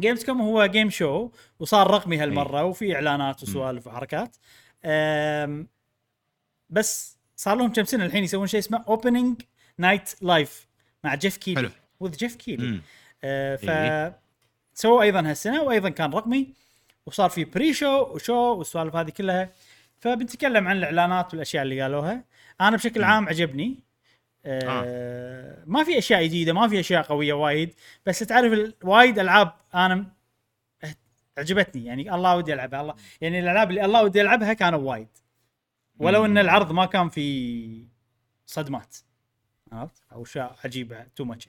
Gamescom 0.01 0.41
هو 0.41 0.67
game 0.67 0.91
show 0.91 1.31
وصار 1.59 1.91
رقمي 1.91 2.19
هالمرة 2.19 2.65
وفي 2.65 2.95
إعلانات 2.95 3.43
وسوالف 3.43 3.87
وحركات. 3.87 4.37
بس 6.71 7.19
صار 7.37 7.57
لهم 7.57 7.73
كم 7.73 7.85
سنة 7.85 8.05
الحين 8.05 8.25
يسوون 8.25 8.47
شيء 8.47 8.61
اسمه 8.61 8.85
Opening 8.89 9.43
Night 9.79 10.23
Live 10.23 10.67
مع 11.05 11.15
Geoff 11.15 11.37
Keighley 11.37 11.61
حلو. 11.61 11.71
with 12.01 12.17
Geoff 12.17 12.37
Keighley. 12.37 12.81
آه، 13.25 13.57
ف 13.57 13.71
إيه. 13.71 14.19
سووا 14.75 15.03
أيضا 15.03 15.31
هالسنة 15.31 15.63
وأيضا 15.63 15.89
كان 15.89 16.11
رقمي 16.11 16.49
وصار 17.07 17.31
في 17.31 17.45
pre-show 17.45 17.73
و 17.73 18.03
show 18.03 18.35
والسوالف 18.35 18.97
هذه 18.97 19.11
كلها. 19.11 19.51
فبنتكلم 20.01 20.69
عن 20.69 20.77
الإعلانات 20.77 21.35
والأشياء 21.35 21.63
اللي 21.63 21.83
قالوها. 21.83 22.25
أنا 22.61 22.77
بشكل 22.77 23.05
عام 23.05 23.29
عجبني. 23.29 23.79
آه 24.45 25.65
ما 25.67 25.85
في 25.85 25.99
أشياء 25.99 26.25
جديدة 26.25 26.53
ما 26.53 26.69
في 26.69 26.81
أشياء 26.81 27.03
قوية 27.03 27.33
وايد. 27.33 27.75
بس 28.07 28.19
تعرف 28.19 28.73
وايد 28.83 29.19
ألعاب 29.19 29.53
أنا 29.75 30.07
عجبتني 31.39 31.85
يعني 31.85 32.15
الله 32.15 32.37
ودي 32.37 32.55
ألعبها. 32.55 32.81
الله 32.81 32.95
يعني 33.21 33.39
الألعاب 33.39 33.71
اللي 33.71 33.85
الله 33.85 34.03
ودي 34.03 34.21
ألعبها 34.21 34.53
كانوا 34.53 34.81
وايد. 34.81 35.09
ولو 35.99 36.25
إن. 36.25 36.39
العرض 36.39 36.73
ما 36.73 36.87
كان 36.87 37.09
في 37.09 37.87
صدمات. 38.47 38.97
عرفت؟ 39.73 40.03
أو 40.13 40.23
اشياء 40.23 40.57
عجيبه 40.65 41.07
too 41.17 41.25
much 41.25 41.49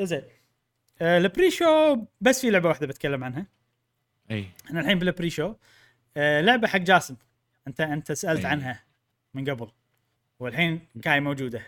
زين. 0.00 0.22
آه 1.00 1.18
ال 1.18 1.50
pre-show 1.50 1.96
بس 2.20 2.40
في 2.40 2.50
لعبة 2.50 2.68
واحدة 2.68 2.86
بتكلم 2.86 3.24
عنها. 3.24 3.46
إي. 4.30 4.50
إحنا 4.66 4.80
الحين 4.80 4.98
بال 4.98 5.30
pre-show. 5.30 5.54
آه 6.16 6.40
لعبة 6.40 6.68
حق 6.68 6.78
جاسم. 6.78 7.16
أنت 7.66 7.80
أنت 7.80 8.12
سألت 8.12 8.44
أي. 8.44 8.50
عنها 8.50 8.84
من 9.34 9.50
قبل 9.50 9.70
والحين 10.38 10.80
كاي 11.02 11.20
موجودة. 11.20 11.62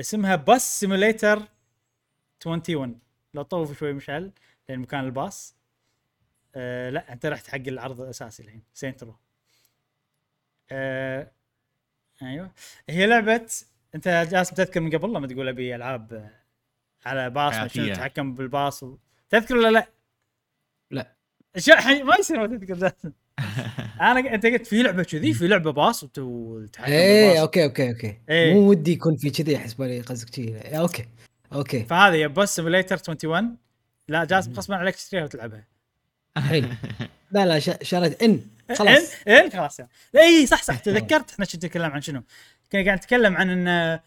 اسمها 0.00 0.36
Bus 0.36 0.80
Simulator 0.80 1.48
21 2.46 2.98
لو 3.34 3.42
طوف 3.42 3.78
شوي 3.78 3.92
مشعل 3.92 4.32
لين 4.68 4.78
مكان 4.78 5.04
الباص. 5.04 5.54
آه 6.54 6.90
لا 6.90 7.12
أنت 7.12 7.26
رحت 7.26 7.46
حق 7.48 7.56
العرض 7.56 8.00
الأساسي 8.00 8.42
الحين 8.42 8.62
Saints 8.74 9.02
Row 9.02 9.16
آه 10.70 11.30
أيوه. 12.22 12.50
هي 12.88 13.06
لعبة 13.06 13.46
انت 13.94 14.28
جاسم 14.30 14.54
تذكر 14.54 14.80
من 14.80 14.90
قبل 14.96 15.08
لما 15.14 15.26
تقول 15.26 15.48
ابي 15.48 15.76
العاب 15.76 16.30
على 17.06 17.30
باص 17.30 17.52
شنو 17.54 17.60
حياتية. 17.60 17.94
تتحكم 17.94 18.34
بالباص 18.34 18.82
و... 18.82 18.96
تذكر 19.30 19.56
ولا 19.56 19.68
لا؟ 19.70 19.88
لا. 20.90 21.12
شو. 21.58 21.72
ما 22.04 22.16
يصير 22.18 22.38
ما 22.40 22.46
تذكر 22.56 22.74
جاسم 22.74 23.12
أنا 24.00 24.34
أنت 24.34 24.46
قلت 24.46 24.66
في 24.66 24.82
لعبة 24.82 25.02
كذي 25.02 25.32
في 25.34 25.48
لعبة 25.48 25.72
باص 25.72 26.02
وت- 26.04 26.18
وتتحكم 26.18 26.92
إيه 26.92 27.24
بالباص. 27.26 27.40
أوكي 27.40 27.64
أوكي 27.64 27.88
أوكي. 27.90 28.18
إيه. 28.28 28.54
مو 28.54 28.68
ودي 28.68 28.92
يكون 28.92 29.16
في 29.16 29.30
كذي 29.30 29.56
أحس 29.56 29.74
بالي 29.74 30.00
قصدك 30.00 30.30
كذي. 30.30 30.48
إيه، 30.60 30.80
أوكي 30.80 31.08
أوكي. 31.52 31.84
فهذه 31.84 32.14
يا 32.14 32.26
Bus 32.26 32.56
Simulator 32.56 32.96
21 32.96 33.56
لا 34.08 34.24
جاسم 34.24 34.52
غصبا 34.52 34.76
عليك 34.76 34.94
تشتريها 34.94 35.24
وتلعبها. 35.24 35.64
حلو. 36.36 36.68
لا 37.32 37.46
لا 37.46 37.58
ش- 37.58 37.70
شريت. 37.82 38.22
إن. 38.22 38.40
خلاص. 38.74 39.12
إن؟ 39.28 39.32
ان 39.34 39.50
خلاص 39.50 39.78
يعني. 39.80 39.90
اي 40.16 40.46
صح 40.46 40.62
صح. 40.62 40.78
تذكرت. 40.88 41.30
إحنا 41.30 41.44
كنا 41.46 41.56
نتكلم 41.56 41.90
عن 41.90 42.00
شنو؟ 42.00 42.22
كنا 42.72 42.84
قاعد 42.84 42.98
نتكلم 42.98 43.36
عن 43.36 43.68
ان 43.68 43.98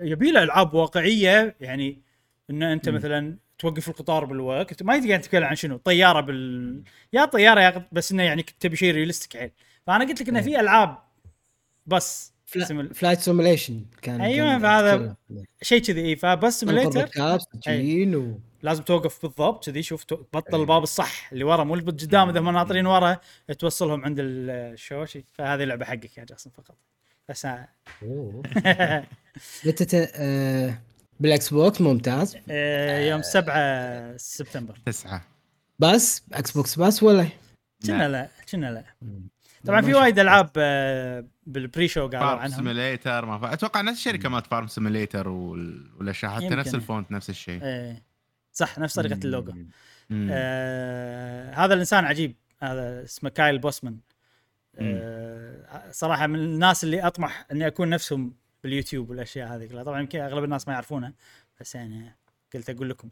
يبي 0.00 0.30
له 0.30 0.42
ألعاب 0.42 0.74
واقعية 0.74 1.56
يعني 1.60 2.02
إن 2.50 2.62
أنت 2.62 2.88
مم. 2.88 2.94
مثلا 2.94 3.36
توقف 3.58 3.88
القطار 3.88 4.24
بالوقت. 4.24 4.82
ما 4.82 4.92
قاعد 4.92 5.06
نتكلم 5.06 5.44
عن 5.44 5.56
شنو 5.56 5.76
طيارة 5.76 6.20
بال 6.20 6.82
يا 7.12 7.24
طيارة 7.24 7.60
يا 7.60 7.86
بس 7.92 8.12
إنه 8.12 8.22
يعني 8.22 8.42
تبي 8.60 8.76
شيء 8.76 8.94
realistic 8.94 9.36
حيل. 9.40 9.50
فأنا 9.86 10.04
قلت 10.04 10.22
لك 10.22 10.28
إنه 10.28 10.38
إيه. 10.38 10.44
في 10.44 10.60
ألعاب 10.60 10.98
بس 11.86 12.32
flight 12.94 13.20
simulation 13.20 13.84
كان 14.02 14.20
أيوة، 14.20 14.48
كان 14.48 14.60
فهذا. 14.60 15.16
شيء 15.62 15.82
كذي 15.82 16.00
اي 16.06 16.16
ف 16.16 16.27
Bus 16.27 16.60
Simulator 16.60 17.08
و 18.16 18.38
لازم 18.62 18.82
توقف 18.82 19.22
بالضبط 19.26 19.66
كذي 19.66 19.82
شوف 19.82 20.04
تو- 20.04 20.16
تبطل 20.16 20.60
الباب 20.60 20.82
الصح 20.82 21.32
اللي 21.32 21.44
ورا 21.44 21.64
مو 21.64 21.74
اللي 21.74 21.84
قدام 21.86 22.28
اذا 22.28 22.40
ما 22.40 22.52
ناطرين 22.52 22.86
ورا 22.86 23.16
توصلهم 23.58 24.04
عند 24.04 24.16
الشوشي 24.20 25.24
فهذه 25.32 25.64
لعبه 25.64 25.84
حقك 25.84 26.18
يا 26.18 26.24
جاسم 26.24 26.50
فقط. 26.50 26.76
بس. 27.28 27.46
متى 29.66 30.08
آه، 30.14 30.78
بال 31.20 31.50
Xbox 31.50 31.80
ممتاز. 31.80 32.36
آه، 32.50 33.00
يوم 33.00 33.22
7 33.22 34.16
سبتمبر. 34.16 34.78
تسعة. 34.86 35.24
بس 35.78 36.22
Xbox 36.32 36.78
بس 36.78 37.02
ولا؟ 37.02 37.26
كنا 37.86 38.08
لا. 38.08 38.28
كنا 38.52 38.70
لا. 38.70 38.84
طبعا 39.66 39.80
في. 39.80 39.94
وايد 39.94 40.18
ألعاب 40.18 40.50
آه، 40.56 41.24
بال 41.46 41.88
pre-show 41.88 42.00
قالوا 42.00 42.20
Farm 42.26 42.38
عنهم. 42.38 42.56
Simulator 42.56 43.26
ما 43.26 43.38
ف... 43.38 43.44
أتوقع 43.44 43.80
نفس 43.80 43.98
الشركة 43.98 44.28
مالت 44.28 44.46
Farm 44.46 44.66
Simulator 44.66 45.28
وال... 45.28 45.90
والاشياء 45.98 46.32
حتى. 46.32 46.48
نفس 46.48 46.74
ال 46.74 46.81
font 46.81 47.10
نفس 47.12 47.30
الشيء. 47.30 47.62
إيه. 47.64 48.02
صح 48.52 48.78
نفس 48.78 48.94
طريقة 48.94 49.20
اللوجو. 49.24 49.52
آه 50.30 51.54
هذا 51.54 51.74
الإنسان 51.74 52.04
عجيب. 52.04 52.34
هذا 52.62 53.04
اسمه 53.04 53.30
Kyle 53.30 53.58
Bosman. 53.58 53.96
آه 54.78 55.90
صراحة 55.90 56.26
من 56.26 56.38
الناس 56.38 56.84
اللي 56.84 57.06
أطمح 57.06 57.46
إني 57.52 57.66
أكون 57.66 57.88
نفسهم 57.88 58.34
باليوتيوب 58.64 59.10
والأشياء 59.10 59.48
هذه 59.56 59.66
كلها. 59.66 59.82
طبعا 59.82 60.00
يمكن 60.00 60.20
أغلب 60.20 60.44
الناس 60.44 60.68
ما 60.68 60.74
يعرفونها 60.74 61.12
بس 61.60 61.74
يعني 61.74 62.16
قلت 62.54 62.70
أقول 62.70 62.90
لكم. 62.90 63.08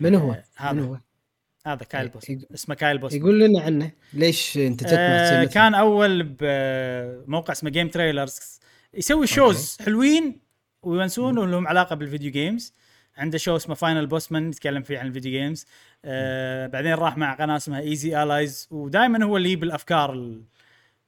من 0.00 0.14
هو؟ 0.14 0.32
آه، 0.32 0.44
هذا. 0.56 0.72
من 0.72 0.82
هو؟ 0.84 0.98
هذا 1.66 1.84
Kyle 1.84 2.08
Bosman 2.08 2.38
يق- 2.40 2.52
اسمه 2.54 2.74
Kyle 2.74 2.98
Bosman 2.98 3.20
يقول 3.22 3.40
لنا 3.40 3.60
عنه 3.60 3.90
ليش 4.12 4.56
أنت 4.58 4.84
آه 4.92 5.44
كان 5.44 5.74
أول 5.74 6.22
بموقع 6.40 7.52
اسمه 7.52 7.70
GameTrailers 7.70 8.60
يسوي 8.94 9.26
shows 9.26 9.76
حلوين 9.84 10.40
ويونسون 10.82 11.38
ولهم 11.38 11.68
علاقة 11.68 11.96
بال 11.96 12.06
video 12.06 12.30
games 12.30 12.72
عنده 13.16 13.38
شو 13.38 13.56
اسمه 13.56 13.74
Final 13.74 14.06
Bosman 14.06 14.48
يتكلم 14.48 14.82
فيه 14.82 14.98
عن 14.98 15.06
ال 15.06 15.10
video 15.10 15.32
games 15.32 15.66
آه 16.04 16.66
بعدين 16.66 16.92
راح 16.94 17.16
مع 17.16 17.34
قناة 17.34 17.56
اسمها 17.56 17.80
Easy 17.80 18.22
Allies 18.22 18.68
ودائما 18.70 19.24
هو 19.24 19.36
اللي 19.36 19.48
يجيب 19.48 19.62
الأفكار 19.64 20.12
ال- 20.12 20.42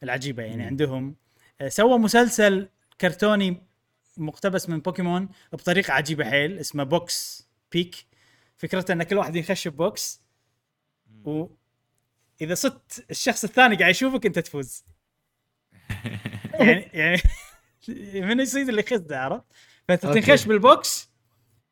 العجيبة 0.02 0.42
يعني 0.42 0.62
مم. 0.62 0.68
عندهم 0.68 1.16
آه 1.60 1.68
سوى 1.68 1.98
مسلسل 1.98 2.68
كرتوني 3.00 3.62
مقتبس 4.16 4.68
من 4.68 4.80
بوكيمون 4.80 5.28
بطريقة 5.52 5.92
عجيبة 5.92 6.30
حيل 6.30 6.58
اسمه 6.58 6.84
Box 6.84 7.48
Peek 7.72 8.06
فكرته 8.56 8.92
إن 8.92 9.02
كل 9.02 9.16
واحد 9.16 9.36
يخش 9.36 9.68
ب 9.68 9.82
box 9.82 10.22
و 11.24 11.46
إذا 12.40 12.54
صدت 12.54 13.06
الشخص 13.10 13.44
الثاني 13.44 13.76
قاعد 13.76 13.90
يشوفك 13.90 14.26
أنت 14.26 14.38
تفوز 14.38 14.84
يعني 16.60 16.90
يعني 16.92 17.20
من 18.26 18.40
يصيد 18.40 18.68
اللي 18.68 18.80
يخزه 18.80 19.18
عرفت؟ 19.18 19.44
فأنت. 19.88 20.06
تنخش 20.06 20.44
بال 20.44 20.71
box 20.71 21.10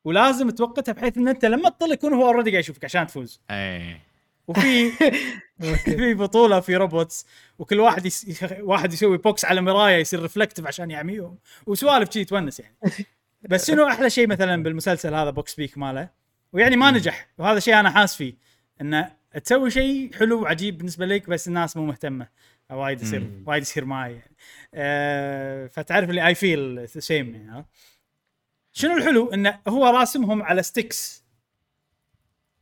ولازم 0.03 0.49
توقتها 0.49 0.91
بحيث 0.91 1.17
إن 1.17 1.27
أنت 1.27 1.45
لما 1.45 1.69
تطل 1.69 1.91
يكون 1.91 2.13
هو 2.13 2.27
already 2.27 2.49
قاعد 2.51 2.63
يشوفك 2.63 2.85
عشان 2.85 3.07
تفوز 3.07 3.41
إيه 3.51 4.01
وفي 4.47 4.91
في 5.85 6.13
بطولة 6.13 6.59
في 6.59 6.75
robots 6.75 7.25
وكل 7.59 7.79
واحد 7.79 8.05
يس... 8.05 8.45
واحد 8.59 8.93
يسوي 8.93 9.17
box 9.17 9.45
على 9.45 9.61
مراية 9.61 9.95
يصير 9.95 10.21
reflective 10.21 10.67
عشان 10.67 10.91
يعميهم 10.91 11.37
وسوالف 11.65 12.13
شي 12.13 12.25
تونس 12.25 12.59
يعني. 12.59 12.75
بس 13.49 13.67
شنو 13.67 13.87
أحلى 13.87 14.09
شيء 14.09 14.27
مثلا 14.27 14.63
بالمسلسل 14.63 15.13
هذا 15.13 15.29
Box 15.29 15.55
Peek 15.55 15.77
ماله؟ 15.77 16.09
ويعني 16.53 16.75
ما 16.75 16.91
نجح 16.91 17.27
وهذا 17.37 17.59
شيء 17.59 17.79
أنا 17.79 17.91
حاس 17.91 18.15
فيه 18.15 18.33
انه 18.81 19.11
تسوي 19.43 19.71
شيء 19.71 20.15
حلو 20.15 20.41
وعجيب 20.41 20.77
بالنسبة 20.77 21.05
لك 21.05 21.29
بس 21.29 21.47
الناس 21.47 21.77
مو 21.77 21.85
مهتمة 21.85 22.27
وايد 22.69 23.01
يصير. 23.01 23.31
وايد 23.45 23.61
يصير 23.61 23.85
معي 23.85 24.13
يعني. 24.13 24.35
أه 24.73 25.67
فتعرف 25.67 26.09
اللي 26.09 26.27
I 26.27 26.35
feel 26.35 26.89
same 26.89 27.35
يعني؟ 27.35 27.65
شنو 28.73 28.97
الحلو؟ 28.97 29.33
انه 29.33 29.59
هو 29.67 29.85
راسمهم 29.85 30.43
على 30.43 30.63
sticks 30.63 31.25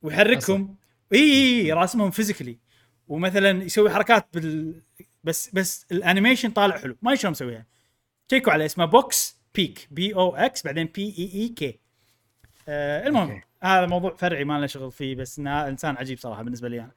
ويحركهم 0.01 0.75
إي 1.13 1.61
إي 1.61 1.73
راسمهم 1.73 2.11
physically 2.11 2.59
ومثلا 3.07 3.63
يسوي 3.63 3.89
حركات 3.89 4.27
بال 4.33 4.81
بس 5.23 5.49
بس 5.49 5.85
ال 5.91 5.97
animation 5.97 6.51
طالع 6.51 6.77
حلو. 6.77 6.97
ما 7.01 7.15
شلون 7.15 7.31
مسويها. 7.31 7.65
تشيكوا 8.27 8.53
على 8.53 8.65
اسمه 8.65 8.85
Box 8.85 9.37
Peek 9.55 9.87
B 9.91 10.15
O 10.15 10.35
X 10.35 10.63
بعدين 10.63 10.85
P 10.85 11.15
E 11.17 11.41
E 11.41 11.49
K 11.49 11.79
آه 12.67 13.07
المهم 13.07 13.31
أوكي. 13.31 13.41
هذا 13.63 13.85
موضوع 13.85 14.15
فرعي 14.15 14.43
ما 14.43 14.57
لنا 14.57 14.67
شغل 14.67 14.91
فيه 14.91 15.15
بس 15.15 15.39
إنه 15.39 15.67
إنسان 15.67 15.97
عجيب 15.97 16.17
صراحة 16.17 16.43
بالنسبة 16.43 16.69
لي 16.69 16.79
أنا. 16.81 16.91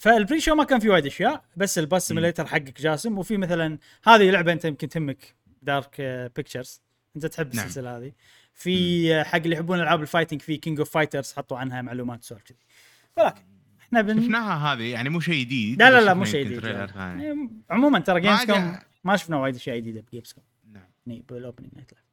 فال 0.00 0.40
pre-show 0.40 0.54
ما 0.54 0.64
كان 0.64 0.78
في 0.80 0.88
وايد 0.88 1.06
أشياء 1.06 1.44
بس 1.56 1.78
ال 1.78 1.86
Bus 1.86 2.08
Simulator 2.08 2.46
حقك 2.46 2.80
جاسم. 2.80 3.18
وفي 3.18 3.36
مثلا 3.36 3.78
هذه 4.04 4.30
لعبة 4.30 4.52
أنت 4.52 4.64
يمكن 4.64 4.88
تهمك 4.88 5.34
Dark 5.62 6.00
Pictures 6.36 6.82
أنت 7.16 7.26
تحب 7.26 7.54
نعم. 7.54 7.64
السلسلة 7.64 7.96
هذه. 7.96 8.12
في 8.58 9.24
حق 9.24 9.36
اللي 9.36 9.56
يحبون 9.56 9.80
ألعاب 9.80 10.02
ال 10.02 10.06
fighting 10.06 10.42
في 10.42 10.56
King 10.56 10.78
of 10.78 10.90
Fighters 10.90 11.32
حطوا 11.32 11.58
عنها 11.58 11.82
معلومات 11.82 12.24
سوالف 12.24 12.42
كذي. 12.42 12.58
ولكن 13.16 13.42
إحنا 13.80 14.00
بن... 14.00 14.22
شفناها 14.22 14.72
هذه 14.72 14.82
يعني 14.82 15.08
مو 15.08 15.20
شيء 15.20 15.44
جديد 15.44 15.78
لا 15.82 15.90
لا 15.90 16.00
لا 16.00 16.14
مو 16.14 16.24
شيء 16.24 16.44
جديد. 16.44 16.64
يعني 16.64 17.50
عموما 17.70 17.98
ترى 17.98 18.20
Gamescom 18.20 18.78
ما 19.04 19.16
شفنا 19.16 19.36
وايد 19.36 19.54
أشياء 19.54 19.76
جديدة 19.76 20.00
ب 20.00 20.32
Gamescom 20.32 20.44
نعم. 20.72 20.84
يعني 21.06 21.24
بال 21.28 21.37
Opening 21.37 21.70
Night 21.74 21.92
Live 21.92 22.04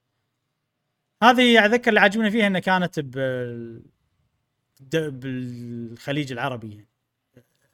هذه 1.23 1.65
أتذكر 1.65 1.89
اللي 1.89 1.99
عجبني 1.99 2.31
فيها 2.31 2.47
إنها 2.47 2.59
كانت 2.59 2.99
بال 2.99 3.81
بالخليج 4.91 6.31
العربي 6.31 6.69
يعني. 6.69 6.87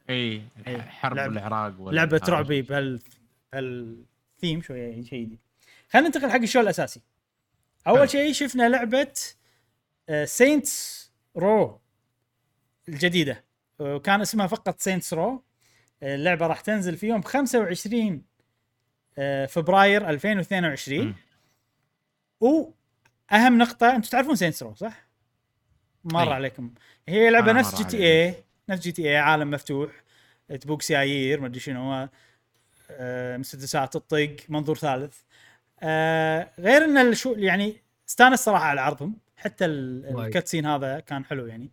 إي. 0.09 0.41
حرب 0.81 1.17
لعبة- 1.17 1.19
العراق 1.19 1.81
ولا 1.81 1.95
لعبة 1.95 2.21
رعبي. 2.29 2.61
بهال 2.61 2.99
بهالثيم 3.53 4.61
شوية 4.61 5.01
شيء 5.01 5.25
جديد. 5.25 5.39
خلينا 5.89 6.07
ننتقل 6.07 6.31
حق 6.31 6.41
ال 6.41 6.45
show 6.45 6.59
الأساسي. 6.59 7.01
أول. 7.87 8.09
شيء 8.09 8.33
شفنا 8.33 8.69
لعبة 8.69 9.13
Saints 10.25 11.11
Row 11.37 11.81
الجديدة 12.89 13.43
آه، 13.81 13.97
كان 13.99 14.21
اسمها 14.21 14.47
فقط 14.47 14.79
Saints 14.79 15.13
Row 15.13 15.43
اللعبة 16.03 16.47
راح 16.47 16.61
تنزل 16.61 16.97
في 16.97 17.07
يوم 17.07 17.21
25 17.21 18.21
آه، 19.17 19.45
فبراير 19.45 20.09
2022 20.09 21.05
مم. 21.05 21.15
واهم 22.39 23.57
نقطة 23.57 23.95
أنتم 23.95 24.09
تعرفون 24.09 24.35
Saints 24.35 24.63
Row 24.63 24.75
صح؟ 24.75 25.07
مر 26.03 26.27
أي. 26.29 26.33
عليكم 26.33 26.73
هي 27.07 27.29
لعبة 27.29 27.49
آه، 27.49 27.53
نفس 27.53 27.75
GTA 27.75 28.35
نفس 28.69 28.81
GTA 28.81 29.17
عالم 29.17 29.51
مفتوح 29.51 29.91
تبوق 30.61 30.81
سيايير 30.81 31.39
ما 31.39 31.47
أدري 31.47 31.59
شنو 31.59 32.09
آه، 32.91 33.37
مسدسات 33.37 33.95
الطق 33.95 34.35
منظور 34.49 34.77
ثالث 34.77 35.17
آه، 35.83 36.49
غير 36.59 36.83
إن 36.85 36.97
ال 36.97 37.05
show 37.05 37.33
يعني 37.37 37.75
استانس 38.09 38.39
صراحة 38.39 38.65
على 38.65 38.81
عرضهم. 38.81 39.17
حتى. 39.37 39.65
ال 39.65 39.77
cutscene 39.77 40.65
هذا 40.65 40.99
كان 40.99 41.25
حلو 41.25 41.45
يعني. 41.47 41.71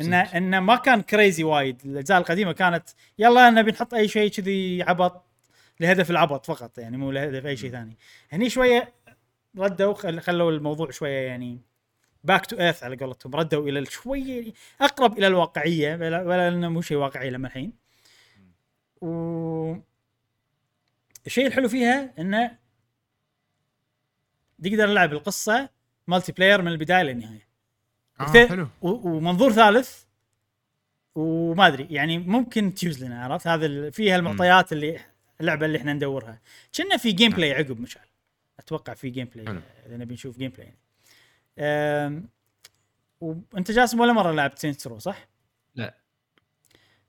إنه. 0.00 0.20
إنه 0.20 0.60
ما 0.60 0.76
كان 0.76 1.02
crazy 1.02 1.44
وايد. 1.44 1.80
الأجزاء 1.84 2.18
القديمة 2.18 2.52
كانت 2.52 2.88
يلا 3.18 3.50
نبي 3.50 3.70
نحط 3.70 3.94
أي 3.94 4.08
شيء 4.08 4.30
كذي 4.30 4.82
عبط 4.82 5.24
لهدف 5.80 6.10
العبط 6.10 6.46
فقط 6.46 6.78
يعني 6.78 6.96
مو 6.96 7.10
لهدف 7.10 7.46
أي 7.46 7.56
شيء 7.56 7.70
ثاني. 7.70 7.96
هني 8.30 8.50
شوية 8.50 8.92
ردوا 9.58 9.94
خل- 9.94 10.20
خلوا 10.20 10.50
الموضوع 10.52 10.90
شوية 10.90 11.26
يعني 11.26 11.60
back 12.24 12.46
to 12.46 12.58
earth 12.58 12.84
على 12.84 12.96
قولتهم. 12.96 13.34
ردوا 13.36 13.68
إلى 13.68 13.84
شوية 13.84 14.52
أقرب 14.80 15.18
إلى 15.18 15.26
الواقعية 15.26 15.94
ولا, 15.94 16.22
ولا 16.22 16.48
إنه 16.48 16.68
مو 16.68 16.80
شيء 16.80 16.96
واقعي 16.96 17.30
لما 17.30 17.46
الحين. 17.48 17.72
و 19.00 19.74
الشيء 21.26 21.46
الحلو 21.46 21.68
فيها 21.68 22.10
إنه 22.18 22.61
تقدر 24.62 24.86
نلعب 24.86 25.12
القصة 25.12 25.68
مالتي 26.06 26.32
player 26.32 26.62
من 26.62 26.68
البداية 26.68 27.02
للنهاية. 27.02 27.48
وث- 28.20 28.48
حلو. 28.48 28.68
و- 28.82 29.08
ومنظور 29.08 29.52
ثالث 29.52 30.02
وما 31.14 31.66
أدري 31.66 31.86
يعني 31.90 32.18
ممكن 32.18 32.74
تيوز 32.74 33.04
لنا 33.04 33.24
عرفت؟ 33.24 33.46
هذا 33.46 33.66
ال- 33.66 33.92
فيها 33.92 34.16
المعطيات 34.16 34.72
اللي 34.72 35.00
اللعبة 35.40 35.66
اللي 35.66 35.78
إحنا 35.78 35.92
ندورها. 35.92 36.40
كنا 36.76 36.96
في 36.96 37.12
gameplay 37.12 37.52
عقب 37.52 37.80
مشعل. 37.80 38.04
أتوقع 38.58 38.94
في 38.94 39.10
gameplay 39.10 39.46
حلو. 39.46 39.60
إذا 39.86 39.96
نبي 39.96 40.14
نشوف 40.14 40.38
gameplay 40.38 40.66
يعني. 40.66 40.78
أم، 41.58 42.28
وانت 43.20 43.70
جاسم 43.70 44.00
ولا 44.00 44.12
مرة 44.12 44.32
لعبت 44.32 44.58
Saints 44.58 44.86
Row 44.86 44.98
صح؟ 44.98 45.28
لا. 45.74 45.94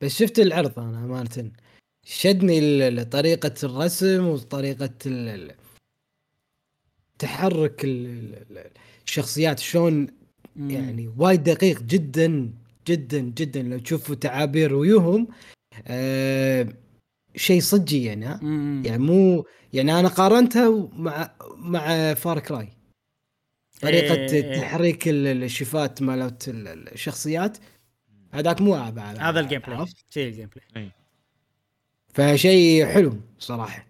بس 0.01 0.19
شفت 0.19 0.39
العرض 0.39 0.79
أنا 0.79 0.97
امانه 0.97 1.51
شدني 2.05 2.59
ال- 2.59 2.99
ال- 2.99 3.09
طريقة 3.09 3.53
الرسم 3.63 4.27
وطريقة 4.27 4.89
ال- 5.05 5.55
تحرك 7.23 7.85
ال- 7.85 8.05
ال- 8.07 8.57
ال- 8.57 8.71
الشخصيات 9.05 9.59
شلون. 9.59 10.07
يعني 10.55 11.13
وايد 11.17 11.43
دقيق 11.43 11.81
جدا 11.83 12.53
جدا 12.87 13.19
جدا 13.19 13.61
لو 13.61 13.77
تشوفوا 13.79 14.15
تعابير 14.15 14.73
وجوههم 14.73 15.27
آه 15.87 16.67
شيء 17.35 17.61
صجي 17.61 18.03
يعني 18.03 18.25
ها 18.25 18.39
مم. 18.41 18.83
يعني 18.85 19.03
مو 19.03 19.45
يعني 19.73 19.99
أنا 19.99 20.07
قارنتها 20.07 20.89
مع 20.93 21.31
مع 21.57 22.13
Far 22.13 22.39
Cry 22.39 22.69
طريقة 23.81 24.15
إيه. 24.15 24.59
تحريك 24.61 25.07
ال- 25.07 25.27
ال- 25.27 25.43
الشفات 25.43 26.01
مالت 26.01 26.47
ال- 26.47 26.67
ال- 26.67 26.93
الشخصيات 26.93 27.57
هذاك 28.33 28.61
مو 28.61 28.75
هذا 28.75 29.39
ال 29.39 29.59
gameplay؟ 29.67 29.85
شيء 30.09 30.27
ال 30.27 30.49
gameplay 30.73 30.83
اي 30.85 30.91
فشيء 32.13 32.85
حلو 32.85 33.17
صراحة 33.39 33.85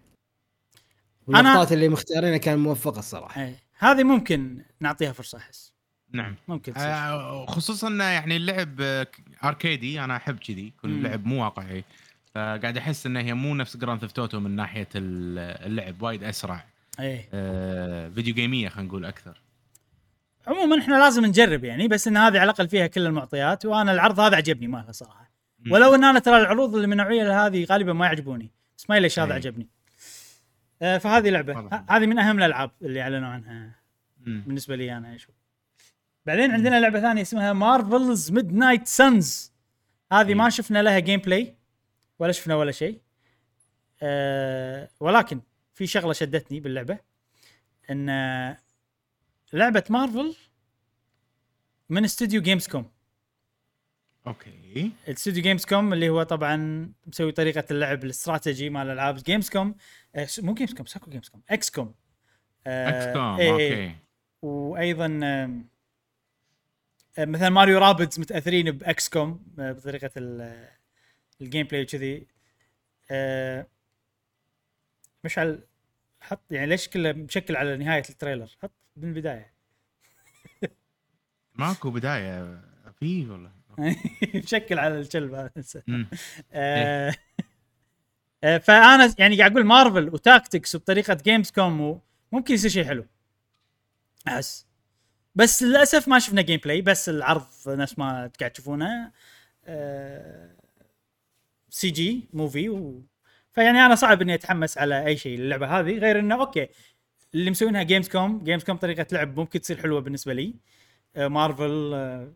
واللقطات 1.26 1.72
اللي 1.72 1.88
مختارينها 1.88 2.36
كان 2.36 2.58
موفقة 2.58 2.98
الصراحة. 2.98 3.42
أي. 3.42 3.54
هذه 3.78 4.02
ممكن 4.04 4.62
نعطيها 4.80 5.12
فرصة 5.12 5.38
أحس. 5.38 5.72
نعم. 6.12 6.34
ممكن 6.48 6.74
تصير. 6.74 6.86
آه، 6.86 7.46
خصوصا 7.46 7.90
يعني 7.90 8.36
اللعب 8.36 8.80
آه، 8.80 9.06
أركيدي 9.44 10.00
أنا 10.04 10.16
أحب 10.16 10.38
كذي 10.38 10.66
يكون 10.66 10.90
مم. 10.90 10.96
اللعب 10.96 11.26
مو 11.26 11.44
واقعي 11.44 11.84
فقاعد 12.34 12.76
أحس 12.76 13.06
ان 13.06 13.16
هي 13.16 13.34
مو 13.34 13.54
نفس 13.54 13.76
Grand 13.76 14.00
Theft 14.00 14.18
Auto 14.18 14.40
من 14.40 14.50
ناحية 14.56 14.88
ال- 14.94 15.66
اللعب 15.66 16.02
وايد 16.02 16.24
أسرع. 16.24 16.64
إيه. 17.00 17.28
آه، 17.34 18.08
فيديو 18.08 18.34
جيمية 18.34 18.68
خلينا 18.68 18.88
نقول 18.88 19.04
أكثر. 19.04 19.40
عموما 20.46 20.78
إحنا 20.78 20.94
لازم 20.94 21.26
نجرب 21.26 21.64
يعني 21.64 21.88
بس 21.88 22.08
إن 22.08 22.16
هذه 22.16 22.38
على 22.38 22.42
الأقل 22.44 22.68
فيها 22.68 22.86
كل 22.86 23.06
المعطيات 23.06 23.66
وأنا 23.66 23.92
العرض 23.92 24.20
هذا 24.20 24.36
عجبني 24.36 24.66
مالها 24.66 24.92
صراحة. 24.92 25.30
ولو 25.70 25.94
إن 25.94 26.04
أنا 26.04 26.18
ترى 26.18 26.36
العروض 26.40 26.74
اللي 26.74 26.86
من 26.86 26.92
النوعيه 27.00 27.46
هذه 27.46 27.64
غالبا 27.64 27.92
ما 27.92 28.06
يعجبوني. 28.06 28.50
بس 28.78 28.90
ما 28.90 28.98
ليش 29.00 29.18
هذا 29.18 29.30
أي. 29.30 29.36
عجبني. 29.36 29.64
آه 29.64 29.83
فهذه 30.84 31.30
لعبة. 31.30 31.84
هذه 31.90 32.06
من 32.06 32.18
أهم 32.18 32.38
الألعاب 32.38 32.70
اللي 32.82 33.02
أعلنوا 33.02 33.28
عنها. 33.28 33.70
مم. 34.20 34.42
بالنسبة 34.46 34.76
لي 34.76 34.96
أنا 34.96 35.14
أشوف 35.14 35.34
بعدين 36.26 36.50
عندنا 36.50 36.80
لعبة 36.80 37.00
ثانية 37.00 37.22
اسمها 37.22 37.52
Marvel's 37.52 38.30
Midnight 38.30 38.86
Suns 38.86 39.52
هذه 40.12 40.34
ما. 40.34 40.50
شفنا 40.50 40.82
لها 40.82 40.98
gameplay 40.98 41.54
ولا 42.18 42.32
شفنا 42.32 42.54
ولا 42.54 42.72
شيء. 42.72 43.00
آه 44.02 44.88
ولكن 45.00 45.40
في 45.74 45.86
شغلة 45.86 46.12
شدتني 46.12 46.60
باللعبة 46.60 46.98
إن 47.90 48.08
آه، 48.08 48.58
لعبة 49.52 49.84
مارفل 49.90 50.36
من 51.88 52.04
استوديو 52.04 52.42
جيمز 52.42 52.68
كوم 52.68 52.90
okay. 54.26 54.92
الاستوديو 55.08 55.42
جيمز 55.42 55.64
كوم 55.64 55.92
اللي 55.92 56.08
هو 56.08 56.22
طبعا 56.22 56.56
مسوي 57.06 57.32
طريقة 57.32 57.64
اللعب 57.70 58.04
الاستراتيجي 58.04 58.70
مال 58.70 58.90
ألعاب 58.90 59.14
جيمز 59.16 59.50
كوم 59.50 59.74
مو 60.38 60.54
جيمز 60.54 60.74
كوم 60.74 60.86
ساكو 60.86 61.10
جيمز 61.10 61.28
كوم 61.28 61.42
XCOM 61.50 61.94
XCOM. 62.66 63.40
Okay. 63.40 63.96
وأيضا 64.42 65.08
مثلا 67.18 67.48
Mario 67.48 67.78
Rabbids 67.78 68.20
متأثرين 68.20 68.70
ب 68.70 69.08
XCOM 69.08 69.46
آه، 69.58 69.72
بطريقة 69.72 70.10
ال- 70.16 70.68
ال 71.40 71.66
gameplay 71.66 71.82
وكذي. 71.82 72.26
آه، 73.10 73.66
مشعل 75.24 75.62
حط 76.20 76.40
يعني 76.50 76.66
ليش 76.66 76.88
كله 76.88 77.12
مشكل 77.12 77.56
على 77.56 77.76
نهاية 77.76 78.02
ال 78.10 78.15
trailer؟ 78.15 78.56
حط 78.62 78.72
من 78.96 79.08
البداية. 79.08 79.54
ماكو 81.54 81.90
بداية 81.90 82.60
في 83.00 83.30
والله. 83.30 83.52
مشكل 84.44 84.78
على 84.78 85.00
الكلب. 85.00 85.34
هذا. 85.34 86.06
آه، 86.52 87.14
آه، 88.44 88.58
فأنا 88.58 89.14
يعني 89.18 89.38
قاعد 89.38 89.52
أقول 89.52 89.64
مارفل 89.64 90.08
و 90.08 90.16
tactics 90.16 90.74
وبطريقه 90.74 91.14
جيمز 91.14 91.50
كوم 91.50 92.00
ممكن 92.32 92.54
يصير 92.54 92.70
شيء 92.70 92.84
حلو. 92.84 93.06
أحس. 94.28 94.66
بس 95.34 95.62
للأسف 95.62 96.08
ما 96.08 96.18
شفنا 96.18 96.42
gameplay 96.42 96.82
بس 96.82 97.08
العرض 97.08 97.46
نفس 97.66 97.98
ما 97.98 98.30
قاعد 98.40 98.50
تشوفونه. 98.50 99.12
CG 101.70 102.28
movie 102.32 102.68
و... 102.68 103.02
فيعني 103.52 103.86
أنا 103.86 103.94
صعب 103.94 104.22
إني 104.22 104.34
أتحمس 104.34 104.78
على 104.78 105.06
أي 105.06 105.16
شيء 105.16 105.38
اللعبه 105.38 105.66
هذه 105.80 105.98
غير 105.98 106.18
إنه 106.18 106.34
okay 106.40 106.68
اللي 107.34 107.50
مسوينها 107.50 107.82
جيمز 107.82 108.08
كوم 108.08 108.44
جيمز 108.44 108.64
كوم 108.64 108.76
طريقة 108.76 109.06
لعب 109.12 109.40
ممكن 109.40 109.60
تصير 109.60 109.82
حلوة 109.82 110.00
بالنسبة 110.00 110.32
لي. 110.32 110.54
مارفل 111.16 111.90
آه، 111.94 112.32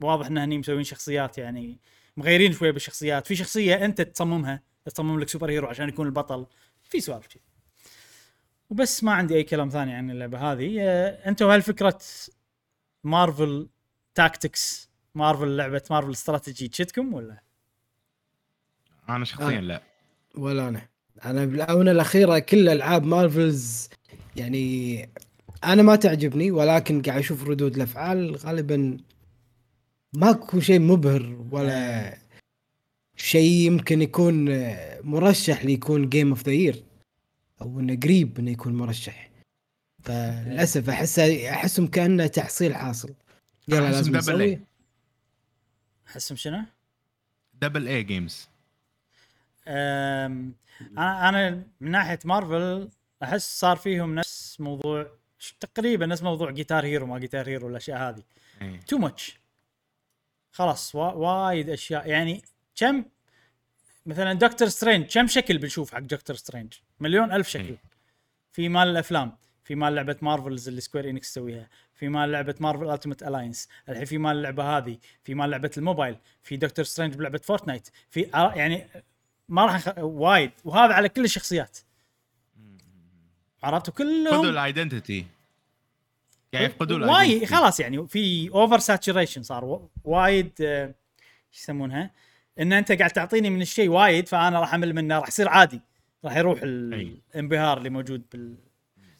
واضح 0.00 0.26
إن 0.26 0.38
هني 0.38 0.58
مسوين 0.58 0.84
شخصيات 0.84 1.38
يعني 1.38 1.78
مغيرين 2.16 2.52
شوية 2.52 2.70
بالشخصيات. 2.70 3.26
في 3.26 3.36
شخصية 3.36 3.84
أنت 3.84 4.00
تصممها 4.00 4.62
تصمم 4.84 5.20
لك 5.20 5.28
superhero 5.28 5.66
عشان 5.66 5.88
يكون 5.88 6.06
البطل 6.06 6.46
في 6.82 7.00
سوالف 7.00 7.26
كذي 7.26 7.42
وبس 8.70 9.04
ما 9.04 9.12
عندي 9.12 9.34
أي 9.34 9.42
كلام 9.42 9.68
ثاني 9.68 9.94
عن 9.94 10.10
اللعبة 10.10 10.52
هذه. 10.52 10.76
آه، 10.80 11.28
أنتم 11.28 11.50
هل 11.50 11.62
فكرة 11.62 11.98
مارفل 13.04 13.68
tactics 14.14 14.90
مارفل 15.14 15.56
لعبة 15.56 15.82
مارفل 15.90 16.10
استراتيجي 16.10 16.68
تشدكم 16.68 17.14
ولا؟ 17.14 17.42
أنا 19.08 19.24
شخصيا 19.24 19.58
آه. 19.58 19.60
لا. 19.60 19.82
ولا 20.34 20.68
أنا. 20.68 20.88
أنا 21.24 21.44
بالآونة 21.44 21.90
الأخيرة 21.90 22.38
كل 22.38 22.68
ألعاب 22.68 23.04
مارفلز 23.04 23.88
يعني 24.36 25.08
أنا 25.64 25.82
ما 25.82 25.96
تعجبني 25.96 26.50
ولكن 26.50 27.02
قاعد 27.02 27.18
أشوف 27.18 27.48
ردود 27.48 27.76
الأفعال 27.76 28.36
غالبا 28.36 28.96
ماكو 30.14 30.60
شيء 30.60 30.80
مبهر 30.80 31.46
ولا 31.50 32.18
شيء 33.16 33.50
يمكن 33.50 34.02
يكون 34.02 34.48
مرشح 35.00 35.64
ليكون 35.64 36.08
game 36.08 36.28
of 36.28 36.42
the 36.42 36.52
year 36.52 36.84
أو 37.60 37.80
إنه 37.80 37.96
قريب 37.96 38.38
إنه 38.38 38.50
يكون 38.50 38.74
مرشح. 38.74 39.30
فللأسف 40.02 40.88
احس 40.88 41.18
أحسهم 41.18 41.86
كأنه 41.86 42.26
تحصيل 42.26 42.74
حاصل. 42.74 43.14
يلا 43.68 43.90
لازم 43.90 44.12
double 44.12 44.16
نسوي. 44.16 44.56
A. 44.56 44.58
أحسهم 46.08 46.36
شنو؟ 46.36 46.62
double 47.54 47.88
A 47.88 48.02
games 48.02 48.48
أنا 49.68 51.28
أنا 51.28 51.66
من 51.80 51.90
ناحية 51.90 52.18
مارفل 52.24 52.88
أحس 53.22 53.60
صار 53.60 53.76
فيهم 53.76 54.14
نفس 54.14 54.60
موضوع 54.60 55.06
تقريبا 55.60 56.06
نفس 56.06 56.22
موضوع 56.22 56.50
Guitar 56.50 56.84
Hero 56.84 57.06
ما 57.06 57.18
Guitar 57.18 57.48
Hero 57.48 57.68
الاشياء 57.68 58.08
هذه. 58.08 58.22
إيه. 58.62 58.80
Too 58.80 58.98
much 58.98 59.43
خلاص 60.54 60.94
وا- 60.94 61.12
وايد 61.12 61.70
أشياء. 61.70 62.08
يعني 62.08 62.42
كم؟ 62.76 63.04
مثلا 64.06 64.32
دكتور 64.32 64.68
سترينج 64.68 65.06
كم 65.06 65.26
شكل 65.26 65.58
بنشوف 65.58 65.94
حق 65.94 65.98
دكتور 66.00 66.36
سترينج 66.36 66.72
مليون 67.00 67.32
ألف 67.32 67.48
شكل. 67.48 67.76
في 68.52 68.68
مال 68.68 68.88
الأفلام 68.88 69.36
في 69.64 69.74
مال 69.74 69.94
لعبة 69.94 70.16
مارفلز 70.22 70.68
اللي 70.68 70.80
Square 70.80 71.10
Enix 71.10 71.30
تسويها 71.32 71.68
في 71.94 72.08
مال 72.08 72.32
لعبة 72.32 72.54
مارفل 72.60 72.90
Ultimate 72.90 73.22
Alliance 73.22 73.68
الحين 73.88 74.04
في 74.04 74.18
مال 74.18 74.36
اللعبة 74.36 74.76
هذه 74.78 74.98
في 75.24 75.34
مال 75.34 75.50
لعبة 75.50 75.70
الموبايل 75.76 76.16
في 76.42 76.56
دكتور 76.56 76.84
سترينج 76.84 77.14
بلعبة 77.14 77.38
فورتنايت 77.38 77.88
في 78.10 78.20
يعني 78.54 78.86
ما 79.48 79.66
راح 79.66 79.74
نخ... 79.74 79.98
وايد. 79.98 80.50
وهذا 80.64 80.94
على 80.94 81.08
كل 81.08 81.24
الشخصيات. 81.24 81.78
عرفتوا 83.62 83.94
كلهم. 83.94 84.48
ال 84.48 84.57
identity 84.57 85.26
يعني 86.54 86.66
يفقدوا 86.66 87.06
وايد 87.06 87.44
خلاص 87.44 87.80
يعني 87.80 88.08
في 88.08 88.50
over 88.50 88.78
saturation 88.78 89.42
صار. 89.42 89.88
وايد 90.04 90.50
آه، 90.60 90.94
شو 91.50 91.62
يسمونها؟ 91.62 92.10
إن 92.60 92.72
أنت 92.72 92.92
قاعد 92.92 93.10
تعطيني 93.10 93.50
من 93.50 93.62
الشيء 93.62 93.88
وايد 93.88 94.28
فأنا 94.28 94.60
راح 94.60 94.74
أمل 94.74 94.94
منه 94.94 95.18
راح 95.18 95.28
يصير 95.28 95.48
عادي. 95.48 95.80
راح 96.24 96.36
يروح. 96.36 96.60
الانبهار 96.62 97.78
اللي 97.78 97.90
موجود 97.90 98.22
بال... 98.32 98.54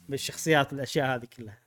بالشخصيات 0.09 0.73
الأشياء 0.73 1.15
هذه 1.15 1.25
كلها. 1.37 1.59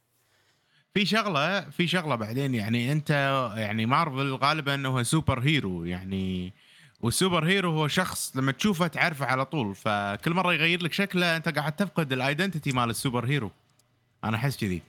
في 0.93 1.05
شغلة 1.05 1.69
في 1.69 1.87
شغلة 1.87 2.15
بعدين 2.15 2.55
يعني 2.55 2.91
أنت 2.91 3.09
يعني 3.57 3.85
مارفل 3.85 4.33
غالبا 4.33 4.87
هو 4.87 5.03
superhero 5.03 5.85
يعني 5.85 6.53
وال 7.01 7.45
superhero 7.45 7.71
هو 7.71 7.87
شخص 7.87 8.37
لما 8.37 8.51
تشوفه 8.51 8.87
تعرفه 8.87 9.25
على 9.25 9.45
طول 9.45 9.75
فكل 9.75 10.33
مرة 10.33 10.53
يغير 10.53 10.83
لك 10.83 10.93
شكله 10.93 11.37
أنت 11.37 11.49
قاعد 11.49 11.75
تفقد 11.75 12.13
ال 12.13 12.20
identity 12.20 12.71
مال 12.71 12.89
ال 12.89 13.25
superhero. 13.25 13.51
أنا 14.23 14.37
أحس 14.37 14.57
كذي. 14.57 14.81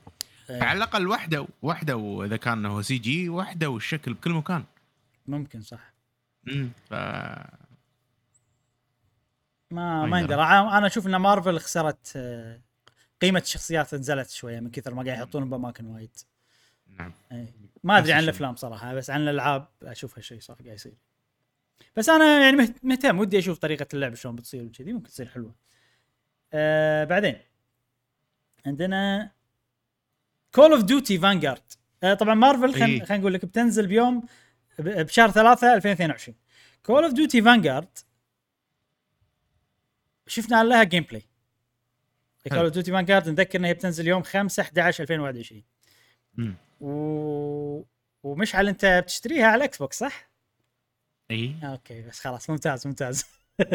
على 0.51 0.77
الأقل 0.77 1.09
وحدة 1.09 1.47
وحدة 1.63 1.97
واذا 1.97 2.37
كان 2.37 2.67
هو 2.67 2.83
CG 2.83 3.29
وحدة 3.29 3.69
والشكل 3.71 4.15
بكل 4.15 4.31
مكان. 4.31 4.65
ممكن 5.27 5.61
صح. 5.63 5.93
امم 6.49 6.71
ف 6.91 6.93
ما 9.71 10.07
ما 10.07 10.21
يندرى. 10.21 10.43
أنا 10.43 10.87
أشوف 10.87 11.07
إن 11.07 11.17
مارفل 11.17 11.59
خسرت 11.61 12.13
آه، 12.17 12.61
قيمة 13.23 13.41
الشخصيات 13.41 13.95
نزلت 13.95 14.31
شوية 14.31 14.61
من 14.61 14.71
كثر 14.71 14.95
ما 14.95 15.03
قاعد 15.05 15.19
يحطونهم 15.19 15.51
باماكن 15.51 15.87
وايد. 15.87 16.17
نعم. 16.99 17.13
إيه. 17.33 17.55
ما 17.85 17.99
أدري 17.99 18.13
عن. 18.13 18.23
الأفلام 18.23 18.57
صراحة 18.57 18.95
بس 18.95 19.11
عن 19.11 19.21
الألعاب 19.21 19.69
أشوف 19.83 20.17
هالشيء 20.19 20.41
صار 20.41 20.57
قاعد 20.57 20.75
يصير. 20.75 20.95
بس 21.97 22.09
أنا 22.09 22.41
يعني 22.41 22.57
مهت- 22.57 22.85
مهتم 22.85 23.19
ودي 23.19 23.39
أشوف 23.39 23.59
طريقة 23.59 23.87
اللعب 23.95 24.15
شلون 24.15 24.37
بتصير 24.37 24.65
وكذي 24.65 24.93
ممكن 24.93 25.09
تصير 25.09 25.29
حلوة. 25.29 25.55
آه 26.53 27.05
بعدين 27.05 27.37
عندنا 28.67 29.31
Call 30.55 30.73
of 30.73 30.83
Duty 30.83 31.19
Vanguard 31.19 31.63
طبعا 32.19 32.35
مارفل 32.35 32.75
خلينا 32.75 32.87
إيه. 32.87 33.05
خلينا 33.05 33.17
نقول 33.21 33.35
لك 33.35 33.45
بتنزل 33.45 33.87
بيوم 33.87 34.23
بشهر 34.79 35.31
3 35.31 35.75
2022 35.75 36.37
Call 36.83 37.05
of 37.05 37.13
Duty 37.13 37.43
Vanguard 37.43 37.99
شفنا 40.27 40.65
لها 40.65 40.83
gameplay 40.85 41.23
Call. 42.49 42.59
of 42.59 42.73
Duty 42.73 42.93
Vanguard 42.93 43.29
نذكر 43.29 43.59
إنها 43.59 43.73
بتنزل 43.73 44.09
يوم 44.09 44.23
5 44.23 44.63
11 44.63 45.03
2021 45.03 45.63
امم 46.39 46.55
و... 46.81 47.83
ومشعل 48.23 48.69
أنت 48.69 48.85
بتشتريها 49.05 49.47
على 49.47 49.57
ال 49.57 49.79
Xbox 49.79 49.99
صح؟ 49.99 50.31
اي 51.31 51.55
okay 51.63 52.03
بس 52.03 52.21
خلاص 52.21 52.51
ممتاز 52.51 52.87
ممتاز. 52.87 53.27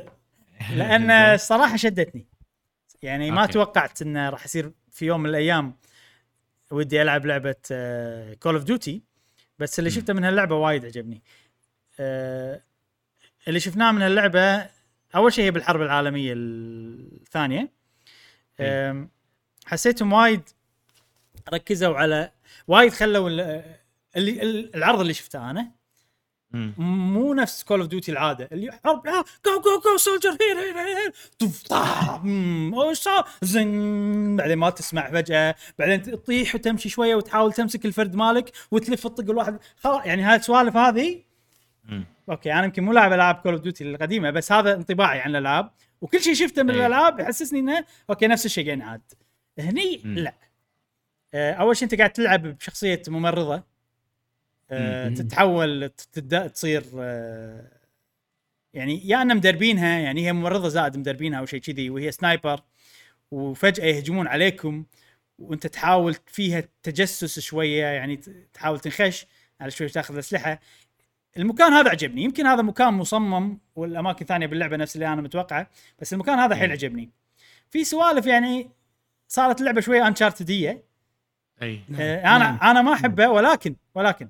لأن 0.78 1.12
الصراحة 1.12 1.76
شدتني. 1.76 2.28
يعني 3.02 3.32
ما 3.32 3.42
okay. 3.42 3.54
توقعت 3.54 4.02
إنه 4.02 4.30
راح 4.30 4.46
يصير 4.46 4.72
في 4.92 5.06
يوم 5.06 5.20
من 5.22 5.30
الأيام 5.30 5.76
ودي 6.74 7.02
ألعب 7.02 7.26
لعبة 7.26 7.56
Call 8.40 8.56
of 8.56 8.64
Duty 8.64 9.02
بس 9.60 9.80
اللي. 9.80 9.90
شفته 9.92 10.14
من 10.14 10.24
هاللعبة 10.24 10.56
وايد 10.56 10.86
عجبني 10.86 11.22
آه، 12.00 12.62
اللي 13.48 13.60
شفناه 13.60 13.92
من 13.92 14.02
هاللعبة 14.02 14.70
أول 15.16 15.34
شيء 15.34 15.44
هي 15.46 15.52
بالحرب 15.52 15.82
العالمية 15.82 16.34
الثانية 16.38 17.70
حسيتهم 19.66 20.14
وايد 20.14 20.42
ركزوا 21.54 21.98
على 21.98 22.32
وايد 22.68 22.94
خلوا 22.94 23.30
ال- 23.30 23.76
اللي 24.16 24.72
العرض 24.76 25.00
اللي 25.00 25.14
شفته 25.14 25.50
أنا. 25.52 25.72
مو 26.54 27.34
نفس 27.34 27.64
Call 27.64 27.80
of 27.80 27.90
Duty 27.90 28.12
العادة 28.12 28.50
اللي 28.52 28.72
حرب 28.72 29.04
go 29.46 29.52
go 29.62 29.82
go 29.92 29.98
soldier 29.98 30.30
here 30.30 30.60
here 30.60 30.78
here 30.98 31.14
طف 31.40 31.64
طا 31.64 32.22
مم، 32.24 32.74
أوش 32.76 32.98
صار؟ 32.98 33.28
زن 33.42 34.36
بعدين 34.36 34.58
ما 34.58 34.70
تسمع 34.70 35.12
فجأة 35.12 35.56
بعدين 35.80 36.02
تطيح 36.02 36.56
وتمشي 36.56 36.90
شوية 36.90 37.16
وتحاول 37.16 37.54
تمسك 37.54 37.86
الفرد 37.86 38.16
مالك 38.16 38.52
وتلف 38.72 39.08
تطق 39.08 39.30
الواحد 39.30 39.58
خلاص 39.78 40.06
يعني 40.06 40.22
هاي 40.22 40.36
السوالف 40.36 40.78
هذه. 40.78 41.22
okay 42.30 42.54
أنا 42.54 42.64
يمكن 42.64 42.84
مو 42.84 42.94
لاعب 42.94 43.14
ألعاب 43.14 43.36
Call 43.36 43.54
of 43.54 43.62
Duty 43.62 43.84
القديمة 43.84 44.30
بس 44.30 44.52
هذا 44.52 44.74
انطباعي 44.74 45.20
عن 45.20 45.30
الألعاب 45.30 45.72
وكل 46.02 46.22
شيء 46.22 46.34
شفته 46.34 46.64
من 46.64 46.70
أي. 46.72 46.76
الألعاب 46.80 47.20
يحسسني 47.20 47.60
إنه 47.60 47.86
okay 48.10 48.28
نفس 48.28 48.46
الشيء 48.46 48.66
قاعد 48.66 48.78
ينعاد 48.78 49.02
هني. 49.60 50.02
لا 50.06 50.34
آه، 51.34 51.54
أول 51.54 51.78
شيء 51.78 51.84
أنت 51.84 51.96
قاعد 51.96 52.10
تلعب 52.14 52.48
بشخصية 52.48 53.02
ممرضة 53.08 53.64
آه،. 54.74 55.10
تتحول 55.10 55.90
تبدأ 55.90 56.48
تصير 56.48 56.84
آه، 57.00 57.72
يعني 58.74 59.08
يا 59.08 59.22
ان 59.22 59.38
مدربينها 59.38 60.00
يعني 60.00 60.28
هي 60.28 60.34
ممرضة 60.34 60.70
زائد 60.70 60.98
مدربينها 60.98 61.40
أو 61.40 61.46
شيء 61.46 61.60
كذي 61.60 61.90
وهي 61.90 62.12
سنايبر 62.12 62.62
وفجأة 63.32 63.86
يهجمون 63.86 64.28
عليكم 64.28 64.86
وأنت 65.40 65.68
تحاول 65.68 66.16
فيها 66.28 66.64
تجسس 66.84 67.40
شوية 67.40 67.86
يعني 67.86 68.16
تحاول 68.54 68.80
تنخش 68.80 69.26
على 69.62 69.72
شوي 69.72 69.90
تأخذ 69.90 70.14
الاسلحه 70.14 70.60
المكان 71.38 71.74
هذا 71.74 71.90
عجبني. 71.90 72.24
يمكن 72.24 72.46
هذا 72.46 72.62
مكان 72.62 72.94
مصمم 72.94 73.58
والأماكن 73.76 74.22
الثانية 74.22 74.48
باللعبة 74.48 74.78
نفس 74.78 74.96
اللي 74.96 75.08
أنا 75.08 75.22
متوقعه 75.22 75.70
بس 76.00 76.14
المكان 76.14 76.40
هذا 76.40 76.56
حيل. 76.56 76.72
عجبني. 76.72 77.10
في 77.70 77.84
سوالف 77.84 78.26
يعني 78.26 78.70
صارت 79.28 79.60
اللعبه 79.60 79.82
شوية 79.82 80.08
انشارتديه 80.08 80.84
أي. 81.62 81.82
آه، 82.00 82.22
أنا 82.22 82.38
نعم. 82.38 82.60
أنا 82.62 82.82
ما 82.82 82.94
احبه 82.94 83.28
ولكن 83.30 83.76
ولكن 83.96 84.30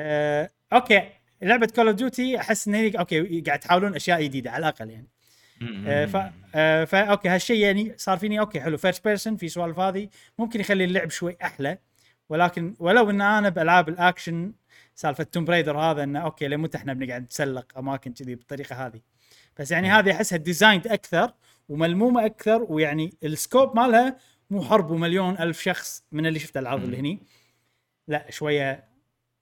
آه 0.00 0.50
okay. 0.72 1.08
لعبة 1.42 1.66
Call 1.66 1.86
of 1.86 1.96
Duty 1.96 2.40
أحس 2.40 2.68
إن 2.68 2.74
هي 2.74 2.90
okay 2.90 3.40
قاعد 3.40 3.58
تحاولون 3.58 3.94
أشياء 3.94 4.22
جديدة 4.22 4.50
على 4.50 4.58
الأقل 4.58 4.90
يعني. 4.90 5.08
آه 5.86 6.06
ف 6.06 6.16
آه 6.54 6.84
فا 6.84 7.04
okay 7.04 7.28
هالشيء 7.28 7.56
يعني 7.56 7.94
صار 7.96 8.18
فيني 8.18 8.40
okay 8.40 8.60
حلو. 8.60 8.76
first 8.76 9.04
person 9.04 9.36
في 9.36 9.48
سوالف 9.48 9.78
هذه 9.78 10.08
ممكن 10.38 10.60
يخلي 10.60 10.84
اللعب 10.84 11.10
شوي 11.10 11.36
أحلى. 11.42 11.78
ولكن 12.28 12.74
ولو 12.78 13.10
إن 13.10 13.20
أنا 13.20 13.48
بألعاب 13.48 13.88
الأكشن 13.88 14.52
سالفة 14.94 15.24
Tomb 15.24 15.44
Raider 15.44 15.78
هذا 15.78 16.02
إنه 16.02 16.20
okay 16.20 16.48
لمتى 16.48 16.78
إحنا 16.78 16.92
بنقعد 16.92 17.22
نتسلق 17.22 17.78
أماكن 17.78 18.12
كذي 18.12 18.34
بالطريقة 18.34 18.86
هذه. 18.86 19.00
بس 19.58 19.70
يعني 19.70 19.90
هذه 19.90 20.12
أحسها 20.12 20.36
designed 20.38 20.86
أكثر 20.86 21.32
وملمومة 21.68 22.26
أكثر 22.26 22.66
ويعني 22.68 23.14
ال 23.24 23.33
scope 23.33 23.76
مالها 23.76 24.16
مو 24.50 24.62
حرب 24.62 24.90
ومليون 24.90 25.38
ألف 25.38 25.60
شخص 25.62 26.04
من 26.12 26.26
اللي 26.26 26.38
شفته 26.38 26.60
العرض 26.60 26.84
اللي 26.84 26.98
هني. 26.98 27.22
لا 28.08 28.26
شوية 28.30 28.89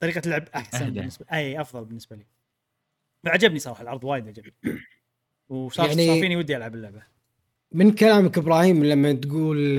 طريقة 0.01 0.23
اللعب 0.25 0.49
أحسن 0.55 0.85
أهدى. 0.85 0.99
بالنسبة 1.01 1.27
أي 1.33 1.61
أفضل 1.61 1.85
بالنسبة 1.85 2.17
لي. 2.17 2.27
عجبني 3.27 3.59
صراحة 3.59 3.83
العرض 3.83 4.05
وايد 4.05 4.29
عجبني. 4.29 4.55
وصار 5.49 5.89
يعني- 5.89 6.07
صار 6.07 6.21
فيني 6.21 6.37
ودي 6.37 6.57
ألعب 6.57 6.75
اللعبة. 6.75 7.03
من 7.73 7.93
كلامك 7.95 8.39
إبراهيم 8.39 8.85
لما 8.85 9.13
تقول 9.13 9.79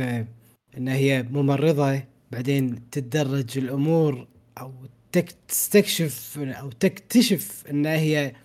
إن 0.77 0.87
هي 0.87 1.23
ممرضة 1.23 2.03
بعدين 2.31 2.89
تتدرج 2.89 3.57
الأمور 3.57 4.27
أو 4.57 4.73
تك 5.11 5.31
تستكشف 5.47 6.39
أو 6.39 6.69
تكتشف 6.71 7.67
إن 7.69 7.85
هي 7.85 8.35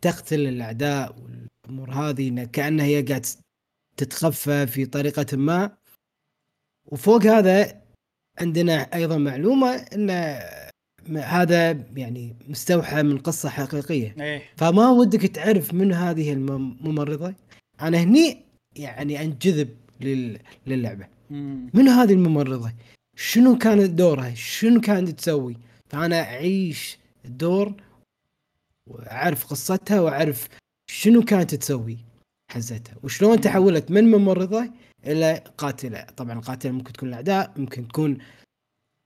تقتل 0.00 0.40
الأعداء 0.46 1.16
والأمور 1.18 1.90
هذه 1.90 2.44
كأنها 2.44 2.84
هي 2.86 3.02
قاعد 3.02 3.26
تتخفى 3.96 4.66
في 4.66 4.86
طريقة 4.86 5.36
ما. 5.36 5.76
وفوق 6.86 7.22
هذا 7.22 7.82
عندنا 8.38 8.74
أيضا 8.94 9.18
معلومة 9.18 9.74
إن 9.74 10.10
هذا 11.16 11.70
يعني 11.96 12.34
مستوحى 12.48 13.02
من 13.02 13.18
قصة 13.18 13.48
حقيقية. 13.48 14.14
إيه. 14.20 14.42
فما 14.56 14.90
ودك 14.90 15.20
تعرف 15.20 15.74
من 15.74 15.92
هذه 15.92 16.32
الممرضة؟ 16.32 17.34
أنا 17.80 17.98
هني 17.98 18.38
يعني 18.76 19.22
أنجذب 19.22 19.68
لل... 20.00 20.38
للعبة. 20.66 21.06
مم. 21.30 21.70
من 21.74 21.88
هذه 21.88 22.12
الممرضة؟ 22.12 22.72
شنو 23.16 23.58
كانت 23.58 23.90
دورها؟ 23.90 24.34
شنو 24.34 24.80
كانت 24.80 25.10
تسوي؟ 25.10 25.56
فأنا 25.88 26.22
أعيش 26.22 26.98
الدور 27.24 27.72
وأعرف 28.86 29.46
قصتها 29.46 30.00
وأعرف 30.00 30.48
شنو 30.90 31.22
كانت 31.22 31.54
تسوي 31.54 31.98
حزتها. 32.50 32.94
وشلون 33.02 33.40
تحولت 33.40 33.90
من 33.90 34.10
ممرضة 34.10 34.70
إلى 35.06 35.42
قاتلة. 35.58 36.06
طبعا 36.16 36.40
قاتلة 36.40 36.72
ممكن 36.72 36.92
تكون 36.92 37.08
الأعداء 37.08 37.52
ممكن 37.56 37.88
تكون 37.88 38.18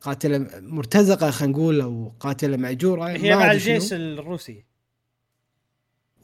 قاتلة 0.02 0.46
مرتزقة 0.60 1.30
خلينا 1.30 1.52
نقول 1.52 1.80
أو 1.80 2.12
قاتلة 2.20 2.56
مأجورة 2.56 3.08
هي 3.08 3.36
مع. 3.36 3.52
الجيش 3.52 3.92
الروسي. 3.92 4.64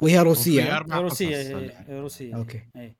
وهي 0.00 0.18
روسية. 0.18 0.78
قصص. 0.78 1.20
إيه، 1.20 2.00
روسية. 2.00 2.36
أوكي. 2.36 2.62
اي 2.76 2.94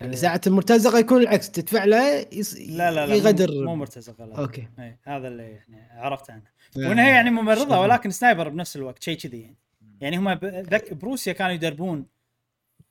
يعني 0.00 0.16
ساعة 0.16 0.40
المرتزقة 0.46 0.98
يكون 0.98 1.22
العكس 1.22 1.50
تدفع 1.50 1.84
له 1.84 2.26
يس... 2.32 2.54
لا 2.54 2.90
لا 2.90 3.06
لا 3.06 3.14
يغدر. 3.14 3.64
مو, 3.64 3.76
مرتزقة 3.76 4.24
لا. 4.24 4.38
أوكي. 4.38 4.68
اي 4.78 4.98
هذا 5.02 5.28
اللي 5.28 5.42
يعني 5.42 5.88
عرفت 5.92 6.30
عنه. 6.30 6.42
وإنها 6.76 7.08
يعني 7.08 7.30
ممرضة 7.30 7.64
شلون؟ 7.64 7.78
ولكن 7.78 8.10
sniper 8.10 8.48
بنفس 8.48 8.76
الوقت 8.76 9.02
شيء 9.02 9.18
كذي 9.18 9.40
يعني. 9.40 9.56
يعني 10.00 10.18
هم 10.18 10.32
ذك 10.44 10.94
بروسيا 10.94 11.32
كانوا 11.32 11.52
يدربون. 11.52 12.06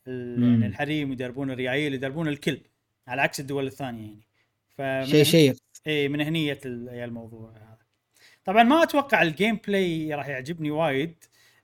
يعني 0.07 0.65
الحريم 0.65 1.11
يدربون 1.11 1.51
الريايل 1.51 1.93
يدربون 1.93 2.27
الكل 2.27 2.61
على 3.07 3.21
عكس 3.21 3.39
الدول 3.39 3.67
الثانية 3.67 4.15
يعني. 4.79 5.05
شيء 5.07 5.23
شيء 5.23 5.55
اي 5.87 6.09
من 6.09 6.21
هنية 6.21 6.59
الموضوع 6.65 7.51
هذا. 7.51 7.77
طبعا 8.45 8.63
ما 8.63 8.83
أتوقع 8.83 9.21
ال 9.21 9.55
gameplay 9.67 10.13
راح 10.13 10.27
يعجبني 10.27 10.71
وايد 10.71 11.23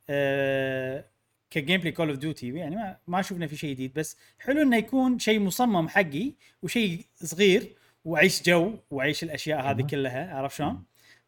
أه 0.10 1.06
ك 1.50 1.80
gameplay 1.80 1.91
Call 1.91 2.10
of 2.10 2.18
Duty 2.18 2.50
يعني 2.50 2.76
ما 2.76 2.98
ما 3.08 3.22
شفنا 3.22 3.48
في 3.48 3.56
شيء 3.58 3.74
جديد 3.74 3.94
بس 3.94 4.18
حلو 4.40 4.62
إنه 4.62 4.78
يكون 4.78 5.20
شيء 5.20 5.40
مصمم 5.40 5.88
حقي 5.90 6.34
وشيء 6.62 7.06
صغير 7.16 7.76
واعيش 8.06 8.44
جو 8.44 8.78
واعيش 8.91 9.24
الأشياء 9.24 9.62
هذه. 9.62 9.82
كلها 9.82 10.36
عرفت 10.36 10.58
شلون؟ 10.58 10.84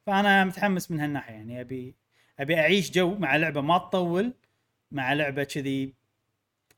فأنا 0.06 0.46
متحمس 0.46 0.92
من 0.92 1.00
هالناحية. 1.00 1.34
يعني 1.34 1.62
ابي 1.62 1.96
أبي 2.40 2.60
أعيش 2.60 2.92
جو 2.92 3.16
مع 3.16 3.36
لعبة 3.36 3.62
ما 3.62 3.78
تطول 3.78 4.34
مع 4.92 5.14
لعبة 5.14 5.44
كذي 5.44 5.94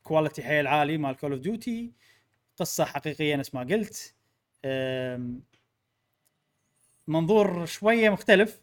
quality 0.02 0.42
حيل 0.42 0.66
عالي 0.66 0.98
مال 0.98 1.16
Call 1.16 1.32
of 1.32 1.40
Duty 1.40 1.92
قصة 2.56 2.84
حقيقية 2.84 3.36
نفس 3.36 3.54
ما 3.54 3.60
قلت. 3.60 4.14
منظور 7.08 7.66
شوية 7.66 8.10
مختلف 8.10 8.60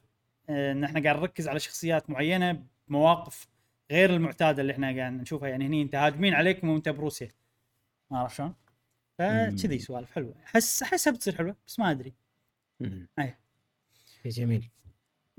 أه، 0.50 0.72
إن 0.72 0.84
إحنا 0.84 1.04
قاعد 1.04 1.16
نركز 1.20 1.48
على 1.48 1.60
شخصيات 1.60 2.10
معينة 2.10 2.64
بمواقف 2.88 3.48
غير 3.92 4.10
المعتادة 4.10 4.62
اللي 4.62 4.74
إحنا 4.74 4.96
قاعد 4.98 5.14
نشوفها. 5.14 5.50
يعني 5.50 5.68
هني 5.68 5.82
أنت 5.82 5.96
هاجمين 5.96 6.34
عليكم 6.34 6.70
وأنت 6.70 6.90
بروسيا. 6.90 7.30
ما 8.12 8.18
أعرف 8.18 8.36
شلون. 8.36 8.54
فكذي 9.18 9.80
سوالف 9.80 10.12
حلوة. 10.12 10.36
أحس 10.46 10.84
احسها 10.84 11.14
بتصير 11.14 11.36
حلوة 11.36 11.56
بس 11.68 11.80
ما 11.80 11.92
أدري. 11.92 12.14
أي. 13.20 13.36
شيء 14.24 14.32
جميل. 14.32 14.70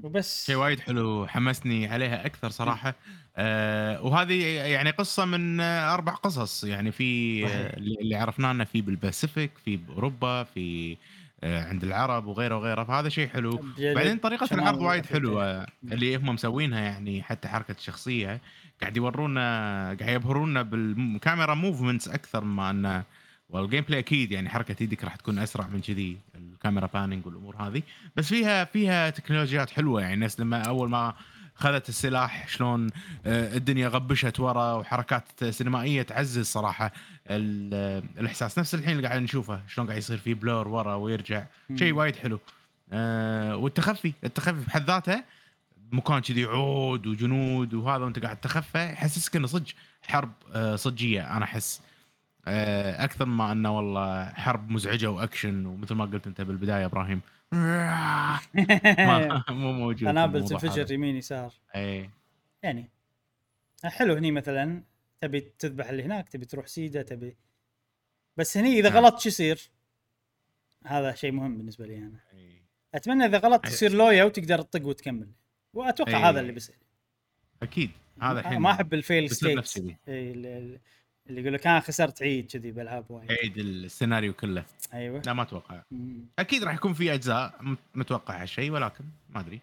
وبس. 0.03 0.47
شيء 0.47 0.57
وايد 0.57 0.81
حلو 0.81 1.27
حمسني 1.27 1.87
عليها 1.87 2.27
أكثر 2.27 2.51
صراحة. 2.51 2.95
آه 3.37 4.03
وهذه 4.03 4.45
يعني 4.47 4.91
قصة 4.91 5.25
من 5.25 5.61
آه 5.61 5.95
أربع 5.95 6.15
قصص. 6.15 6.65
يعني 6.65 6.93
في. 6.93 7.47
آه 7.47 7.77
اللي 7.77 8.17
عرفنا 8.17 8.51
إنه 8.51 8.65
في 8.65 8.81
بالباسيفيك 8.83 9.59
في 9.65 9.77
بأوروبا 9.77 10.45
في 10.45 10.93
آه 10.93 10.97
عند 11.45 11.85
العرب 11.85 12.27
وغيره 12.27 12.57
وغيره 12.57 12.85
فهذا 12.85 13.09
شيء 13.09 13.29
حلو. 13.29 13.61
بعدين 13.79 14.19
طريقة 14.19 14.49
العرض 14.53 14.81
وايد. 14.81 15.07
حلوة 15.07 15.67
اللي 15.85 16.17
هم 16.17 16.29
مسوينها 16.29 16.81
يعني 16.81 17.23
حتى 17.23 17.49
حركة 17.49 17.73
الشخصية 17.79 18.41
قاعد 18.81 18.97
يورونا 18.97 19.97
قاعد 20.01 20.15
يبهرونا 20.15 20.63
بال 20.63 20.86
camera 20.86 21.55
movements 21.55 22.09
أكثر 22.09 22.45
ما 22.45 22.71
انه 22.71 23.05
وال 23.49 23.85
gameplay 23.85 23.99
أكيد 23.99 24.33
يعني 24.33 24.49
حركة 24.49 24.83
يدك 24.83 25.05
راح 25.05 25.17
تكون 25.17 25.39
أسرع 25.39 25.67
من 25.67 25.81
كذي 25.81 26.17
ال 26.35 26.42
camera 26.42 26.87
panning 26.87 27.27
والأمور 27.27 27.57
هذه. 27.57 27.83
بس 28.17 28.29
فيها 28.29 28.65
فيها 28.65 29.11
تكنولوجيات 29.11 29.71
حلوة 29.71 30.01
يعني 30.01 30.15
الناس 30.15 30.41
لما 30.41 30.63
أول 30.63 30.91
ما 30.91 31.15
خذت 31.55 31.89
السلاح 31.89 32.49
شلون 32.49 32.91
آه، 33.27 33.57
الدنيا 33.57 33.89
غبشت 33.89 34.41
ورا 34.41 34.73
وحركات 34.73 35.45
سينمائية 35.45 36.03
تعزز 36.03 36.47
صراحة 36.47 36.93
آه، 37.27 38.03
الإحساس. 38.19 38.59
نفس 38.59 38.75
الحين 38.75 38.97
اللي 38.97 39.09
قاعد 39.09 39.23
نشوفه 39.23 39.61
شلون 39.69 39.87
قاعد 39.87 39.99
يصير 39.99 40.19
في 40.19 40.35
blur 40.35 40.69
ورا 40.69 40.95
ويرجع. 40.95 41.45
شيء 41.75 41.93
وايد 41.93 42.17
حلو. 42.17 42.41
آه، 42.93 43.57
والتخفي 43.57 44.13
التخفي 44.25 44.65
بحد 44.67 44.87
ذاته 44.87 45.25
مكان 45.93 46.21
كذي 46.21 46.45
عود 46.45 47.07
وجنود 47.07 47.75
وهذا 47.75 48.05
وانت 48.05 48.19
قاعد 48.19 48.37
تتخفى 48.37 48.93
يحسسك 48.93 49.37
إنه 49.37 49.47
صدق 49.47 49.67
حرب 50.03 50.33
صجية 50.77 51.37
أنا 51.37 51.45
أحس. 51.45 51.81
أكثر 52.47 53.25
ما 53.25 53.53
إنه 53.53 53.77
والله 53.77 54.25
حرب 54.25 54.71
مزعجة 54.71 55.11
وأكشن 55.11 55.67
ومثل 55.67 55.95
ما 55.95 56.05
قلت 56.05 56.27
أنت 56.27 56.41
بالبداية 56.41 56.87
إبراهيم. 56.87 57.21
ما 57.53 59.45
مو 59.51 59.73
موجود 59.73 60.09
قنابل 60.09 60.45
تنفجر. 60.49 60.93
يمين 60.93 61.17
يسار 61.17 61.55
اي 61.77 62.11
يعني 62.63 62.91
حلو 63.85 64.15
هني 64.15 64.31
مثلا 64.31 64.83
تبي 65.21 65.41
تذبح 65.41 65.89
اللي 65.89 66.03
هناك 66.03 66.29
تبي 66.29 66.47
تروح 66.47 66.67
سيدة 66.67 67.03
تبي 67.03 67.37
بس 68.37 68.57
هني 68.57 68.79
إذا 68.79 68.89
نعم. 68.89 69.05
غلط 69.05 69.19
شو 69.19 69.29
يصير؟ 69.29 69.71
هذا 70.87 71.15
شيء 71.15 71.33
مهم 71.33 71.59
بالنسبة 71.59 71.87
لي 71.87 71.99
أنا 71.99 72.21
إي. 72.33 72.63
أتمنى 72.95 73.25
إذا 73.25 73.39
غلط 73.39 73.65
أي. 73.67 73.71
تصير 73.71 73.93
لويا 73.93 74.25
وتقدر 74.25 74.63
تطق 74.63 74.87
وتكمل 74.87 75.29
وأتوقع 75.75 76.19
أي. 76.19 76.23
هذا 76.23 76.41
اللي 76.41 76.53
بيصير 76.53 76.77
أكيد 77.63 77.91
هذا 78.23 78.41
الحين 78.41 78.59
ما 78.59 78.71
أحب 78.71 78.95
الفيل 78.95 79.31
ستيت. 79.31 79.99
اللي 81.29 81.41
يقول 81.41 81.55
لك 81.55 81.67
أنا 81.67 81.81
خسرت 81.81 82.23
عيد. 82.23 82.53
كذي 82.53 82.71
بألعاب 82.71 83.11
وايد. 83.11 83.33
عيد 83.33 83.59
السيناريو 83.59 84.33
كله. 84.33 84.65
أيوه. 84.95 85.23
لا 85.27 85.33
ما 85.33 85.43
أتوقع. 85.43 85.83
أكيد 86.39 86.65
راح 86.65 86.75
يكون 86.75 86.93
في 86.93 87.15
أجزاء 87.15 87.55
مت- 87.61 87.79
متوقع 87.95 88.43
هالشيء 88.43 88.71
ولكن 88.71 89.05
ما 89.31 89.41
أدري. 89.41 89.61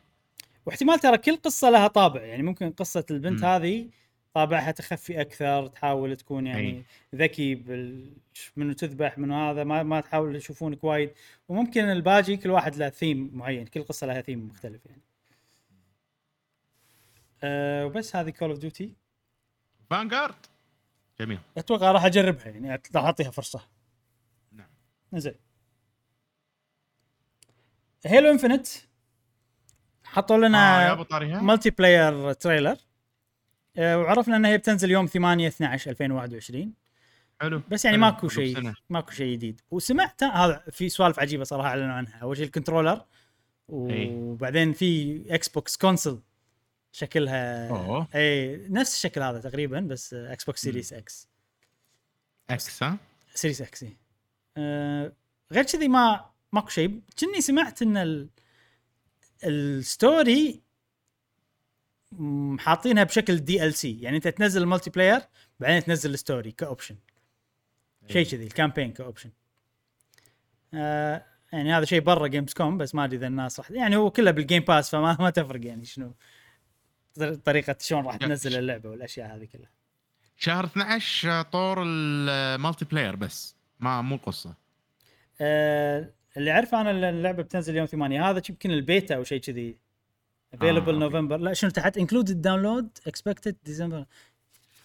واحتمال 0.66 1.00
ترى 1.00 1.18
كل 1.18 1.36
قصة 1.36 1.70
لها 1.70 1.88
طابع. 1.88 2.22
يعني 2.22 2.44
ممكن 2.44 2.72
قصة 2.72 3.06
البنت. 3.12 3.44
هذه 3.44 3.90
طابعها 4.34 4.72
تخفي 4.72 5.22
أكثر 5.22 5.68
تحاول 5.68 6.16
تكون 6.16 6.48
يعني 6.48 6.70
أي. 6.70 6.84
ذكي 7.16 7.56
بال... 7.56 8.14
منو 8.56 8.74
تذبح 8.74 9.18
منو 9.18 9.50
هذا 9.50 9.64
ما 9.64 9.84
ما 9.84 10.02
تحاول 10.02 10.36
يشوفونك 10.36 10.84
وايد. 10.84 11.12
وممكن 11.50 11.84
الباجي 11.84 12.38
كل 12.38 12.50
واحد 12.50 12.76
له 12.76 12.90
ثيم 12.90 13.32
معين 13.34 13.66
كل 13.66 13.84
قصة 13.84 14.08
لها 14.08 14.22
ثيم 14.22 14.48
مختلف 14.48 14.86
يعني. 14.86 15.02
أه 17.44 17.86
وبس 17.86 18.16
هذه 18.16 18.30
Call 18.30 18.50
of 18.50 18.60
Duty 18.60 18.94
Vanguard 19.90 20.36
جميل. 21.22 21.40
أتوقع 21.58 21.92
راح 21.92 22.06
أجربها 22.06 22.46
يعني 22.46 22.82
راح 22.96 23.04
أعطيها 23.04 23.32
فرصة. 23.32 23.62
نعم. 24.52 24.70
زين 25.14 25.36
Halo 28.06 28.32
Infinite 28.32 28.68
حطوا 30.04 30.36
آه 30.36 30.40
لنا 30.40 31.04
طاريها 31.04 31.42
multiplayer 31.42 32.34
trailer 32.34 32.78
آه، 33.78 33.98
وعرفنا 33.98 34.36
إنها 34.36 34.52
هي 34.52 34.58
بتنزل 34.58 34.92
يوم 34.92 35.06
8 35.06 35.48
12 35.48 35.92
2021 35.92 36.74
حلو. 37.42 37.62
بس 37.70 37.86
يعني 37.86 37.98
حلو. 37.98 38.06
ماكو 38.06 38.28
شيء. 38.28 38.74
ماكو 38.90 39.12
شيء 39.12 39.34
جديد. 39.34 39.62
وسمعت 39.72 40.24
هذا 40.24 40.64
في 40.72 40.90
سوالف 40.90 41.20
عجيبة 41.20 41.44
صراحة 41.44 41.70
أعلنوا 41.70 41.94
عنها. 41.94 42.18
أول 42.18 42.38
شيء 42.38 42.46
ال 42.46 42.51
controller 42.51 43.06
إي. 43.74 44.10
وبعدين 44.12 44.74
في 44.74 45.22
Xbox 45.30 45.78
console 45.78 46.20
شكلها 46.92 47.70
أوه. 47.70 48.08
اي 48.16 48.58
نفس 48.70 48.94
الشكل 48.96 49.22
هذا 49.22 49.40
تقريبا 49.40 49.80
بس 49.80 50.14
Xbox 50.14 50.62
Series 50.62 50.94
X 50.94 51.30
X 52.50 52.84
ها؟ 52.84 52.98
Series 53.36 53.62
X 53.62 53.84
إي. 53.84 53.98
آه 54.58 55.14
غير 55.52 55.64
كذي 55.64 55.88
ما 55.88 56.30
ماكو 56.52 56.70
شيء. 56.70 57.02
كني 57.20 57.42
سمعت 57.42 57.82
إن 57.82 57.98
ال... 57.98 58.30
ال 59.44 59.63
story 59.63 60.62
حاطينها 62.60 63.04
بشكل 63.04 63.38
DLC 63.38 64.02
يعني 64.02 64.18
أنت 64.18 64.28
تنزل 64.28 64.62
ال 64.62 64.90
multiplayer 64.90 65.22
بعدين 65.60 65.84
تنزل 65.84 66.14
ال 66.14 66.20
story 66.20 66.52
co-option 66.52 66.96
شيء 68.08 68.26
كذي 68.26 68.44
ال 68.44 68.49
campaign 68.49 68.92
co-option 68.92 69.30
آه 70.74 71.26
يعني 71.54 71.74
هذا 71.74 71.86
شيء 71.86 72.02
برا 72.02 72.28
Gamescom 72.28 72.78
بس 72.78 72.96
ما 72.96 73.06
أدري 73.06 73.18
إذا 73.18 73.28
الناس 73.28 73.60
راح 73.60 73.72
يعني 73.72 73.96
هو 73.96 74.12
كله 74.12 74.32
بال 74.32 74.42
Game 74.42 74.64
Pass 74.64 74.90
فما 74.90 75.18
ما 75.20 75.30
تفرق 75.30 75.66
يعني 75.66 75.86
شنو. 75.86 76.14
طريقه 77.24 77.76
شلون 77.80 78.06
راح 78.06 78.16
تنزل 78.16 78.60
اللعبة 78.60 78.90
والأشياء 78.90 79.36
هذه 79.36 79.46
كلها. 79.46 79.70
شهر 80.38 80.66
12 80.66 81.42
طور 81.42 81.84
ال 81.84 82.86
multiplayer 82.86 83.16
بس. 83.16 83.56
ما 83.80 84.02
مو 84.02 84.16
القصة 84.16 84.54
آه 85.42 86.10
اللي 86.38 86.52
أعرفه 86.52 86.82
أنا 86.82 87.10
اللعبة 87.10 87.44
بتنزل 87.44 87.76
يوم 87.76 87.86
8 87.86 88.30
هذا 88.30 88.42
يمكن 88.50 88.72
البيتا 88.72 89.16
أو 89.16 89.24
شيء 89.24 89.40
كذي. 89.42 89.78
available 90.54 90.94
آه،. 90.94 91.00
نوفمبر 91.00 91.38
لا 91.38 91.54
شنو 91.54 91.70
تحت؟ 91.70 91.98
included 91.98 92.42
download 92.42 92.90
expected 93.08 93.56
December 93.64 94.06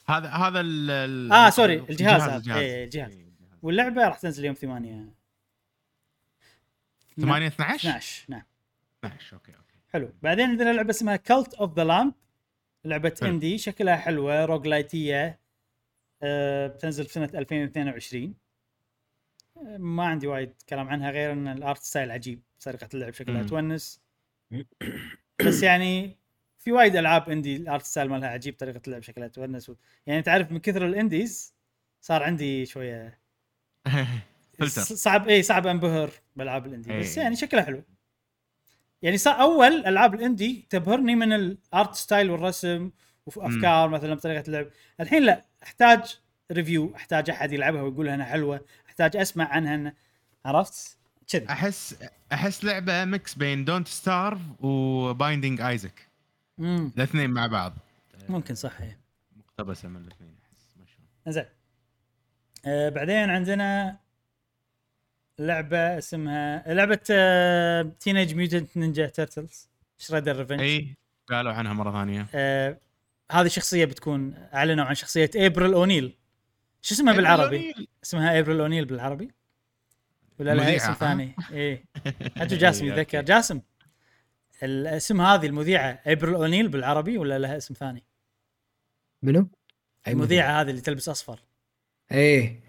هذا 0.06 0.28
هذا 0.28 0.60
ال 0.60 1.32
آه 1.32 1.50
sorry 1.50 1.74
الجهاز 1.74 2.22
هذا. 2.22 2.36
الجهاز. 2.36 2.58
اي 2.58 2.84
الجهاز. 2.84 3.18
واللعبة 3.62 4.08
راح 4.08 4.18
تنزل 4.18 4.44
يوم 4.44 4.54
8 4.54 5.14
8 7.20 7.46
12 7.46 7.88
12 7.88 8.24
نعم. 8.28 8.42
12 9.04 9.36
okay 9.36 9.52
okay. 9.52 9.74
حلو. 9.92 10.12
بعدين 10.22 10.48
عندنا 10.50 10.72
لعبة 10.72 10.90
اسمها 10.90 11.16
Cult 11.16 11.54
of 11.54 11.76
the 11.76 11.84
Lamb 11.84 12.14
لعبة. 12.84 13.14
indie 13.22 13.58
شكلها 13.58 13.96
حلوة 13.96 14.44
roguelite 14.44 14.66
ايه 14.66 15.40
أه 16.22 16.66
بتنزل 16.66 17.04
في 17.04 17.12
سنة 17.12 17.30
2022 17.34 18.34
أه 19.56 19.76
ما 19.76 20.04
عندي 20.04 20.26
وايد 20.26 20.54
كلام 20.68 20.88
عنها 20.88 21.10
غير 21.10 21.32
إن 21.32 21.48
ال 21.48 21.57
art 21.57 21.82
style 21.82 22.10
عجيب 22.10 22.42
طريقه 22.64 22.88
اللعب 22.94 23.12
شكلها. 23.12 23.42
تونس 23.42 24.00
بس 25.46 25.62
يعني 25.62 26.18
في 26.58 26.72
وايد 26.72 26.96
ألعاب 26.96 27.30
indie 27.30 27.56
ال 27.56 27.63
art 27.63 27.82
style 27.82 28.08
مالها 28.08 28.28
عجيب 28.28 28.56
طريقة 28.58 28.80
اللعب 28.86 29.02
شكلها 29.02 29.28
تونس 29.28 29.68
و... 29.70 29.74
يعني 30.06 30.22
تعرف 30.22 30.52
من 30.52 30.58
كثر 30.58 30.86
ال 30.86 30.96
indies 30.96 31.54
صار 32.00 32.22
عندي 32.22 32.66
شوية 32.66 33.20
صعب 35.04 35.28
اي 35.28 35.42
صعب 35.42 35.66
أنبهر 35.66 36.10
بالالعاب 36.36 36.66
ال 36.66 36.72
indie 36.72 36.98
بس 36.98 37.18
إي. 37.18 37.24
يعني 37.24 37.36
شكلها 37.36 37.62
حلو 37.62 37.82
يعني 39.04 39.18
صار 39.18 39.40
أول 39.40 39.86
ألعاب 39.86 40.14
ال 40.14 40.23
indie 40.23 40.66
تبهرني 40.70 41.14
من 41.14 41.32
ال 41.32 41.48
art 41.48 41.94
style 41.94 42.30
والرسم 42.30 42.90
وأفكار 43.26 43.88
مثلا 43.88 44.14
بطريقة 44.14 44.44
اللعب. 44.46 44.66
الحين 45.00 45.22
لا 45.22 45.44
أحتاج 45.62 46.18
review 46.52 46.96
أحتاج 46.96 47.30
أحد 47.30 47.52
يلعبها 47.52 47.82
ويقول 47.82 48.08
إنها 48.08 48.26
حلوة 48.26 48.60
أحتاج 48.86 49.16
أسمع 49.16 49.48
عنها 49.48 49.94
عرفت؟ 50.44 50.98
كذي 51.28 51.48
أحس 51.50 51.96
أحس 52.32 52.64
لعبة 52.64 53.04
mix 53.04 53.34
بين 53.34 53.64
Don't 53.64 53.88
Starve 53.88 54.40
و 54.60 54.73
Binding 54.73 55.60
Isaac 55.60 56.08
امم 56.60 56.92
الاثنين 56.96 57.30
مع 57.30 57.46
بعض. 57.46 57.72
ممكن 58.28 58.54
صح. 58.54 58.72
مقتبسة 59.36 59.88
من 59.88 59.96
الاثنين 59.96 60.34
أحس 60.44 60.76
ما 60.80 60.86
شاء 60.86 60.98
الله. 61.26 61.32
زين 61.32 61.44
آه 62.66 62.88
بعدين 62.88 63.30
عندنا 63.30 63.96
لعبة 65.38 65.98
اسمها 65.98 66.74
لعبة 66.74 66.94
Teenage 68.00 68.34
Mutant 68.34 68.76
Ninja 68.76 69.06
Turtles 69.06 69.68
Shredder's 69.98 70.36
Revenge 70.36 70.60
اي 70.60 70.96
قالوا 71.28 71.52
عنها 71.52 71.72
مرة 71.72 71.92
ثانية 71.92 72.26
آه 72.34 72.78
هذه 73.32 73.48
شخصية 73.48 73.84
بتكون 73.84 74.34
أعلنوا 74.54 74.84
عن 74.84 74.94
شخصية 74.94 75.30
April 75.36 75.74
O'Neil 75.74 76.14
شو 76.82 76.94
اسمها 76.94 77.14
بالعربي؟ 77.14 77.88
اسمها 78.04 78.38
April 78.38 78.60
O'Neil 78.60 78.84
بالعربي؟ 78.84 79.30
ولا 80.38 80.54
لها 80.54 80.76
اسم؟ 80.76 80.92
ثاني؟ 80.92 81.34
إيه 81.52 81.84
حتى 82.38 82.56
جاسم 82.56 82.86
يتذكر. 82.86 83.22
جاسم 83.22 83.60
الاسم 84.62 85.20
هذه 85.20 85.46
المذيعة 85.46 86.00
April 86.06 86.34
O'Neil 86.34 86.68
بالعربي 86.68 87.18
ولا 87.18 87.38
لها 87.38 87.56
اسم 87.56 87.74
ثاني؟ 87.74 88.04
منو؟ 89.22 89.48
المذيعة 90.08 90.60
هذه 90.60 90.70
اللي 90.70 90.80
تلبس 90.80 91.08
أصفر 91.08 91.40
إيه 92.12 92.60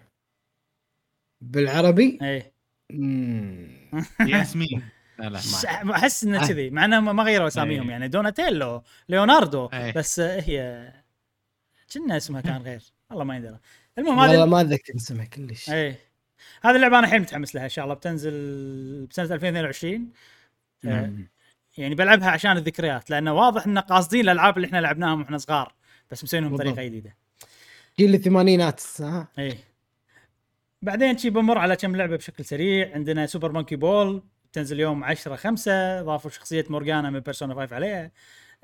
بالعربي 1.40 2.18
إيه. 2.22 2.55
ياسمين. 4.20 4.88
لا 5.18 5.28
لا 5.28 5.40
ما 5.84 5.94
أحس 5.94 6.24
إنه 6.24 6.42
آه. 6.42 6.46
كذي 6.48 6.70
مع 6.70 6.84
انهم 6.84 7.16
ما 7.16 7.22
غيروا 7.22 7.46
أساميهم 7.46 7.82
إيه. 7.82 7.90
يعني 7.90 8.08
دوناتيلو 8.08 8.82
ليوناردو 9.08 9.66
إيه. 9.72 9.92
بس 9.92 10.20
هي 10.20 10.92
كنا 11.92 12.16
اسمها 12.16 12.40
كان 12.40 12.62
غير. 12.62 12.82
والله 13.10 13.24
ما 13.24 13.36
يندرى 13.36 13.58
المهم 13.98 14.18
والله 14.18 14.42
هذه 14.42 14.48
ما 14.48 14.60
أتذكر 14.60 14.96
اسمها 14.96 15.24
كلش. 15.24 15.70
إيه. 15.70 15.98
هذه 16.62 16.76
اللعبة 16.76 16.98
أنا 16.98 17.06
الحين 17.06 17.20
متحمس 17.20 17.54
لها 17.54 17.64
إن 17.64 17.68
شاء 17.68 17.84
الله. 17.84 17.94
بتنزل 17.94 19.06
بسنة 19.10 19.34
2022 19.34 20.12
آه،. 20.84 21.12
يعني 21.78 21.94
بلعبها 21.94 22.30
عشان 22.30 22.56
الذكريات 22.56 23.10
لأنه 23.10 23.32
واضح 23.32 23.66
إن 23.66 23.78
قاصدين 23.78 24.20
الألعاب 24.20 24.56
اللي 24.56 24.66
إحنا 24.66 24.78
لعبناهم 24.78 25.20
وإحنا 25.20 25.38
صغار 25.38 25.74
بس 26.10 26.24
مسوينهم. 26.24 26.52
بطريقة 26.52 26.82
جديدة. 26.82 27.16
جيل 27.98 28.14
الثمانينات 28.14 28.82
ها؟ 29.00 29.28
إيه. 29.38 29.58
بعدين 30.82 31.18
شي 31.18 31.30
بمر 31.30 31.58
على 31.58 31.76
كم 31.76 31.96
لعبة 31.96 32.16
بشكل 32.16 32.44
سريع. 32.44 32.94
عندنا 32.94 33.26
Super 33.26 33.52
Monkey 33.52 33.76
Ball 33.76 34.22
تنزل 34.52 34.80
يوم 34.80 35.04
10 35.04 35.36
5 35.36 36.02
ضافوا 36.02 36.30
شخصية 36.30 36.64
Morgana 36.70 37.10
من 37.10 37.20
Persona 37.20 37.54
5 37.54 37.74
عليها. 37.76 38.12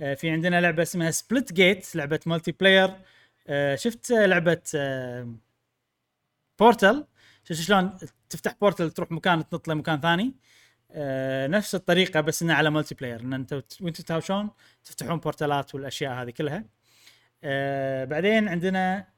آه، 0.01 0.15
في 0.15 0.31
عندنا 0.31 0.61
لعبة 0.61 0.83
اسمها 0.83 1.11
Splitgate 1.11 1.97
لعبة 1.97 2.21
multiplayer 2.27 2.91
آه، 3.49 3.75
شفت 3.77 4.11
آه، 4.13 4.27
لعبة 4.27 4.63
آه، 4.75 5.35
portal 6.61 7.07
شفت 7.45 7.61
شلون 7.61 7.97
تفتح 8.31 8.55
portal 8.61 8.91
تروح 8.91 9.11
مكان 9.13 9.49
تنط 9.49 9.69
لمكان 9.69 10.01
ثاني. 10.01 10.35
آه، 10.91 11.47
نفس 11.47 11.75
الطريقة 11.75 12.21
بس 12.21 12.43
إنها 12.43 12.55
على 12.57 12.71
multiplayer 12.71 13.21
إن 13.21 13.33
أنت 13.33 13.53
وأنتم 13.81 14.03
تهاوشون 14.05 14.51
تفتحون 14.85 15.19
بورتالات 15.21 15.75
والأشياء 15.75 16.13
هذه 16.23 16.31
كلها. 16.31 16.65
آه، 17.45 18.05
بعدين 18.05 18.49
عندنا 18.49 19.09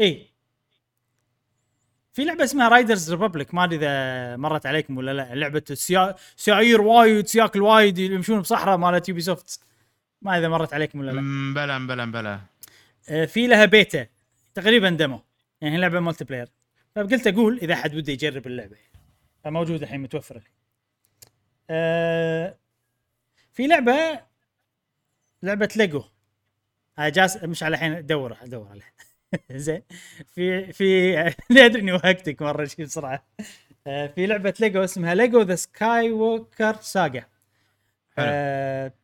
اي 0.00 0.35
في 2.16 2.24
لعبة 2.24 2.44
اسمها 2.44 2.68
Riders 2.68 3.10
Republic 3.10 3.54
ما 3.54 3.64
أدري 3.64 3.76
إذا 3.76 4.36
مرت 4.36 4.66
عليكم 4.66 4.98
ولا 4.98 5.14
لا. 5.14 5.34
لعبة 5.34 5.62
السيا... 5.70 6.14
سيايير 6.36 6.80
وايد 6.80 7.26
سياكل 7.26 7.62
وايد 7.62 7.98
يمشون 7.98 8.40
بصحراء 8.40 8.76
مالت 8.76 9.08
Ubisoft 9.08 9.60
ما 10.22 10.38
إذا 10.38 10.48
مرت 10.48 10.74
عليكم 10.74 11.00
ولا 11.00 11.10
لا. 11.10 11.20
بلا 11.54 11.86
بلا 11.86 12.04
بلا. 12.04 12.40
آه، 13.08 13.24
في 13.24 13.46
لها 13.46 13.64
بيتا 13.64 14.06
تقريبا 14.54 14.90
demo 14.90 15.20
يعني 15.60 15.74
هي 15.74 15.80
لعبة 15.80 16.00
multiplayer 16.00 16.48
فقلت 16.94 17.26
أقول 17.26 17.58
إذا 17.58 17.74
أحد 17.74 17.94
وده 17.94 18.12
يجرب 18.12 18.46
اللعبة. 18.46 18.76
فموجودة 19.44 19.82
الحين 19.82 20.00
متوفرة. 20.00 20.42
آه 21.70 22.56
في 23.52 23.66
لعبة 23.66 24.20
لعبة 25.42 25.68
ليجو 25.76 26.04
هاي 26.98 27.10
جاس 27.10 27.36
مش 27.44 27.62
على 27.62 27.74
الحين 27.74 27.92
ادور 27.92 28.36
ادور 28.42 28.68
عليها 28.68 28.92
زين. 29.52 29.82
في 30.34 30.72
في 30.72 31.12
لا 31.50 31.64
أدري 31.66 31.82
إني 31.82 31.92
وهقتك 31.92 32.42
مرة 32.42 32.64
شي 32.64 32.82
بسرعة. 32.84 33.26
آه 33.86 34.06
في 34.06 34.26
لعبة 34.26 34.54
ليجو 34.60 34.84
اسمها 34.84 35.14
Lego 35.14 35.42
The 35.42 35.54
Skywalker 35.54 36.76
Saga 36.80 37.24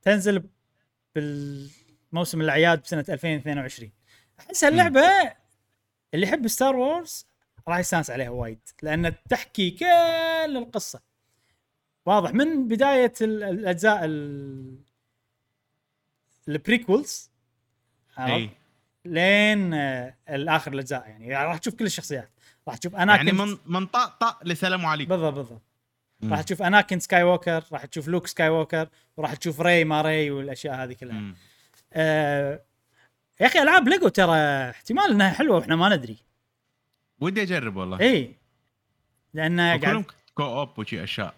تنزل 0.02 0.42
بالموسم 1.14 2.40
الأعياد 2.40 2.82
بسنة 2.82 3.04
2022 3.08 3.90
أحس 4.40 4.64
هاللعبة 4.64 5.00
اللي 6.14 6.26
يحب 6.26 6.48
Star 6.48 6.76
Wars 6.76 7.26
راح 7.68 7.78
يستانس 7.78 8.10
عليها 8.10 8.30
وايد 8.30 8.58
لأن 8.82 9.14
تحكي 9.30 9.70
كل 9.70 10.56
القصة. 10.56 11.00
واضح 12.06 12.34
من 12.34 12.68
بداية 12.68 13.12
ال- 13.20 13.42
الأجزاء 13.42 14.04
ال- 14.04 14.78
ال 16.48 16.57
prequels 16.57 17.30
لين 19.04 19.74
آه، 19.74 20.14
الآخر 20.30 20.72
الأجزاء. 20.72 21.08
يعني 21.08 21.32
راح 21.32 21.58
تشوف 21.58 21.74
كل 21.74 21.84
الشخصيات. 21.84 22.30
راح 22.68 22.76
تشوف 22.76 22.96
Anakin 22.96 23.26
يعني 23.26 23.38
من 23.38 23.58
من 23.66 23.86
طقطق 23.86 24.46
لسلام 24.46 24.86
عليكم 24.86 25.08
بالضبط 25.08 25.34
بالضبط. 25.34 25.62
راح 26.24 26.42
تشوف 26.42 26.62
Anakin 26.62 27.00
Skywalker 27.00 27.64
راح 27.72 27.84
تشوف 27.84 28.08
Luke 28.08 28.26
Skywalker 28.26 28.88
وراح 29.16 29.34
تشوف 29.34 29.60
ري 29.60 29.84
ما 29.84 30.02
ري 30.02 30.30
والأشياء 30.30 30.74
هذه 30.74 30.92
كلها. 30.92 31.20
مم. 31.20 31.34
آه 31.92 32.60
يا 33.40 33.46
أخي 33.46 33.62
ألعاب 33.62 33.88
ليجو 33.88 34.08
ترى 34.08 34.36
احتمال 34.70 35.10
إنها 35.10 35.30
حلوة 35.30 35.56
وإحنا 35.56 35.76
ما 35.76 35.96
ندري. 35.96 36.16
ودي 37.20 37.42
أجرب 37.42 37.76
والله. 37.76 38.00
إي. 38.00 38.34
لأن 39.34 39.60
قاعد 39.60 40.04
co-op 40.34 40.78
وشي 40.78 41.04
أشياء. 41.04 41.34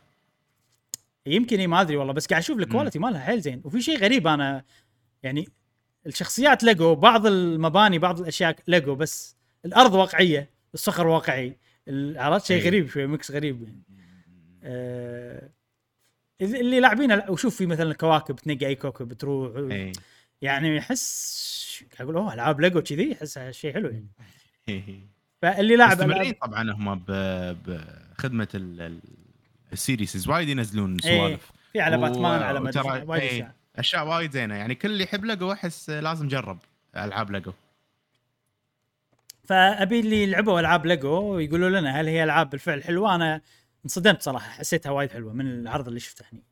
يمكن 1.26 1.68
ما 1.68 1.80
أدري 1.80 1.96
والله 1.96 2.12
بس 2.12 2.26
قاعد 2.26 2.42
أشوف 2.42 2.58
ال 2.58 2.63
quality 2.63 2.98
مالها 2.98 3.20
حيل 3.20 3.40
زين. 3.40 3.62
وفي 3.64 3.80
شيء 3.80 3.98
غريب 3.98 4.26
أنا 4.26 4.64
يعني 5.22 5.48
الشخصيات 6.06 6.64
ليجو 6.64 6.94
بعض 6.94 7.26
المباني 7.26 7.98
بعض 7.98 8.20
الأشياء 8.20 8.56
ليجو 8.68 8.94
بس 8.94 9.36
الأرض 9.64 9.94
واقعية 9.94 10.50
الصخر 10.74 11.06
واقعي. 11.06 11.56
عرفت؟ 12.16 12.46
شيء 12.46 12.62
أي. 12.62 12.66
غريب 12.66 12.88
شوي 12.88 13.06
mix 13.06 13.30
غريب. 13.30 13.62
يعني. 13.62 13.82
آه 14.64 15.50
اللي 16.40 16.80
لاعبينه 16.80 17.24
وشوف 17.28 17.56
في 17.56 17.66
مثلا 17.66 17.94
كواكب 17.94 18.36
تنقي 18.36 18.66
أي 18.66 18.74
كوكب 18.74 19.12
تروح. 19.12 19.56
اي 19.72 19.92
يعني 20.42 20.78
احس 20.78 21.84
أقول؟ 22.00 22.16
أوه 22.16 22.34
العاب 22.34 22.60
ليجو 22.60 22.82
كذي 22.82 23.12
احسها 23.12 23.50
شيء 23.50 23.72
حلو 23.74 23.88
يعني. 23.88 24.08
فاللي 25.42 25.76
لاعب 25.76 25.96
مستمرين 25.98 26.32
طبعا 26.32 26.72
هم 26.72 26.94
بخدمه 26.98 28.48
ال- 28.54 28.80
ال- 28.80 29.00
ال 29.72 29.78
serieses. 29.78 30.28
وايد 30.28 30.48
ينزلون 30.48 30.96
إيه، 31.04 31.18
سوالف. 31.18 31.52
في 31.72 31.80
على 31.80 31.98
باتمان 31.98 32.42
على 32.42 32.60
ما 32.60 32.70
وترى- 32.72 33.08
أشياء 33.76 34.06
وايد 34.08 34.30
زينة. 34.32 34.54
يعني 34.54 34.74
كل 34.74 34.90
اللي 34.90 35.04
يحب 35.04 35.24
ليجو 35.24 35.52
احس 35.52 35.90
لازم 35.90 36.28
جرب 36.28 36.58
ألعاب 36.96 37.30
ليجو 37.30 37.52
فأبي 39.44 40.00
اللي 40.00 40.26
لعبوا 40.26 40.60
ألعاب 40.60 40.86
ليجو 40.86 41.38
يقولوا 41.38 41.80
لنا 41.80 42.00
هل 42.00 42.06
هي 42.08 42.24
ألعاب 42.24 42.50
بالفعل 42.50 42.84
حلوة؟ 42.84 43.14
أنا 43.14 43.40
انصدمت 43.84 44.22
صراحة 44.22 44.50
حسيتها 44.50 44.90
وايد 44.90 45.10
حلوة 45.12 45.32
من 45.32 45.46
العرض 45.46 45.88
اللي 45.88 46.00
شفته 46.00 46.24
هني. 46.32 46.42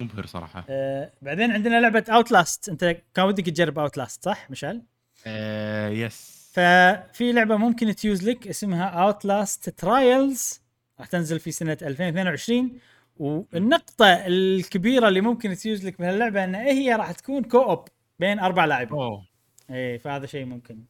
مبهر 0.00 0.26
صراحة. 0.26 0.64
آه 0.68 1.12
بعدين 1.22 1.50
عندنا 1.52 1.80
لعبة 1.80 2.04
Outlast 2.08 2.68
أنت 2.68 2.96
كان 3.14 3.24
ودك 3.24 3.46
تجرب 3.46 3.78
Outlast 3.78 4.24
صح 4.24 4.50
مشعل؟ 4.50 4.82
آه 5.26 5.88
yes 5.88 6.50
ففي 6.52 7.32
لعبة 7.32 7.56
ممكن 7.56 7.94
تيوز 7.94 8.28
لك 8.28 8.48
اسمها 8.48 8.84
Outlast 8.84 9.68
Trials 9.68 10.60
راح 11.00 11.06
تنزل 11.06 11.40
في 11.40 11.50
سنة 11.50 11.78
2022 11.82 12.78
والنقطة 13.18 14.06
الكبيرة 14.06 15.08
اللي 15.08 15.20
ممكن 15.20 15.54
تيوز 15.54 15.86
لك 15.86 16.00
من 16.00 16.08
اللعبة 16.08 16.44
ان 16.44 16.54
هي 16.54 16.94
راح 16.94 17.12
تكون 17.12 17.44
co-op 17.44 17.88
بين 18.18 18.38
أربع 18.38 18.64
لاعبين. 18.64 18.98
أوه. 18.98 19.26
إيه 19.70 19.98
فهذا 19.98 20.26
شيء 20.26 20.44
ممكن 20.44 20.84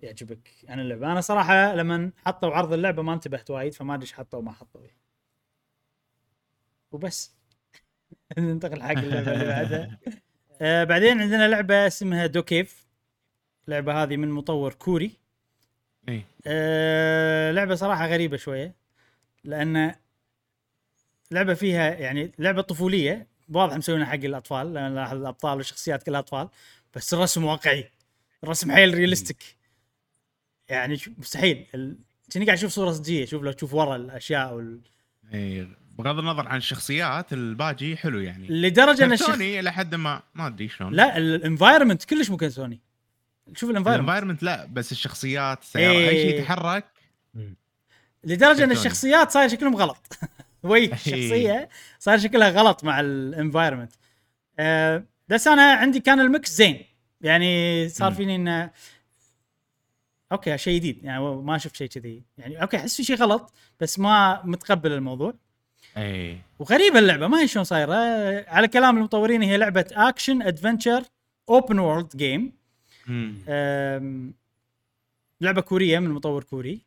يعجبك 0.00 0.50
عن 0.68 0.80
اللعبة. 0.80 1.12
أنا 1.12 1.20
صراحة 1.20 1.74
لما 1.74 2.10
حطوا 2.26 2.50
عرض 2.54 2.72
اللعبة 2.72 3.02
ما 3.02 3.14
انتبهت 3.14 3.50
وايد 3.50 3.74
فما 3.74 3.94
أدري 3.94 4.02
إيش 4.02 4.12
حطوا 4.12 4.38
وما 4.38 4.52
حطوا. 4.52 4.80
وبس. 6.92 7.34
ننتقل 8.38 8.82
حق 8.82 8.90
اللعبة 8.90 9.32
اللي 9.32 9.44
بعدها. 9.44 9.98
آه 10.62 10.84
بعدين 10.84 11.20
عندنا 11.20 11.48
لعبة 11.48 11.86
اسمها 11.86 12.26
دوكيف. 12.26 12.86
اللعبة 13.68 14.02
هذه 14.02 14.16
من 14.16 14.30
مطور 14.30 14.74
كوري. 14.74 15.10
اي 16.08 16.24
آه 16.46 17.50
لعبة 17.50 17.74
صراحة 17.74 18.06
غريبة 18.06 18.36
شوية 18.36 18.74
لأن 19.44 19.94
لعبة 21.32 21.54
فيها 21.54 21.90
يعني 21.94 22.32
لعبة 22.38 22.62
طفولية 22.62 23.26
واضح 23.48 23.76
مسوينها 23.76 24.06
حق 24.06 24.14
الأطفال 24.14 24.74
لأن 24.74 24.94
لاحظ 24.94 25.16
الأبطال 25.16 25.56
والشخصيات 25.56 26.02
كلها 26.02 26.20
اطفال 26.20 26.48
بس 26.96 27.14
الرسم 27.14 27.44
واقعي 27.44 27.90
الرسم 28.44 28.72
حيل 28.72 28.94
ريالستيك 28.94 29.56
يعني 30.68 30.98
مستحيل. 31.18 31.66
ال- 31.74 31.96
كأني 32.30 32.44
قاعد 32.46 32.58
أشوف 32.58 32.72
صورة 32.72 32.92
صجيه 32.92 33.24
شوف 33.24 33.42
لو 33.42 33.52
تشوف 33.52 33.74
ورا 33.74 33.96
الأشياء 33.96 34.54
وال... 34.54 34.80
اي 35.34 35.68
بغض 35.98 36.18
النظر 36.18 36.48
عن 36.48 36.56
الشخصيات 36.56 37.32
الباجي 37.32 37.96
حلو 37.96 38.20
يعني. 38.20 38.46
لدرجة 38.48 39.04
إن 39.04 39.12
الشخ... 39.12 39.26
كرتوني 39.26 39.60
إلى 39.60 39.72
حد 39.72 39.94
ما 39.94 40.22
ما 40.34 40.46
أدري 40.46 40.68
شلون. 40.68 40.92
لا 40.94 41.16
ال 41.16 41.23
environment 41.23 42.04
كلش 42.04 42.30
مو 42.30 42.36
كرتوني 42.36 42.80
شوف 43.54 43.70
ال 43.70 43.73
environment 43.73 44.04
ال 44.08 44.11
environment 44.11 44.42
لا 44.42 44.64
بس 44.72 44.92
الشخصيات 44.92 45.62
السياره 45.62 45.92
أي 45.92 46.08
إيه. 46.08 46.30
شيء 46.30 46.40
يتحرك 46.40 46.84
لدرجة 48.24 48.64
إن. 48.64 48.70
الشخصيات 48.70 49.30
صاير 49.30 49.48
شكلهم 49.48 49.76
غلط. 49.76 49.98
وجه 50.62 50.92
الشخصيه 50.92 51.68
صار 51.98 52.18
شكلها 52.18 52.50
غلط 52.50 52.84
مع 52.84 53.00
ال 53.00 53.08
environment 53.08 53.92
أه 54.58 55.04
بس 55.28 55.46
أنا 55.46 55.72
عندي 55.72 56.00
كان 56.00 56.20
ال 56.20 56.27
mix 56.27 56.50
زين. 56.50 56.84
يعني 57.20 57.88
صار. 57.88 58.12
فيني 58.12 58.36
انه 58.36 58.70
okay 60.32 60.58
شيء 60.58 60.76
جديد. 60.76 61.04
يعني 61.04 61.24
ما 61.24 61.58
شفت 61.58 61.76
شيء 61.76 61.88
كذي. 61.88 62.22
يعني 62.38 62.62
okay 62.62 62.76
أحس 62.76 62.96
في 62.96 63.04
شيء 63.04 63.16
غلط 63.16 63.52
بس 63.80 63.98
ما 63.98 64.42
متقبل 64.44 64.92
الموضوع. 64.92 65.34
اي 65.96 66.38
وغريبة 66.58 66.98
اللعبة 66.98 67.26
ما 67.26 67.40
هي 67.40 67.48
شلون 67.48 67.64
صايرة. 67.64 67.94
على 68.48 68.68
كلام 68.68 68.96
المطورين 68.96 69.42
هي 69.42 69.56
لعبة 69.56 69.86
action 69.92 70.42
adventure 70.42 71.02
open 71.48 71.78
world 71.78 72.16
game 72.16 72.52
لعبة 75.40 75.60
كورية 75.60 75.98
من 75.98 76.10
مطور 76.10 76.44
كوري. 76.44 76.80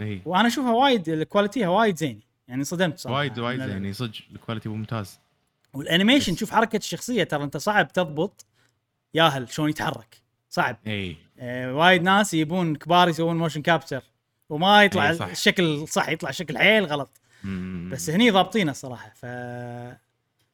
اي 0.00 0.22
وأنا 0.24 0.48
أشوفها 0.48 0.72
وايد 0.72 1.22
quality 1.22 1.62
ها 1.62 1.68
وايد 1.68 1.96
زين 1.96 2.20
يعني 2.48 2.64
صدمت 2.64 2.98
صراحة. 2.98 3.18
وايد 3.18 3.38
وايد 3.38 3.60
يعني 3.60 3.92
صدق 3.92 4.14
ال 4.32 4.36
quality 4.36 4.68
ممتاز. 4.68 5.18
وال 5.72 5.84
animation 5.84 6.36
شوف 6.36 6.50
حركة 6.50 6.76
الشخصية 6.76 7.24
ترى 7.24 7.44
أنت 7.44 7.56
صعب 7.56 7.92
تضبط 7.92 8.46
ياهل 9.14 9.48
شلون 9.48 9.70
يتحرك. 9.70 10.22
صعب. 10.50 10.76
إي. 10.86 11.16
آه 11.38 11.74
وايد 11.74 12.02
ناس 12.02 12.34
يبون 12.34 12.76
كبار 12.76 13.08
يسوون 13.08 13.36
motion 13.36 13.62
capture 13.62 14.02
وما 14.48 14.84
يطلع 14.84 15.12
صح. 15.12 15.26
الشكل 15.26 15.88
صح 15.88 16.08
يطلع 16.08 16.30
شكل 16.30 16.58
حيل 16.58 16.84
غلط. 16.84 17.10
مم. 17.44 17.90
بس 17.92 18.10
هني 18.10 18.30
ضابطينه 18.30 18.70
الصراحه 18.70 19.12
ف 19.14 19.26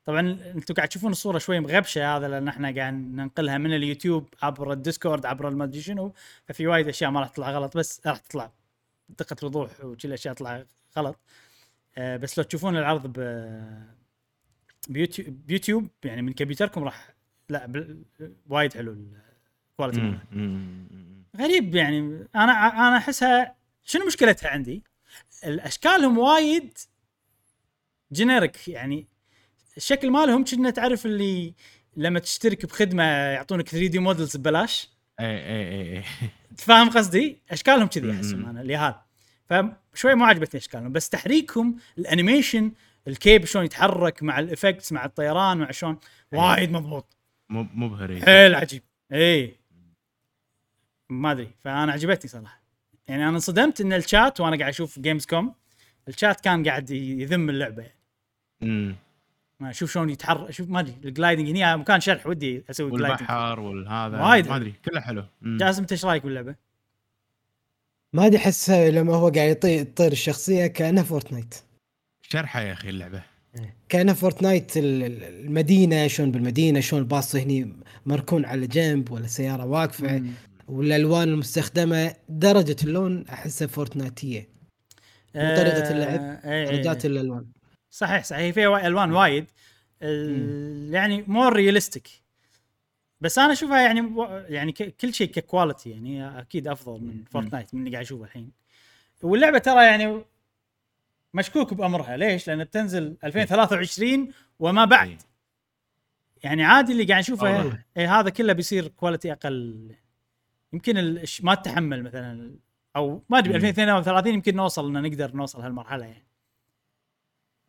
طبعا 0.04 0.20
أنتم 0.54 0.74
قاعد 0.74 0.88
تشوفون 0.88 1.12
الصورة 1.12 1.38
شوي 1.38 1.60
مغبشة 1.60 2.16
هذا 2.16 2.28
لأن 2.28 2.48
إحنا 2.48 2.74
قاعد 2.74 2.94
ننقلها 2.94 3.58
من 3.58 3.74
اليوتيوب 3.74 4.28
عبر 4.42 4.72
ال 4.72 4.79
Discord 4.79 5.26
عبر 5.26 5.48
المدري 5.48 5.82
شنو. 5.82 6.14
ففي 6.44 6.66
وايد 6.66 6.88
أشياء 6.88 7.10
ما 7.10 7.20
راح 7.20 7.28
تطلع 7.28 7.50
غلط 7.50 7.76
بس 7.76 8.00
راح 8.06 8.16
تطلع. 8.16 8.50
دقة 9.08 9.36
وضوح 9.42 9.70
وكل 9.84 10.08
الاشياء 10.08 10.34
تطلع 10.34 10.64
غلط. 10.98 11.18
بس 11.98 12.38
لو 12.38 12.44
تشوفون 12.44 12.76
العرض 12.76 13.06
ب 13.18 13.18
بيوتيوب 14.88 15.46
بيوتيوب 15.46 15.88
يعني 16.04 16.22
من 16.22 16.32
كمبيوتركم 16.32 16.84
راح 16.84 17.14
لا 17.48 17.66
بال- 17.66 18.02
وايد 18.48 18.74
حلو 18.74 18.96
ال 19.70 19.76
quality. 19.76 20.18
غريب 21.36 21.74
يعني 21.74 22.26
أنا 22.34 22.52
أنا 22.88 22.96
أحسها 22.96 23.54
شنو 23.84 24.06
مشكلتها 24.06 24.48
عندي؟ 24.50 24.82
الاشكالهم 25.44 26.18
وايد 26.18 26.78
generic 28.12 28.68
يعني 28.68 29.06
الشكل 29.76 30.10
مالهم 30.10 30.44
كنا 30.44 30.70
تعرف 30.70 31.06
اللي 31.06 31.54
لما 31.96 32.18
تشترك 32.18 32.66
بخدمة 32.66 33.02
يعطونك 33.04 33.68
3D 33.68 33.98
models 33.98 34.36
ببلاش 34.36 34.90
اي 35.20 35.26
اي 35.26 35.68
اي 35.68 35.96
اي 35.98 36.04
فاهم 36.56 36.90
قصدي؟ 36.90 37.38
أشكالهم 37.50 37.86
كذي. 37.86 38.12
أحسهم 38.12 38.46
أنا 38.46 38.60
اليهال 38.60 38.94
فشوي 39.92 40.14
ما 40.14 40.26
عجبتني 40.26 40.60
أشكالهم 40.60 40.92
بس 40.92 41.08
تحريكهم 41.08 41.76
ال 41.98 42.06
animation 42.06 42.72
ال 43.08 43.15
cape 43.15 43.44
شلون 43.44 43.64
يتحرك 43.64 44.22
مع 44.22 44.38
ال 44.38 44.45
effects 44.45 44.92
مع 44.92 45.04
الطيران 45.04 45.58
مع 45.58 45.70
شلون 45.70 45.98
وايد 46.32 46.72
مضبوط 46.72 47.16
مو- 47.48 47.66
مبهر. 47.74 48.20
حيل 48.20 48.54
عجيب 48.54 48.82
اي 49.12 49.56
ما 51.10 51.32
أدري 51.32 51.50
فأنا 51.60 51.92
عجبتني 51.92 52.30
صراحة 52.30 52.62
يعني 53.08 53.22
أنا 53.28 53.30
انصدمت 53.36 53.80
إن 53.80 53.92
الشات 53.92 54.40
وأنا 54.40 54.56
قاعد 54.56 54.68
أشوف 54.68 54.98
Gamescom 54.98 55.54
الشات 56.08 56.40
كان 56.40 56.68
قاعد 56.68 56.90
يذم 56.90 57.50
اللعبة 57.50 57.82
يعني. 57.82 57.98
مم. 58.60 58.96
ما 59.60 59.70
أشوف 59.70 59.92
شلون 59.92 60.10
يتحرك 60.10 60.48
أشوف 60.48 60.68
ما 60.68 60.80
أدري 60.80 60.94
ال 61.04 61.10
gliding 61.10 61.48
هنا 61.50 61.76
مكان 61.76 62.00
شرح 62.00 62.26
ودي 62.26 62.64
أسوي 62.70 62.90
gliding 62.90 63.20
والبحر 63.20 63.60
والهذا 63.60 64.20
وايد 64.22 64.48
ما 64.48 64.56
أدري 64.56 64.72
كله 64.84 65.00
حلو. 65.00 65.24
جاسم 65.42 65.80
أنت 65.82 65.92
إيش 65.92 66.04
رأيك 66.04 66.22
باللعبة؟ 66.24 66.54
ما 68.14 68.26
أدري 68.26 68.36
أحس 68.38 68.70
لما 68.70 69.14
هو 69.14 69.28
قاعد 69.28 69.50
يطير 69.50 69.82
تطير 69.84 70.12
الشخصية 70.12 70.66
كأنها 70.66 71.02
Fortnite. 71.02 71.54
شرحه 72.22 72.60
يا 72.60 72.72
أخي 72.72 72.88
اللعبة. 72.88 73.22
كأنها 73.88 74.14
Fortnite 74.14 74.76
ال- 74.76 75.02
ال- 75.02 75.24
المدينة 75.24 76.06
شلون 76.06 76.30
بالمدينة 76.30 76.80
شلون 76.80 77.02
الباص 77.02 77.36
هني 77.36 77.72
مركون 78.06 78.44
على 78.44 78.66
جنب 78.66 79.10
ولا 79.10 79.26
سيارة 79.26 79.64
واقفة 79.66 80.18
مم. 80.18 80.30
والالوان 80.68 81.28
المستخدمة. 81.28 82.14
درجة 82.28 82.76
اللون 82.84 83.24
أحسها 83.28 83.68
Fortnite 83.68 84.27
ية. 84.27 84.48
اللعب، 85.90 86.20
آه، 86.20 86.50
إيه، 86.50 86.68
إيه، 86.70 86.76
درجات 86.76 87.04
إيه. 87.04 87.12
الألوان. 87.12 87.46
صحيح 87.90 88.24
صحيح. 88.24 88.54
فيها 88.54 88.68
وا- 88.68 88.86
الوان 88.86 89.12
وايد. 89.12 89.44
يعني 90.92 91.24
more 91.26 91.52
realistic 91.52 92.08
بس 93.22 93.38
أنا 93.38 93.52
أشوفها 93.52 93.80
يعني 93.82 94.14
يعني 94.48 94.72
كل 94.72 95.14
شيء 95.14 95.26
ك 95.26 95.34
quality 95.34 95.90
يعني 95.90 96.38
أكيد 96.40 96.68
أفضل 96.68 97.00
من 97.00 97.24
Fortnite 97.24 97.74
من 97.74 97.80
اللي 97.80 97.90
قاعد 97.90 98.04
أشوفه 98.04 98.24
الحين. 98.24 98.52
واللعبة 99.22 99.58
ترى 99.58 99.84
يعني 99.84 100.24
مشكوك 101.34 101.74
بأمرها. 101.74 102.16
ليش؟ 102.16 102.48
لأن 102.48 102.64
بتنزل 102.64 103.16
2023 103.24 104.32
وما 104.58 104.84
بعد. 104.84 105.22
يعني 106.42 106.64
عادي 106.64 106.92
اللي 106.92 107.04
قاعد 107.04 107.20
نشوفه. 107.20 107.78
إيه 107.96 108.20
هذا 108.20 108.30
كله 108.30 108.52
بيصير 108.52 108.88
quality 108.88 109.32
أقل. 109.32 109.94
يمكن 110.72 111.22
ما 111.42 111.54
تتحمل 111.54 112.02
مثلا 112.02 112.56
أو 112.96 113.22
ما 113.28 113.38
أدري 113.38 113.50
مم. 113.50 113.56
2032 113.56 114.34
يمكن 114.34 114.56
نوصل 114.56 114.96
إن 114.96 115.02
نقدر 115.02 115.36
نوصل 115.36 115.60
هالمرحلة 115.60 116.06
يعني. 116.06 116.26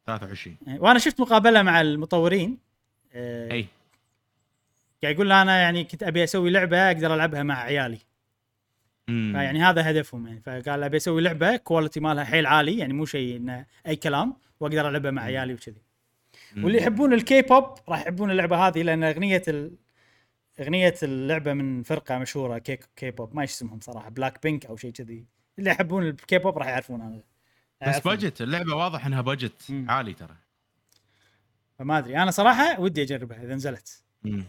23 0.05 0.57
يعني 0.67 0.79
وأنا 0.79 0.99
شفت 0.99 1.21
مقابلة 1.21 1.61
مع 1.61 1.81
المطورين. 1.81 2.57
آه، 3.13 3.51
أي. 3.51 3.67
قاعد 5.03 5.15
يقول 5.15 5.31
أنا 5.31 5.61
يعني 5.61 5.83
كنت 5.83 6.03
أبي 6.03 6.23
أسوي 6.23 6.49
لعبة 6.49 6.77
أقدر 6.77 7.13
ألعبها 7.13 7.43
مع 7.43 7.61
عيالي 7.61 7.99
مم. 9.07 9.33
فيعني 9.33 9.63
هذا 9.63 9.89
هدفهم 9.91 10.27
يعني 10.27 10.41
فقال 10.41 10.83
أبي 10.83 10.97
أسوي 10.97 11.21
لعبة 11.21 11.55
quality 11.55 11.99
مالها 11.99 12.23
حيل 12.23 12.45
عالي 12.45 12.77
يعني 12.77 12.93
مو 12.93 13.05
شيء 13.05 13.37
إنه 13.37 13.65
أي 13.87 13.95
كلام 13.95 14.35
وأقدر 14.59 14.89
ألعبها 14.89 15.11
مع 15.11 15.21
عيالي 15.21 15.53
وكذي. 15.53 15.81
واللي 16.57 16.77
يحبون 16.77 17.13
الكي 17.13 17.41
بوب 17.41 17.65
راح 17.89 18.01
يحبون 18.01 18.31
اللعبة 18.31 18.67
هذه 18.67 18.81
لأن 18.81 19.03
أغنية 19.03 19.41
ال... 19.47 19.75
أغنية 20.59 20.95
اللعبة 21.03 21.53
من 21.53 21.83
فرقة 21.83 22.17
مشهورة 22.17 22.57
K 22.57 22.79
K-pop 22.95 23.35
ما 23.35 23.43
اسمهم 23.43 23.79
صراحة 23.79 24.09
بلاك 24.09 24.43
بينك 24.43 24.65
أو 24.65 24.75
شيء 24.77 24.91
كذي 24.91 25.25
اللي 25.59 25.69
يحبون 25.69 26.07
الكي 26.07 26.37
بوب 26.37 26.57
راح 26.57 26.67
يعرفون 26.67 27.01
هذا 27.01 27.97
بس. 27.97 28.07
budget 28.07 28.41
اللعبة 28.41 28.75
واضح 28.75 29.05
إنها 29.05 29.21
budget. 29.21 29.73
عالي 29.87 30.13
ترى 30.13 30.35
فما 31.79 31.97
أدري 31.97 32.17
أنا 32.17 32.31
صراحة 32.31 32.79
ودي 32.79 33.01
أجربها 33.01 33.43
إذا 33.43 33.55
نزلت 33.55 34.03
مم. 34.23 34.43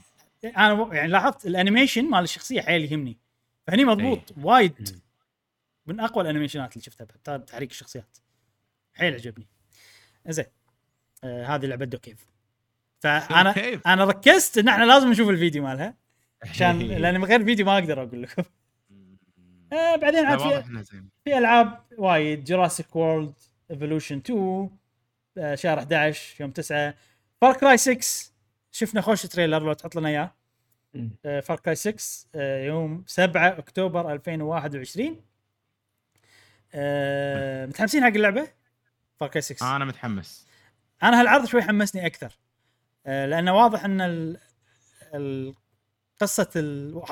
أنا 0.45 0.95
يعني 0.95 1.09
لاحظت 1.09 1.47
ال 1.47 1.53
animation 1.53 2.11
مال 2.11 2.25
الشخصية 2.25 2.61
حيل 2.61 2.93
يهمني. 2.93 3.19
فهني 3.67 3.85
مضبوط 3.85 4.33
إيه. 4.39 4.45
وايد 4.45 5.01
من 5.87 6.01
أقوى 6.01 6.25
ال 6.25 6.29
animation 6.29 6.68
ات 6.68 6.73
اللي 6.73 6.85
شفتها 6.85 7.05
بتاع 7.05 7.37
تحريك 7.37 7.71
الشخصيات. 7.71 8.19
حيل 8.95 9.15
عجبني. 9.15 9.47
زين 10.29 10.45
آه 11.25 11.47
هذه 11.47 11.67
لعبة 11.67 11.85
DokeV 11.85 12.27
فأنا 13.01 13.53
DokeV. 13.53 13.87
أنا 13.87 14.05
ركزت 14.05 14.59
إن 14.59 14.69
إحنا 14.69 14.85
لازم 14.85 15.11
نشوف 15.11 15.29
الفيديو 15.29 15.63
مالها 15.63 15.95
عشان 16.51 16.79
لأن 16.79 17.21
من 17.21 17.25
غير 17.25 17.41
الفيديو 17.41 17.67
ما 17.67 17.79
أقدر 17.79 18.03
أقول 18.03 18.23
لكم. 18.23 18.43
آه 19.73 19.97
بعدين 19.97 20.25
عاد 20.25 20.39
في, 20.39 21.05
في 21.25 21.39
ألعاب 21.39 21.85
وايد 21.99 22.45
Jurassic 22.45 22.97
World 22.97 23.35
Evolution 23.71 24.17
2 24.17 24.71
آه، 25.39 25.55
شهر 25.55 25.79
11 25.79 26.37
يوم 26.41 26.51
9 26.51 26.95
Far 27.41 27.57
Cry 27.57 27.77
6 27.77 28.34
شفنا 28.75 29.01
خوش 29.01 29.23
trailer 29.23 29.63
لو 29.63 29.73
تحط 29.73 29.97
لنا 29.97 30.09
إياه. 30.09 30.35
مم. 30.95 31.11
Far 31.41 31.61
Cry 31.61 31.75
6 31.77 32.29
آه، 32.35 32.65
يوم 32.65 33.05
7 33.07 33.49
أكتوبر 33.59 34.13
2021 34.13 35.21
آه، 36.75 37.67
متحمسين 37.67 38.05
حق 38.05 38.09
اللعبة؟ 38.09 38.49
Far 39.21 39.29
Cry 39.29 39.43
6 39.43 39.77
أنا 39.77 39.85
متحمس. 39.85 40.47
أنا 41.03 41.21
هالعرض 41.21 41.45
شوي 41.47 41.63
حمسني 41.63 42.07
أكثر. 42.07 42.39
آه، 43.07 43.27
لأنه 43.27 43.57
واضح 43.57 43.85
إن 43.85 44.01
ال... 44.01 44.39
ال... 45.15 45.55
قصة 46.21 46.51
ال... 46.57 47.03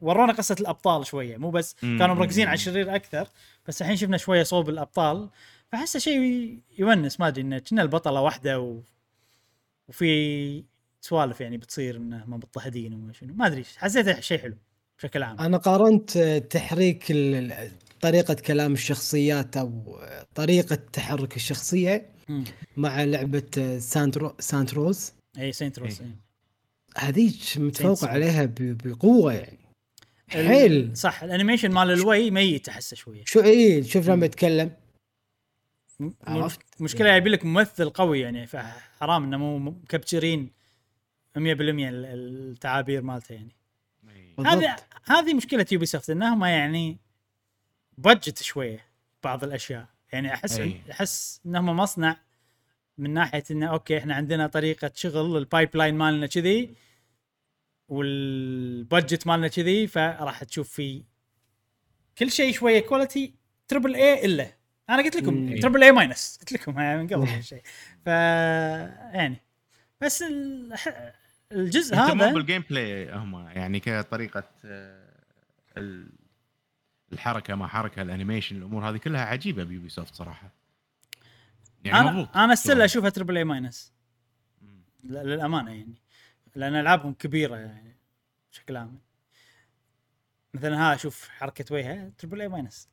ورونا 0.00 0.32
قصة 0.32 0.56
الأبطال 0.60 1.06
شوية. 1.06 1.36
مو 1.36 1.50
بس. 1.50 1.74
كانوا 1.80 2.14
مركزين 2.14 2.46
على 2.46 2.54
الشرير 2.54 2.96
أكثر 2.96 3.28
بس 3.68 3.82
الحين 3.82 3.96
شفنا 3.96 4.16
شوية 4.16 4.42
صوب 4.42 4.68
الأبطال. 4.68 5.30
فحسه 5.72 5.98
شيء 5.98 6.60
يونس 6.78 7.20
ما 7.20 7.28
أدري 7.28 7.42
انه 7.42 7.58
كنا 7.58 7.82
البطلة 7.82 8.20
واحدة 8.20 8.60
و... 8.60 8.80
وفي 9.88 10.75
سوالف 11.06 11.40
يعني 11.40 11.56
بتصير 11.56 11.96
انهم 11.96 12.30
مضطهدين 12.30 12.94
وما 12.94 13.12
شنو 13.12 13.34
ما 13.34 13.46
أدري 13.46 13.64
حسيته 13.76 14.20
شيء 14.20 14.38
حلو 14.38 14.56
بشكل 14.98 15.22
عام 15.22 15.40
أنا 15.40 15.56
قارنت 15.56 16.16
آه، 16.16 16.38
تحريك 16.38 17.04
طريقة 18.00 18.34
كلام 18.34 18.72
الشخصيات 18.72 19.56
أو 19.56 19.98
آه، 20.02 20.26
طريقة 20.34 20.74
تحرك 20.74 21.36
الشخصية. 21.36 22.10
مع 22.76 23.04
لعبة 23.04 23.42
آه، 23.58 23.78
Saints 23.78 24.15
Row 24.15 24.34
Saints 24.38 24.87
Row 24.87 25.12
اي 25.38 25.52
Saints 25.52 25.78
Row 25.78 26.00
إي. 26.00 26.06
إي. 26.06 26.12
هذيك 26.96 27.34
متفوقة. 27.56 28.08
عليها 28.08 28.44
ب- 28.44 28.78
بقوة 28.84 29.32
يعني 29.32 29.58
حيل 30.28 30.96
صح 30.96 31.22
ال 31.22 31.27
animation 31.27 31.70
مال 31.70 31.90
الويه 31.90 32.30
ميت 32.30 32.68
أحسه 32.68 32.96
شوية 32.96 33.22
شو 33.26 33.40
إيه 33.40 33.82
شوف 33.82 34.08
لما 34.08 34.26
يتكلم 34.26 34.70
عرفت؟ 36.26 36.60
مشكلة 36.80 37.14
يبي 37.14 37.30
لك 37.30 37.44
ممثل 37.44 37.90
قوي 37.90 38.20
يعني 38.20 38.46
فحرام 38.46 39.24
إنه 39.24 39.36
مو 39.38 39.58
مكبتشرين 39.58 40.50
100% 41.40 41.40
ال- 41.40 42.04
التعابير 42.50 43.02
مالته 43.02 43.32
يعني. 43.32 43.56
هذه 44.38 44.54
بالضبط. 44.60 44.84
هذه 45.04 45.34
مشكلة 45.34 45.66
Ubisoft 45.72 46.10
انهم 46.10 46.44
يعني 46.44 46.98
budget 47.98 48.42
شوية 48.42 48.84
بعض 49.24 49.44
الأشياء. 49.44 49.86
يعني 50.12 50.34
أحس 50.34 50.58
أي. 50.58 50.80
أحس 50.90 51.40
انهم 51.46 51.66
مصنع 51.66 52.16
من 52.98 53.10
ناحية 53.14 53.44
إنه 53.50 53.66
okay 53.66 53.98
إحنا 53.98 54.14
عندنا 54.14 54.46
طريقة 54.46 54.90
شغل 54.94 55.36
ال 55.36 55.76
pipeline 55.76 55.94
مالنا 55.94 56.26
كذي 56.26 56.74
وال 57.88 58.23
budget 58.23 59.26
مالنا 59.26 59.48
كذي 59.48 59.86
فراح 59.86 60.44
تشوف 60.44 60.68
في 60.68 61.02
كل 62.18 62.30
شيء 62.30 62.52
شوية 62.52 62.80
quality 62.80 63.34
triple 63.68 63.94
A 63.94 64.24
إلا. 64.24 64.52
أنا 64.90 65.02
قلت 65.02 65.16
لكم 65.16 65.34
مم. 65.34 65.60
triple 65.60 65.82
A 65.84 65.92
minus 65.92 66.36
قلت 66.40 66.52
لكم 66.52 66.78
ها 66.78 66.96
من 66.96 67.06
قبل 67.08 67.42
شيء 67.44 67.62
ف 68.04 68.06
يعني. 68.06 69.36
بس 70.00 70.22
ال- 70.22 70.74
الجزء 71.52 71.96
هذا 71.96 72.32
بال 72.32 72.43
game 72.43 72.64
play 72.70 73.12
هم 73.12 73.48
يعني 73.48 73.80
كطريقة 73.80 74.44
آه، 74.64 75.08
ال- 75.76 76.10
الحركة 77.12 77.54
ما 77.54 77.66
حركة 77.66 78.02
ال 78.02 78.07
animation 78.07 78.56
الأمور 78.56 78.88
هذه 78.90 78.96
كلها 78.96 79.24
عجيبة 79.24 79.64
ب 79.64 79.88
Ubisoft 79.88 80.14
صراحة. 80.14 80.50
يعني 81.84 82.08
أنا 82.08 82.44
أنا 82.44 82.54
شلون. 82.54 82.80
أشوفها 82.80 83.10
triple 83.10 83.36
A 83.36 83.44
minus. 83.44 83.92
للأمانة 85.04 85.70
يعني. 85.70 85.94
لأن 86.54 86.74
ألعابهم 86.74 87.14
كبيرة 87.14 87.56
يعني 87.56 87.96
بشكل 88.52 88.76
عام. 88.76 88.98
مثلا 90.54 90.76
ها 90.76 90.94
أشوف 90.94 91.28
حركة 91.28 91.74
وجهه 91.74 92.12
triple 92.18 92.40
A 92.40 92.48
minus 92.48 92.88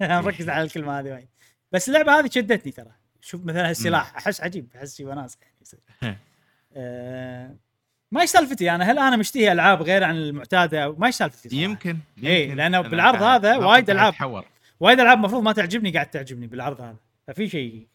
مركز 0.00 0.48
على 0.48 0.62
الكلمة 0.62 0.98
هذه 1.00 1.10
وايد. 1.12 1.28
بس 1.72 1.88
اللعبة 1.88 2.18
هذه 2.18 2.30
شدتني 2.30 2.72
ترى. 2.72 2.92
شوف 3.20 3.44
مثلا 3.44 3.68
هالسلاح 3.70 4.16
أحس 4.16 4.40
عجيب 4.40 4.68
أحس 4.76 4.96
شي 4.96 5.04
وناس 5.04 5.38
يعني. 5.42 5.54
يصير. 5.62 5.80
ما 8.12 8.20
إيش 8.20 8.30
سالفتي 8.30 8.70
أنا 8.70 8.84
هل 8.84 8.98
أنا 8.98 9.16
مشتهي 9.16 9.52
ألعاب 9.52 9.82
غير 9.82 10.04
عن 10.04 10.16
المعتادة 10.16 10.92
ما 10.92 11.06
إيش 11.06 11.14
سالفتي. 11.14 11.56
يمكن 11.56 11.98
إيه، 12.22 12.44
يمكن. 12.44 12.56
لأنه 12.56 12.78
أنا 12.78 12.88
بالعرض 12.88 13.22
هذا 13.22 13.56
وايد. 13.56 13.88
يتحور. 13.88 14.44
وايد 14.80 15.00
ألعاب 15.00 15.18
المفروض 15.18 15.42
ما 15.42 15.52
تعجبني 15.52 15.90
قاعد 15.90 16.10
تعجبني 16.10 16.46
بالعرض 16.46 16.80
هذا 16.80 16.96
ففي 17.26 17.48
شيء 17.48 17.86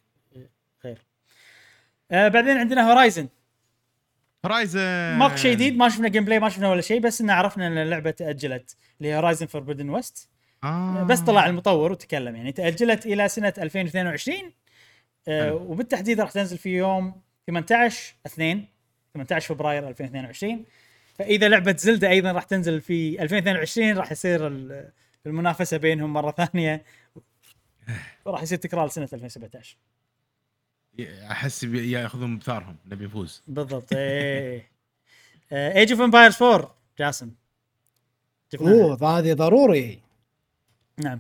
خير 0.84 0.98
آه 2.11 2.27
بعدين 2.27 2.57
عندنا 2.57 2.91
Horizon 2.91 3.27
Horizon 4.45 5.18
ماكو 5.18 5.35
شيء 5.35 5.53
جديد 5.53 5.77
ما 5.77 5.90
شفنا 5.90 6.07
gameplay 6.07 6.39
ما 6.40 6.49
شفنا 6.49 6.69
ولا 6.69 6.81
شيء 6.81 6.99
بس 6.99 7.22
إن 7.22 7.30
عرفنا 7.30 7.68
إن 7.68 7.77
اللعبة 7.77 8.11
تأجلت 8.11 8.77
اللي 9.02 9.15
Horizon 9.15 9.45
Forbidden 9.45 9.89
West 9.89 10.30
آه. 10.64 11.03
بس 11.03 11.19
طلع 11.19 11.45
المطور 11.45 11.91
وتكلم 11.91 12.35
يعني 12.35 12.52
تأجلت 12.52 13.06
إلى 13.06 13.27
سنة 13.27 13.53
2022 13.57 14.38
آه. 15.27 15.53
وبالتحديد 15.53 16.22
راح 16.22 16.31
تنزل 16.31 16.57
في 16.57 16.69
يوم 16.77 17.22
18 17.48 18.15
2 18.26 18.65
18 19.14 19.56
فبراير 19.56 19.88
2022 19.90 20.65
فإذا 21.15 21.49
لعبة 21.49 21.76
Zelda 21.77 22.10
أيضا 22.10 22.31
راح 22.31 22.44
تنزل 22.44 22.81
في 22.81 23.22
2022 23.23 23.98
راح 23.98 24.11
يصير 24.11 24.48
ال- 24.48 24.90
المنافسة 25.26 25.77
بينهم 25.77 26.14
مرة 26.14 26.31
ثانية. 26.31 26.84
وراح 28.26 28.41
يصير 28.44 28.57
تكرار 28.57 28.88
سنه 28.88 29.10
2017 29.14 29.77
أحس 31.31 31.64
يأخذون 31.64 32.38
بثارهم 32.38 32.76
نبي 32.85 33.06
نفوز. 33.06 33.44
بالضبط 33.48 33.94
إيه 33.94 34.68
Age 35.51 35.91
of 35.91 36.01
Empires 36.01 36.43
4 36.44 36.76
جاسم. 36.99 37.31
أوه 38.61 39.19
هذه 39.19 39.34
ضروري. 39.34 39.99
نعم. 40.98 41.19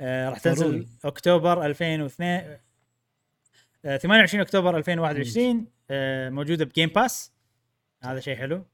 آه 0.00 0.28
راح 0.28 0.38
تنزل 0.38 0.64
ضروري. 0.68 0.86
أكتوبر 1.04 1.66
2002 1.66 2.58
آه 3.84 3.96
28 3.96 4.40
أكتوبر 4.40 4.76
2021 4.76 5.56
آه 5.56 5.64
موجودة 6.30 6.64
ب 6.64 6.69
Game 6.69 6.88
Pass 6.88 7.32
هذا 8.02 8.20
شيء 8.20 8.36
حلو. 8.36 8.64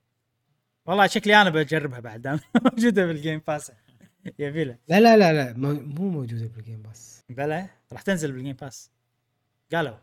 والله 0.86 1.06
شكلي 1.06 1.42
أنا 1.42 1.50
بجربها 1.50 2.00
بعد 2.00 2.22
دام 2.22 2.40
موجودة 2.72 3.06
بال 3.06 3.18
Game 3.18 3.42
Pass 3.46 3.72
يبي 4.38 4.64
له 4.64 4.76
لا 4.88 5.00
لا 5.00 5.16
لا 5.16 5.32
لا 5.32 5.52
مو 5.56 5.72
مو 5.72 6.08
موجودة 6.10 6.46
بالجيم 6.56 6.82
باس 6.82 7.24
بلا 7.28 7.66
راح 7.92 8.02
تنزل 8.02 8.32
بال 8.32 8.40
Game 8.40 8.56
Pass 8.56 8.90
قالوا. 9.72 9.96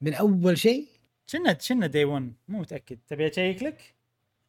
من 0.00 0.14
أول 0.14 0.58
شيء؟ 0.58 0.86
شنا 1.26 1.58
شنا 1.60 1.86
day 1.86 2.04
1 2.04 2.32
مو 2.48 2.58
متأكد. 2.60 2.98
تبي 3.08 3.28
اشيك 3.28 3.62
لك 3.62 3.94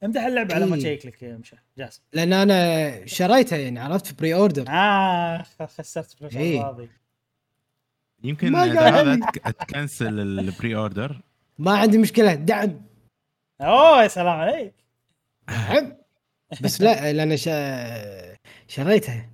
امدح 0.03 0.21
اللعبة 0.23 0.55
على 0.55 0.65
ما 0.65 0.75
إيه. 0.75 0.81
اشيك 0.81 1.05
لك 1.05 1.23
يا 1.23 1.37
مشا. 1.37 1.57
جاسم. 1.77 2.01
لأن 2.13 2.33
أنا 2.33 3.05
شريتها 3.05 3.57
يعني 3.57 3.79
عرفت 3.79 4.07
في 4.07 4.13
pre-order 4.15 4.65
آه 4.69 5.43
خسرت 5.65 6.11
فلوس 6.11 6.35
إيه. 6.35 6.57
الفاضي 6.57 6.89
يمكن 8.23 8.51
ما 8.51 8.63
إذا 8.63 8.79
قال 8.79 8.93
هذا 8.93 9.15
لي. 9.15 9.21
تك- 9.25 9.55
تكنسل 9.59 10.19
ال 10.19 10.75
pre-order 10.75 11.21
ما 11.61 11.77
عندي 11.77 11.97
مشكلة 11.97 12.35
دعم. 12.35 12.81
أوه 13.61 14.03
يا 14.03 14.07
سلام 14.07 14.27
عليك. 14.39 14.75
دعم 15.47 15.97
بس 16.63 16.81
لا 16.81 17.13
لأن 17.13 17.37
شا... 17.37 18.37
شريتها. 18.67 19.29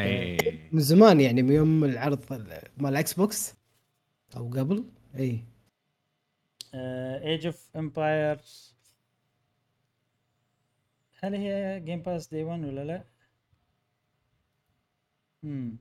اي 0.00 0.38
من 0.72 0.80
زمان 0.80 1.20
يعني 1.20 1.42
من 1.42 1.52
يوم 1.52 1.84
العرض 1.84 2.32
مال 2.76 2.96
Xbox 2.96 3.54
أو 4.36 4.50
قبل 4.50 4.84
إي. 5.18 5.44
Age 6.74 7.46
of 7.46 7.76
Empires 7.76 8.76
هل 11.20 11.34
هي 11.34 11.80
Game 11.80 12.02
Pass 12.02 12.28
day 12.28 12.44
1 12.44 12.64
ولا 12.64 12.84
لا؟ 12.84 13.04
امم 15.44 15.78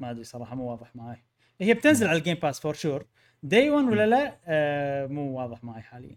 ما 0.00 0.10
أدري 0.10 0.24
صراحة 0.24 0.56
مو 0.56 0.70
واضح 0.70 0.96
معي 0.96 1.24
هي 1.60 1.74
بتنزل 1.74 2.06
على 2.06 2.18
ال 2.18 2.22
Game 2.22 2.36
Pass 2.36 2.60
for 2.60 2.74
sure 2.74 3.06
day 3.44 3.70
1 3.70 3.84
ولا 3.84 4.06
لا؟ 4.06 4.38
آه 4.44 5.06
مو 5.06 5.38
واضح 5.38 5.64
معي 5.64 5.82
حاليا. 5.82 6.16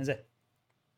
زين 0.00 0.16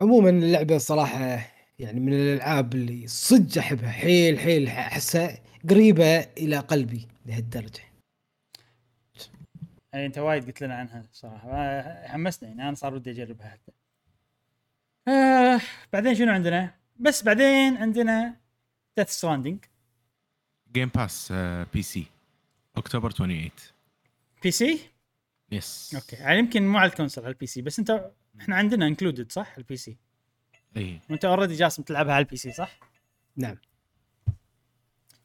عموما 0.03 0.31
اللعبة 0.31 0.79
صراحة 0.79 1.51
يعني 1.79 2.01
من 2.01 2.13
الألعاب 2.13 2.75
اللي 2.75 3.07
صدق 3.07 3.59
أحبها 3.59 3.91
حيل 3.91 4.39
حيل 4.41 4.69
أحسها 4.69 5.39
قريبة 5.71 6.19
إلى 6.21 6.59
قلبي 6.59 7.09
لهالدرجة. 7.27 7.83
يعني 9.93 10.07
أنت 10.07 10.19
وايد 10.19 10.47
قلت 10.47 10.63
لنا 10.63 10.75
عنها 10.75 11.03
صراحة. 11.13 11.49
آه، 11.51 12.09
حمسنا 12.09 12.49
يعني 12.49 12.63
أنا 12.63 12.75
صار 12.75 12.95
ودي 12.95 13.11
أجربها 13.11 13.49
حتى. 13.49 13.73
آه 15.09 15.61
بعدين 15.93 16.15
شنو 16.15 16.33
عندنا؟ 16.33 16.75
بس 16.97 17.23
بعدين 17.25 17.77
عندنا 17.77 18.37
Death 18.97 19.09
Stranding 19.09 19.65
جيم 20.73 20.89
باس 20.89 21.33
بي 21.75 21.83
سي 21.83 22.07
اكتوبر 22.77 23.11
28 23.11 23.51
بي 24.43 24.51
سي 24.51 24.81
يس 25.53 25.93
أوكي. 25.95 26.17
يعني 26.17 26.39
يمكن 26.39 26.69
مو 26.69 26.79
على 26.79 26.91
ال 26.91 26.95
console 26.95 27.23
على 27.23 27.31
ال 27.31 27.47
PC 27.47 27.63
بس 27.63 27.79
انت 27.79 28.11
إحنا 28.41 28.57
عندنا 28.57 28.87
included 28.87 29.33
صح؟ 29.33 29.55
ال 29.59 29.77
PC 29.77 29.97
اي 30.77 31.01
وأنت 31.11 31.25
already 31.25 31.55
جاسم 31.55 31.83
تلعبها 31.83 32.15
على 32.15 32.23
ال 32.23 32.37
PC 32.37 32.53
صح؟ 32.53 32.79
نعم. 33.37 33.57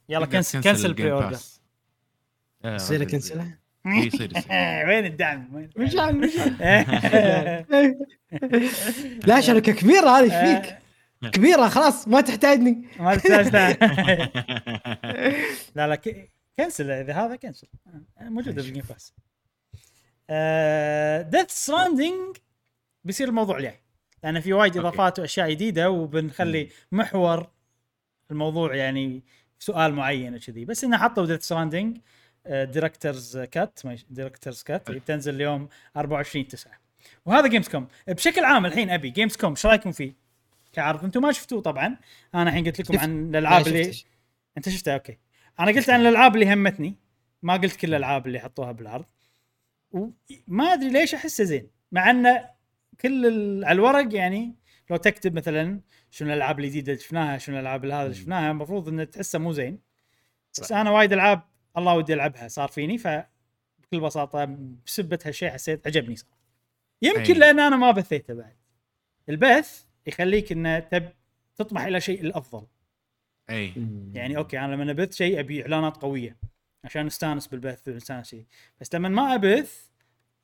يلا 0.10 0.26
cancel 0.26 0.62
cancel 0.62 0.94
pre-order 0.94 1.40
يصير 2.66 3.02
اكنسلها 3.02 3.60
إيه، 3.86 4.08
يصير 4.08 4.38
يصير. 4.38 4.52
وين 4.88 5.06
الدعم؟ 5.06 5.56
وين 5.56 5.70
مش. 5.78 5.94
لا 9.30 9.42
شركة 9.42 9.72
كبيرة 9.72 10.10
هذه 10.10 10.24
إيش 10.24 10.34
فيك؟ 10.64 10.78
كبيرة 11.36 11.70
خلاص 11.70 12.08
ما 12.08 12.22
تحتاجني. 12.22 12.88
ما 13.00 13.16
تحتاج. 13.16 13.78
لا 15.76 15.88
لا 15.88 15.96
cancel 16.58 16.92
إذا 16.92 17.14
هذا 17.14 17.36
cancel 17.36 17.68
موجوده. 18.22 18.56
بال 18.56 18.65
Game 18.65 18.84
Pass 18.90 19.14
Death 21.30 21.52
Stranding 21.52 22.38
بيصير 23.04 23.28
الموضوع 23.28 23.58
الجاي 23.58 23.80
لأن 24.24 24.40
في 24.40 24.54
وايد. 24.54 24.78
إضافات 24.78 25.20
وأشياء 25.20 25.52
جديدة 25.52 25.90
وبنخلي 25.90 26.70
محور 26.92 27.50
الموضوع 28.32 28.76
يعني 28.76 29.24
سؤال 29.60 29.94
معين 29.94 30.36
وكذي 30.36 30.66
بس 30.66 30.84
إنه 30.84 30.98
حطوا 30.98 31.26
Death 31.26 31.42
Stranding 31.42 31.98
Director's 32.46 33.38
Cut 33.38 33.80
Director's 34.10 34.64
Cut 34.64 34.88
حلو. 34.88 35.00
بتنزل 35.00 35.36
اليوم 35.36 35.70
24 35.98 36.48
9 36.48 36.74
وهذا 37.26 37.48
Gamescom 37.48 37.88
بشكل 38.08 38.44
عام 38.44 38.66
الحين 38.66 38.90
أبي 38.90 39.10
Gamescom 39.10 39.50
إيش 39.50 39.66
رأيكم 39.66 39.92
فيه؟ 39.92 40.14
كعرض 40.74 41.04
أنتم 41.04 41.22
ما 41.22 41.32
شفتوه 41.32 41.62
طبعا 41.62 41.98
أنا 42.36 42.50
الحين 42.50 42.66
قلت 42.66 42.80
لكم. 42.80 43.00
عن 43.00 43.30
الألعاب 43.30 43.68
لا، 43.68 43.80
اللي. 43.82 44.04
أنت 44.58 44.70
شفتها 44.70 44.94
okay 44.94 45.18
أنا 45.60 45.72
قلت 45.72 45.90
عن 45.90 46.02
الألعاب 46.02 46.36
اللي 46.36 46.54
همتني. 46.54 46.96
ما 47.42 47.54
قلت 47.54 47.76
كل 47.76 47.88
الألعاب 47.88 48.28
اللي 48.28 48.40
حطوها 48.40 48.72
بالعرض. 48.72 49.06
وما 49.92 50.74
أدري 50.74 50.90
ليش 50.90 51.14
أحسه 51.16 51.44
زين. 51.44 51.70
مع 51.92 52.10
انه 52.10 52.50
كل 53.02 53.26
ال- 53.26 53.66
على 53.66 53.76
الورق 53.76 54.16
يعني 54.16 54.56
لو 54.90 54.98
تكتب 54.98 55.34
مثلا 55.36 55.82
شنو 56.12 56.30
الألعاب 56.30 56.60
الجديدة 56.60 56.92
اللي 56.92 57.04
شفناها 57.04 57.38
شنو 57.38 57.56
الألعاب 57.56 57.86
هذا 57.86 58.04
اللي 58.04 58.16
شفناها 58.16 58.52
المفروض 58.52 58.88
إنه 58.88 59.04
تحسه 59.04 59.40
مو 59.40 59.52
زين. 59.52 59.80
بس 60.54 60.66
صح. 60.66 60.76
أنا 60.76 60.92
وايد 60.92 61.14
ألعاب 61.14 61.42
الله 61.78 61.96
ودي 61.96 62.14
ألعبها 62.14 62.48
صار 62.48 62.68
فيني 62.68 62.98
فبكل 62.98 64.00
بساطة 64.00 64.46
بسبة 64.86 65.20
هالشيء 65.26 65.50
حسيت 65.50 65.88
عجبني 65.88 66.16
صار. 66.16 66.30
يمكن 67.02 67.34
أي. 67.34 67.40
لأن 67.40 67.60
أنا 67.60 67.76
ما 67.76 67.92
بثيته 67.92 68.34
بعد. 68.34 68.56
البث 69.30 69.84
يخليك 70.08 70.52
إنه 70.52 70.80
تب 70.80 71.10
تطمح 71.56 71.82
إلى 71.82 72.02
شيء 72.02 72.22
الأفضل. 72.22 72.68
اي. 73.50 73.74
يعني 74.14 74.38
okay 74.38 74.60
أنا 74.60 74.76
لما 74.76 74.92
ابث 74.92 75.16
شيء 75.16 75.40
ابي 75.40 75.62
اعلانات 75.62 75.98
قوية 75.98 76.38
عشان 76.84 77.06
نستانس 77.06 77.48
بالبث 77.48 77.88
ونستانس 77.88 78.30
شيء. 78.30 78.46
بس 78.82 78.96
لما 78.96 79.10
ما 79.10 79.36
ابث 79.36 79.88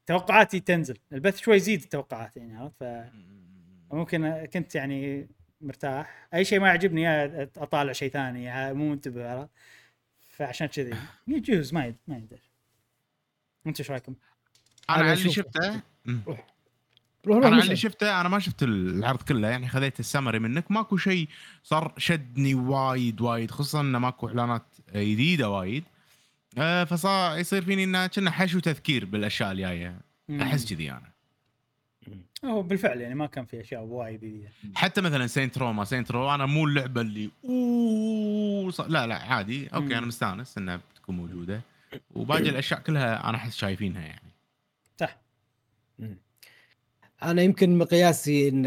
توقعاتي 0.05 0.59
تنزل. 0.59 0.97
البث 1.13 1.37
شوي 1.41 1.55
يزيد 1.55 1.81
التوقعات 1.81 2.37
يعني 2.37 2.57
عرفت؟ 2.57 2.83
فممكن 3.91 4.45
كنت 4.45 4.75
يعني 4.75 5.27
مرتاح. 5.61 6.27
اي 6.33 6.45
شيء 6.45 6.59
ما 6.59 6.67
يعجبني 6.67 7.07
اطالع 7.43 7.91
شيء 7.93 8.11
ثاني 8.11 8.73
مو 8.73 8.89
منتبه 8.89 9.29
عرفت؟ 9.29 9.49
فعشان 10.19 10.67
كذي. 10.67 10.93
يجوز 11.27 11.73
ما 11.73 11.85
يد- 11.85 11.95
ما 12.07 12.17
يدري 12.17 12.41
أنتم 13.67 13.81
إيش 13.81 13.91
رايكم؟ 13.91 14.15
أنا 14.89 14.99
أنا 14.99 15.09
على 15.09 15.19
اللي 15.19 15.31
شفته. 15.31 15.81
روح 17.27 17.37
روح 17.37 17.45
أنا. 17.45 17.63
اللي 17.63 17.75
شفته 17.75 18.21
أنا 18.21 18.29
ما 18.29 18.39
شفت 18.39 18.63
العرض 18.63 19.21
كله 19.21 19.47
يعني 19.47 19.67
خذيت 19.67 19.99
السمري 19.99 20.39
منك. 20.39 20.71
ماكو 20.71 20.97
شيء 20.97 21.27
صار 21.63 21.93
شدني 21.97 22.55
وايد 22.55 23.21
وايد 23.21 23.51
خصوصا 23.51 23.81
انه 23.81 23.99
ماكو 23.99 24.27
إعلانات 24.27 24.65
جديدة 24.95 25.49
وايد. 25.49 25.83
آه 26.57 26.83
فصار 26.83 27.37
يصير 27.37 27.61
فيني 27.61 27.83
انه 27.83 28.07
كنا 28.07 28.31
حشو 28.31 28.59
تذكير 28.59 29.05
بالأشياء 29.05 29.51
الجاية. 29.51 29.99
أحس 30.41 30.73
كذي 30.73 30.91
أنا. 30.91 31.13
هو 32.45 32.61
بالفعل 32.61 33.01
يعني 33.01 33.15
ما 33.15 33.25
كان 33.25 33.45
في 33.45 33.61
أشياء 33.61 33.83
وايد 33.83 34.19
جديدة. 34.19 34.49
حتى 34.75 35.01
مثلا 35.01 35.27
Saints 35.27 35.57
Row 35.57 35.73
ما 35.73 35.85
Saints 35.85 36.11
Row 36.11 36.35
أنا 36.35 36.45
مو 36.45 36.65
اللعبة 36.65 37.01
اللي 37.01 37.29
أوه 37.45 38.73
لا 38.87 39.07
لا 39.07 39.15
عادي. 39.15 39.67
okay 39.67 39.85
مم. 39.85 39.93
أنا 39.93 40.05
مستانس 40.05 40.57
إنها 40.57 40.75
بتكون 40.75 41.17
موجودة. 41.17 41.61
وباقي 42.11 42.49
الأشياء 42.49 42.79
كلها 42.79 43.29
أنا 43.29 43.37
أحس 43.37 43.55
شايفينها 43.55 44.01
يعني. 44.01 44.31
صح. 44.99 45.17
أنا 47.23 47.41
يمكن 47.41 47.77
مقياسي 47.77 48.49
إن 48.49 48.65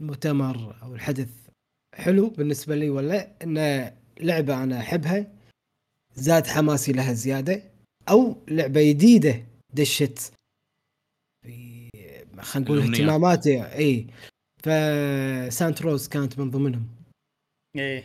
المؤتمر 0.00 0.82
أو 0.82 0.94
الحدث 0.94 1.28
حلو 1.94 2.28
بالنسبة 2.28 2.76
لي 2.76 2.90
ولا 2.90 3.32
إن 3.42 3.56
لعبة 4.20 4.62
أنا 4.62 4.80
أحبها 4.80 5.26
زاد 6.14 6.46
حماسي 6.46 6.92
لها 6.92 7.12
زيادة 7.12 7.62
أو 8.08 8.36
لعبة 8.48 8.90
جديدة 8.90 9.44
دشت 9.74 10.32
في 11.44 11.88
خلينا 12.40 12.68
نقول. 12.70 12.78
اهتماماتي. 12.78 13.62
إي. 13.62 14.06
فسانت 14.58 15.82
روز 15.82 16.08
كانت 16.08 16.38
من 16.38 16.50
ضمنهم. 16.50 16.88
إيه 17.76 18.04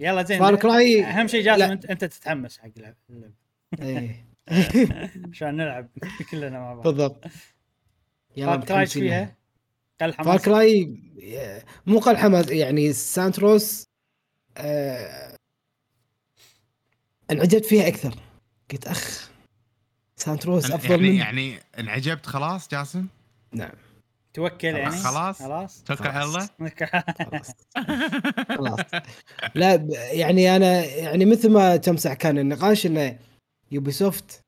يلا 0.00 0.22
زين. 0.22 0.38
فار 0.38 0.56
كراي 0.56 1.04
أهم 1.04 1.28
شيء 1.28 1.42
جاسم. 1.42 1.62
أنت 1.62 1.84
أنت 1.84 2.04
تتحمس 2.04 2.58
حق 2.58 2.70
اللعبة. 2.76 2.96
اللعبة. 3.10 3.34
إيه 3.82 4.31
عشان 5.32 5.56
نلعب 5.56 5.88
كلنا 6.30 6.60
مع 6.60 6.74
بعض. 6.74 6.82
بالضبط. 6.88 7.24
لها. 9.04 9.08
فيها؟ 9.08 9.36
قل 10.00 10.12
فار 10.12 10.24
حماس 10.24 10.42
كراي 10.44 11.00
مو 11.86 11.98
قل 11.98 12.16
حماس 12.16 12.48
يعني 12.50 12.92
سانتروس 12.92 13.84
آه 14.56 15.36
انعجبت 17.30 17.64
فيها 17.66 17.88
أكثر. 17.88 18.14
قلت 18.72 18.86
أخ 18.86 19.30
سانتروس 20.16 20.70
أفضل 20.70 20.90
يعني 20.90 21.10
من 21.10 21.16
يعني 21.16 21.58
انعجبت 21.78 22.26
خلاص 22.26 22.68
جاسم؟ 22.68 23.06
نعم. 23.52 23.72
توكل 24.34 24.68
يعني؟ 24.68 24.96
خلاص. 24.96 25.42
خلاص؟ 25.42 25.82
توكل 25.82 26.06
على 26.08 26.24
الله؟ 26.24 26.48
خلاص. 27.18 27.50
خلاص. 28.48 28.80
لا 29.54 29.76
ب- 29.76 29.90
يعني 30.12 30.56
أنا 30.56 30.84
يعني 30.84 31.24
مثل 31.24 31.50
ما 31.50 31.76
تمسح 31.76 32.12
كان 32.14 32.38
النقاش 32.38 32.86
إنه 32.86 33.18
يوبي 33.72 33.92
سوفت 33.92 34.40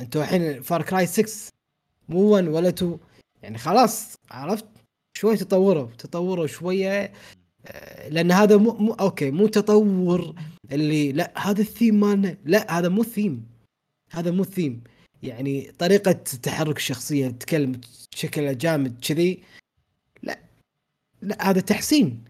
أنتوا 0.00 0.22
الحين 0.22 0.62
Far 0.62 0.82
Cry 0.82 1.06
6 1.06 1.52
مو 2.08 2.20
1 2.20 2.48
ولا 2.48 2.68
2 2.68 2.98
يعني 3.42 3.58
خلاص 3.58 4.14
عرفت؟ 4.30 4.66
شوي 5.18 5.36
تطوروا 5.36 5.88
تطوروا 5.98 6.46
شوية. 6.46 7.12
آه، 7.66 8.08
لأن 8.08 8.32
هذا 8.32 8.56
مو, 8.56 8.72
مو 8.72 8.92
okay 8.92 9.30
مو 9.30 9.46
تطور 9.46 10.34
اللي 10.72 11.12
لا 11.12 11.32
هذا 11.36 11.60
الثيم 11.60 12.00
مالنا. 12.00 12.36
لا 12.44 12.78
هذا 12.78 12.88
مو 12.88 13.02
الثيم 13.02 13.46
هذا 14.10 14.30
مو 14.30 14.42
الثيم 14.42 14.82
يعني 15.22 15.72
طريقة 15.78 16.12
تحرك 16.12 16.76
الشخصية 16.76 17.28
تتكلم 17.28 17.80
بشكل 18.12 18.58
جامد 18.58 19.00
كذي. 19.00 19.42
لا 20.22 20.38
لا 21.22 21.50
هذا 21.50 21.60
تحسين. 21.60 22.24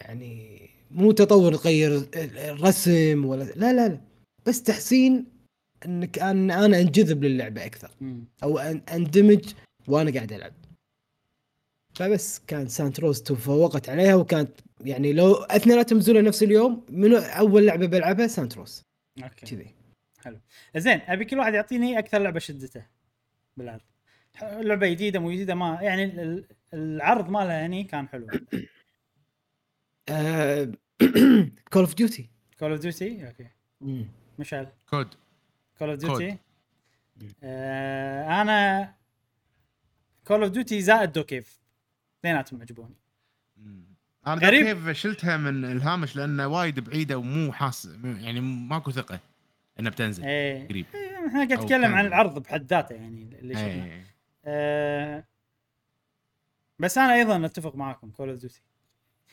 يعني 0.00 0.60
مو 0.90 1.12
تطور 1.12 1.54
تغير 1.54 2.08
الرسم 2.14 3.24
ولا 3.24 3.44
لا 3.44 3.72
لا 3.72 3.88
لا. 3.88 4.00
بس 4.46 4.62
تحسين 4.62 5.37
إنك 5.86 6.18
أن 6.18 6.50
أنا 6.50 6.80
أنجذب 6.80 7.24
للعبة 7.24 7.64
أكثر. 7.66 7.90
أو 8.42 8.58
أن 8.58 8.82
أندمج 8.92 9.54
وأنا 9.88 10.10
قاعد 10.10 10.32
ألعب. 10.32 10.52
فبس 11.94 12.38
كان 12.46 12.68
Saints 12.68 13.00
Row 13.00 13.22
تفوقت 13.22 13.88
عليها 13.88 14.14
وكانت 14.14 14.50
يعني 14.80 15.12
لو 15.12 15.34
أثنيناتهم 15.34 15.98
نزلوا 15.98 16.22
نفس 16.22 16.42
اليوم 16.42 16.86
منو 16.90 17.16
أول 17.16 17.66
لعبة 17.66 17.86
بلعبها؟ 17.86 18.26
Saints 18.26 18.56
Row. 18.56 18.82
okay. 19.22 19.46
كذي. 19.46 19.74
زين 20.76 21.00
أبي 21.06 21.24
كل 21.24 21.38
واحد 21.38 21.54
يعطيني 21.54 21.98
أكثر 21.98 22.18
لعبة 22.18 22.38
شدته 22.38 22.86
بالعرض. 23.56 23.80
لعبة 24.42 24.88
جديدة 24.88 25.18
مو 25.20 25.32
جديدة 25.32 25.54
ما 25.54 25.78
يعني 25.82 26.04
ال- 26.04 26.44
العرض 26.74 27.30
مالها 27.30 27.66
هني 27.66 27.84
كان 27.84 28.08
حلو. 28.08 28.26
Call 31.72 31.82
of 31.82 31.94
Duty 31.94 32.30
Call 32.58 32.70
of 32.70 32.80
Duty 32.80 33.26
okay. 33.26 33.48
مشعل. 34.38 34.66
COD 34.90 35.08
Call 35.78 35.90
of. 35.90 35.98
Duty 35.98 36.38
أنا 37.42 38.94
Call 40.26 40.42
of 40.42 40.52
Duty 40.52 40.80
زائد 40.80 41.12
DokeV 41.12 41.60
اثنيناتهم 42.20 42.60
عجبوني. 42.60 42.94
أنا 44.26 44.46
غريب. 44.46 44.66
كيف 44.66 44.90
شلتها 44.90 45.36
من 45.36 45.64
الهامش 45.64 46.16
لأنه 46.16 46.46
وايد 46.46 46.80
بعيدة 46.80 47.18
ومو 47.18 47.52
حاس 47.52 47.88
يعني 48.04 48.40
ماكو 48.40 48.90
ثقة 48.90 49.20
إنها 49.80 49.90
بتنزل. 49.90 50.24
إيه. 50.24 50.68
قريب. 50.68 50.86
إيه، 50.94 51.26
إحنا 51.26 51.34
قاعد 51.34 51.52
أو 51.52 51.64
نتكلم 51.64 51.94
عن. 51.94 52.06
العرض 52.06 52.38
بحد 52.38 52.66
ذاته 52.66 52.94
يعني 52.94 53.38
اللي 53.38 53.54
شفناه. 53.54 53.84
إيه. 53.84 54.04
آه 54.44 55.24
بس 56.78 56.98
أنا 56.98 57.14
أيضا 57.14 57.46
أتفق 57.46 57.76
معاكم 57.76 58.10
Call 58.10 58.28
of 58.28 58.38
Duty 58.38 58.62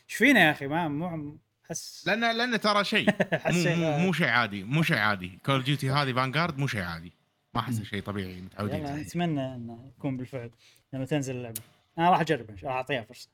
إيش 0.09 0.15
فينا 0.15 0.39
يا 0.39 0.51
أخي؟ 0.51 0.67
ما 0.67 0.87
مو 0.87 1.37
احس 1.71 2.07
لأن 2.07 2.37
لأن 2.37 2.59
ترى 2.59 2.83
شيء. 2.83 3.09
مو 3.51 3.75
مو, 3.75 3.97
مو 3.97 4.13
شيء 4.13 4.27
عادي 4.27 4.63
مو 4.63 4.83
شيء 4.83 4.97
عادي. 4.97 5.39
Call 5.45 5.63
Duty 5.63 5.91
هذه 5.91 6.13
Vanguard 6.13 6.57
مو 6.57 6.67
شيء 6.67 6.81
عادي. 6.81 7.13
ما 7.53 7.61
أحسه 7.61 7.83
شيء 7.83 8.01
طبيعي 8.01 8.41
متعودين 8.41 8.79
يلا 8.79 8.89
عليه. 8.89 9.01
نتمنى 9.01 9.55
إنه 9.55 9.91
يكون 9.97 10.17
بالفعل 10.17 10.51
لما 10.93 11.05
تنزل 11.05 11.35
اللعبة. 11.35 11.61
أنا 11.97 12.09
راح 12.09 12.19
اجرب 12.19 12.49
إن 12.49 12.57
شاء 12.57 12.69
الله 12.69 12.77
أعطيها 12.77 13.01
فرصة. 13.01 13.29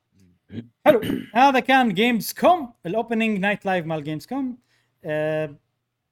حلو. 0.85 1.01
هذا 1.35 1.59
كان 1.59 1.93
Gamescom 1.93 2.33
ال 2.33 2.73
Opening 2.85 3.39
Night 3.39 3.65
Live 3.65 3.85
مال 3.85 4.03
Gamescom 4.03 4.57
آه، 5.05 5.55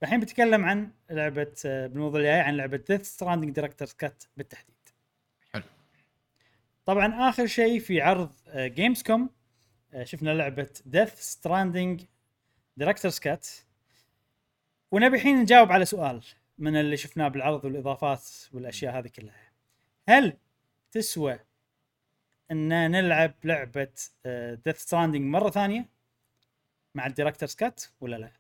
الحين 0.04 0.20
بتكلم 0.20 0.66
عن 0.66 0.92
لعبة 1.10 1.54
آه، 1.66 1.88
بالموضوع 1.88 2.20
الجاي 2.20 2.40
عن 2.40 2.58
لعبة 2.58 2.78
Death 2.90 3.02
Stranding 3.02 3.52
Director's 3.52 3.94
Cut 3.94 4.24
بالتحديد. 4.38 4.76
حلو. 5.54 5.64
طبعا 6.86 7.30
آخر 7.30 7.46
شيء 7.46 7.80
في 7.80 8.02
عرض 8.02 8.32
Gamescom 8.56 9.30
شفنا 10.04 10.30
لعبة 10.30 10.70
Death 10.86 11.20
Stranding 11.20 12.04
Director's 12.78 13.20
Cut 13.20 13.48
ونبي 14.92 15.16
الحين 15.16 15.36
نجاوب 15.42 15.72
على 15.72 15.86
سؤال 15.86 16.24
من 16.58 16.76
اللي 16.76 16.98
شفناه 16.98 17.28
بالعرض 17.28 17.66
والإضافات 17.66 18.24
والأشياء 18.54 19.00
هذه 19.00 19.08
كلها. 19.08 19.52
هل 20.10 20.38
تسوى 20.92 21.40
إن 22.52 22.92
نلعب 22.92 23.34
لعبة 23.44 23.94
Death 24.66 24.78
Stranding 24.78 25.22
مرة 25.22 25.50
ثانية 25.50 25.90
مع 26.96 27.06
ال 27.06 27.10
Director's 27.10 27.56
Cut 27.56 27.84
ولا 28.02 28.16
لا؟ 28.16 28.32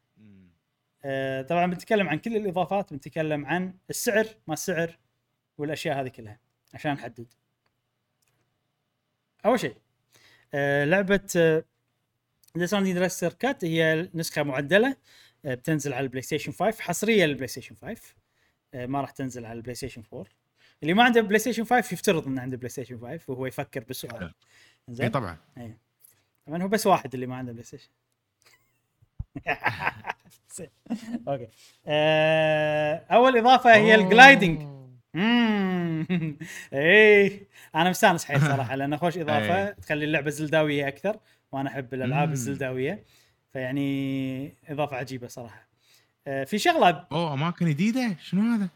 آه، 1.03 1.41
طبعا 1.41 1.65
بنتكلم 1.65 2.09
عن 2.09 2.17
كل 2.17 2.35
الإضافات 2.35 2.93
بنتكلم 2.93 3.45
عن 3.45 3.73
السعر 3.89 4.27
ما 4.47 4.53
السعر 4.53 4.97
والأشياء 5.57 6.01
هذه 6.01 6.07
كلها 6.07 6.39
عشان 6.73 6.93
نحدد. 6.93 7.34
أول 9.45 9.59
شيء 9.59 9.71
آه، 9.76 9.89
لعبة 10.85 11.63
Death 12.57 12.65
Stranding 12.65 12.94
Director's 12.94 13.34
Cut 13.34 13.65
هي 13.65 14.09
نسخة 14.13 14.43
معدلة 14.43 14.95
آه، 15.45 15.53
بتنزل 15.55 15.93
على 15.93 16.03
ال 16.03 16.22
PlayStation 16.22 16.52
5 16.51 16.81
حصرية 16.81 17.26
لل 17.26 17.48
PlayStation 17.48 17.76
5 17.76 18.01
آه، 18.73 18.85
ما 18.85 19.01
راح 19.01 19.11
تنزل 19.11 19.45
على 19.45 19.57
ال 19.57 19.76
PlayStation 19.76 20.03
4 20.13 20.26
اللي 20.84 20.93
ما 20.93 21.03
عنده 21.03 21.21
PlayStation 21.22 21.64
5 21.63 21.93
يفترض 21.93 22.27
إنه 22.27 22.41
عنده 22.41 22.57
PlayStation 22.57 22.99
5 22.99 23.19
وهو 23.27 23.45
يفكر 23.45 23.84
بالسؤال. 23.84 24.23
اي 24.23 24.31
زين؟ 24.89 25.09
طبعا. 25.09 25.38
طبعا 26.47 26.63
هو 26.63 26.67
بس 26.67 26.88
واحد 26.88 27.13
اللي 27.13 27.27
ما 27.27 27.35
عنده 27.35 27.51
PlayStation. 27.52 27.90
okay. 31.27 31.48
آه، 31.88 33.05
أول 33.11 33.38
إضافة 33.38 33.76
هي 33.76 33.95
ال 33.95 34.06
gliding 34.06 34.78
إيه. 36.73 37.41
أنا 37.76 37.90
مستانس 37.90 38.26
حيل 38.26 38.41
صراحة 38.41 38.76
لأنه 38.76 38.98
خوش 38.98 39.18
إضافة 39.23 39.65
إيه. 39.68 39.72
تخلي 39.73 40.06
اللعبة 40.06 40.30
زلداوية 40.30 40.88
أكثر 40.88 41.19
وأنا 41.52 41.69
أحب 41.69 41.94
الألعاب. 41.94 42.31
الزلداوية 42.31 43.03
فيعني 43.53 44.53
إضافة 44.69 44.95
عجيبة 44.98 45.27
صراحة. 45.27 45.68
آه، 46.27 46.44
في 46.44 46.57
شغلة 46.60 47.06
أوه 47.11 47.34
أماكن 47.34 47.65
جديدة؟ 47.69 48.15
شنو 48.23 48.41
هذا؟ 48.56 48.69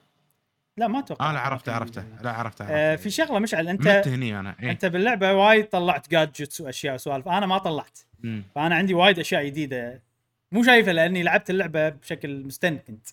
لا 0.77 0.87
ما 0.87 0.99
أتوقع 0.99 1.29
آه 1.29 1.33
لا 1.33 1.39
عرفته 1.39 1.71
عرفته. 1.73 2.03
لا 2.23 2.31
عرفته 2.31 2.65
آه، 2.65 2.91
عرفته. 2.91 3.03
في 3.03 3.09
شغلة 3.09 3.39
مشعل 3.39 3.67
أنت 3.67 3.87
هني 3.87 4.39
أنا 4.39 4.55
إيه. 4.63 4.71
أنت 4.71 4.85
باللعبة 4.85 5.33
وايد 5.33 5.65
طلعت 5.65 6.09
gadgets 6.11 6.61
وأشياء 6.61 6.95
وسوالف 6.95 7.27
أنا 7.27 7.45
ما 7.45 7.57
طلعت. 7.57 7.99
مم. 8.23 8.43
فأنا 8.55 8.75
عندي 8.75 8.93
وايد 8.93 9.19
أشياء 9.19 9.45
جديدة. 9.45 10.01
مو 10.51 10.63
شايفها 10.63 10.93
لأني 10.93 11.23
لعبت 11.23 11.49
اللعبة 11.49 11.89
بشكل 11.89 12.43
مستند 12.43 12.79
كنت 12.87 13.07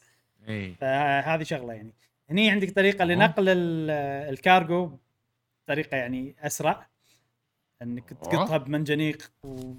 اي 0.48 0.74
فهذه 0.80 1.42
شغلة 1.42 1.72
يعني. 1.74 1.90
هني 2.30 2.50
عندك 2.50 2.70
طريقة 2.70 3.04
لنقل 3.04 3.48
ال- 3.48 3.90
الكارغو 4.32 4.98
بطريقه 5.64 5.96
يعني 5.96 6.34
أسرع 6.40 6.86
إنك 7.82 8.08
تقطها 8.08 8.56
بمنجنيق 8.56 9.32
و... 9.44 9.72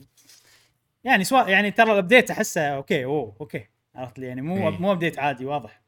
يعني 1.04 1.24
سواء 1.24 1.50
يعني 1.50 1.72
ترى 1.72 1.92
ال 1.92 1.97
update 1.97 2.32
أحسه 2.32 2.62
okay 2.68 3.06
أوه 3.06 3.36
okay 3.42 3.68
عرفت 3.96 4.20
لي؟ 4.20 4.26
يعني 4.28 4.42
مو 4.42 4.70
إيه. 4.70 4.78
مو 4.80 4.92
update 4.92 5.20
عادي 5.20 5.46
واضح. 5.46 5.82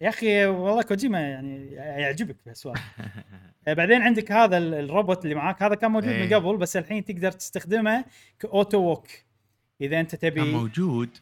يا 0.00 0.08
أخي 0.08 0.46
والله 0.46 0.82
كوجيما 0.82 1.20
يعني 1.20 1.66
يعجبك 1.74 2.36
بهالسوالف. 2.46 2.80
آه، 3.68 3.72
بعدين 3.72 4.02
عندك 4.02 4.32
هذا 4.32 4.58
ال- 4.58 4.74
الروبوت 4.74 5.24
اللي 5.24 5.34
معاك 5.34 5.62
هذا 5.62 5.74
كان 5.74 5.90
موجود 5.90 6.08
من 6.08 6.14
إيه. 6.14 6.36
قبل 6.36 6.56
بس 6.56 6.76
الحين 6.76 7.04
تقدر 7.04 7.32
تستخدمه 7.32 8.04
ك 8.38 8.46
auto 8.46 8.78
walk. 8.78 9.06
إذا 9.80 10.00
أنت 10.00 10.16
كان 10.16 10.30
تبي 10.32 10.52
موجود. 10.52 11.18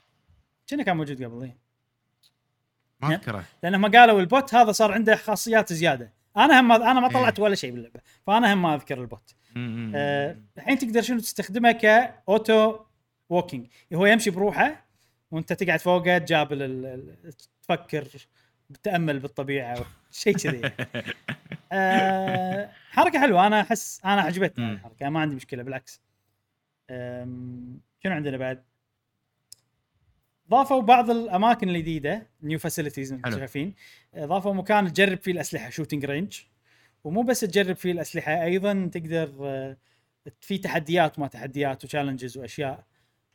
كنا 0.70 0.82
كان 0.82 0.96
موجود 0.96 1.22
قبل 1.24 1.42
إيه. 1.44 1.56
ما 3.00 3.08
نعم. 3.08 3.18
أذكره 3.18 3.44
لأنهم 3.62 3.86
قالوا 3.86 4.20
ال 4.20 4.29
bot 4.29 4.54
هذا 4.54 4.72
صار 4.72 4.92
عنده 4.92 5.16
خاصيات 5.16 5.72
زيادة 5.72 6.12
أنا 6.36 6.60
هم 6.60 6.72
أنا 6.72 7.00
ما 7.00 7.06
إيه. 7.06 7.12
طلعت 7.12 7.40
ولا 7.40 7.54
شيء 7.54 7.72
باللعبة 7.72 8.00
فأنا 8.26 8.52
هم 8.54 8.62
ما 8.62 8.74
أذكر 8.74 9.00
ال 9.00 9.07
bot. 9.07 9.34
آه، 9.56 10.36
الحين 10.56 10.78
تقدر 10.78 11.02
شنو 11.02 11.18
تستخدمه 11.18 11.72
ك 11.72 11.93
auto 11.93 12.78
walking 13.28 13.66
هو 13.94 14.06
يمشي 14.06 14.30
بروحه 14.30 14.84
وأنت 15.30 15.52
تقعد 15.52 15.80
فوقه 15.80 16.18
تجابل 16.18 17.14
تفكر 17.62 18.06
تتامل 18.74 19.18
بالطبيعة 19.18 19.84
شيء 20.10 20.36
كذي 20.36 20.62
آه، 21.72 22.70
حركة 22.90 23.20
حلوة 23.20 23.46
أنا 23.46 23.60
احس 23.60 24.00
أنا 24.04 24.20
عجبتني. 24.20 24.72
الحركة 24.72 25.08
ما 25.08 25.20
عندي 25.20 25.34
مشكلة 25.34 25.62
بالعكس 25.62 26.00
شنو 28.00 28.14
عندنا 28.14 28.36
بعد؟ 28.36 28.64
ضافوا 30.50 30.82
بعض 30.82 31.10
الأماكن 31.10 31.68
الجديدة 31.68 32.26
new 32.42 32.58
facilities 32.58 33.12
أنتم. 33.12 33.30
شايفين 33.38 33.74
ضافوا 34.18 34.54
مكان 34.54 34.92
تجرب 34.92 35.18
فيه 35.18 35.32
الأسلحة 35.32 35.70
shooting 35.70 36.04
range 36.04 36.40
ومو 37.04 37.22
بس 37.22 37.40
تجرب 37.40 37.76
فيه 37.76 37.92
الأسلحة 37.92 38.44
أيضا 38.44 38.90
تقدر 38.92 39.34
آه، 39.40 39.76
في 40.40 40.58
تحديات 40.58 41.18
وما 41.18 41.26
تحديات 41.28 41.84
و 41.84 41.89
challenges 41.89 42.38
وأشياء. 42.38 42.84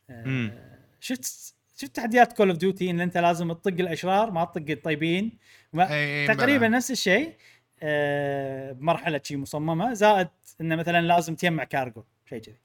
آه، 0.10 0.24
مم. 0.26 0.52
شفت 1.00 1.54
شفت 1.78 1.96
تحديات 1.96 2.34
Call 2.34 2.50
of 2.50 2.58
Duty 2.58 2.90
إن 2.90 3.00
أنت 3.00 3.18
لازم 3.18 3.54
تطق 3.54 3.74
الأشرار 3.80 4.32
ما 4.32 4.46
تطق 4.46 4.66
الطيبين. 4.70 5.38
ما 5.74 5.94
إيه، 5.94 6.28
تقريبا 6.28 6.68
بلى. 6.68 6.78
نفس 6.78 6.92
الشيء 6.92 7.34
آه، 7.84 8.72
بمرحلة 8.72 9.22
شي 9.24 9.38
مصممة 9.38 9.94
زائد 9.94 10.28
انه 10.62 10.76
مثلا 10.76 11.02
لازم 11.02 11.36
تجمع 11.36 11.64
كارجو 11.64 12.04
شيء 12.30 12.40
كذي. 12.40 12.56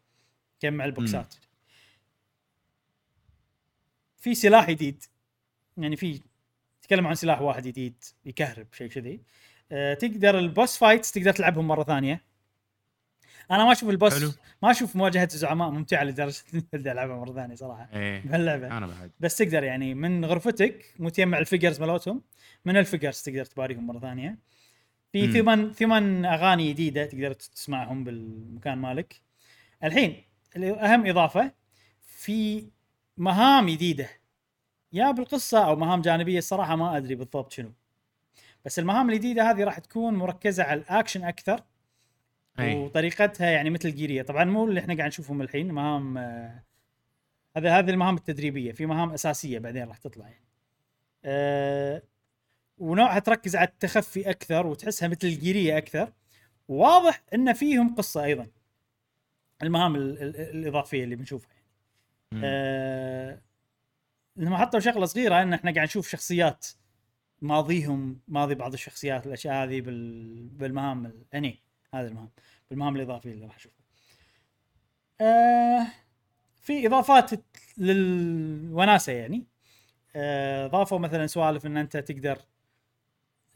تجمع 0.61 0.85
البوكسات. 0.85 1.35
في 4.25 4.35
سلاح 4.35 4.71
جديد 4.71 5.05
يعني 5.77 5.97
في 5.97 6.21
تكلم 6.83 7.07
عن 7.07 7.15
سلاح 7.15 7.41
واحد 7.41 7.67
جديد 7.67 8.05
يكهرب 8.25 8.67
شيء 8.73 8.89
كذي. 8.89 9.21
آه، 9.73 9.95
تقدر 9.95 10.39
ال 10.39 10.47
boss 10.47 10.79
fights 10.79 11.13
تقدر 11.13 11.33
تلعبهم 11.33 11.69
مرة 11.69 11.85
ثانية. 11.85 12.21
أنا 13.51 13.65
ما 13.65 13.73
أشوف 13.73 13.91
ال 13.91 13.96
boss 13.96 14.19
حلو. 14.19 14.33
ما 14.63 14.71
أشوف 14.71 14.97
مواجهة 14.97 15.29
الزعماء 15.35 15.71
ممتعة 15.71 16.05
لدرجة 16.05 16.43
إني 16.75 16.93
ألعبها 16.93 17.17
مرة 17.17 17.33
ثانية 17.33 17.55
صراحة. 17.55 17.89
إيه 17.93 18.21
بهاللعبة. 18.21 18.67
أنا 18.77 18.87
بعد. 18.87 19.11
بس 19.21 19.37
تقدر 19.37 19.65
يعني 19.65 19.95
من 19.95 20.25
غرفتك 20.25 20.95
مو 20.99 21.09
تجمع 21.09 21.39
ال 21.39 21.44
figures 21.44 21.81
مالتهم 21.81 22.23
من 22.65 22.77
ال 22.77 22.82
figures 22.82 23.23
تقدر 23.23 23.45
تباريهم 23.45 23.87
مرة 23.87 23.99
ثانية. 23.99 24.39
في. 25.13 25.33
ثمان 25.33 25.73
ثمان 25.73 26.25
أغاني 26.25 26.73
جديدة 26.73 27.07
تقدر 27.07 27.33
تسمعهم 27.33 28.05
بالمكان 28.05 28.79
مالك. 28.79 29.21
الحين 29.85 30.25
اهم 30.57 31.07
إضافة 31.07 31.53
في 32.07 32.65
مهام 33.17 33.71
جديده 33.71 34.09
يا 34.93 35.11
بالقصة 35.11 35.65
أو 35.69 35.77
مهام 35.77 36.01
جانبية 36.01 36.39
الصراحه 36.39 36.77
ما 36.77 36.97
أدري 36.97 37.15
بالضبط 37.15 37.53
شنو. 37.53 37.73
بس 38.65 38.79
المهام 38.79 39.11
الجديده 39.11 39.51
هذه 39.51 39.65
راح 39.65 39.79
تكون 39.79 40.15
مركزة 40.15 40.65
على 40.65 40.81
الأكشن 40.81 41.25
أكثر. 41.25 41.61
أي. 42.59 42.75
وطريقتها 42.77 43.51
يعني 43.51 43.71
مثل 43.71 43.95
جيريه 43.95 44.23
طبعا 44.23 44.45
مو 44.45 44.65
اللي 44.65 44.81
إحنا 44.81 44.95
قاعد 44.97 45.09
نشوفهم 45.09 45.43
الحين 45.43 45.73
مهام 45.73 46.19
آه، 46.19 46.63
هذا 47.57 47.79
هذه 47.79 47.91
المهام 47.91 48.17
التدريبية. 48.17 48.73
في 48.73 48.87
مهام 48.87 49.11
أساسية 49.11 49.59
بعدين 49.59 49.85
راح 49.89 49.97
تطلع 49.99 50.25
يعني. 50.29 50.45
أه 51.25 52.03
ونوعها 52.79 53.19
تركز 53.19 53.57
على 53.57 53.69
التخفي 53.69 54.31
أكثر 54.31 54.67
وتحسها 54.67 55.09
مثل 55.09 55.27
الجيريه 55.27 55.79
أكثر. 55.79 56.13
واضح 56.69 57.23
إن 57.35 57.53
فيهم 57.53 57.95
قصة 57.95 58.25
أيضا. 58.25 58.47
المهام 59.63 59.97
ال- 59.97 60.23
ال- 60.23 60.37
الإضافية 60.37 61.05
اللي 61.05 61.17
بنشوفها. 61.17 61.54
يعني. 62.35 62.47
أه 62.47 63.41
لما 64.37 64.59
حطوا 64.59 64.81
شغلة 64.81 65.07
صغيرة 65.07 65.43
إن 65.43 65.53
إحنا 65.53 65.75
قاعد 65.75 65.87
نشوف 65.87 66.09
شخصيات 66.09 66.67
ماضيهم 67.43 68.21
ماضي 68.29 68.55
بعض 68.55 68.73
الشخصيات 68.73 69.27
الأشياء 69.27 69.55
هذه 69.65 69.81
بال... 69.81 70.49
بالمهام 70.49 71.07
ال- 71.07 71.25
هني 71.35 71.63
هذه 71.95 72.07
المهام 72.07 72.31
بالمهام 72.71 72.97
الإضافية 72.97 73.33
اللي 73.33 73.47
راح 73.47 73.57
نشوفها. 73.57 73.85
آه 75.21 75.87
في 76.61 76.87
إضافات 76.87 77.31
للوناسة 77.79 79.13
يعني 79.13 79.47
آه 80.17 80.67
ضافوا 80.67 80.99
مثلا 80.99 81.27
سوالف 81.27 81.67
إن 81.67 81.77
أنت 81.77 81.97
تقدر 81.97 82.39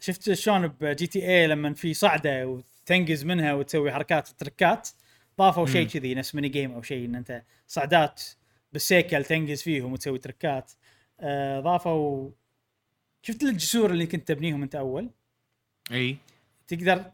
شفت 0.01 0.33
شلون 0.33 0.69
ب 0.69 1.07
GTA 1.07 1.47
لما 1.47 1.75
في 1.75 1.95
صعدة 1.95 2.47
وتنقز 2.47 3.25
منها 3.25 3.53
وتسوي 3.53 3.93
حركات 3.93 4.31
وتركات 4.31 4.89
ضافوا 5.39 5.67
شيء. 5.67 5.87
كذي 5.89 6.15
نفس 6.15 6.35
mini 6.35 6.49
game 6.49 6.73
أو 6.73 6.83
شيء 6.83 7.05
إن 7.05 7.15
أنت 7.15 7.43
صعدات 7.67 8.23
بالسيكل 8.73 9.25
تنقز 9.25 9.63
فيهم 9.63 9.93
وتسوي 9.93 10.19
تركات 10.19 10.73
آه 11.21 11.61
ضافوا 11.61 12.31
شفت 13.23 13.43
الجسور 13.43 13.91
اللي 13.91 14.07
كنت 14.07 14.29
تبنيهم 14.29 14.63
انت 14.63 14.75
أول 14.75 15.11
إي 15.93 16.17
تقدر 16.69 17.05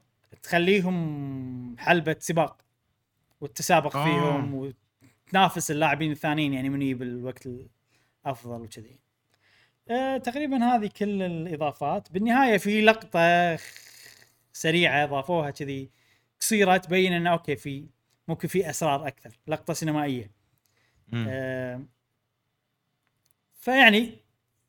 تخليهم 0.42 1.76
حلبة 1.78 2.16
سباق 2.18 2.64
والتسابق 3.40 3.96
آه. 3.96 4.04
فيهم 4.04 4.72
وتنافس 5.28 5.70
اللاعبين 5.70 6.12
الثانيين 6.12 6.52
يعني 6.52 6.68
من 6.68 6.82
يجيب 6.82 7.02
الوقت 7.02 7.48
الأفضل 8.26 8.60
وكذي. 8.62 8.98
أه 9.90 10.16
تقريبا 10.16 10.64
هذه 10.64 10.90
كل 10.98 11.22
الإضافات، 11.22 12.12
بالنهاية 12.12 12.56
في 12.56 12.80
لقطة 12.80 13.58
سريعة 14.52 15.04
اضافوها 15.04 15.50
كذي 15.50 15.90
قصيرة 16.40 16.76
تبين 16.76 17.12
انه 17.12 17.30
أوكي 17.30 17.56
في 17.56 17.86
ممكن 18.28 18.48
في 18.48 18.70
أسرار 18.70 19.06
أكثر، 19.06 19.30
لقطة 19.46 19.74
سينمائية. 19.74 20.30
آه، 21.14 21.82
فيعني 23.54 24.16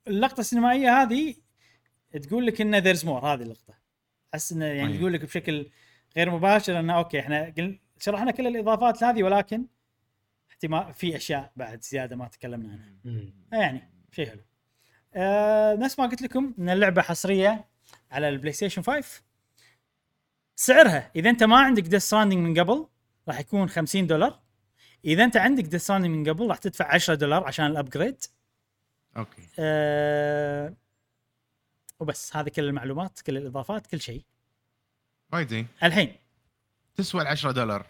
اللقطة 0.08 0.40
السينمائية 0.40 1.02
هذه 1.02 1.36
تقول 2.24 2.48
لك 2.48 2.62
انه 2.62 2.78
there's 2.78 3.06
more 3.06 3.26
هذه 3.26 3.42
اللقطة. 3.42 3.74
أحس 4.34 4.52
إنه 4.52 4.66
يعني. 4.66 4.98
تقول 4.98 5.14
لك 5.14 5.26
بشكل 5.26 5.70
غير 6.18 6.32
مباشر 6.32 6.80
إنه 6.80 6.94
okay 6.98 7.20
إحنا 7.20 7.54
قل... 7.58 7.80
شرحنا 8.00 8.32
كل 8.32 8.48
الإضافات 8.48 9.04
هذه 9.04 9.24
ولكن 9.24 9.66
احتمال 10.50 10.94
في 10.94 11.16
أشياء 11.16 11.52
بعد 11.56 11.82
زيادة 11.84 12.16
ما 12.16 12.28
تكلمنا 12.28 12.72
عنها. 12.72 12.94
يعني 13.52 13.92
شيء 14.12 14.30
حلو. 14.30 14.42
آه 15.16 15.76
نفس 15.76 16.00
ما 16.00 16.06
قلت 16.06 16.22
لكم 16.22 16.54
إن 16.60 16.70
اللعبة 16.70 17.02
حصرية 17.02 17.66
على 18.12 18.30
ال 18.30 18.54
PlayStation 18.54 18.82
5 18.82 19.22
سعرها 20.56 21.12
إذا 21.16 21.30
أنت 21.30 21.44
ما 21.44 21.58
عندك 21.58 21.84
Death 21.84 22.04
Stranding 22.04 22.40
من 22.48 22.60
قبل 22.60 22.88
راح 23.28 23.40
يكون 23.40 23.70
50 23.70 24.08
دولار. 24.08 24.45
إذا 25.06 25.24
أنت 25.24 25.38
عندك 25.38 25.64
Death 25.64 25.92
من 25.92 26.30
قبل 26.30 26.48
راح 26.48 26.58
تدفع 26.58 26.94
10 26.94 27.16
دولار 27.16 27.44
عشان 27.44 27.66
ال 27.66 27.73
upgrade 27.73 28.24
okay. 29.18 29.48
أه 29.60 30.74
وبس 32.00 32.36
هذه 32.36 32.50
كل 32.50 32.64
المعلومات 32.64 33.22
كل 33.22 33.38
الإضافات 33.38 33.88
كل 33.88 34.02
شيء. 34.02 34.24
وايد 35.34 35.48
زين 35.48 35.68
الحين. 35.84 36.16
تسوى 36.96 37.22
ال 37.22 37.28
10 37.28 37.52
دولار. 37.52 37.86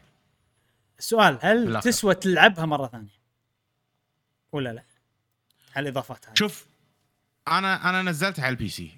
السؤال 0.99 1.39
هل 1.41 1.65
بالآخر. 1.65 1.89
تسوى 1.89 2.15
تلعبها 2.15 2.65
مرة 2.65 2.87
ثانية؟ 2.87 3.09
ولا 4.51 4.73
لا؟ 4.73 4.83
هالاضافات 5.73 6.25
هذه. 6.25 6.35
شوف 6.35 6.65
أنا 7.47 7.89
أنا 7.89 8.01
نزلتها 8.01 8.45
على 8.45 8.51
ال 8.51 8.69
PC 8.69 8.91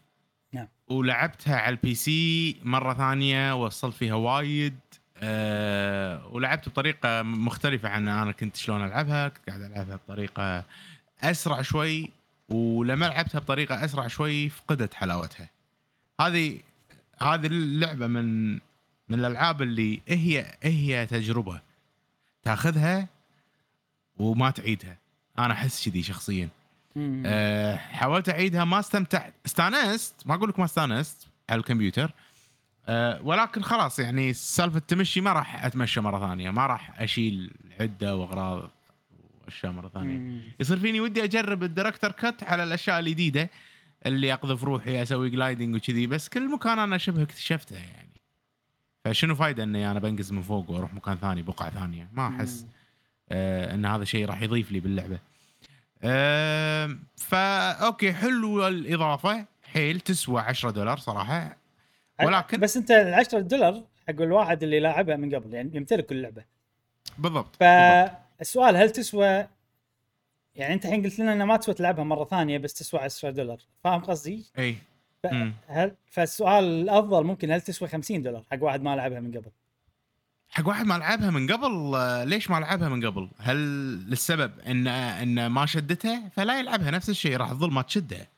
نعم. 0.51 0.67
ولعبتها 0.87 1.57
على 1.57 1.69
ال 1.75 1.95
PC 1.95 2.59
مرة 2.63 2.93
ثانية 2.93 3.63
وصلت 3.63 3.95
فيها 3.95 4.15
وايد. 4.15 4.79
أه 5.19 6.27
ولعبت 6.27 6.69
بطريقة 6.69 7.21
مختلفة 7.21 7.89
عن 7.89 8.07
أنا 8.07 8.31
كنت 8.31 8.55
شلون 8.55 8.85
ألعبها. 8.85 9.27
كنت 9.27 9.49
قاعد 9.49 9.61
ألعبها 9.61 9.95
بطريقة 9.95 10.63
أسرع 11.21 11.61
شوي 11.61 12.11
ولما 12.49 13.05
لعبتها 13.05 13.39
بطريقة 13.39 13.85
أسرع 13.85 14.07
شوي 14.07 14.49
فقدت 14.49 14.93
حلاوتها. 14.93 15.49
هذه 16.21 16.59
هذه 17.21 17.45
اللعبة 17.47 18.07
من 18.07 18.53
من 19.09 19.19
الألعاب 19.19 19.61
اللي 19.61 20.01
هي 20.07 20.55
هي 20.63 21.05
تجربة 21.05 21.61
تاخذها 22.43 23.07
وما 24.17 24.51
تعيدها. 24.51 24.97
أنا 25.39 25.53
أحس 25.53 25.89
كذي 25.89 26.03
شخصيا. 26.03 26.49
أه 27.25 27.75
حاولت 27.75 28.29
أعيدها 28.29 28.63
ما 28.63 28.79
استمتعت 28.79 29.33
استانست 29.45 30.15
ما 30.25 30.35
أقول 30.35 30.49
لك 30.49 30.59
ما 30.59 30.65
استانست 30.65 31.27
على 31.49 31.59
الكمبيوتر. 31.59 32.11
أه 32.87 33.21
ولكن 33.23 33.61
خلاص 33.61 33.99
يعني 33.99 34.33
سالفة 34.33 34.77
التمشي 34.77 35.21
ما 35.21 35.33
راح 35.33 35.65
أتمشى 35.65 36.01
مرة 36.01 36.27
ثانية 36.27 36.51
ما 36.51 36.65
راح 36.65 37.01
أشيل 37.01 37.51
عدة 37.79 38.15
وأغراض 38.15 38.69
وأشياء 39.45 39.71
مرة 39.71 39.89
ثانية. 39.89 40.17
مم. 40.17 40.41
يصير 40.59 40.77
فيني 40.77 40.99
ودي 40.99 41.23
أجرب 41.23 41.63
ال 41.63 41.68
Director's 41.68 42.11
Cut 42.11 42.43
على 42.43 42.63
الأشياء 42.63 42.99
الجديدة 42.99 43.49
اللي 44.05 44.33
أقذف 44.33 44.63
روحي 44.63 45.01
أسوي 45.01 45.29
gliding 45.29 45.75
وكذي 45.75 46.07
بس 46.07 46.29
كل 46.29 46.51
مكان 46.51 46.79
أنا 46.79 46.97
شبه 46.97 47.23
اكتشفته 47.23 47.75
يعني. 47.75 48.09
فشنو 49.05 49.35
فايدة 49.35 49.63
إني 49.63 49.91
أنا 49.91 49.99
بنقز 49.99 50.31
من 50.31 50.41
فوق 50.41 50.69
وأروح 50.69 50.93
مكان 50.93 51.17
ثاني 51.17 51.41
بقعة 51.41 51.69
ثانية؟ 51.69 52.09
ما 52.13 52.27
أحس. 52.27 52.65
آه 53.29 53.73
إن 53.73 53.85
هذا 53.85 54.03
شيء 54.03 54.25
راح 54.25 54.41
يضيف 54.41 54.71
لي 54.71 54.79
باللعبة. 54.79 55.19
آه 56.03 56.97
فا 57.15 57.71
okay 57.71 58.13
حلو 58.13 58.67
الإضافة. 58.67 59.45
حيل 59.73 59.99
تسوى 59.99 60.41
10 60.41 60.69
دولار 60.69 60.97
صراحة. 60.97 61.57
ولكن 62.23 62.59
بس 62.59 62.77
انت 62.77 62.91
ال 62.91 63.13
10 63.13 63.39
دولار 63.39 63.83
حق 64.07 64.21
الواحد 64.21 64.63
اللي 64.63 64.79
لاعبها 64.79 65.15
من 65.15 65.35
قبل 65.35 65.53
يعني 65.53 65.71
يمتلك 65.73 66.11
اللعبه 66.11 66.43
بالضبط. 67.17 67.55
فالسؤال 67.55 68.75
هل 68.75 68.89
تسوى 68.89 69.47
يعني 70.55 70.73
انت 70.73 70.85
الحين 70.85 71.03
قلت 71.03 71.19
لنا 71.19 71.33
انها 71.33 71.45
ما 71.45 71.57
تسوى 71.57 71.75
تلعبها 71.75 72.03
مرة 72.03 72.25
ثانية 72.25 72.57
بس 72.57 72.73
تسوى 72.73 72.99
10 72.99 73.29
دولار 73.29 73.57
فاهم 73.83 74.01
قصدي؟ 74.01 74.45
إي 74.59 74.77
ف-. 75.23 75.27
هل 75.67 75.95
فالسؤال 76.05 76.63
الأفضل 76.63 77.23
ممكن 77.23 77.51
هل 77.51 77.61
تسوى 77.61 77.87
50 77.87 78.21
دولار 78.21 78.43
حق 78.51 78.63
واحد 78.63 78.81
ما 78.81 78.95
لعبها 78.95 79.19
من 79.19 79.31
قبل؟ 79.31 79.51
حق 80.49 80.67
واحد 80.67 80.85
ما 80.85 80.93
لعبها 80.93 81.29
من 81.29 81.51
قبل 81.51 81.97
ليش 82.29 82.49
ما 82.49 82.59
لعبها 82.59 82.89
من 82.89 83.05
قبل؟ 83.05 83.29
هل 83.39 83.57
للسبب 84.09 84.59
ان 84.59 84.87
إن 84.87 85.47
ما 85.47 85.65
شدته 85.65 86.29
فلا 86.29 86.59
يلعبها 86.59 86.91
نفس 86.91 87.09
الشيء 87.09 87.37
راح 87.37 87.49
تظل 87.51 87.71
ما 87.71 87.81
تشده 87.81 88.29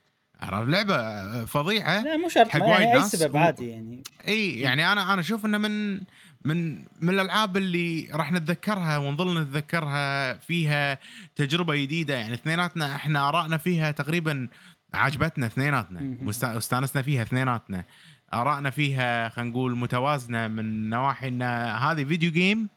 عرفت؟ 0.41 0.69
لعبة 0.69 1.45
فظيعة. 1.45 2.03
لا 2.03 2.17
مو 2.17 2.29
شرط. 2.29 2.47
حق 2.47 2.61
وايد 2.61 2.71
يعني 2.71 2.93
أي 2.93 2.99
ناس 2.99 3.15
سبب 3.15 3.37
عادي 3.37 3.69
يعني. 3.69 4.03
إي 4.27 4.59
يعني 4.59 4.91
أنا 4.91 5.13
أنا 5.13 5.21
أشوف 5.21 5.45
إنه 5.45 5.57
من 5.57 6.01
من 6.45 6.77
من 6.77 7.09
الألعاب 7.09 7.57
اللي 7.57 8.09
راح 8.13 8.31
نتذكرها 8.31 8.97
ونظل 8.97 9.41
نتذكرها 9.41 10.33
فيها 10.33 10.99
تجربة 11.35 11.75
جديدة. 11.75 12.15
يعني 12.15 12.33
اثنيناتنا 12.33 12.95
إحنا 12.95 13.29
آرائنا 13.29 13.57
فيها 13.57 13.91
تقريبا 13.91 14.47
عجبتنا 14.93 15.45
اثنيناتنا. 15.45 16.17
واستانسنا 16.21 17.01
فيها 17.01 17.21
اثنيناتنا. 17.21 17.85
آرائنا 18.33 18.69
فيها 18.69 19.29
خلينا 19.29 19.51
نقول 19.51 19.77
متوازنة 19.77 20.47
من 20.47 20.89
نواحي 20.89 21.27
ان 21.27 21.41
هذه 21.41 22.03
video 22.03 22.31
game 22.31 22.69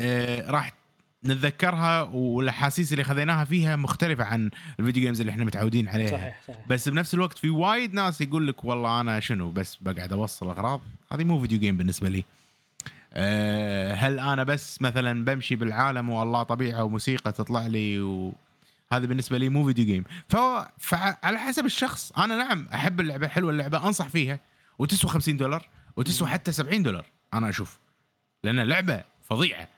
آه 0.00 0.50
راح 0.50 0.72
نتذكرها 1.26 2.02
والأحاسيس 2.02 2.92
اللي 2.92 3.04
خذيناها 3.04 3.44
فيها 3.44 3.76
مختلفة 3.76 4.24
عن 4.24 4.50
ال 4.80 4.84
video 4.84 5.02
games 5.02 5.20
اللي 5.20 5.32
إحنا 5.32 5.44
متعودين 5.44 5.88
عليها. 5.88 6.10
صحيح 6.10 6.40
صحيح. 6.48 6.66
بس 6.68 6.88
بنفس 6.88 7.14
الوقت 7.14 7.38
في 7.38 7.50
وايد 7.50 7.94
ناس 7.94 8.20
يقول 8.20 8.46
لك 8.48 8.64
والله 8.64 9.00
أنا 9.00 9.20
شنو 9.20 9.50
بس 9.50 9.78
بقعد 9.80 10.12
أوصل 10.12 10.48
أغراض؟ 10.48 10.80
هذه 11.12 11.24
مو 11.24 11.40
فيديو 11.40 11.58
جيم 11.58 11.76
بالنسبة 11.76 12.08
لي. 12.08 12.24
أه 13.12 13.94
هل 13.94 14.18
أنا 14.20 14.44
بس 14.44 14.82
مثلا 14.82 15.24
بمشي 15.24 15.56
بالعالم 15.56 16.10
والله 16.10 16.42
طبيعة 16.42 16.84
وموسيقى 16.84 17.32
تطلع 17.32 17.66
لي 17.66 18.00
وهذا 18.00 19.06
بالنسبة 19.06 19.38
لي 19.38 19.48
مو 19.48 19.66
فيديو 19.66 19.84
جيم 19.84 20.04
فهو 20.28 20.68
فعلى 20.78 21.38
حسب 21.38 21.64
الشخص 21.66 22.12
أنا 22.12 22.36
نعم 22.36 22.68
أحب 22.74 23.00
اللعبة 23.00 23.28
حلوة 23.28 23.50
اللعبة 23.50 23.86
أنصح 23.86 24.08
فيها. 24.08 24.40
وتسوى 24.78 25.10
50 25.10 25.36
دولار 25.36 25.68
وتسوى 25.96 26.28
حتى 26.28 26.52
70 26.52 26.82
دولار 26.82 27.06
أنا 27.34 27.48
أشوف. 27.48 27.78
لأن 28.44 28.60
لعبه 28.60 29.04
فظيعة. 29.30 29.68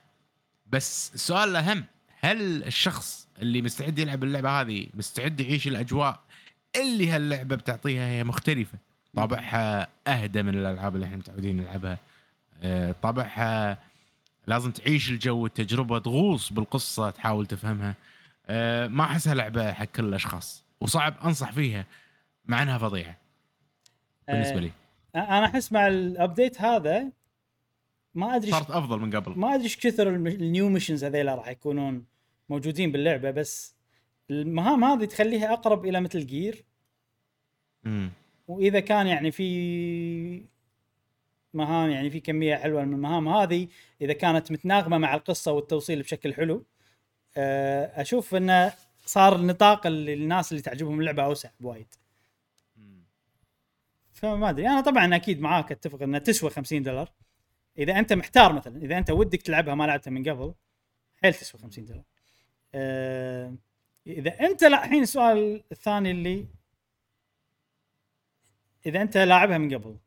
بس 0.71 1.11
السؤال 1.15 1.49
الأهم 1.49 1.83
هل 2.19 2.63
الشخص 2.63 3.27
اللي 3.41 3.61
مستعد 3.61 3.99
يلعب 3.99 4.23
اللعبة 4.23 4.61
هذه 4.61 4.87
مستعد 4.93 5.39
يعيش 5.39 5.67
الأجواء 5.67 6.19
اللي 6.75 7.09
هاللعبة 7.09 7.55
بتعطيها 7.55 8.07
هي 8.07 8.23
مختلفة؟ 8.23 8.77
طابعها 9.15 9.87
أهدى 10.07 10.43
من 10.43 10.55
الألعاب 10.55 10.95
اللي 10.95 11.05
إحنا 11.05 11.17
متعودين 11.17 11.57
نلعبها. 11.57 11.97
آه، 12.63 12.95
طابعها 13.01 13.77
لازم 14.47 14.71
تعيش 14.71 15.09
الجو 15.09 15.45
التجربة 15.45 15.99
تغوص 15.99 16.53
بالقصة 16.53 17.09
تحاول 17.09 17.45
تفهمها. 17.45 17.95
آه، 18.47 18.87
ما 18.87 19.03
أحسها 19.03 19.33
لعبة 19.35 19.73
حق 19.73 19.85
كل 19.85 20.05
الأشخاص 20.05 20.63
وصعب 20.81 21.13
أنصح 21.23 21.51
فيها 21.51 21.85
مع 22.45 22.61
إنها 22.63 22.77
فظيعة. 22.77 23.17
بالنسبة 24.27 24.59
لي. 24.59 24.71
أنا 25.15 25.45
أحس 25.45 25.71
مع 25.71 25.87
ال 25.87 25.98
update 25.98 26.61
هذا 26.61 27.11
ما 28.17 28.35
أدري 28.35 28.51
صارت 28.51 28.71
أفضل 28.71 28.99
من 28.99 29.15
قبل 29.15 29.39
ما 29.39 29.55
أدري 29.55 29.63
إيش 29.63 29.77
كثر 29.77 30.09
ال 30.09 30.24
new 30.24 30.69
missions 30.69 31.03
هذيلا 31.03 31.35
راح 31.35 31.47
يكونون 31.47 32.05
موجودين 32.49 32.91
باللعبة 32.91 33.31
بس 33.31 33.75
المهام 34.29 34.83
هذه 34.83 35.05
تخليها 35.05 35.53
أقرب 35.53 35.85
إلى 35.85 36.01
مثل 36.01 36.25
جير 36.27 36.65
مم. 37.83 38.11
وإذا 38.47 38.79
كان 38.79 39.07
يعني 39.07 39.31
في 39.31 40.45
مهام 41.53 41.89
يعني 41.89 42.09
في 42.09 42.19
كمية 42.19 42.55
حلوة 42.55 42.83
من 42.85 42.93
المهام 42.93 43.27
هذه 43.27 43.67
إذا 44.01 44.13
كانت 44.13 44.51
متناغمة 44.51 44.97
مع 44.97 45.15
القصة 45.15 45.51
والتوصيل 45.51 46.01
بشكل 46.01 46.33
حلو 46.33 46.65
آه، 47.37 48.01
أشوف 48.01 48.35
إنه 48.35 48.73
صار 49.05 49.35
النطاق 49.35 49.87
اللي 49.87 50.13
الناس 50.13 50.51
اللي 50.51 50.61
تعجبهم 50.61 50.99
اللعبة 50.99 51.23
أوسع 51.23 51.49
بوايد. 51.59 51.87
فما 54.13 54.49
أدري 54.49 54.67
أنا 54.67 54.81
طبعا 54.81 55.15
أكيد 55.15 55.41
معاك 55.41 55.71
أتفق 55.71 56.01
انها 56.01 56.19
تسوى 56.19 56.49
50 56.49 56.83
دولار 56.83 57.11
إذا 57.77 57.99
أنت 57.99 58.13
محتار 58.13 58.53
مثلا 58.53 58.77
إذا 58.77 58.97
أنت 58.97 59.09
ودك 59.09 59.41
تلعبها 59.41 59.75
ما 59.75 59.83
لعبتها 59.83 60.11
من 60.11 60.29
قبل 60.29 60.53
حيل 61.23 61.33
تسوى 61.33 61.61
50 61.61 61.85
دولار. 61.85 62.03
آه، 62.75 63.55
إذا 64.07 64.39
أنت 64.39 64.63
لا 64.63 64.85
الحين 64.85 65.03
السؤال 65.03 65.63
الثاني 65.71 66.11
اللي 66.11 66.47
إذا 68.85 69.01
أنت 69.01 69.17
لاعبها 69.17 69.57
من 69.57 69.73
قبل 69.73 69.97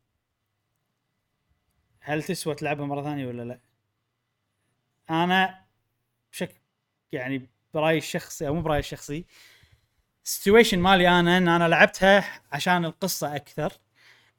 هل 2.01 2.23
تسوى 2.23 2.55
تلعبها 2.55 2.87
مرة 2.87 3.03
ثانية 3.03 3.27
ولا 3.27 3.43
لا؟ 3.43 3.61
أنا 5.11 5.65
بشكل 6.33 6.61
يعني 7.13 7.49
برأيي 7.75 7.99
الشخصي 7.99 8.49
أو 8.49 8.55
مو 8.55 8.61
برأيي 8.63 8.81
الشخصي 8.81 9.27
السيتويشن 10.25 10.79
مالي 10.79 11.09
أنا 11.09 11.39
إن 11.39 11.49
أنا 11.49 11.69
لعبتها 11.69 12.43
عشان 12.53 12.85
القصة 12.85 13.37
أكثر. 13.37 13.73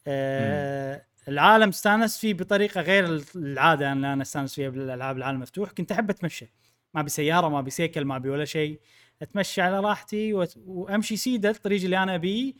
آه 0.07 1.05
العالم 1.27 1.69
استانس 1.69 2.17
فيه 2.17 2.33
بطريقة 2.33 2.81
غير 2.81 3.23
العادة 3.35 3.93
اللي 3.93 4.13
أنا 4.13 4.21
أستانس 4.21 4.55
فيها 4.55 4.69
بالألعاب 4.69 5.17
العالم 5.17 5.39
مفتوح 5.39 5.71
كنت 5.71 5.91
أحب 5.91 6.09
أتمشى. 6.09 6.47
ما 6.93 7.01
بسيارة 7.01 7.49
ما 7.49 7.61
بسيكل 7.61 8.05
ما 8.05 8.17
بي 8.17 8.29
ولا 8.29 8.45
شيء. 8.45 8.79
أتمشى 9.21 9.61
على 9.61 9.79
راحتي 9.79 10.33
وأمشي 10.65 11.17
سيدة 11.17 11.49
الطريق 11.49 11.83
اللي 11.83 12.03
أنا 12.03 12.15
أبيه 12.15 12.53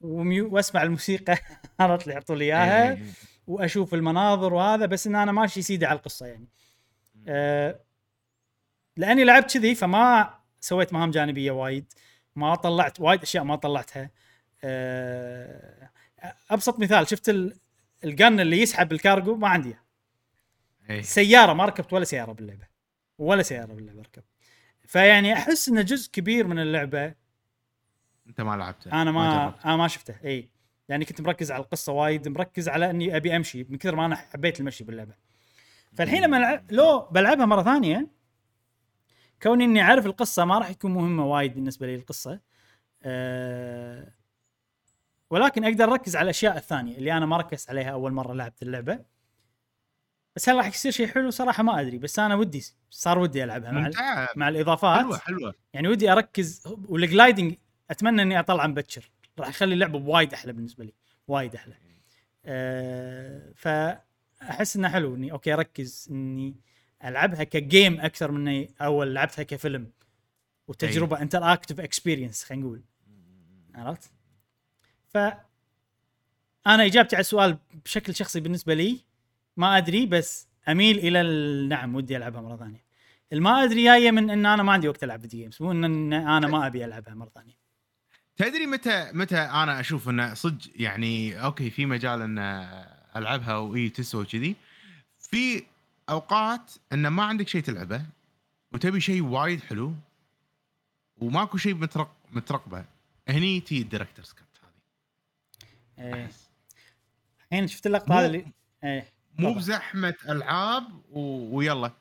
وميو 0.00 0.54
وأسمع 0.54 0.82
الموسيقى. 0.82 1.38
عرفت 1.80 2.02
اللي 2.02 2.14
يحطوا 2.14 2.36
لي 2.36 2.44
إياها. 2.44 2.92
إيه. 2.92 3.02
وأشوف 3.46 3.94
المناظر 3.94 4.54
وهذا 4.54 4.86
بس 4.86 5.06
إن 5.06 5.14
أنا 5.16 5.32
ماشي 5.32 5.62
سيدة 5.62 5.86
على 5.86 5.96
القصة 5.96 6.26
يعني. 6.26 6.48
أه 7.28 7.80
لأني 8.96 9.24
لعبت 9.24 9.52
كذي 9.54 9.74
فما 9.74 10.34
سويت 10.60 10.92
مهام 10.92 11.10
جانبية 11.10 11.50
وايد. 11.50 11.92
ما 12.36 12.54
طلعت 12.54 13.00
وايد 13.00 13.22
أشياء 13.22 13.44
ما 13.44 13.56
طلعتها. 13.56 14.10
أه 14.64 15.90
أبسط 16.50 16.78
مثال 16.78 17.08
شفت 17.08 17.28
ال- 17.28 17.58
الجن 18.04 18.40
اللي 18.40 18.62
يسحب 18.62 18.92
الكارجو؟ 18.92 19.36
ما 19.36 19.48
عندي. 19.48 19.76
إيه. 20.90 21.02
سيارة 21.02 21.52
ما 21.52 21.64
ركبت 21.64 21.92
ولا 21.92 22.04
سيارة 22.04 22.32
باللعبة. 22.32 22.66
ولا 23.18 23.42
سيارة 23.42 23.72
باللعبة 23.72 24.02
ركب. 24.02 24.22
فيعني 24.86 25.32
أحس 25.32 25.68
ان 25.68 25.84
جزء 25.84 26.10
كبير 26.10 26.46
من 26.46 26.58
اللعبة. 26.58 27.14
أنت 28.26 28.40
ما 28.40 28.56
لعبته. 28.56 29.02
أنا 29.02 29.12
ما. 29.12 29.54
أنا 29.64 29.76
ما 29.76 29.88
شفته. 29.88 30.14
إي. 30.24 30.50
يعني 30.88 31.04
كنت 31.04 31.20
مركز 31.20 31.52
على 31.52 31.62
القصة 31.62 31.92
وايد 31.92 32.28
مركز 32.28 32.68
على 32.68 32.90
إني 32.90 33.16
أبي 33.16 33.36
أمشي 33.36 33.64
من 33.68 33.78
كثر 33.78 33.96
ما 33.96 34.06
أنا 34.06 34.16
حبيت 34.16 34.60
المشي 34.60 34.84
باللعبة. 34.84 35.14
فالحين 35.94 36.22
لما 36.22 36.36
ألعب 36.38 36.72
لو 36.72 37.00
بلعبها 37.00 37.46
مرة 37.46 37.62
ثانية 37.62 38.06
كوني 39.42 39.64
إني 39.64 39.82
أعرف 39.82 40.06
القصة 40.06 40.44
ما 40.44 40.58
راح 40.58 40.70
يكون 40.70 40.94
مهمة 40.94 41.26
وايد 41.26 41.54
بالنسبة 41.54 41.86
لي 41.86 41.94
القصة. 41.94 42.40
أه 43.02 44.12
ولكن 45.30 45.64
أقدر 45.64 45.84
أركز 45.84 46.16
على 46.16 46.24
الأشياء 46.24 46.56
الثانية 46.56 46.98
اللي 46.98 47.12
أنا 47.12 47.26
ما 47.26 47.36
ركزت 47.36 47.70
عليها 47.70 47.90
أول 47.90 48.12
مرة 48.12 48.34
لعبت 48.34 48.62
اللعبة. 48.62 49.04
بس 50.36 50.48
هل 50.48 50.56
راح 50.56 50.66
يصير 50.66 50.92
شيء 50.92 51.06
حلو؟ 51.06 51.30
صراحة 51.30 51.62
ما 51.62 51.80
أدري 51.80 51.98
بس 51.98 52.18
أنا 52.18 52.34
ودي 52.34 52.64
صار 52.90 53.18
ودي 53.18 53.44
ألعبها 53.44 53.70
مع, 53.70 53.90
مع 54.36 54.48
الإضافات. 54.48 54.98
حلوة 54.98 55.18
حلوة. 55.18 55.54
يعني 55.72 55.88
ودي 55.88 56.12
أركز 56.12 56.62
وال 56.88 57.03
gliding 57.03 57.54
أتمنى 57.90 58.22
إني 58.22 58.40
أطلع 58.40 58.66
مبكر. 58.66 59.10
راح 59.38 59.48
يخلي 59.48 59.74
اللعبة 59.74 59.98
وايد 59.98 60.34
أحلى 60.34 60.52
بالنسبة 60.52 60.84
لي 60.84 60.94
وايد 61.28 61.54
أحلى. 61.54 61.74
أه 62.44 63.52
فأحس 63.56 64.76
انه 64.76 64.88
حلو 64.88 65.14
إني 65.14 65.32
okay 65.32 65.54
أركز 65.54 66.08
إني 66.10 66.60
ألعبها 67.04 67.44
ك 67.44 67.55
game 67.55 68.00
أكثر 68.00 68.30
من 68.30 68.48
إني 68.48 68.74
أول 68.80 69.14
لعبتها 69.14 69.42
كفيلم. 69.42 69.92
وتجربة 70.68 71.22
interactive 71.22 71.80
experience 71.80 72.44
خلينا 72.44 72.64
نقول. 72.64 72.82
عرفت؟ 73.74 74.10
ف 75.08 75.16
أنا 76.66 76.86
إجابتي 76.86 77.16
على 77.16 77.20
السؤال 77.20 77.58
بشكل 77.84 78.14
شخصي 78.14 78.40
بالنسبة 78.40 78.74
لي 78.74 79.00
ما 79.56 79.76
أدري 79.76 80.06
بس 80.06 80.48
أميل 80.68 80.98
إلى 80.98 81.20
ال- 81.20 81.68
نعم 81.68 81.94
ودي 81.94 82.16
ألعبها 82.16 82.40
مرة 82.40 82.56
ثانية. 82.56 82.84
الما 83.32 83.64
أدري 83.64 83.84
جاية 83.84 84.10
من 84.10 84.30
إن 84.30 84.46
أنا 84.46 84.62
ما 84.62 84.72
عندي 84.72 84.88
وقت 84.88 85.04
ألعب 85.04 85.20
video 85.20 85.40
games 85.40 85.56
مو 85.62 85.72
إن 85.72 86.12
أنا 86.12 86.46
ما 86.46 86.66
أبي 86.66 86.84
ألعبها 86.84 87.14
مرة 87.14 87.30
ثانية. 87.34 87.58
تدري 88.36 88.66
متى 88.66 89.10
متى 89.12 89.36
أنا 89.38 89.80
أشوف 89.80 90.08
انه 90.08 90.34
صدق 90.34 90.70
يعني 90.76 91.44
okay 91.44 91.70
في 91.70 91.86
مجال 91.86 92.22
إن 92.22 92.38
ألعبها 93.16 93.56
وايد 93.56 93.88
تسوى 93.88 94.24
كذي 94.24 94.56
في 95.18 95.62
أوقات 96.10 96.72
إن 96.92 97.08
ما 97.08 97.22
عندك 97.22 97.48
شيء 97.48 97.62
تلعبه 97.62 98.02
وتبي 98.72 99.00
شيء 99.00 99.22
وايد 99.22 99.60
حلو 99.60 99.94
وماكو 101.16 101.58
شيء 101.58 101.74
مترق 101.74 102.10
مترقبة 102.32 102.84
هني 103.28 103.60
تي 103.60 103.82
ال 103.82 103.87
Director's 103.87 104.32
Cut 104.32 104.47
إيه. 106.00 106.24
أحس. 106.24 106.50
الحين 107.40 107.66
شفت 107.66 107.86
اللقطة 107.86 108.20
هذه 108.20 108.26
اللي 108.26 108.46
إيه 108.84 109.12
مو. 109.38 109.54
بزحمة 109.54 110.14
ألعاب 110.28 110.84
و... 111.10 111.20
ويلا 111.56 111.92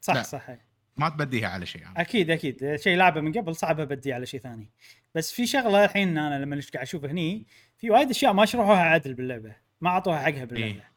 صح 0.00 0.14
لا. 0.14 0.22
صح 0.22 0.48
إيه. 0.50 0.68
ما 0.96 1.08
تبديها 1.08 1.48
على 1.48 1.66
شيء 1.66 1.82
يعني. 1.82 2.00
أكيد 2.00 2.30
أكيد 2.30 2.76
شيء 2.76 2.96
لعبة 2.96 3.20
من 3.20 3.32
قبل 3.32 3.56
صعب 3.56 3.80
ابدي 3.80 4.12
على 4.12 4.26
شيء 4.26 4.40
ثاني 4.40 4.70
بس 5.14 5.32
في 5.32 5.46
شغلة 5.46 5.84
الحين 5.84 6.18
أنا 6.18 6.44
لما 6.44 6.62
قاعد 6.74 6.86
أشوف 6.86 7.04
هني 7.04 7.46
في 7.76 7.90
وايد 7.90 8.10
أشياء 8.10 8.32
ما 8.32 8.44
شرحوها 8.44 8.80
عدل 8.80 9.14
باللعبة 9.14 9.56
ما 9.80 9.90
أعطوها 9.90 10.18
حقها 10.18 10.44
باللعبة 10.44 10.72
إيه. 10.72 10.92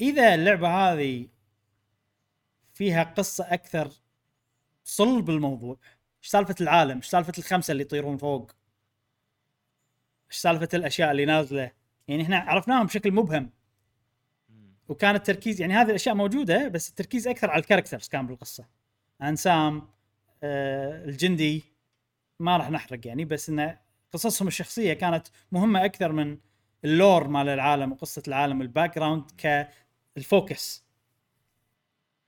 إذا 0.00 0.34
اللعبة 0.34 0.68
هذه 0.68 1.28
فيها 2.74 3.02
قصة 3.02 3.54
أكثر 3.54 3.90
صلب 4.84 5.30
الموضوع 5.30 5.78
إيش 6.22 6.28
سالفة 6.28 6.54
العالم 6.60 6.96
إيش 6.96 7.06
سالفة 7.06 7.32
الخمسة 7.38 7.72
اللي 7.72 7.82
يطيرون 7.82 8.16
فوق 8.16 8.52
إيش 10.30 10.36
سالفة 10.38 10.68
الأشياء 10.74 11.10
اللي 11.10 11.24
نازلة؟ 11.24 11.70
يعني 12.08 12.22
إحنا 12.22 12.38
عرفناهم 12.38 12.86
بشكل 12.86 13.12
مبهم. 13.12 13.50
وكان 14.88 15.14
التركيز 15.14 15.60
يعني 15.60 15.74
هذه 15.74 15.88
الأشياء 15.88 16.14
موجودة 16.14 16.68
بس 16.68 16.88
التركيز 16.88 17.28
أكثر 17.28 17.50
على 17.50 17.60
الكاركترز 17.60 18.08
كان 18.08 18.26
بالقصة. 18.26 18.64
انسام 19.22 19.88
آه 20.42 21.04
الجندي 21.04 21.64
ما 22.40 22.56
راح 22.56 22.70
نحرق 22.70 23.06
يعني 23.06 23.24
بس 23.24 23.48
انه 23.48 23.78
قصصهم 24.12 24.48
الشخصية 24.48 24.92
كانت 24.92 25.26
مهمة 25.52 25.84
أكثر 25.84 26.12
من 26.12 26.38
ال 26.84 26.93
lore 26.93 27.28
مال 27.28 27.48
العالم 27.48 27.92
وقصة 27.92 28.22
العالم 28.28 28.60
وال 28.60 28.94
background 28.98 29.24
كان 30.16 30.33
ال 30.33 30.41
focus 30.41 30.84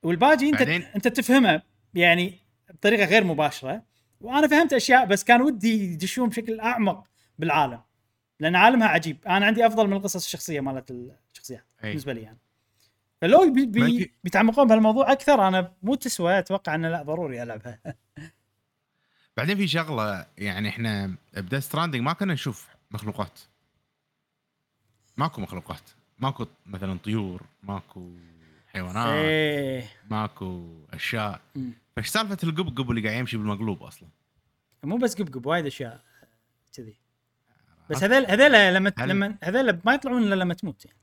والباقي 0.03 0.49
أنت 0.49 0.59
بعدين- 0.59 0.83
أنت 0.95 1.07
تفهمه 1.07 1.61
يعني 1.93 2.39
بطريقة 2.69 3.05
غير 3.05 3.23
مباشرة. 3.23 3.83
وأنا 4.21 4.47
فهمت 4.47 4.73
أشياء 4.73 5.05
بس 5.05 5.23
كان 5.23 5.41
ودي 5.41 5.93
يدشون 5.93 6.29
بشكل 6.29 6.59
أعمق 6.59 7.03
بالعالم. 7.39 7.81
لأن 8.39 8.55
عالمها 8.55 8.87
عجيب. 8.87 9.17
أنا 9.27 9.45
عندي 9.45 9.67
أفضل 9.67 9.87
من 9.87 9.93
القصص 9.93 10.25
الشخصية 10.25 10.59
مالت 10.59 10.91
الشخصيات. 11.31 11.65
بالنسبة 11.83 12.13
لي 12.13 12.21
يعني. 12.21 12.37
فلو 13.21 13.53
بي 13.53 13.65
بي 13.65 14.13
بيتعمقون 14.23 14.67
بهالموضوع 14.67 15.11
أكثر 15.11 15.47
أنا 15.47 15.73
مو 15.83 15.95
تسوى 15.95 16.39
أتوقع 16.39 16.75
إنه 16.75 16.89
لا 16.89 17.03
ضروري 17.03 17.43
ألعبها. 17.43 17.79
بعدين 19.37 19.57
في 19.57 19.67
شغلة 19.67 20.25
يعني 20.37 20.69
إحنا 20.69 21.15
ب 21.33 21.37
Death 21.37 21.59
Stranding 21.59 22.01
ما 22.01 22.13
كنا 22.13 22.33
نشوف 22.33 22.67
مخلوقات. 22.91 23.39
ماكو 25.17 25.41
مخلوقات. 25.41 25.81
ماكو 26.19 26.45
مثلا 26.65 26.97
طيور 26.97 27.41
ماكو 27.63 28.11
حيوانات 28.67 29.07
إيه. 29.07 29.89
ماكو 30.09 30.67
أشياء. 30.93 31.41
فايش 31.95 32.07
سالفة 32.07 32.37
القبقب 32.43 32.91
اللي 32.91 33.07
قاعد 33.07 33.19
يمشي 33.19 33.37
بالمقلوب 33.37 33.83
أصلا؟ 33.83 34.09
مو 34.83 34.97
بس 34.97 35.21
قبقب 35.21 35.45
وايد 35.45 35.65
أشياء 35.65 36.01
كذي. 36.73 37.06
بس 37.89 38.03
هذول 38.03 38.25
هذول 38.25 38.75
لما 38.75 38.93
هل- 38.97 39.09
لما 39.09 39.35
هذول 39.43 39.79
ما 39.85 39.93
يطلعون 39.93 40.23
إلا 40.23 40.35
لما 40.35 40.53
تموت 40.53 40.85
يعني, 40.85 40.97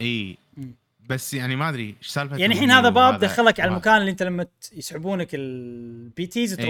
إي. 0.00 0.36
بس 1.08 1.34
يعني 1.34 1.56
ما 1.56 1.68
أدري 1.68 1.96
إيش 2.00 2.06
سالفة 2.08 2.36
يعني 2.36 2.54
الحين 2.54 2.70
هذا 2.70 2.88
باب 2.88 3.18
دخلك 3.18 3.60
على. 3.60 3.70
المكان 3.70 3.96
اللي 4.00 4.10
أنت 4.10 4.22
لما 4.22 4.46
يسحبونك 4.72 5.28
ال 5.34 6.26
BTs 6.26 6.56
تروح. 6.56 6.68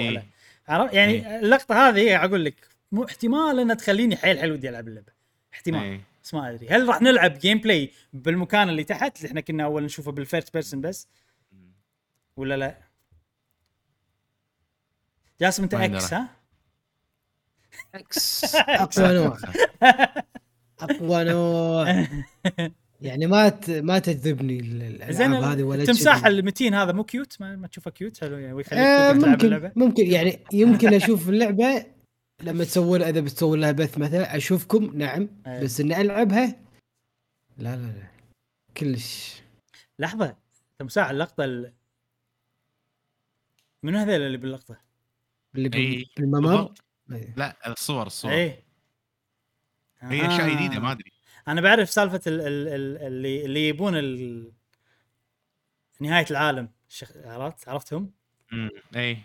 له 0.69 0.91
يعني 0.93 1.13
إيه. 1.13 1.39
اللقطة 1.39 1.89
هذه 1.89 2.25
أقول 2.25 2.45
لك 2.45 2.55
مو 2.93 3.05
احتمال 3.05 3.59
إنها 3.61 3.75
تخليني 3.75 4.17
حيل 4.17 4.39
حيل 4.41 4.53
ودي 4.53 4.69
ألعب 4.69 4.89
اللعبة 4.89 5.13
احتمال 5.55 5.81
إي. 5.83 6.01
بس 6.25 6.35
ما 6.35 6.51
أدري 6.51 6.69
هل 6.69 6.89
راح 6.89 7.03
نلعب 7.03 7.39
gameplay 7.39 7.91
بالمكان 8.13 8.69
اللي 8.69 8.85
تحت 8.85 9.17
اللي 9.17 9.29
إحنا 9.29 9.41
كنا 9.41 9.65
أول 9.65 9.83
نشوفه 9.85 10.13
بال 10.13 10.24
first 10.24 10.53
person 10.53 10.81
بس 10.81 11.09
ولا 12.37 12.57
لا 12.57 12.77
جاسم 15.41 15.63
أنت 15.63 15.75
X. 15.75 16.15
ها 16.15 16.29
X 17.95 18.45
أقوى 18.55 19.15
نوع. 19.15 19.39
أقوى 20.81 21.25
نوع. 21.25 22.07
يعني 23.01 23.27
ما 23.27 23.49
ت... 23.49 23.71
ما 23.71 23.99
تجذبني 23.99 24.61
الألعاب 24.61 25.45
هذه 25.45 25.63
ولا 25.63 25.83
التمساح. 25.83 26.27
المتين 26.27 26.75
هذا 26.75 26.93
مو 26.93 27.05
cute 27.05 27.41
ما, 27.41 27.57
ما 27.57 27.67
تشوفه 27.67 27.91
cute 27.91 28.21
حلو 28.21 28.37
يعني 28.39 28.53
ويخليك 28.53 28.83
آه 28.83 29.13
ممكن 29.13 29.45
اللعبة؟ 29.47 29.73
ممكن 29.77 30.07
يعني 30.07 30.39
يمكن 30.53 30.95
أشوف 30.95 31.29
اللعبة 31.29 31.87
لما 32.43 32.65
تسوون 32.65 33.03
إذا 33.03 33.21
بتسوون 33.21 33.61
لها 33.61 33.73
بث 33.73 33.99
مثلا 33.99 34.37
أشوفكم 34.37 34.91
نعم 34.99 35.29
أي. 35.47 35.65
بس 35.65 35.81
إني 35.81 36.01
ألعبها 36.01 36.47
لا 37.59 37.77
لا 37.77 37.87
لا 37.87 38.09
كلش. 38.77 39.43
لحظة 39.99 40.37
تمساح 40.79 41.11
اللقطة 41.11 41.45
ال... 41.45 41.73
منو 43.83 43.99
هذول 43.99 44.15
اللي 44.21 44.37
باللقطة؟ 44.37 44.77
اللي 45.55 45.69
بال-. 45.69 46.07
بالممر؟ 46.17 46.73
أي. 47.13 47.35
لا 47.37 47.57
الصور 47.67 48.07
الصور. 48.07 48.33
إيه. 48.33 48.63
هي 50.01 50.27
أشياء 50.27 50.55
جديدة 50.55 50.81
ما 50.81 50.93
أدري. 50.93 51.13
أنا 51.49 51.61
بعرف 51.61 51.91
سالفة 51.91 52.21
ال 52.27 52.41
ال 52.41 52.69
ال 52.69 53.07
اللي 53.07 53.45
اللي 53.45 53.69
يبون 53.69 53.97
ال... 53.97 54.53
نهاية 56.01 56.27
العالم. 56.31 56.69
الشخ... 56.89 57.13
عرفت؟ 57.25 57.69
عرفتهم؟ 57.69 58.11
امم 58.53 58.71
اي 58.97 59.19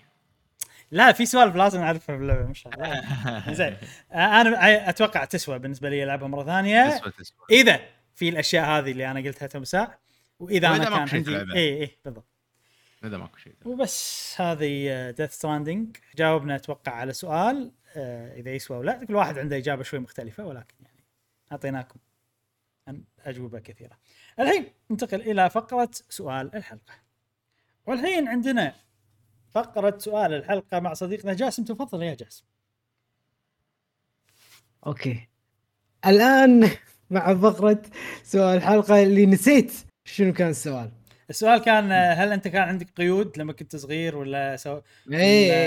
لا 0.91 1.12
في 1.12 1.26
سوالف 1.26 1.56
لازم 1.56 1.80
نعرفها 1.80 2.16
باللعبة 2.16 2.48
ما 2.48 2.54
شاء 2.54 2.74
الله. 2.74 3.54
زين. 3.60 3.78
أنا 4.14 4.90
أتوقع 4.90 5.26
تسوى 5.26 5.60
بالنسبة 5.60 5.90
لي 5.90 6.04
ألعبها 6.04 6.28
مرة 6.28 6.44
ثانية. 6.44 6.98
تسوى 6.98 7.12
تسوى. 7.12 7.38
إذا 7.52 7.80
في 8.16 8.30
الأشياء 8.30 8.66
هذه 8.66 8.91
اللي 8.91 9.12
أنا 9.12 9.20
قلتها 9.20 9.48
تمساح 9.48 9.99
وإذا 10.40 10.70
وإذا 10.72 10.88
أنا 10.88 11.06
كان 11.06 11.10
عندي. 11.18 11.54
اي 11.54 11.82
اي 11.82 11.98
بالضبط. 12.06 12.36
اذا 13.03 13.18
ماكو 13.18 13.38
شيء 13.38 13.53
وبس 13.65 14.36
هذه 14.41 15.10
Death 15.11 15.32
Stranding 15.32 15.98
جاوبنا 16.15 16.56
أتوقع 16.56 16.91
على 16.91 17.14
سؤال 17.14 17.72
آه، 17.95 18.36
إذا 18.36 18.52
يسوى 18.52 18.78
أو 18.78 18.84
لا 18.84 19.06
كل 19.06 19.15
واحد 19.15 19.40
عنده 19.40 19.57
إجابة 19.57 19.84
شوي 19.84 19.99
مختلفة 19.99 20.45
ولكن 20.45 20.76
يعني 20.82 21.03
أعطيناكم 21.52 21.99
أجوبة 23.19 23.60
كثيرة. 23.60 23.98
الحين 24.40 24.65
ننتقل 24.91 25.22
إلى 25.22 25.49
فقرة 25.49 25.90
سؤال 26.10 26.56
الحلقة. 26.56 26.94
والحين 27.86 28.28
عندنا 28.28 28.76
فقرة 29.49 29.98
سؤال 29.98 30.34
الحلقة 30.34 30.80
مع 30.80 30.94
صديقنا 30.94 31.34
جاسم 31.34 31.64
تفضل 31.64 32.03
يا 32.03 32.14
جاسم. 32.14 32.44
okay 34.88 35.28
الآن 36.06 36.69
مع 37.10 37.36
فقرة 37.36 37.82
سؤال 38.24 38.57
الحلقة 38.57 39.03
اللي 39.03 39.26
نسيت 39.26 39.74
شنو 40.06 40.34
كان 40.34 40.49
السؤال 40.49 40.91
السؤال 41.30 41.62
كان 41.62 41.91
هل 41.91 42.32
أنت 42.34 42.48
كان 42.48 42.62
عندك 42.62 42.88
قيود 42.95 43.38
لما 43.40 43.54
كنت 43.54 43.76
صغير 43.76 44.16
ولا 44.18 44.56
سو... 44.56 44.80
اي 45.12 45.18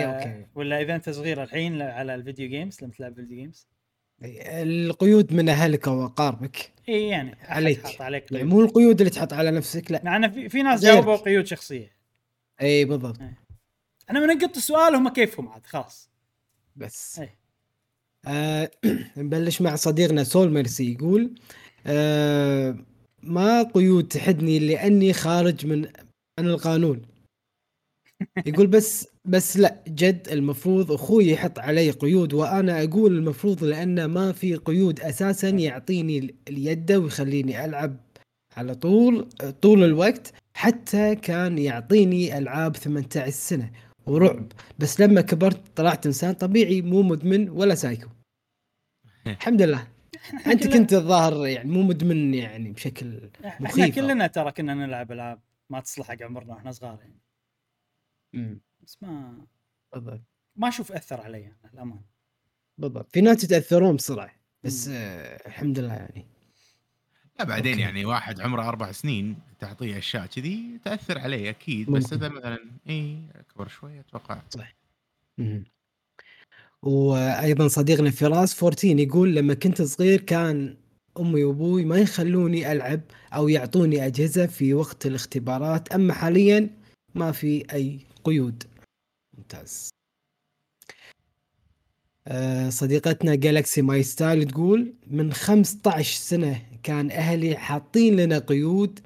اي 0.00 0.06
ولا- 0.06 0.16
okay 0.18 0.46
ولا 0.54 0.80
إذا 0.80 0.94
أنت 0.96 1.10
صغير 1.10 1.42
الحين 1.42 1.82
على 1.82 2.14
ال 2.14 2.20
video 2.20 2.48
games 2.48 2.82
لما 2.82 2.92
تلعب 2.92 3.14
video 3.14 3.36
games؟ 3.36 3.66
القيود 4.22 5.32
من 5.32 5.48
أهلك 5.48 5.86
واقاربك 5.86 6.72
اي 6.88 7.08
يعني 7.08 7.36
عليك. 7.42 8.00
عليك 8.00 8.32
يعني 8.32 8.42
قيود. 8.42 8.54
مو 8.54 8.60
القيود 8.60 9.00
اللي 9.00 9.10
تحط 9.10 9.32
على 9.32 9.50
نفسك 9.50 9.90
لا 9.90 10.00
مع 10.04 10.28
في, 10.28 10.48
في 10.48 10.62
ناس. 10.62 10.82
جاوبوا 10.82 11.16
قيود 11.16 11.46
شخصية 11.46 11.92
اي 12.62 12.84
بالضبط 12.84 13.18
أنا 14.10 14.20
منقط 14.26 14.56
السؤال 14.56 14.94
هم 14.94 15.08
كيفهم 15.08 15.48
عاد 15.48 15.66
خلاص 15.66 16.10
بس 16.76 17.18
أي. 17.18 17.28
آه 18.26 18.70
نبلش 19.16 19.60
مع 19.62 19.76
صديقنا 19.76 20.24
سول 20.24 20.50
ميرسي 20.52 20.92
يقول 20.92 21.34
آه 21.86 22.76
ما 23.22 23.62
قيود 23.62 24.08
تحدني 24.08 24.58
لأني 24.58 25.12
خارج 25.12 25.66
من 25.66 25.86
عن 26.38 26.46
القانون. 26.46 27.02
يقول 28.46 28.66
بس 28.66 29.08
بس 29.24 29.56
لا 29.56 29.84
جد 29.88 30.28
المفروض 30.32 30.92
أخوي 30.92 31.26
يحط 31.30 31.58
علي 31.58 31.90
قيود 31.90 32.32
وأنا 32.32 32.84
أقول 32.84 33.16
المفروض 33.18 33.64
لأنه 33.64 34.06
ما 34.06 34.32
في 34.32 34.54
قيود 34.56 35.00
أساسا 35.00 35.48
يعطيني 35.48 36.18
ال- 36.18 36.34
اليد 36.48 36.92
ويخليني 36.92 37.64
ألعب 37.64 37.96
على 38.56 38.74
طول 38.74 39.28
طول 39.62 39.84
الوقت 39.84 40.32
حتى 40.56 41.14
كان 41.16 41.58
يعطيني 41.58 42.38
ألعاب 42.38 42.76
18 42.76 43.30
سنة. 43.30 43.70
ورعب. 44.06 44.52
بس 44.78 45.00
لما 45.00 45.20
كبرت 45.20 45.60
طلعت 45.76 46.06
إنسان 46.06 46.34
طبيعي 46.34 46.82
مو 46.82 47.02
مدمن 47.02 47.48
ولا 47.50 47.74
سايكو. 47.74 48.08
الحمد 49.26 49.62
لله. 49.62 49.86
أنت 50.46 50.66
كنت 50.66 50.92
الظاهر 50.92 51.46
يعني 51.46 51.70
مو 51.70 51.82
مدمن 51.82 52.34
يعني 52.34 52.70
بشكل 52.72 53.30
إحنا 53.44 53.68
مخيف. 53.68 53.94
كلنا 53.94 54.26
ترى 54.26 54.52
كنا 54.52 54.74
نلعب 54.74 55.12
ألعاب 55.12 55.40
ما 55.70 55.80
تصلح 55.80 56.06
حق 56.08 56.22
عمرنا 56.22 56.54
وإحنا 56.54 56.72
صغار 56.72 56.98
يعني 57.00 57.20
مم. 58.32 58.60
بس 58.80 59.02
ما 59.02 59.46
بالضبط 59.92 60.22
ما 60.56 60.68
أشوف 60.68 60.92
أثر 60.92 61.20
علي 61.20 61.46
أنا 61.46 61.70
الامان 61.74 62.00
بالضبط 62.78 63.12
في 63.12 63.20
ناس 63.20 63.44
يتأثرون 63.44 63.96
بسرعة 63.96 64.30
بس 64.64 64.88
آه 64.88 65.46
الحمد 65.46 65.78
لله 65.78 65.94
يعني 65.94 66.26
لا 67.38 67.44
بعدين 67.44 67.72
أوكي. 67.72 67.82
يعني 67.82 68.04
واحد 68.04 68.40
عمره 68.40 68.68
أربع 68.68 68.92
سنين 68.92 69.38
تعطيه 69.58 69.98
أشياء 69.98 70.26
كذي 70.26 70.80
تأثر 70.84 71.18
عليه 71.18 71.50
أكيد 71.50 71.90
بس. 71.90 72.12
إذا 72.12 72.28
مثلا 72.28 72.58
اي 72.88 73.18
أكبر 73.34 73.68
شوي 73.68 74.00
أتوقع 74.00 74.42
مم. 75.38 75.64
وأيضا 76.82 77.68
صديقنا 77.68 78.10
فراس 78.10 78.62
14 78.62 78.98
يقول 78.98 79.34
لما 79.34 79.54
كنت 79.54 79.82
صغير 79.82 80.20
كان 80.20 80.76
أمي 81.20 81.44
وأبوي 81.44 81.84
ما 81.84 81.98
يخلوني 81.98 82.72
ألعب 82.72 83.00
أو 83.34 83.48
يعطوني 83.48 84.06
أجهزة 84.06 84.46
في 84.46 84.74
وقت 84.74 85.06
الاختبارات 85.06 85.92
أما 85.92 86.12
حاليا 86.12 86.70
ما 87.14 87.32
في 87.32 87.64
أي 87.72 87.98
قيود. 88.24 88.62
ممتاز. 89.38 89.90
آه، 92.26 92.70
صديقتنا 92.70 93.34
Galaxy 93.34 93.82
My 93.82 94.02
Style 94.02 94.50
تقول 94.50 94.94
من 95.06 95.32
15 95.32 96.16
سنة 96.20 96.62
كان 96.82 97.10
أهلي 97.10 97.56
حاطين 97.56 98.16
لنا 98.16 98.38
قيود 98.38 99.00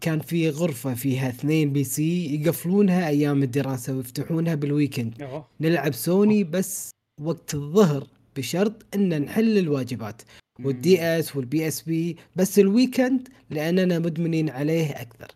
كان 0.00 0.20
في 0.20 0.50
غرفة 0.50 0.94
فيها 0.94 1.28
اثنين 1.28 1.72
PC 1.72 2.34
يقفلونها 2.34 3.08
أيام 3.08 3.42
الدراسة 3.42 3.96
ويفتحونها 3.96 4.54
بال 4.54 4.68
weekend. 4.68 5.22
نلعب 5.60 5.94
سوني 5.94 6.44
بس 6.44 6.90
وقت 7.20 7.54
الظهر 7.54 8.06
بشرط 8.36 8.86
إن 8.94 9.22
نحل 9.22 9.58
الواجبات. 9.58 10.22
وال 10.64 10.83
DS 10.83 11.02
وال 11.02 11.36
PSP 11.36 12.16
بس 12.36 12.58
ال 12.58 12.67
weekend 12.67 13.28
لأننا 13.50 13.98
مدمنين 13.98 14.50
عليه 14.50 14.90
أكثر. 14.90 15.28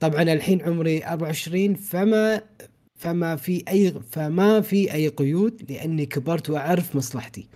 طبعا 0.00 0.22
الحين 0.22 0.62
عمري 0.62 1.04
24 1.04 1.74
فما 1.74 2.42
فما 2.98 3.36
في 3.36 3.64
أي 3.68 3.94
فما 4.10 4.60
في 4.60 4.92
أي 4.92 5.08
قيود 5.08 5.72
لأني 5.72 6.06
كبرت 6.06 6.50
وأعرف 6.50 6.96
مصلحتي. 6.96 7.48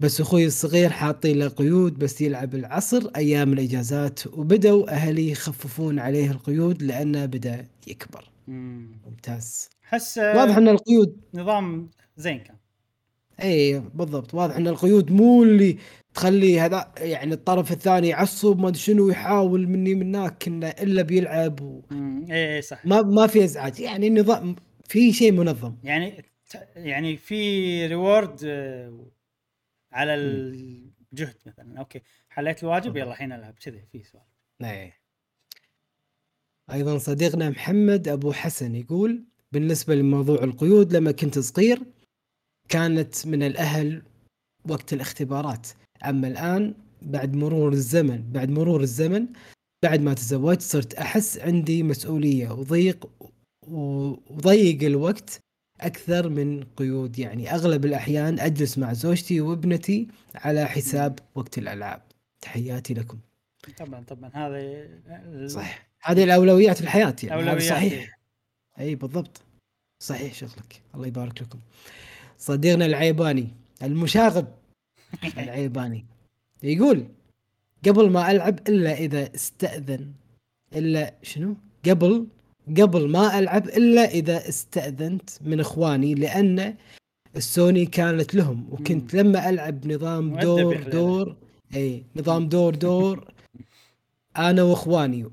بس 0.00 0.20
أخوي 0.20 0.46
الصغير 0.46 0.90
حاطين 0.90 1.38
له 1.38 1.48
قيود 1.48 1.98
بس 1.98 2.20
يلعب 2.20 2.54
العصر 2.54 3.10
أيام 3.16 3.52
الإجازات 3.52 4.26
وبدوا 4.26 4.90
أهلي 4.90 5.30
يخففون 5.30 5.98
عليه 5.98 6.30
القيود 6.30 6.82
لأنه 6.82 7.26
بدأ 7.26 7.66
يكبر. 7.86 8.30
مم. 8.48 8.86
ممتاز. 9.06 9.68
احس 9.84 10.18
واضح 10.18 10.56
إن 10.56 10.68
القيود 10.68 11.16
نظام 11.34 11.90
زين 12.16 12.38
كان. 12.38 12.56
اي 13.42 13.78
بالضبط. 13.94 14.34
واضح 14.34 14.56
إن 14.56 14.68
القيود 14.68 15.12
مو 15.12 15.42
اللي 15.42 15.78
تخلي 16.14 16.60
هذا 16.60 16.92
يعني 16.98 17.34
الطرف 17.34 17.72
الثاني 17.72 18.08
يعصب 18.08 18.58
ما 18.58 18.68
أدري 18.68 18.78
شنو 18.78 19.08
يحاول 19.08 19.66
مني 19.68 19.94
منك 19.94 20.48
إنه 20.48 20.68
إلا 20.68 21.02
بيلعب 21.02 21.82
مم. 21.90 22.26
اي 22.30 22.56
اي 22.56 22.62
صح. 22.62 22.86
ما 22.86 23.26
في 23.26 23.44
إزعاج. 23.44 23.80
يعني 23.80 24.06
النظام 24.06 24.56
في 24.88 25.12
شيء 25.12 25.32
منظم. 25.32 25.74
يعني 25.84 26.24
يعني 26.76 27.16
في 27.16 27.86
reward 27.86 28.40
آه، 28.44 29.06
على 29.92 30.14
الجهد 30.14 31.36
مثلا. 31.46 31.78
okay. 31.78 32.00
حليت 32.28 32.62
الواجب 32.62 32.96
يلا 32.96 33.10
الحين 33.10 33.32
ألعب. 33.32 33.54
كذي 33.64 33.84
في 33.92 34.02
سؤال. 34.02 34.24
اي 34.62 34.92
أيضا 36.72 36.98
صديقنا 36.98 37.50
محمد 37.50 38.08
أبو 38.08 38.32
حسن 38.32 38.74
يقول 38.74 39.24
بالنسبة 39.52 39.94
لموضوع 39.94 40.44
القيود 40.44 40.96
لما 40.96 41.12
كنت 41.12 41.38
صغير 41.38 41.82
كانت 42.72 43.26
من 43.26 43.42
الأهل 43.42 44.02
وقت 44.68 44.92
الاختبارات. 44.92 45.68
أما 46.04 46.28
الآن 46.28 46.74
بعد 47.02 47.34
مرور 47.34 47.72
الزمن 47.72 48.32
بعد 48.32 48.48
مرور 48.50 48.80
الزمن 48.80 49.26
بعد 49.84 50.00
ما 50.00 50.14
تزوجت 50.14 50.60
صرت 50.62 50.94
أحس 50.94 51.38
عندي 51.38 51.82
مسؤولية 51.82 52.50
وضيق 52.50 53.10
وضيق 53.68 54.82
الوقت 54.82 55.40
أكثر 55.80 56.28
من 56.28 56.64
قيود. 56.76 57.18
يعني 57.18 57.54
أغلب 57.54 57.84
الأحيان 57.84 58.40
أجلس 58.40 58.78
مع 58.78 58.92
زوجتي 58.92 59.40
وابنتي 59.40 60.08
على 60.34 60.66
حساب 60.66 61.18
وقت 61.34 61.58
الألعاب. 61.58 62.02
تحياتي 62.40 62.94
لكم. 62.94 63.18
طبعا 63.78 64.04
طبعا. 64.04 64.30
هذا 64.34 64.56
ال- 64.58 65.50
صح 65.50 65.86
هذه 66.02 66.24
الأولويات 66.24 66.76
في 66.76 66.82
الحياة 66.82 67.16
يعني. 67.22 67.42
هذا 67.42 67.50
أولويات. 67.50 67.70
صحيح. 67.70 68.18
أي 68.80 68.94
بالضبط. 68.94 69.40
صحيح 70.02 70.34
شغلك. 70.34 70.82
الله 70.94 71.06
يبارك 71.06 71.42
لكم. 71.42 71.58
صديقنا 72.42 72.86
العيباني 72.86 73.48
المشاغب 73.82 74.46
العيباني. 75.38 76.04
يقول 76.62 77.06
قبل 77.86 78.10
ما 78.10 78.30
ألعب 78.30 78.58
إلا 78.68 78.92
إذا 78.98 79.34
استأذن. 79.34 80.12
إلا 80.76 81.14
شنو؟ 81.22 81.56
قبل 81.84 82.26
قبل 82.78 83.08
ما 83.08 83.38
ألعب 83.38 83.66
إلا 83.68 84.04
إذا 84.04 84.48
استأذنت 84.48 85.30
من 85.40 85.60
إخواني 85.60 86.14
لأن 86.14 86.74
السوني 87.36 87.86
كانت 87.86 88.34
لهم. 88.34 88.66
وكنت 88.70 89.14
لما 89.14 89.48
ألعب 89.48 89.86
نظام 89.86 90.36
دور. 90.36 90.82
دور 90.82 91.36
إي 91.74 92.04
نظام 92.16 92.48
دور 92.48 92.74
دور 92.74 93.32
أنا 94.36 94.62
وإخواني. 94.62 95.30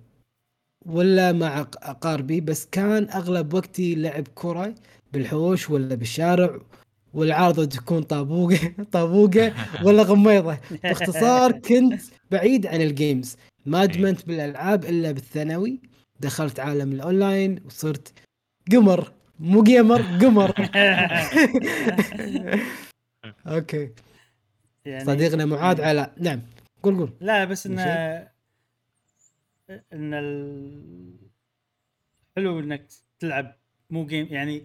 ولا 0.86 1.32
مع 1.32 1.62
أقاربي 1.62 2.42
بس 2.42 2.66
كان 2.72 3.10
أغلب 3.10 3.54
وقتي 3.54 3.96
لعب 3.96 4.28
كرة 4.36 4.76
بالحوش 5.14 5.70
ولا 5.70 5.96
بالشارع. 5.96 6.60
والعارضه 7.14 7.66
تكون 7.66 8.04
طابوقة 8.04 8.74
طابوقة 8.92 9.54
ولا 9.84 10.04
غميضة. 10.04 10.58
باختصار 10.84 11.52
كنت 11.52 12.02
بعيد 12.32 12.68
عن 12.68 12.82
ال 12.82 12.91
games 12.91 13.38
ما 13.66 13.84
ادمنت 13.84 14.28
بالألعاب 14.28 14.86
إلا 14.86 15.12
بالثانوي. 15.12 15.82
دخلت 16.20 16.60
عالم 16.60 16.92
الأونلاين 16.92 17.60
وصرت 17.66 18.14
gamer 18.72 19.12
مو 19.40 19.64
gamer 19.64 20.02
gamer 20.02 20.54
okay. 23.48 23.90
يعني 24.86 25.06
صديقنا 25.06 25.46
معاذ 25.46 25.82
علاء 25.82 26.14
نعم 26.18 26.42
قول 26.84 26.98
قول. 26.98 27.14
لا 27.22 27.46
بس 27.46 27.66
انه 27.66 27.84
إن 29.94 30.14
ال... 30.14 31.14
حلو 32.36 32.60
إنك 32.60 32.88
تلعب 33.20 33.56
مو 33.90 34.06
game 34.06 34.28
يعني 34.32 34.64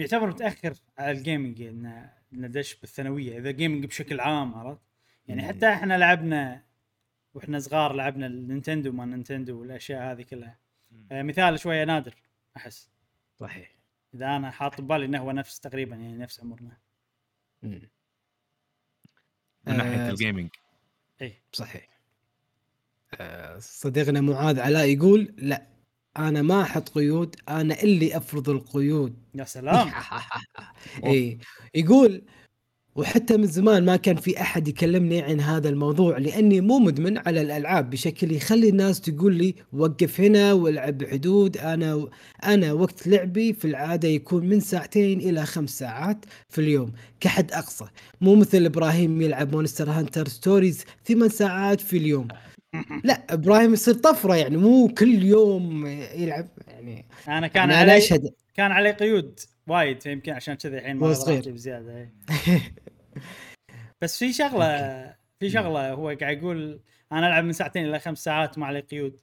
يعتبر 0.00 0.26
متأخر 0.26 0.74
على 0.98 1.10
ال 1.10 1.17
gaming 1.17 1.62
انه 1.62 2.12
إنه 2.32 2.46
دش 2.46 2.74
بالثانوية 2.74 3.38
إذا 3.38 3.50
gaming 3.50 3.86
بشكل 3.86 4.20
عام 4.20 4.54
عرفت؟ 4.54 4.80
يعني. 5.28 5.42
حتى 5.42 5.68
إحنا 5.68 5.98
لعبنا 5.98 6.62
وإحنا 7.34 7.58
صغار 7.58 7.92
لعبنا 7.92 8.26
ال 8.26 8.33
Nintendo 8.33 8.92
ما 8.92 9.04
Nintendo 9.04 9.60
والأشياء 9.60 10.12
هذه 10.12 10.22
كلها. 10.22 10.58
آه، 11.12 11.22
مثال 11.22 11.60
شوية 11.60 11.84
نادر 11.84 12.14
أحس. 12.56 12.90
صحيح. 13.36 13.76
إذا 14.14 14.36
أنا 14.36 14.50
حاط 14.50 14.80
ببالي 14.80 15.04
إنه 15.04 15.18
هو 15.18 15.32
نفس 15.32 15.60
تقريبا 15.60 15.96
يعني 15.96 16.18
نفس 16.18 16.40
عمرنا. 16.40 16.76
من 17.62 17.88
ناحية 19.66 20.06
آه، 20.06 20.10
ال 20.10 20.16
gaming 20.16 20.50
اي 21.22 21.34
صحيح. 21.52 21.88
آه، 23.14 23.58
صديقنا 23.58 24.20
معاذ 24.20 24.60
علاء 24.60 24.88
يقول 24.88 25.34
لا 25.38 25.66
أنا 26.18 26.42
ما 26.42 26.62
أحط 26.62 26.88
قيود 26.88 27.36
أنا 27.48 27.82
اللي 27.82 28.16
أفرض 28.16 28.48
القيود. 28.50 29.14
يا 29.34 29.44
سلام. 29.44 29.90
إي 31.06 31.38
يقول 31.74 32.22
وحتى 32.96 33.36
من 33.36 33.46
زمان 33.46 33.84
ما 33.84 33.96
كان 33.96 34.16
في 34.16 34.40
أحد 34.40 34.68
يكلمني 34.68 35.22
عن 35.22 35.40
هذا 35.40 35.68
الموضوع 35.68 36.18
لأني 36.18 36.60
مو 36.60 36.78
مدمن 36.78 37.18
على 37.18 37.40
الألعاب 37.42 37.90
بشكل 37.90 38.32
يخلي 38.32 38.68
الناس 38.68 39.00
تقول 39.00 39.34
لي 39.34 39.54
وقف 39.72 40.20
هنا 40.20 40.52
والعب 40.52 40.98
بحدود 40.98 41.56
أنا 41.58 42.08
أنا 42.44 42.72
وقت 42.72 43.06
لعبي 43.06 43.52
في 43.52 43.64
العادة 43.64 44.08
يكون 44.08 44.46
من 44.48 44.60
ساعتين 44.60 45.20
إلى 45.20 45.46
خمس 45.46 45.78
ساعات 45.78 46.24
في 46.48 46.60
اليوم 46.60 46.92
كحد 47.20 47.52
أقصى. 47.52 47.84
مو 48.20 48.34
مثل 48.34 48.64
إبراهيم 48.64 49.22
يلعب 49.22 49.52
Monster 49.54 49.90
Hunter 49.90 50.28
Stories 50.28 50.84
ثمان 51.04 51.28
ساعات 51.28 51.80
في 51.80 51.96
اليوم. 51.96 52.28
لا 53.04 53.22
إبراهيم 53.30 53.72
يصير 53.72 53.94
طفرة 53.94 54.36
يعني 54.36 54.56
مو 54.56 54.88
كل 54.88 55.24
يوم 55.24 55.86
يلعب 55.86 56.48
يعني 56.68 57.04
أنا 57.28 57.46
كان 57.46 57.70
يعني 57.70 57.90
علي 57.90 57.98
أشهد 57.98 58.34
كان 58.54 58.72
علي 58.72 58.90
قيود 58.90 59.40
وايد 59.66 60.02
فيمكن 60.02 60.32
عشان 60.32 60.54
كذا 60.54 60.78
الحين 60.78 60.96
ما 60.96 61.12
صغير. 61.12 61.52
بزيادة. 61.52 62.10
بس 64.02 64.18
في 64.18 64.32
شغلة 64.32 65.14
في 65.40 65.50
شغلة 65.50 65.92
هو 65.92 66.16
قاعد 66.20 66.38
يقول 66.38 66.80
أنا 67.12 67.26
ألعب 67.26 67.44
من 67.44 67.52
ساعتين 67.52 67.86
إلى 67.86 67.98
خمس 67.98 68.24
ساعات 68.24 68.58
وما 68.58 68.66
علي 68.66 68.80
قيود 68.80 69.20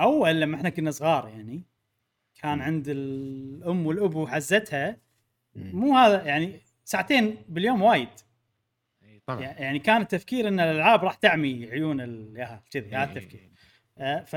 أول 0.00 0.40
لما 0.40 0.56
إحنا 0.56 0.68
كنا 0.68 0.90
صغار 0.90 1.28
يعني 1.28 1.62
كان 2.42 2.60
عند 2.60 2.84
الأم 2.88 3.86
والأبو 3.86 4.26
حزتها. 4.26 4.96
مو 5.56 5.96
هذا 5.96 6.24
يعني 6.24 6.60
ساعتين 6.84 7.36
باليوم 7.48 7.82
وايد 7.82 8.08
طبعا. 9.28 9.40
يعني 9.40 9.78
كان 9.78 10.02
التفكير 10.02 10.48
إن 10.48 10.60
الألعاب 10.60 11.04
راح 11.04 11.14
تعمي 11.14 11.66
عيون 11.70 12.00
الياهال 12.00 12.60
كذي 12.70 12.88
هذا 12.88 13.12
إي. 13.12 13.18
التفكير. 13.18 13.48
آه، 13.98 14.20
ف 14.20 14.32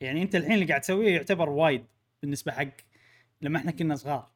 يعني 0.00 0.22
أنت 0.22 0.36
الحين 0.36 0.52
اللي 0.52 0.64
قاعد 0.64 0.80
تسويه 0.80 1.14
يعتبر 1.14 1.48
وايد 1.50 1.84
بالنسبة 2.22 2.52
حق 2.52 2.68
لما 3.42 3.58
إحنا 3.58 3.70
كنا 3.70 3.96
صغار. 3.96 4.28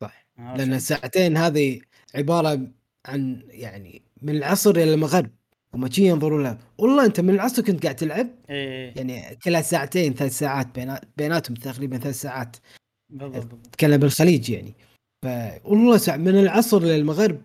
صح. 0.00 0.26
لأن؟ 0.38 0.72
الساعتين 0.72 1.36
هذه 1.36 1.80
عبارة 2.14 2.68
عن 3.06 3.42
يعني 3.48 4.02
من 4.22 4.36
العصر 4.36 4.70
إلى 4.70 4.94
المغرب. 4.94 5.30
هم 5.74 5.90
شي 5.90 6.08
ينظرون 6.08 6.42
لها. 6.42 6.58
والله 6.78 7.04
أنت 7.06 7.20
من 7.20 7.34
العصر 7.34 7.62
كنت 7.62 7.82
قاعد 7.82 7.96
تلعب 7.96 8.28
إيه 8.50 8.92
يعني 8.96 9.36
كلها 9.36 9.62
ساعتين 9.62 10.14
ثلاث 10.14 10.38
ساعات 10.38 10.74
بينات 10.74 11.04
بيناتهم 11.16 11.54
تقريبا 11.54 11.98
ثلاث 11.98 12.20
ساعات. 12.20 12.56
بالضبط 13.10 13.34
بالضبط. 13.34 13.66
تتكلم 13.66 13.96
بالخليج 13.96 14.50
يعني. 14.50 14.74
ف 15.22 15.26
والله 15.64 16.00
من 16.08 16.38
العصر 16.38 16.82
للمغرب 16.82 17.42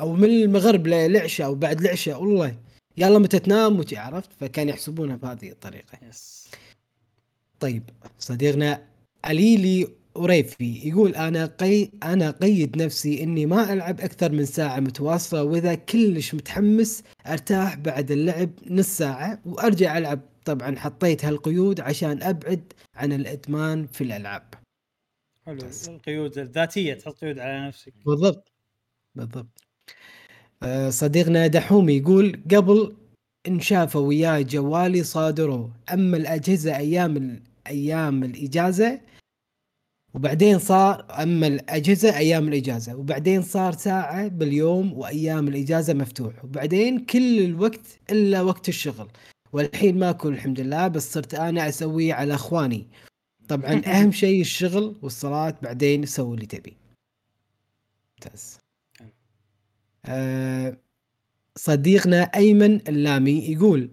أو 0.00 0.12
من 0.12 0.24
المغرب 0.24 0.86
للعشاء 0.86 1.46
أو 1.46 1.54
بعد 1.54 1.80
العشاء 1.80 2.22
والله. 2.22 2.56
يلا 2.96 3.18
متى 3.18 3.38
تنام 3.38 3.78
وتي 3.78 3.96
عرفت؟ 3.96 4.30
فكان 4.40 4.68
يحسبونها 4.68 5.16
بهذه 5.16 5.50
الطريقة. 5.50 5.98
يس. 6.08 6.50
طيب 7.60 7.82
صديقنا 8.18 8.86
عليلي 9.24 9.88
أوريفي 10.16 10.88
يقول 10.88 11.14
أنا 11.14 11.46
قي... 11.46 11.90
أنا 12.02 12.30
قيد 12.30 12.82
نفسي 12.82 13.22
إني 13.22 13.46
ما 13.46 13.72
ألعب 13.72 14.00
أكثر 14.00 14.32
من 14.32 14.44
ساعة 14.44 14.80
متواصلة 14.80 15.42
وإذا 15.42 15.74
كلش 15.74 16.34
متحمس 16.34 17.02
أرتاح 17.26 17.74
بعد 17.76 18.10
اللعب 18.10 18.50
نص 18.66 18.86
ساعة 18.86 19.40
وأرجع 19.46 19.98
ألعب. 19.98 20.20
طبعا 20.44 20.76
حطيت 20.76 21.24
هالقيود 21.24 21.80
عشان 21.80 22.22
أبعد 22.22 22.72
عن 22.94 23.12
الإدمان 23.12 23.86
في 23.86 24.04
الألعاب. 24.04 24.54
حلو. 25.46 25.58
القيود 25.88 26.38
الذاتية 26.38 26.94
تحط 26.94 27.14
قيود 27.14 27.38
على 27.38 27.68
نفسك. 27.68 27.92
بالضبط. 28.06 28.52
بالضبط. 29.14 29.64
صديقنا 30.88 31.46
دحومي 31.46 31.92
يقول 31.96 32.42
قبل 32.54 32.96
إن 33.48 33.60
شافوا 33.60 34.00
وياي 34.00 34.44
جوالي 34.44 35.04
صادروا 35.04 35.68
أما 35.92 36.16
الأجهزة 36.16 36.76
أيام 36.76 37.42
أيام 37.66 38.24
الإجازة 38.24 39.00
وبعدين 40.14 40.58
صار 40.58 41.06
أما 41.22 41.46
الأجهزة 41.46 42.16
أيام 42.16 42.48
الإجازة 42.48 42.96
وبعدين 42.96 43.42
صار 43.42 43.72
ساعة 43.72 44.28
باليوم 44.28 44.92
وأيام 44.92 45.48
الإجازة 45.48 45.94
مفتوح 45.94 46.44
وبعدين 46.44 47.04
كل 47.04 47.40
الوقت 47.40 48.00
إلا 48.10 48.42
وقت 48.42 48.68
الشغل 48.68 49.08
والحين 49.52 49.98
ماكو 49.98 50.28
الحمد 50.28 50.60
لله 50.60 50.88
بس 50.88 51.12
صرت 51.12 51.34
أنا 51.34 51.68
أسويه 51.68 52.14
على 52.14 52.34
إخواني. 52.34 52.88
طبعا 53.48 53.82
أهم 53.86 54.12
شيء 54.12 54.40
الشغل 54.40 54.96
والصلاة 55.02 55.58
بعدين 55.62 56.06
سوي 56.06 56.34
اللي 56.34 56.46
تبي. 56.46 56.76
ممتاز. 58.14 58.56
آه، 58.56 58.59
صديقنا 61.56 62.22
أيمن 62.22 62.88
اللامي 62.88 63.52
يقول 63.52 63.90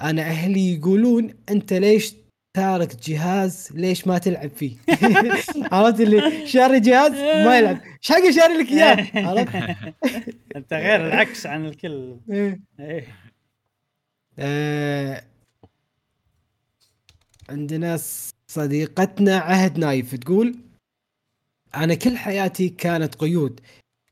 أنا 0.00 0.22
أهلي 0.22 0.74
يقولون 0.74 1.34
أنت 1.50 1.72
ليش 1.72 2.14
تارك 2.54 2.96
جهاز؟ 2.96 3.68
ليش 3.74 4.06
ما 4.06 4.18
تلعب 4.18 4.50
فيه؟ 4.50 4.76
عرفت 5.72 6.00
اللي 6.00 6.46
شاري 6.46 6.80
جهاز 6.80 7.12
ما 7.46 7.58
يلعب. 7.58 7.76
إيش 7.76 8.12
حق 8.12 8.30
شاري 8.30 8.54
لك 8.62 8.68
إياه 8.68 9.28
عرفت؟ 9.28 9.54
أنت 10.56 10.72
غير 10.72 11.06
العكس 11.06 11.46
عن 11.46 11.66
الكل. 11.66 12.16
إيه. 12.30 12.60
إيه. 12.80 13.06
آه، 14.38 15.24
عندنا 17.48 17.98
صديقتنا 18.46 19.38
عهد 19.38 19.78
نايف 19.78 20.14
تقول 20.14 20.54
أنا 21.74 21.94
كل 21.94 22.16
حياتي 22.16 22.68
كانت 22.68 23.14
قيود. 23.14 23.60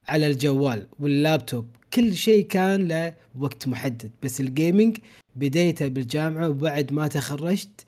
على 0.08 0.26
الجوال 0.26 0.86
واللابتوب. 1.00 1.66
كل 1.92 2.14
شيء 2.14 2.46
كان 2.46 2.88
له 2.88 3.14
وقت 3.38 3.68
محدد. 3.68 4.10
بس 4.22 4.40
ال 4.40 4.48
gaming 4.48 4.98
بديته 5.36 5.88
بالجامعة 5.88 6.48
وبعد 6.48 6.92
ما 6.92 7.08
تخرجت 7.08 7.86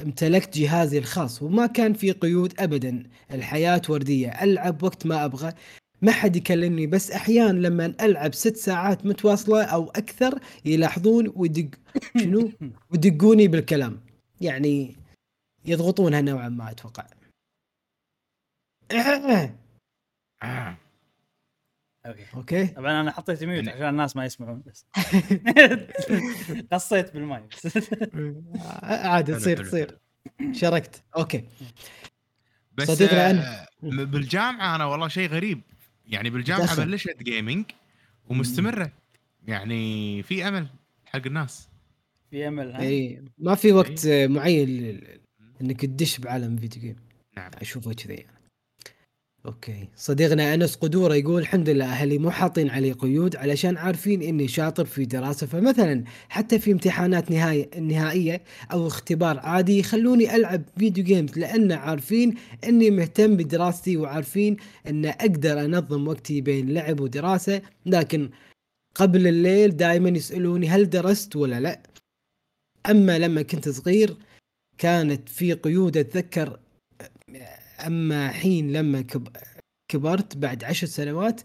امتلكت 0.00 0.58
جهازي 0.58 0.98
الخاص. 0.98 1.42
وما 1.42 1.66
كان 1.66 1.92
في 1.94 2.12
قيود 2.12 2.54
ابدا. 2.60 3.02
الحياة 3.30 3.82
وردية. 3.88 4.28
ألعب 4.28 4.82
وقت 4.82 5.06
ما 5.06 5.24
أبغى. 5.24 5.52
ما 6.02 6.12
حد 6.12 6.36
يكلمني. 6.36 6.86
بس 6.86 7.10
أحيانا 7.10 7.58
لما 7.68 7.94
ألعب 8.00 8.34
ست 8.34 8.56
ساعات 8.56 9.06
متواصلة 9.06 9.64
أو 9.64 9.90
أكثر 9.90 10.38
يلاحظون 10.64 11.32
ويدق 11.36 11.68
شنو؟ 12.22 12.52
ويدقوني 12.90 13.48
بالكلام. 13.48 14.00
يعني 14.40 14.96
يضغطونها 15.64 16.20
نوعا 16.20 16.48
ما 16.48 16.70
أتوقع. 16.70 17.06
آه. 20.42 20.76
okay. 22.06 22.24
okay. 22.34 22.66
طبعا 22.66 23.00
أنا 23.00 23.10
حطيت 23.12 23.44
mute 23.44 23.56
يعني- 23.66 23.70
عشان 23.70 23.88
الناس 23.88 24.16
ما 24.16 24.24
يسمعون 24.24 24.62
بس. 24.66 24.86
غصيت 26.72 27.14
بالماي 27.14 27.42
عاد 28.82 29.26
حلو، 29.30 29.38
تصير 29.38 29.64
تصير. 29.64 29.98
شاركت. 30.52 31.02
okay. 31.16 31.44
بس 32.72 32.88
صديقنا 32.90 33.28
آه، 33.28 33.66
أنا. 33.82 34.04
بالجامعة 34.04 34.76
أنا 34.76 34.84
والله 34.84 35.08
شيء 35.08 35.28
غريب. 35.28 35.60
يعني 36.06 36.30
بالجامعة. 36.30 36.84
بلشت 36.84 37.22
gaming 37.22 37.64
ومستمرة. 38.28 38.92
يعني 39.46 40.22
في 40.22 40.48
أمل 40.48 40.66
حق 41.06 41.26
الناس. 41.26 41.68
في 42.30 42.48
أمل 42.48 42.72
ها؟ 42.72 42.80
اي 42.80 43.24
ما 43.38 43.54
في 43.54 43.72
وقت 43.72 44.06
آه، 44.06 44.26
معين 44.26 45.00
إنك 45.60 45.80
تدش 45.80 46.18
بعالم 46.18 46.56
video 46.56 46.82
game 46.82 46.96
نعم. 47.36 47.50
أشوفه 47.54 47.92
كذا 47.92 48.12
يعني. 48.12 48.41
okay. 49.46 49.88
صديقنا 49.96 50.54
أنس 50.54 50.76
قدورة 50.76 51.14
يقول 51.14 51.42
الحمد 51.42 51.68
لله 51.68 51.84
أهلي 51.84 52.18
مو 52.18 52.30
حاطين 52.30 52.70
علي 52.70 52.92
قيود 52.92 53.36
علشان 53.36 53.76
عارفين 53.76 54.22
إني 54.22 54.48
شاطر 54.48 54.84
في 54.84 55.04
دراسة. 55.04 55.46
فمثلا 55.46 56.04
حتى 56.28 56.58
في 56.58 56.72
امتحانات 56.72 57.30
نهايه 57.30 57.70
النهائيه 57.76 58.42
أو 58.72 58.86
اختبار 58.86 59.38
عادي 59.38 59.78
يخلوني 59.78 60.36
ألعب 60.36 60.62
video 60.78 61.04
games 61.04 61.38
لأن 61.38 61.72
عارفين 61.72 62.34
إني 62.64 62.90
مهتم 62.90 63.36
بدراستي 63.36 63.96
وعارفين 63.96 64.56
إن 64.86 65.06
أقدر 65.06 65.64
أنظم 65.64 66.08
وقتي 66.08 66.40
بين 66.40 66.74
لعب 66.74 67.00
ودراسة. 67.00 67.62
لكن 67.86 68.30
قبل 68.94 69.26
الليل 69.26 69.76
دائما 69.76 70.08
يسألوني 70.08 70.68
هل 70.68 70.90
درست 70.90 71.36
ولا 71.36 71.60
لا. 71.60 71.82
أما 72.90 73.18
لما 73.18 73.42
كنت 73.42 73.68
صغير 73.68 74.16
كانت 74.78 75.28
في 75.28 75.52
قيود 75.52 75.96
أتذكر 75.96 76.58
أما 77.86 78.28
حين 78.28 78.72
لما 78.72 79.00
كب- 79.00 79.36
كبرت 79.88 80.36
بعد 80.36 80.64
عشر 80.64 80.86
سنوات 80.86 81.40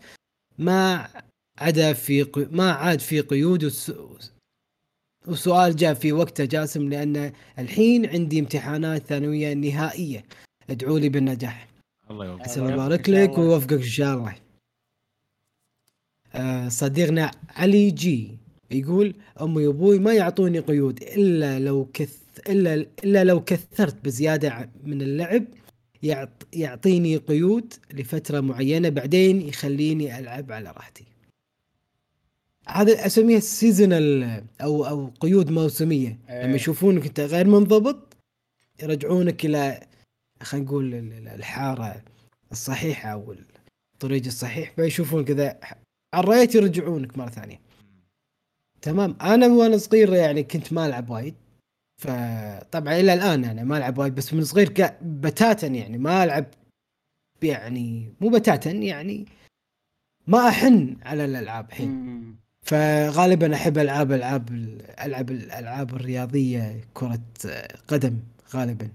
ما 0.57 1.09
عدا 1.57 1.93
في 1.93 2.23
قي- 2.23 2.47
ما 2.51 2.71
عاد 2.71 2.99
في 2.99 3.21
قيود 3.21 3.63
وس- 3.63 3.91
وسؤال 5.27 5.75
جاء 5.75 5.93
في 5.93 6.11
وقته 6.11 6.45
جاسم 6.45 6.89
لأن 6.89 7.33
الحين 7.59 8.05
عندي 8.05 8.39
امتحانات 8.39 9.01
ثانوية 9.05 9.53
نهائية. 9.53 10.25
ادعوا 10.69 10.99
لي 10.99 11.09
بالنجاح. 11.09 11.67
الله 12.11 12.25
يوفقك. 12.25 12.41
عسى 12.47 12.59
يبارك 12.59 13.09
لك. 13.09 13.37
ويوفقك 13.37 13.73
إن 13.73 13.81
شاء 13.83 14.17
الله. 14.17 14.35
آه، 16.35 16.67
صديقنا 16.69 17.31
علي 17.49 17.91
جي 17.91 18.37
يقول 18.71 19.13
امي 19.41 19.67
وأبوي 19.67 19.99
ما 19.99 20.13
يعطوني 20.13 20.59
قيود 20.59 21.03
إلا 21.03 21.59
لو 21.59 21.85
كث 21.93 22.17
الا 22.49 22.73
إلا 23.03 23.23
لو 23.23 23.43
كثرت 23.43 24.05
بزيادة 24.05 24.69
من 24.83 25.01
اللعب 25.01 25.43
يعطيني 26.53 27.17
قيود 27.17 27.73
لفترة 27.93 28.39
معينة 28.39 28.89
بعدين 28.89 29.41
يخليني 29.41 30.19
ألعب 30.19 30.51
على 30.51 30.71
راحتي. 30.71 31.03
هذا 32.67 33.05
اسميها 33.05 33.39
seasonal 33.39 34.43
أو 34.61 34.87
أو 34.87 35.11
قيود 35.19 35.51
موسمية. 35.51 36.19
إيه. 36.29 36.45
لما 36.45 36.55
يشوفونك 36.55 37.05
أنت 37.05 37.19
غير 37.19 37.47
منضبط 37.47 38.17
يرجعونك 38.83 39.45
إلى 39.45 39.79
خلينا 40.41 40.65
نقول 40.65 40.93
ال- 40.95 41.13
ال- 41.13 41.27
الحارة 41.27 42.03
الصحيحة 42.51 43.09
أو 43.09 43.35
الطريق 43.93 44.25
الصحيح 44.25 44.73
فيشوفون 44.75 45.25
كذا 45.25 45.59
ال 46.15 46.22
right 46.22 46.55
يرجعونك 46.55 47.17
مرة 47.17 47.29
ثانية. 47.29 47.59
تمام؟ 48.81 49.15
أنا 49.21 49.47
وأنا 49.47 49.77
صغير 49.77 50.13
يعني 50.13 50.43
كنت 50.43 50.73
ما 50.73 50.85
ألعب 50.85 51.09
وايد. 51.09 51.35
فطبعا 51.97 52.99
إلى 52.99 53.13
الآن 53.13 53.43
يعني 53.43 53.63
ما 53.63 53.77
العب 53.77 53.97
وايد 53.97 54.15
بس 54.15 54.33
من 54.33 54.43
صغير 54.43 54.73
بتاتا 55.01 55.67
يعني 55.67 55.97
ما 55.97 56.23
العب 56.23 56.45
يعني 57.43 58.13
مو 58.21 58.29
بتاتا 58.29 58.71
يعني 58.71 59.25
ما 60.27 60.47
أحن 60.47 60.97
على 61.01 61.25
الألعاب 61.25 61.69
الحين. 61.69 62.37
فغالبا 62.61 63.55
أحب 63.55 63.77
العاب 63.77 64.11
ألعاب 64.11 64.49
العب 65.05 65.31
الالعاب 65.31 65.95
الرياضية 65.95 66.81
كرة 66.93 67.21
قدم 67.87 68.19
غالبا. 68.53 68.89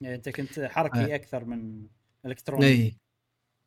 يعني 0.00 0.14
أنت 0.14 0.28
كنت 0.28 0.60
حركي 0.60 1.14
أكثر 1.14 1.44
من 1.44 1.86
إلكتروني. 2.26 2.66
إي 2.66 2.96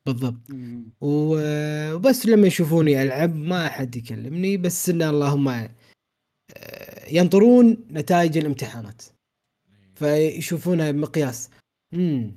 بالضبط. 0.05 0.49
مم. 0.49 0.89
وبس 1.01 2.25
لما 2.25 2.47
يشوفوني 2.47 3.01
ألعب 3.01 3.35
ما 3.35 3.67
أحد 3.67 3.95
يكلمني 3.95 4.57
بس 4.57 4.89
إن 4.89 5.01
اللهم 5.01 5.47
آه، 5.47 5.69
ينطرون 7.11 7.77
نتائج 7.91 8.37
الامتحانات. 8.37 9.01
فيشوفونها 9.95 10.91
بمقياس. 10.91 11.49
امم 11.93 12.31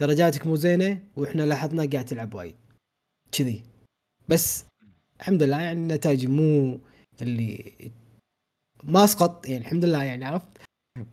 درجاتك 0.00 0.46
مو 0.46 0.56
زينة 0.56 1.02
وإحنا 1.16 1.42
لاحظنا 1.42 1.86
قاعد 1.92 2.04
تلعب 2.04 2.34
وايد. 2.34 2.54
كذي. 3.32 3.62
بس 4.28 4.64
الحمد 5.20 5.42
لله 5.42 5.60
يعني 5.60 5.94
نتائجي 5.94 6.26
مو 6.26 6.80
اللي 7.22 7.74
ما 8.84 9.04
اسقط 9.04 9.46
يعني 9.48 9.64
الحمد 9.64 9.84
لله 9.84 10.02
يعني 10.04 10.24
عرفت؟ 10.24 10.48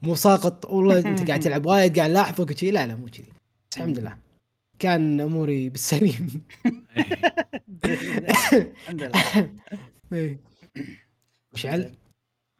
مو 0.02 0.16
ساقط 0.16 0.66
والله 0.66 1.00
انت 1.00 1.22
قاعد 1.28 1.40
تلعب 1.40 1.66
وايد 1.66 1.98
قاعد 2.00 2.12
لاحظك 2.12 2.50
وشي. 2.52 2.72
لا 2.72 2.88
لا 2.88 2.96
مو 2.96 3.06
كذي. 3.06 3.34
الحمد 3.78 4.00
لله. 4.00 4.18
كان 4.80 5.22
أموري 5.22 5.70
بالسليم. 5.70 6.42
الحمد 7.86 9.04
لله. 9.04 9.50
مشعل 11.54 11.96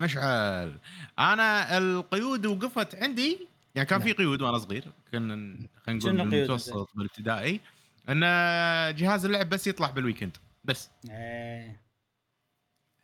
مشعل. 0.02 0.78
أنا 1.20 1.78
القيود 1.78 2.46
وقفت 2.46 2.96
عندي. 2.96 3.48
يعني 3.76 3.88
كان 3.88 4.02
في 4.02 4.12
قيود 4.14 4.42
وأنا 4.42 4.58
صغير. 4.58 4.84
كنا 5.12 5.58
خلينا 5.86 6.00
نقول 6.00 6.16
القيود؟ 6.16 6.30
بالمتوسط 6.30 6.90
بالابتدائي. 6.96 7.60
إن 8.10 8.20
جهاز 8.96 9.26
اللعب 9.26 9.50
بس 9.50 9.68
يطلع 9.68 9.90
بال 9.90 9.99
weekend. 9.99 10.38
بس. 10.64 10.90
إيه. 11.10 11.80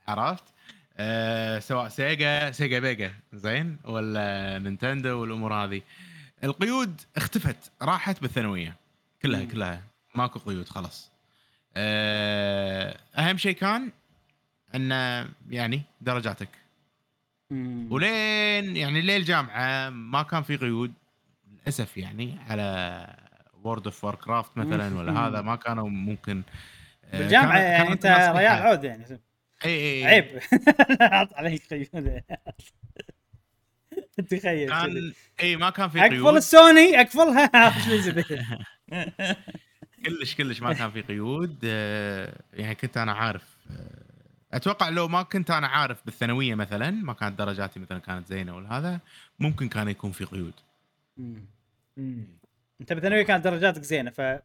عرفت؟ 0.08 0.44
أه 0.98 1.60
سواء 1.60 1.90
سيجا 1.90 2.52
سيجا 2.52 2.80
بيجا. 2.80 3.14
زين؟ 3.34 3.78
ولا 3.84 4.60
Nintendo 4.60 5.22
والأمور 5.22 5.54
هذه. 5.54 5.82
القيود 6.44 7.02
اختفت. 7.18 7.72
راحت 7.82 8.22
بالثانوية. 8.22 8.76
كلها 9.22 9.40
مم. 9.40 9.48
كلها. 9.48 9.84
ماكو 10.16 10.40
قيود 10.40 10.70
خلاص. 10.70 11.12
أه 11.78 12.98
أهم 13.18 13.38
شيء 13.38 13.56
كان 13.56 13.92
انه 14.76 15.30
يعني 15.50 15.82
درجاتك. 16.02 16.50
ولين 17.52 18.78
يعني 18.78 19.02
ليه 19.02 19.18
الجامعة 19.18 19.90
ما 19.90 20.24
كان 20.24 20.44
في 20.44 20.56
قيود 20.58 20.94
للأسف 21.62 21.98
يعني 21.98 22.38
على 22.50 23.08
World 23.64 23.86
of 23.86 24.04
Warcraft 24.04 24.58
مثلا 24.58 24.98
ولا. 24.98 25.12
هذا 25.28 25.42
ما 25.42 25.56
كانوا 25.56 25.90
ممكن 25.90 26.44
آه، 27.06 27.18
بالجامعة 27.20 27.58
كانت- 27.60 27.64
يعني 27.72 27.88
كانت 27.88 28.06
انت 28.06 28.38
ريال. 28.38 28.62
عود 28.62 28.84
يعني 28.84 29.06
إي 29.66 30.00
إي. 30.00 30.06
عيب 30.06 30.40
حط 31.14 31.34
عليك 31.34 31.74
قيود 31.74 32.22
تخيل. 34.30 34.70
كان 34.70 35.14
إي 35.44 35.56
ما 35.56 35.70
كان 35.70 35.90
في 35.90 36.00
أقفل 36.02 36.10
قيود 36.16 36.36
السوني 36.36 37.02
اقفلها؟ 37.02 37.48
كلش 40.06 40.36
كلش 40.36 40.62
ما 40.62 40.74
كان 40.74 40.92
في 40.92 41.02
قيود 41.02 41.58
آه، 41.66 42.34
يعني 42.54 42.76
كنت 42.76 42.98
أنا 42.98 43.12
عارف 43.12 43.44
آه، 43.72 44.07
أتوقع 44.58 44.90
لو 44.90 45.08
ما 45.08 45.24
كنت 45.24 45.52
أنا 45.52 45.68
عارف 45.68 46.06
بالثانوية 46.06 46.56
مثلا 46.56 46.92
ما 46.92 47.14
كانت 47.14 47.40
درجاتي 47.40 47.80
مثلا 47.80 48.00
كانت 48.00 48.28
زينة 48.28 48.56
ولا 48.56 48.78
هذا 48.78 49.00
ممكن 49.40 49.70
كان 49.70 49.90
يكون 49.90 50.12
في 50.12 50.26
قيود 50.26 50.54
مم. 51.18 51.46
مم. 51.98 52.28
أنت 52.82 52.94
بالثانوية 52.94 53.24
كانت 53.24 53.44
درجاتك 53.44 53.82
زينة 53.82 54.12
فصار 54.12 54.44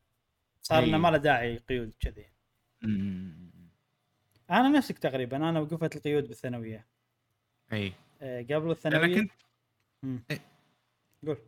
أي. 0.72 0.84
انه 0.84 0.98
ما 0.98 1.09
له 1.09 1.16
داعي 1.16 1.56
قيود 1.56 1.93
كذي. 2.01 2.26
أنا 4.51 4.68
نفسك 4.68 4.98
تقريبا 4.98 5.36
أنا 5.36 5.60
وقفت 5.60 5.97
القيود 5.97 6.28
بالثانوية 6.28 6.86
اي 7.72 7.93
آه، 8.22 8.43
قبل 8.43 8.55
أنا 8.55 8.72
الثانويه 8.72 9.20
كنت 9.20 9.32
مم. 10.02 10.22
إيه. 10.30 10.40
قول 11.26 11.39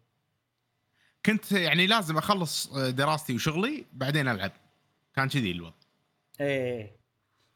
كنت 1.26 1.52
يعني 1.52 1.86
لازم 1.86 2.18
أخلص 2.18 2.72
آه، 2.72 2.90
دراستي 2.90 3.34
وشغلي 3.34 3.84
بعدين 3.92 4.28
ألعب 4.28 4.52
كان 5.16 5.28
كذي 5.28 5.50
الوضع 5.50 5.74
إيه 6.40 7.03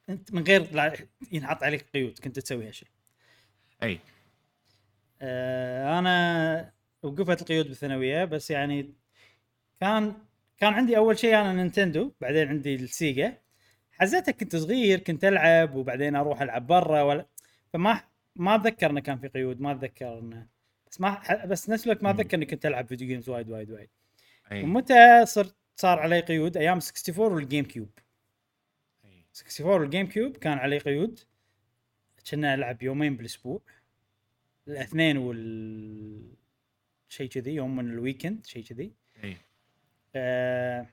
أنت 0.08 0.34
من 0.34 0.42
غير 0.44 0.72
لا 0.74 0.96
ينحط 1.32 1.62
عليك 1.62 1.86
قيود 1.94 2.18
كنت 2.18 2.38
تسوي 2.38 2.66
هالشيء 2.68 2.88
أي. 3.82 3.98
آه، 5.22 5.98
أنا 5.98 6.72
وقفت 7.02 7.40
القيود 7.42 7.68
بالثانوية 7.68 8.24
بس 8.24 8.50
يعني 8.50 8.94
كان 9.80 10.14
كان 10.58 10.72
عندي 10.72 10.96
أول 10.96 11.18
شيء 11.18 11.34
أنا 11.40 11.52
Nintendo 11.52 12.12
بعدين 12.20 12.48
عندي 12.48 12.74
ال 12.74 12.85
Sega. 12.85 13.38
حزتها 13.92 14.32
كنت 14.32 14.56
صغير 14.56 14.98
كنت 14.98 15.24
ألعب 15.24 15.74
وبعدين 15.74 16.16
أروح 16.16 16.42
ألعب 16.42 16.66
برا 16.66 17.02
ولا 17.02 17.26
فما 17.72 18.00
ما 18.36 18.54
أتذكر 18.54 18.90
إنه 18.90 19.00
كان 19.00 19.18
في 19.18 19.28
قيود 19.28 19.60
ما 19.60 19.72
أتذكر 19.72 20.18
إنه 20.18 20.46
بس 20.90 21.00
ما 21.00 21.10
ح- 21.10 21.46
بس 21.46 21.70
نفس 21.70 21.84
الوقت 21.86 22.02
ما. 22.02 22.10
أتذكر 22.10 22.36
إني 22.36 22.46
كنت 22.46 22.66
ألعب 22.66 22.86
video 22.86 23.08
games 23.08 23.28
وايد 23.28 23.50
وايد 23.50 23.70
وايد. 23.70 23.88
أي. 24.52 24.62
ومتى 24.62 25.26
صرت 25.26 25.56
صار 25.76 25.98
علي 25.98 26.20
قيود؟ 26.20 26.56
أيام 26.56 26.78
64 26.78 27.32
وال 27.32 27.64
GameCube 27.64 27.90
أي. 27.98 28.04
64 29.42 29.80
وال 29.80 30.06
GameCube 30.08 30.36
كان 30.36 30.58
عليه 30.58 30.78
قيود. 30.78 31.20
كنا 32.30 32.54
العب 32.54 32.82
يومين 32.82 33.16
بالأسبوع. 33.16 33.60
الاثنين 34.68 35.16
وال 35.18 36.32
شيء 37.08 37.28
كذي 37.28 37.54
يوم 37.54 37.76
من 37.76 37.90
ال 37.90 37.97
weekend 37.97 38.46
شيء 38.46 38.64
كذي. 38.64 38.92
إي. 39.24 39.36
أه... 40.16 40.86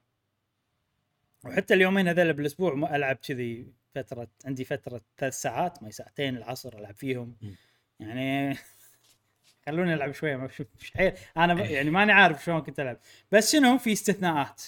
وحتى 1.45 1.73
اليومين 1.73 2.07
هذول 2.07 2.33
بالأسبوع 2.33 2.73
م- 2.75 2.85
ألعب 2.85 3.15
كذي 3.15 3.67
فترة 3.95 4.27
عندي 4.45 4.65
فترة 4.65 5.01
ثلاث 5.17 5.41
ساعات 5.41 5.83
ما 5.83 5.91
ساعتين 5.91 6.37
العصر 6.37 6.77
ألعب 6.79 6.95
فيهم. 6.95 7.35
مم. 7.41 7.55
يعني 7.99 8.57
خلوني 9.65 9.93
ألعب 9.93 10.11
شوية 10.11 10.35
ما 10.35 10.49
مش 10.79 10.91
حيل. 10.91 11.13
أنا. 11.37 11.65
يعني 11.65 11.89
ماني 11.89 12.11
عارف 12.11 12.43
شلون 12.43 12.61
كنت 12.61 12.79
ألعب. 12.79 12.97
بس 13.31 13.51
شنو 13.51 13.77
في 13.77 13.91
استثناءات. 13.93 14.63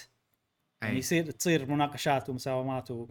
يعني 0.82 0.98
يصير 0.98 1.32
تصير 1.32 1.66
مناقشات 1.66 2.30
ومساومات 2.30 2.92
و... 2.92 3.08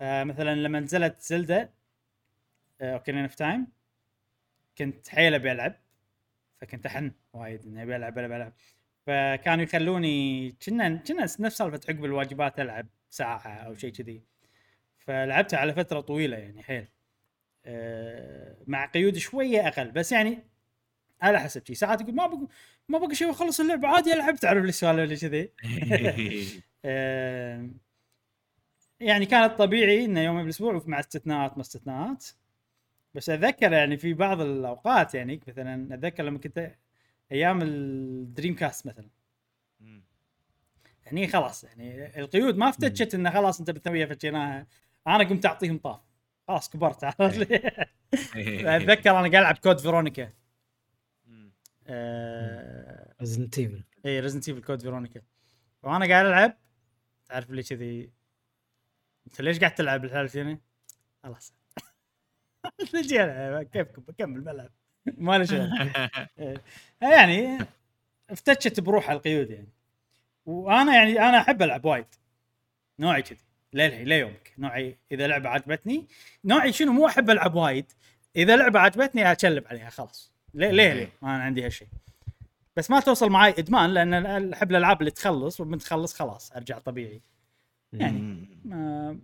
آه 0.00 0.24
مثلا 0.24 0.54
لما 0.54 0.80
نزلت 0.80 1.20
Zelda 1.20 1.70
Ocarina 2.80 3.22
of 3.22 3.34
Time 3.34 3.66
كنت 4.78 5.08
حيل 5.08 5.34
أبي 5.34 5.52
ألعب 5.52 5.74
فكنت 6.60 6.86
أحن 6.86 7.12
وايد 7.32 7.66
إني 7.66 7.82
أبي 7.82 7.96
ألعب 7.96 8.18
ابي 8.18 8.36
ألعب. 8.36 8.52
فكانوا 9.06 9.64
يخلوني 9.64 10.50
كنا 10.66 10.96
كنا 10.96 11.22
نفس 11.22 11.56
سالفة 11.56 11.80
عقب 11.88 12.04
الواجبات 12.04 12.60
ألعب 12.60 12.86
ساعة 13.10 13.48
أو 13.48 13.74
شيء 13.74 13.92
كذي. 13.92 14.22
فلعبتها 14.98 15.58
على 15.58 15.74
فترة 15.74 16.00
طويلة 16.00 16.36
يعني 16.36 16.62
حيل. 16.62 16.88
آه 17.66 18.56
مع 18.66 18.86
قيود 18.86 19.16
شوية 19.16 19.68
أقل. 19.68 19.90
بس 19.90 20.12
يعني 20.12 20.38
على 21.22 21.40
حسب 21.40 21.66
شي. 21.66 21.74
ساعات 21.74 22.00
يقول 22.00 22.14
ما 22.14 22.26
بقى 22.26 22.46
ما 22.88 22.98
بقى 22.98 23.14
شيء 23.14 23.30
اخلص 23.30 23.60
اللعبة 23.60 23.88
عادي 23.88 24.12
ألعب 24.12 24.36
تعرف 24.36 24.62
لي 24.62 24.68
السؤال 24.68 25.00
اللي 25.00 25.16
كذي. 25.16 25.52
آه، 26.84 27.70
يعني 29.00 29.26
كانت 29.26 29.58
طبيعي 29.58 30.04
إنه 30.04 30.20
يوم 30.20 30.42
بالأسبوع 30.42 30.82
مع 30.86 31.00
استثناءات 31.00 31.56
ما 31.56 31.60
استثناءات. 31.60 32.26
بس 33.14 33.30
أتذكر 33.30 33.72
يعني 33.72 33.96
في 33.96 34.14
بعض 34.14 34.40
الأوقات 34.40 35.14
يعني 35.14 35.40
مثلا 35.48 35.94
أتذكر 35.94 36.22
لما 36.22 36.38
كنت 36.38 36.74
أيام 37.32 37.62
الدريم 37.62 38.54
كاست 38.54 38.86
مثلا. 38.86 39.08
أمم. 39.80 40.04
يعني 41.06 41.28
خلاص 41.28 41.64
يعني 41.64 42.18
القيود 42.20 42.56
ما 42.56 42.68
افتتشت 42.68 43.14
إنه 43.14 43.30
خلاص 43.30 43.60
أنت 43.60 43.70
بالثانويه 43.70 44.06
فتشيناها 44.06 44.66
أنا 45.06 45.24
قمت 45.24 45.46
أعطيهم 45.46 45.78
طاف. 45.78 46.00
خلاص 46.48 46.70
كبرت. 46.70 47.04
عرفت 47.04 47.38
لي؟ 47.38 47.72
أتذكر 48.76 49.10
أنا 49.10 49.18
قاعد 49.18 49.34
ألعب 49.34 49.58
Code 49.58 49.78
Veronica 49.80 50.32
Resident 53.20 53.58
Evil 53.58 53.84
اي 54.06 54.20
Resident 54.20 54.48
Evil 54.48 54.62
Code 54.62 54.82
Veronica 54.82 55.20
وأنا 55.82 56.06
قاعد 56.06 56.26
ألعب. 56.26 56.58
تعرف 57.26 57.50
لي 57.50 57.62
كذي 57.62 58.15
انت 59.26 59.40
ليش 59.40 59.58
قاعد 59.58 59.74
تلعب 59.74 60.04
الحال 60.04 60.28
فيني؟ 60.28 60.60
خلاص 61.22 61.52
نجي 62.94 63.18
كيفكم 63.72 64.02
بكمل 64.02 64.40
بلعب 64.40 64.70
ما 65.06 65.38
له 65.38 65.44
شغل. 65.44 65.70
إيه. 66.38 66.62
يعني 67.02 67.58
افتتشت 68.30 68.80
بروحها 68.80 69.14
القيود 69.14 69.50
يعني. 69.50 69.68
وأنا 70.46 70.94
يعني 70.94 71.18
أنا 71.28 71.38
أحب 71.38 71.62
ألعب 71.62 71.84
وايد. 71.84 72.06
نوعي 72.98 73.22
كذي. 73.22 73.38
للحين 73.72 74.08
ليومك 74.08 74.52
نوعي 74.58 74.98
إذا 75.12 75.26
لعبة 75.26 75.48
عجبتني 75.48 76.06
نوعي 76.44 76.72
شنو؟ 76.72 76.92
مو 76.92 77.06
أحب 77.06 77.30
ألعب 77.30 77.54
وايد. 77.54 77.92
إذا 78.36 78.56
لعبة 78.56 78.80
عجبتني 78.80 79.32
اشلب 79.32 79.66
عليها 79.66 79.90
خلاص. 79.90 80.32
ليه 80.54 80.70
ليه, 80.70 80.92
ليه؟ 80.92 81.12
ما 81.22 81.36
أنا 81.36 81.44
عندي 81.44 81.64
هالشيء 81.66 81.88
بس 82.76 82.90
ما 82.90 83.00
توصل 83.00 83.30
معي 83.30 83.54
إدمان 83.58 83.90
لأن 83.90 84.52
أحب 84.52 84.70
الألعاب 84.70 85.00
اللي 85.00 85.10
تخلص 85.10 85.60
ومن 85.60 85.78
تخلص 85.78 86.14
خلاص 86.14 86.52
أرجع 86.52 86.78
طبيعي. 86.78 87.22
يعني. 87.92 88.48
ما 88.64 89.18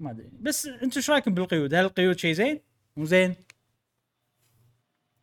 ما 0.00 0.10
أدري 0.10 0.30
بس 0.40 0.66
أنتم 0.66 0.96
إيش 0.96 1.10
رأيكم 1.10 1.34
بالقيود؟ 1.34 1.74
هل 1.74 1.84
القيود 1.84 2.18
شيء 2.18 2.32
زين؟ 2.32 2.60
مو 2.96 3.04
زين؟ 3.04 3.34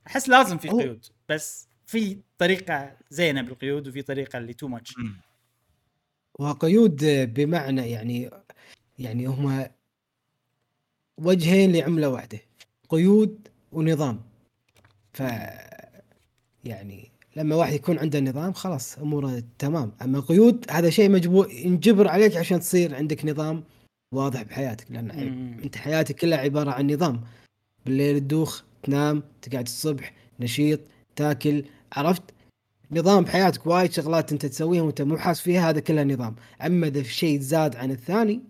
أحس 0.08 0.30
لازم 0.30 0.58
في 0.58 0.70
قيود 0.70 1.06
بس 1.30 1.68
في 1.86 2.18
طريقة 2.38 2.98
زينة 3.10 3.42
بالقيود 3.42 3.88
وفي 3.88 4.02
طريقة 4.02 4.38
اللي 4.38 4.54
تو 4.54 4.68
ماتش. 4.68 4.94
وقيود 6.40 7.06
بمعنى 7.34 7.92
يعني 7.92 8.30
يعني 9.00 9.26
هما 9.26 9.72
وجهين 11.18 11.72
لعملة 11.72 12.10
واحدة 12.10 12.40
قيود 12.90 13.48
ونظام 13.72 14.22
ف 15.14 15.20
يعني 16.64 17.11
لما 17.36 17.56
واحد 17.56 17.74
يكون 17.74 18.00
عنده 18.00 18.20
نظام 18.20 18.54
خلاص 18.54 18.98
أموره 18.98 19.44
تمام. 19.60 19.92
أما 20.02 20.20
قيود 20.20 20.66
هذا 20.72 20.90
شيء 20.90 21.10
مجبور 21.10 21.52
ينجبر 21.52 22.08
عليك 22.08 22.38
عشان 22.38 22.60
تصير 22.60 22.96
عندك 22.96 23.26
نظام 23.26 23.64
واضح 24.14 24.42
بحياتك. 24.42 24.92
لأن 24.92 25.06
مم. 25.06 25.64
أنت 25.64 25.76
حياتك 25.76 26.16
كلها 26.16 26.38
عبارة 26.38 26.72
عن 26.72 26.92
نظام. 26.92 27.22
بالليل 27.86 28.20
تدوخ 28.20 28.64
تنام 28.84 29.24
تقعد 29.42 29.66
الصبح 29.66 30.14
نشيط 30.40 30.80
تاكل. 31.16 31.64
عرفت؟ 31.94 32.24
نظام 32.92 33.24
بحياتك 33.24 33.68
وايد 33.68 33.92
شغلات 33.92 34.32
أنت 34.32 34.46
تسويها 34.46 34.82
وأنت 34.82 35.02
مو 35.02 35.18
حاس 35.18 35.42
فيها 35.42 35.70
هذا 35.70 35.80
كله 35.80 36.04
نظام. 36.04 36.36
أما 36.66 36.88
إذا 36.88 37.04
في 37.04 37.14
شيء 37.14 37.40
زاد 37.40 37.76
عن 37.76 37.92
الثاني 37.92 38.42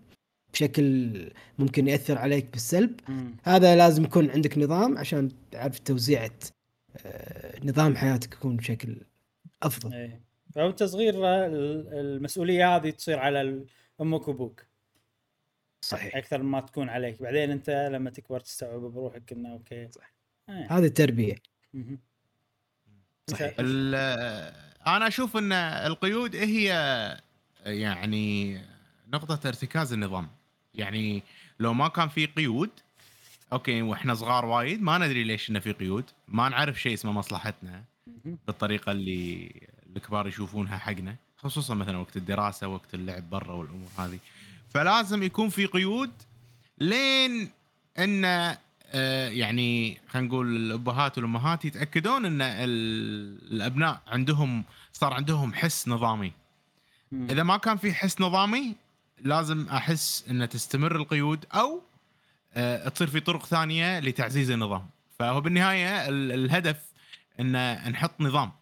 بشكل 0.52 1.12
ممكن 1.58 1.88
يأثر 1.88 2.18
عليك 2.18 2.46
بالسلب 2.52 3.00
مم. 3.08 3.34
هذا 3.42 3.76
لازم 3.76 4.04
يكون 4.04 4.30
عندك 4.30 4.58
نظام 4.58 4.98
عشان 4.98 5.28
تعرف 5.50 5.78
توزيعة 5.78 6.24
آه، 6.24 6.61
نظام 7.64 7.96
حياتك 7.96 8.34
يكون 8.34 8.56
بشكل 8.56 9.00
أفضل. 9.62 9.94
إيه. 9.94 10.20
فانت 10.54 10.82
صغير 10.82 11.14
ال- 11.14 11.88
المسؤولية 11.94 12.76
هذه 12.76 12.90
تصير 12.90 13.18
على 13.18 13.64
أمك 14.00 14.28
وأبوك. 14.28 14.66
صحيح. 15.80 16.16
أكثر 16.16 16.42
ما 16.42 16.60
تكون 16.60 16.88
عليك. 16.88 17.22
بعدين 17.22 17.50
أنت 17.50 17.88
لما 17.92 18.10
تكبر 18.10 18.40
تستوعب 18.40 18.80
بروحك 18.80 19.32
إنه 19.32 19.52
أوكي. 19.52 19.88
صح 19.90 20.12
هذه 20.48 20.84
التربية. 20.84 21.34
صحيح. 23.30 23.54
أنا 24.86 25.06
أشوف 25.06 25.36
إن 25.36 25.52
القيود 25.52 26.36
هي 26.36 26.66
يعني 27.66 28.60
نقطة 29.08 29.48
ارتكاز 29.48 29.92
النظام. 29.92 30.28
يعني 30.74 31.22
لو 31.60 31.74
ما 31.74 31.88
كان 31.88 32.08
في 32.08 32.26
قيود 32.26 32.70
أوكي 33.52 33.82
وإحنا 33.82 34.14
صغار 34.14 34.44
وايد 34.44 34.82
ما 34.82 34.98
ندري 34.98 35.24
ليش 35.24 35.50
إنه 35.50 35.58
في 35.60 35.72
قيود 35.72 36.04
ما 36.28 36.48
نعرف 36.48 36.80
شيء 36.82 36.94
اسمه 36.94 37.12
مصلحتنا. 37.12 37.84
بالطريقة 38.46 38.92
اللي 38.92 39.52
الكبار 39.96 40.28
يشوفونها 40.28 40.78
حقنا 40.78 41.16
خصوصا 41.38 41.74
مثلا 41.74 41.98
وقت 41.98 42.16
الدراسة 42.16 42.68
وقت 42.68 42.94
اللعب 42.94 43.30
برا 43.30 43.52
والأمور 43.52 43.88
هذه 43.98 44.18
فلازم 44.70 45.22
يكون 45.22 45.48
في 45.48 45.66
قيود 45.66 46.10
لين 46.78 47.50
إن 47.98 48.24
آه، 48.94 49.28
يعني 49.28 50.00
خلينا 50.08 50.28
نقول 50.28 50.56
الأبهات 50.56 51.18
والأمهات 51.18 51.64
يتأكدون 51.64 52.24
إن 52.26 52.42
ال- 52.42 53.52
الأبناء 53.52 54.00
عندهم 54.06 54.64
صار 54.92 55.12
عندهم 55.14 55.54
حس 55.54 55.88
نظامي. 55.88 56.32
إذا 57.12 57.42
ما 57.42 57.56
كان 57.56 57.76
في 57.76 57.92
حس 57.94 58.20
نظامي 58.20 58.74
لازم 59.20 59.68
أحس 59.68 60.24
ان 60.30 60.48
تستمر 60.48 60.96
القيود 60.96 61.44
أو 61.54 61.82
تصير 62.94 63.06
في 63.06 63.20
طرق 63.20 63.46
ثانية 63.46 63.98
لتعزيز 64.00 64.50
النظام. 64.50 64.88
فهو 65.18 65.40
بالنهاية 65.40 66.08
ال- 66.08 66.32
الهدف 66.32 66.92
إن 67.40 67.52
نحط 67.92 68.20
نظام. 68.20 68.52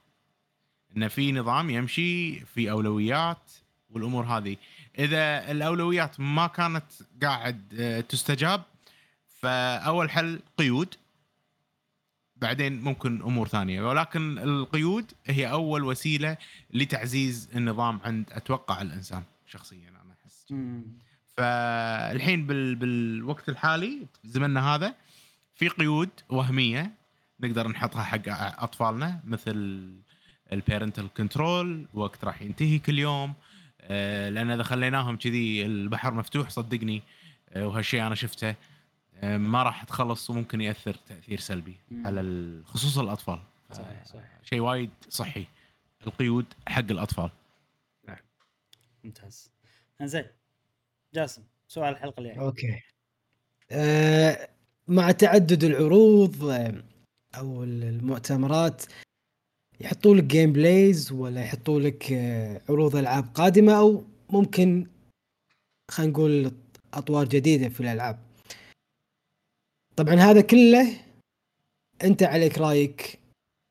إن 0.97 1.09
في 1.09 1.33
نظام 1.33 1.70
يمشي 1.70 2.41
في 2.41 2.70
أولويات 2.70 3.52
والأمور 3.91 4.25
هذه. 4.25 4.57
إذا 4.99 5.51
الأولويات 5.51 6.20
ما 6.20 6.47
كانت 6.47 6.85
قاعد 7.23 7.75
آه، 7.81 8.01
تستجاب 8.01 8.62
فأول 9.41 10.10
حل 10.10 10.41
قيود. 10.59 10.94
بعدين 12.36 12.81
ممكن 12.81 13.23
أمور 13.23 13.49
ثانية. 13.49 13.83
ولكن 13.89 14.39
القيود 14.39 15.12
هي 15.27 15.51
أول 15.51 15.85
وسيلة 15.85 16.36
لتعزيز 16.70 17.49
النظام 17.57 18.01
عند 18.05 18.33
أتوقع 18.33 18.83
الإنسان 18.83 19.23
شخصيا 19.47 19.89
أنا 19.89 20.15
أحس. 20.25 20.47
فالحين 21.36 22.47
بال... 22.47 22.75
بالوقت 22.75 23.49
الحالي 23.49 24.07
زمننا 24.25 24.75
هذا 24.75 24.94
في 25.55 25.68
قيود 25.68 26.10
وهمية 26.28 26.92
نقدر 27.41 27.68
نحطها 27.68 28.02
حق 28.02 28.28
أطفالنا 28.62 29.20
مثل 29.25 29.55
ال 30.52 30.59
parental 30.59 31.09
control 31.15 31.86
وقت 31.94 32.25
راح 32.25 32.42
ينتهي 32.42 32.78
كل 32.78 32.99
يوم. 32.99 33.34
آه، 33.81 34.28
لأن 34.28 34.50
إذا 34.50 34.62
خليناهم 34.62 35.17
كذي 35.17 35.67
البحر 35.67 36.15
مفتوح 36.15 36.50
صدقني 36.50 37.02
آه، 37.49 37.67
وهالشيء 37.67 38.07
أنا 38.07 38.15
شفته 38.15 38.55
آه، 39.15 39.36
ما 39.36 39.62
راح 39.62 39.84
تخلص 39.84 40.31
وممكن 40.31 40.60
يأثر 40.60 40.94
تأثير 40.94 41.41
سلبي 41.41 41.76
مم. 41.91 42.07
على 42.07 42.62
خصوصا 42.65 43.02
الأطفال. 43.02 43.41
صحيح 43.73 44.05
صحيح. 44.05 44.39
شيء 44.42 44.60
وايد 44.60 44.91
صحي 45.09 45.47
القيود 46.07 46.47
حق 46.68 46.91
الأطفال. 46.91 47.31
ممتاز. 49.05 49.50
إنزين. 50.00 50.25
جاسم 51.15 51.43
سؤال 51.69 51.89
الحلقة 51.93 52.21
الجاية. 52.21 52.41
أوكي. 52.41 52.81
آه 53.71 54.49
مع 54.89 55.11
تعدد 55.11 55.65
العروض 55.65 56.45
أو 57.37 57.65
المؤتمرات 57.65 58.83
يحطوا 59.81 60.15
لك 60.15 60.25
gameplays 60.25 61.12
ولا 61.13 61.41
يحطوا 61.45 61.81
لك 61.81 62.13
آه، 62.13 62.61
عروض 62.69 62.97
ألعاب 62.97 63.25
قادمة 63.35 63.79
أو 63.79 64.05
ممكن 64.31 64.87
خلينا 65.91 66.13
نقول 66.13 66.53
أطوار 66.95 67.29
جديدة 67.29 67.69
في 67.69 67.81
الألعاب. 67.81 68.19
طبعا 69.97 70.15
هذا 70.15 70.41
كله 70.41 71.01
أنت 72.05 72.23
عليك 72.23 72.59
رأيك 72.59 73.19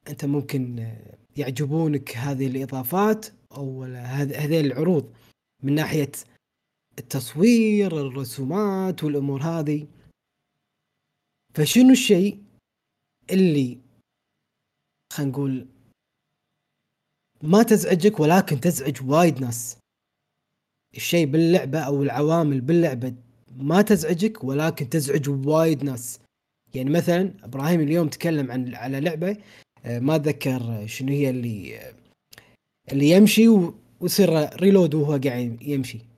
أنت 0.08 0.26
ممكن 0.26 0.80
آه، 0.80 1.16
يعجبونك 1.38 2.18
هذه 2.18 2.48
الإضافات 2.48 3.26
أو 3.52 3.84
هذ- 3.84 4.34
هذه 4.36 4.60
العروض 4.60 5.14
من 5.64 5.76
ناحية 5.76 6.12
التصوير 7.00 8.08
الرسومات 8.08 9.04
والأمور 9.04 9.42
هذه. 9.42 9.88
فشنو 11.54 11.90
الشيء 11.90 12.44
اللي 13.32 13.78
خلينا 15.14 15.32
نقول 15.32 15.68
ما 17.44 17.64
تزعجك 17.64 18.20
ولكن 18.20 18.60
تزعج 18.60 18.98
وايد 19.04 19.42
ناس؟ 19.42 19.78
الشيء 20.96 21.26
باللعبة 21.26 21.80
أو 21.80 22.04
العوامل 22.04 22.62
باللعبة 22.62 23.16
ما 23.58 23.82
تزعجك 23.82 24.44
ولكن 24.44 24.90
تزعج 24.90 25.30
وايد 25.30 25.84
ناس. 25.84 26.20
يعني 26.74 26.90
مثلا 26.90 27.34
إبراهيم 27.44 27.82
اليوم 27.82 28.08
تكلم 28.08 28.52
عن 28.52 28.76
على 28.76 29.00
لعبة 29.00 29.38
آه، 29.86 30.00
ما 30.00 30.16
أتذكر 30.16 30.88
شنو 30.88 31.12
هي 31.12 31.30
اللي 31.30 31.80
آه، 31.80 31.94
اللي 32.92 33.10
يمشي 33.10 33.48
ويصير 34.00 34.56
ريلود 34.62 34.94
وهو 34.94 35.20
قاعد 35.24 35.58
يمشي. 35.62 36.09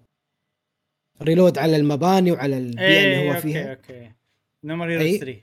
reload 1.22 1.58
على 1.58 1.76
المباني 1.78 2.32
وعلى 2.32 2.58
البيئة 2.58 3.04
اللي 3.04 3.28
هو 3.28 3.32
أوكي 3.32 3.42
فيها. 3.42 3.70
أوكي. 3.70 4.12
No 4.64 4.72
More 4.72 4.90
Heroes 4.90 5.02
أي. 5.02 5.18
3 5.18 5.36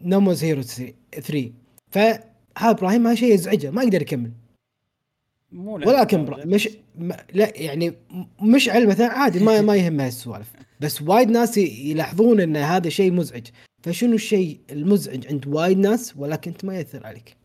No 0.00 0.15
More 0.15 0.44
Heroes 0.44 0.62
3 0.62 1.52
فهذا 1.90 2.24
إبراهيم 2.56 3.06
هذا 3.06 3.14
شيء 3.16 3.34
يزعجه. 3.34 3.70
ما 3.70 3.82
يقدر 3.82 4.02
يكمل. 4.02 4.32
مو 5.52 5.74
ولكن 5.74 6.24
برا- 6.24 6.44
مش 6.44 6.68
ما 6.98 7.24
لا 7.32 7.52
يعني 7.56 7.92
مشعل 8.42 8.88
مثلا 8.88 9.06
عادي 9.06 9.38
ما 9.40 9.60
ما 9.60 9.76
يهمه 9.76 10.06
هالسوالف. 10.06 10.52
بس 10.80 11.02
وايد 11.02 11.28
ناس 11.30 11.58
يلاحظون 11.58 12.40
إن 12.40 12.56
هذا 12.56 12.88
شيء 12.88 13.12
مزعج. 13.12 13.46
فشنو 13.82 14.14
الشيء 14.14 14.60
المزعج 14.70 15.26
عند 15.26 15.46
وايد 15.46 15.78
ناس 15.78 16.16
ولكن 16.16 16.50
أنت 16.50 16.64
ما 16.64 16.76
يأثر 16.76 17.06
عليك؟ 17.06 17.36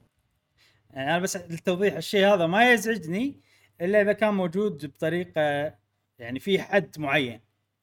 يعني 0.93 1.09
أنا 1.09 1.19
بس 1.19 1.37
للتوضيح 1.37 1.95
الشيء 1.95 2.25
هذا 2.25 2.47
ما 2.47 2.73
يزعجني 2.73 3.35
إلا 3.81 4.01
إذا 4.01 4.13
كان 4.13 4.33
موجود 4.33 4.85
بطريقة 4.85 5.73
يعني 6.19 6.39
في 6.39 6.59
حد 6.59 6.99
معين. 6.99 7.39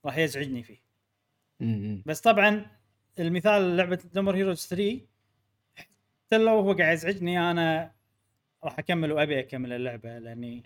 راح 0.06 0.18
يزعجني 0.18 0.62
فيه. 0.62 0.78
بس 2.06 2.20
طبعا 2.20 2.66
المثال 3.18 3.76
لعبة 3.76 3.98
نمر 4.16 4.36
هيروز 4.36 4.66
3 4.66 5.00
حتى 5.74 6.38
لو 6.38 6.58
هو 6.58 6.72
قاعد 6.72 6.94
يزعجني 6.94 7.50
أنا 7.50 7.92
راح 8.64 8.78
أكمل 8.78 9.12
وأبي 9.12 9.40
أكمل 9.40 9.72
اللعبة 9.72 10.18
لأني. 10.18 10.62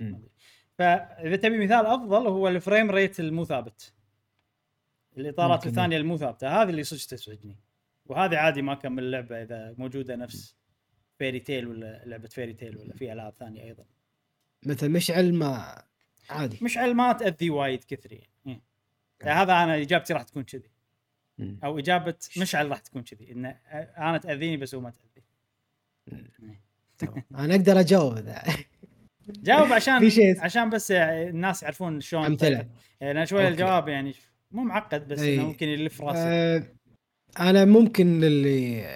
فإذا 0.78 1.36
تبي 1.36 1.64
مثال 1.64 1.86
أفضل 1.86 2.26
هو 2.26 2.48
الفريم 2.48 2.90
ريت 2.90 3.20
المو 3.20 3.44
ثابت. 3.44 3.92
الإطارات. 5.16 5.66
الثانية 5.66 5.96
المو 5.96 6.16
ثابتة. 6.16 6.62
هذه 6.62 6.70
اللي 6.70 6.84
صدق 6.84 7.16
تزعجني. 7.16 7.56
وهذه 8.06 8.36
عادي 8.36 8.62
ما 8.62 8.72
أكمل 8.72 9.04
اللعبة 9.04 9.42
إذا 9.42 9.74
موجودة 9.78 10.16
نفس 10.16 10.56
Fairy 11.18 11.40
Tail 11.40 11.66
ولا 11.66 12.02
لعبة 12.06 12.28
Fairy 12.28 12.52
Tail 12.52 12.78
ولا 12.78 12.94
في 12.94 13.12
ألعاب 13.12 13.34
ثانية 13.34 13.64
أيضا. 13.64 13.84
مثلا 14.66 14.88
مشعل 14.88 15.34
ما 15.34 15.82
عادي. 16.30 16.58
مشعل 16.62 16.94
ما 16.94 17.12
تأذي 17.12 17.50
وايد 17.50 17.84
كثري 17.84 18.28
إيه. 18.46 18.60
هذا 19.22 19.52
أنا 19.52 19.76
إجابتي 19.82 20.12
راح 20.12 20.22
تكون 20.22 20.42
كذي. 20.42 20.70
أو 21.64 21.78
إجابة 21.78 22.14
مشعل 22.40 22.70
راح 22.70 22.78
تكون 22.78 23.02
كذي 23.02 23.32
إن 23.32 23.54
أنا 23.98 24.18
تأذيني 24.18 24.56
بس 24.56 24.74
هو 24.74 24.80
ما 24.80 24.90
تاذي 24.90 25.24
تمام. 26.98 27.24
أنا 27.34 27.54
أقدر 27.54 27.80
أجاوب 27.80 28.18
ذا 28.18 28.42
جاوب 29.28 29.72
عشان 29.72 30.10
عشان 30.44 30.70
بس 30.70 30.90
الناس 30.90 31.62
يعرفون 31.62 32.00
شلون 32.00 32.24
أمثلة. 32.24 32.66
يعني 33.00 33.10
أنا 33.18 33.24
شوي. 33.24 33.48
الجواب 33.48 33.88
يعني 33.88 34.14
مو 34.50 34.62
معقد 34.62 35.08
بس 35.08 35.18
أي. 35.20 35.34
انه 35.34 35.44
ممكن 35.46 35.68
يلف 35.68 36.02
راسي 36.02 36.18
آه، 36.20 36.62
أنا 37.40 37.64
ممكن 37.64 38.24
اللي 38.24 38.86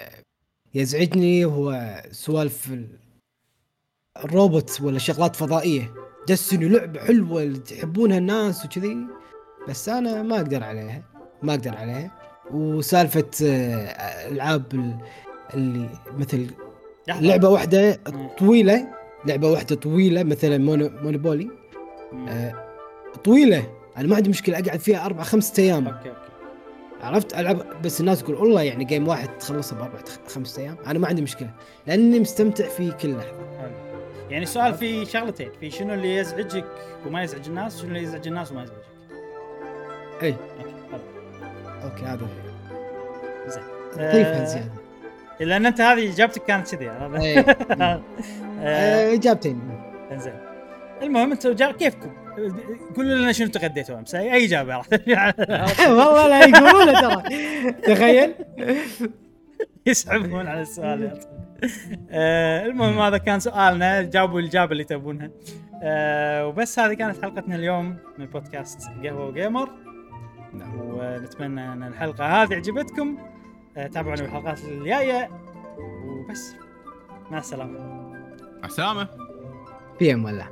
يزعجني 0.73 1.45
هو 1.45 2.01
سوالف 2.11 2.67
ال- 2.73 2.99
الروبوت 4.17 4.81
ولا 4.81 4.99
شغلات 4.99 5.35
فضائية 5.35 5.93
دستني 6.29 6.69
لعبه 6.69 7.05
حلوة 7.05 7.57
تحبونها 7.57 8.17
الناس 8.17 8.65
وكذي 8.65 8.97
بس 9.69 9.89
أنا 9.89 10.23
ما 10.23 10.35
أقدر 10.35 10.63
عليها 10.63 11.01
ما 11.43 11.53
أقدر 11.53 11.75
عليها. 11.77 12.11
وسالفة 12.51 13.29
آه، 13.43 14.27
ألعاب 14.31 14.63
ال- 14.73 14.95
اللي 15.53 15.89
مثل. 16.17 16.47
لعبة 17.07 17.49
واحدة. 17.49 17.99
طويلة 18.39 18.87
لعبة 19.25 19.51
واحدة 19.51 19.75
طويلة 19.75 20.23
مثلا 20.23 20.57
مونو 20.57 20.89
مونوبولي. 21.01 21.49
آه، 22.27 22.53
طويلة. 23.23 23.63
أنا 23.97 24.07
ما 24.07 24.15
عندي 24.15 24.29
مشكلة 24.29 24.59
أقعد 24.59 24.79
فيها 24.79 25.05
أربع 25.05 25.23
خمسة 25.23 25.63
أيام. 25.63 25.87
أوكي 25.87 26.09
أوكي. 26.09 26.19
عرفت؟ 27.01 27.33
ألعب 27.39 27.81
بس 27.81 27.99
الناس 28.01 28.19
تقول 28.23 28.35
والله 28.35 28.61
يعني 28.61 28.83
game 28.85 29.07
واحد 29.07 29.37
تخلصه 29.37 29.75
بأربع 29.75 29.97
خ- 29.99 30.31
خمسة 30.33 30.61
أيام. 30.61 30.77
أنا 30.87 30.99
ما 30.99 31.07
عندي 31.07 31.21
مشكلة 31.21 31.49
لأني 31.87 32.19
مستمتع 32.19 32.67
في 32.67 32.91
كل 32.91 33.13
لحظة. 33.17 33.45
يعني 34.29 34.43
السؤال 34.43 34.73
في 34.73 35.05
شغلتين 35.05 35.49
في 35.59 35.71
شنو 35.71 35.93
اللي 35.93 36.15
يزعجك 36.15 36.65
وما 37.07 37.23
يزعج 37.23 37.47
الناس 37.47 37.79
شنو 37.81 37.87
اللي 37.89 38.03
يزعج 38.03 38.27
الناس 38.27 38.51
وما 38.51 38.63
يزعجك؟ 38.63 38.81
إي. 40.23 40.35
أوكي 41.83 42.05
هذا 42.05 42.27
زين. 43.47 43.63
ضيفها 43.93 44.41
آه، 44.41 44.45
زيادة. 44.45 44.71
لأن 45.39 45.65
أنت 45.65 45.81
هذه 45.81 46.13
إجابتك 46.13 46.43
كانت 46.43 46.75
كذي 46.75 46.89
هذا. 46.89 47.17
آه، 47.81 48.01
آه، 48.59 49.13
إجابتين. 49.13 49.61
زين 50.13 50.33
المهم 51.01 51.31
أنتم 51.31 51.51
جا... 51.51 51.71
كيفكم؟ 51.71 52.11
قولوا 52.95 53.15
لنا 53.15 53.31
شنو 53.31 53.47
تغديتوا 53.47 53.99
أمس؟ 53.99 54.15
اي 54.15 54.33
أي 54.33 54.45
إجابة؟ 54.45 54.77
والله 55.97 56.27
لا 56.27 56.45
يقولون 56.45 56.93
ترى. 56.93 57.23
تخيل. 57.71 58.33
يسحبون 59.85 60.47
على 60.47 60.61
السؤال. 60.61 61.19
المهم 62.11 62.99
هذا 62.99 63.17
كان 63.17 63.39
سؤالنا. 63.39 64.01
جاوبوا 64.01 64.39
الإجابة 64.39 64.71
اللي 64.71 64.83
تبونها. 64.83 65.29
وبس 66.43 66.79
هذه 66.79 66.93
كانت 66.93 67.21
حلقتنا 67.21 67.55
اليوم 67.55 67.97
من 68.17 68.25
بودكاست 68.25 68.81
قهوه 69.03 69.25
وجيمر 69.27 69.69
نعم. 70.57 70.73
ونتمنى 70.75 71.73
أن 71.73 71.83
الحلقة 71.83 72.43
هذه 72.43 72.55
عجبتكم. 72.55 73.17
آه 73.77 73.87
تابعونا 73.87 74.21
بالحلقات 74.21 74.63
الجاية. 74.65 75.29
وبس. 75.79 76.55
مع 77.31 77.37
السلامة. 77.37 77.79
مع 78.59 78.65
السلامة. 78.65 79.07
في 79.99 80.13
ام 80.13 80.25
ولا 80.25 80.45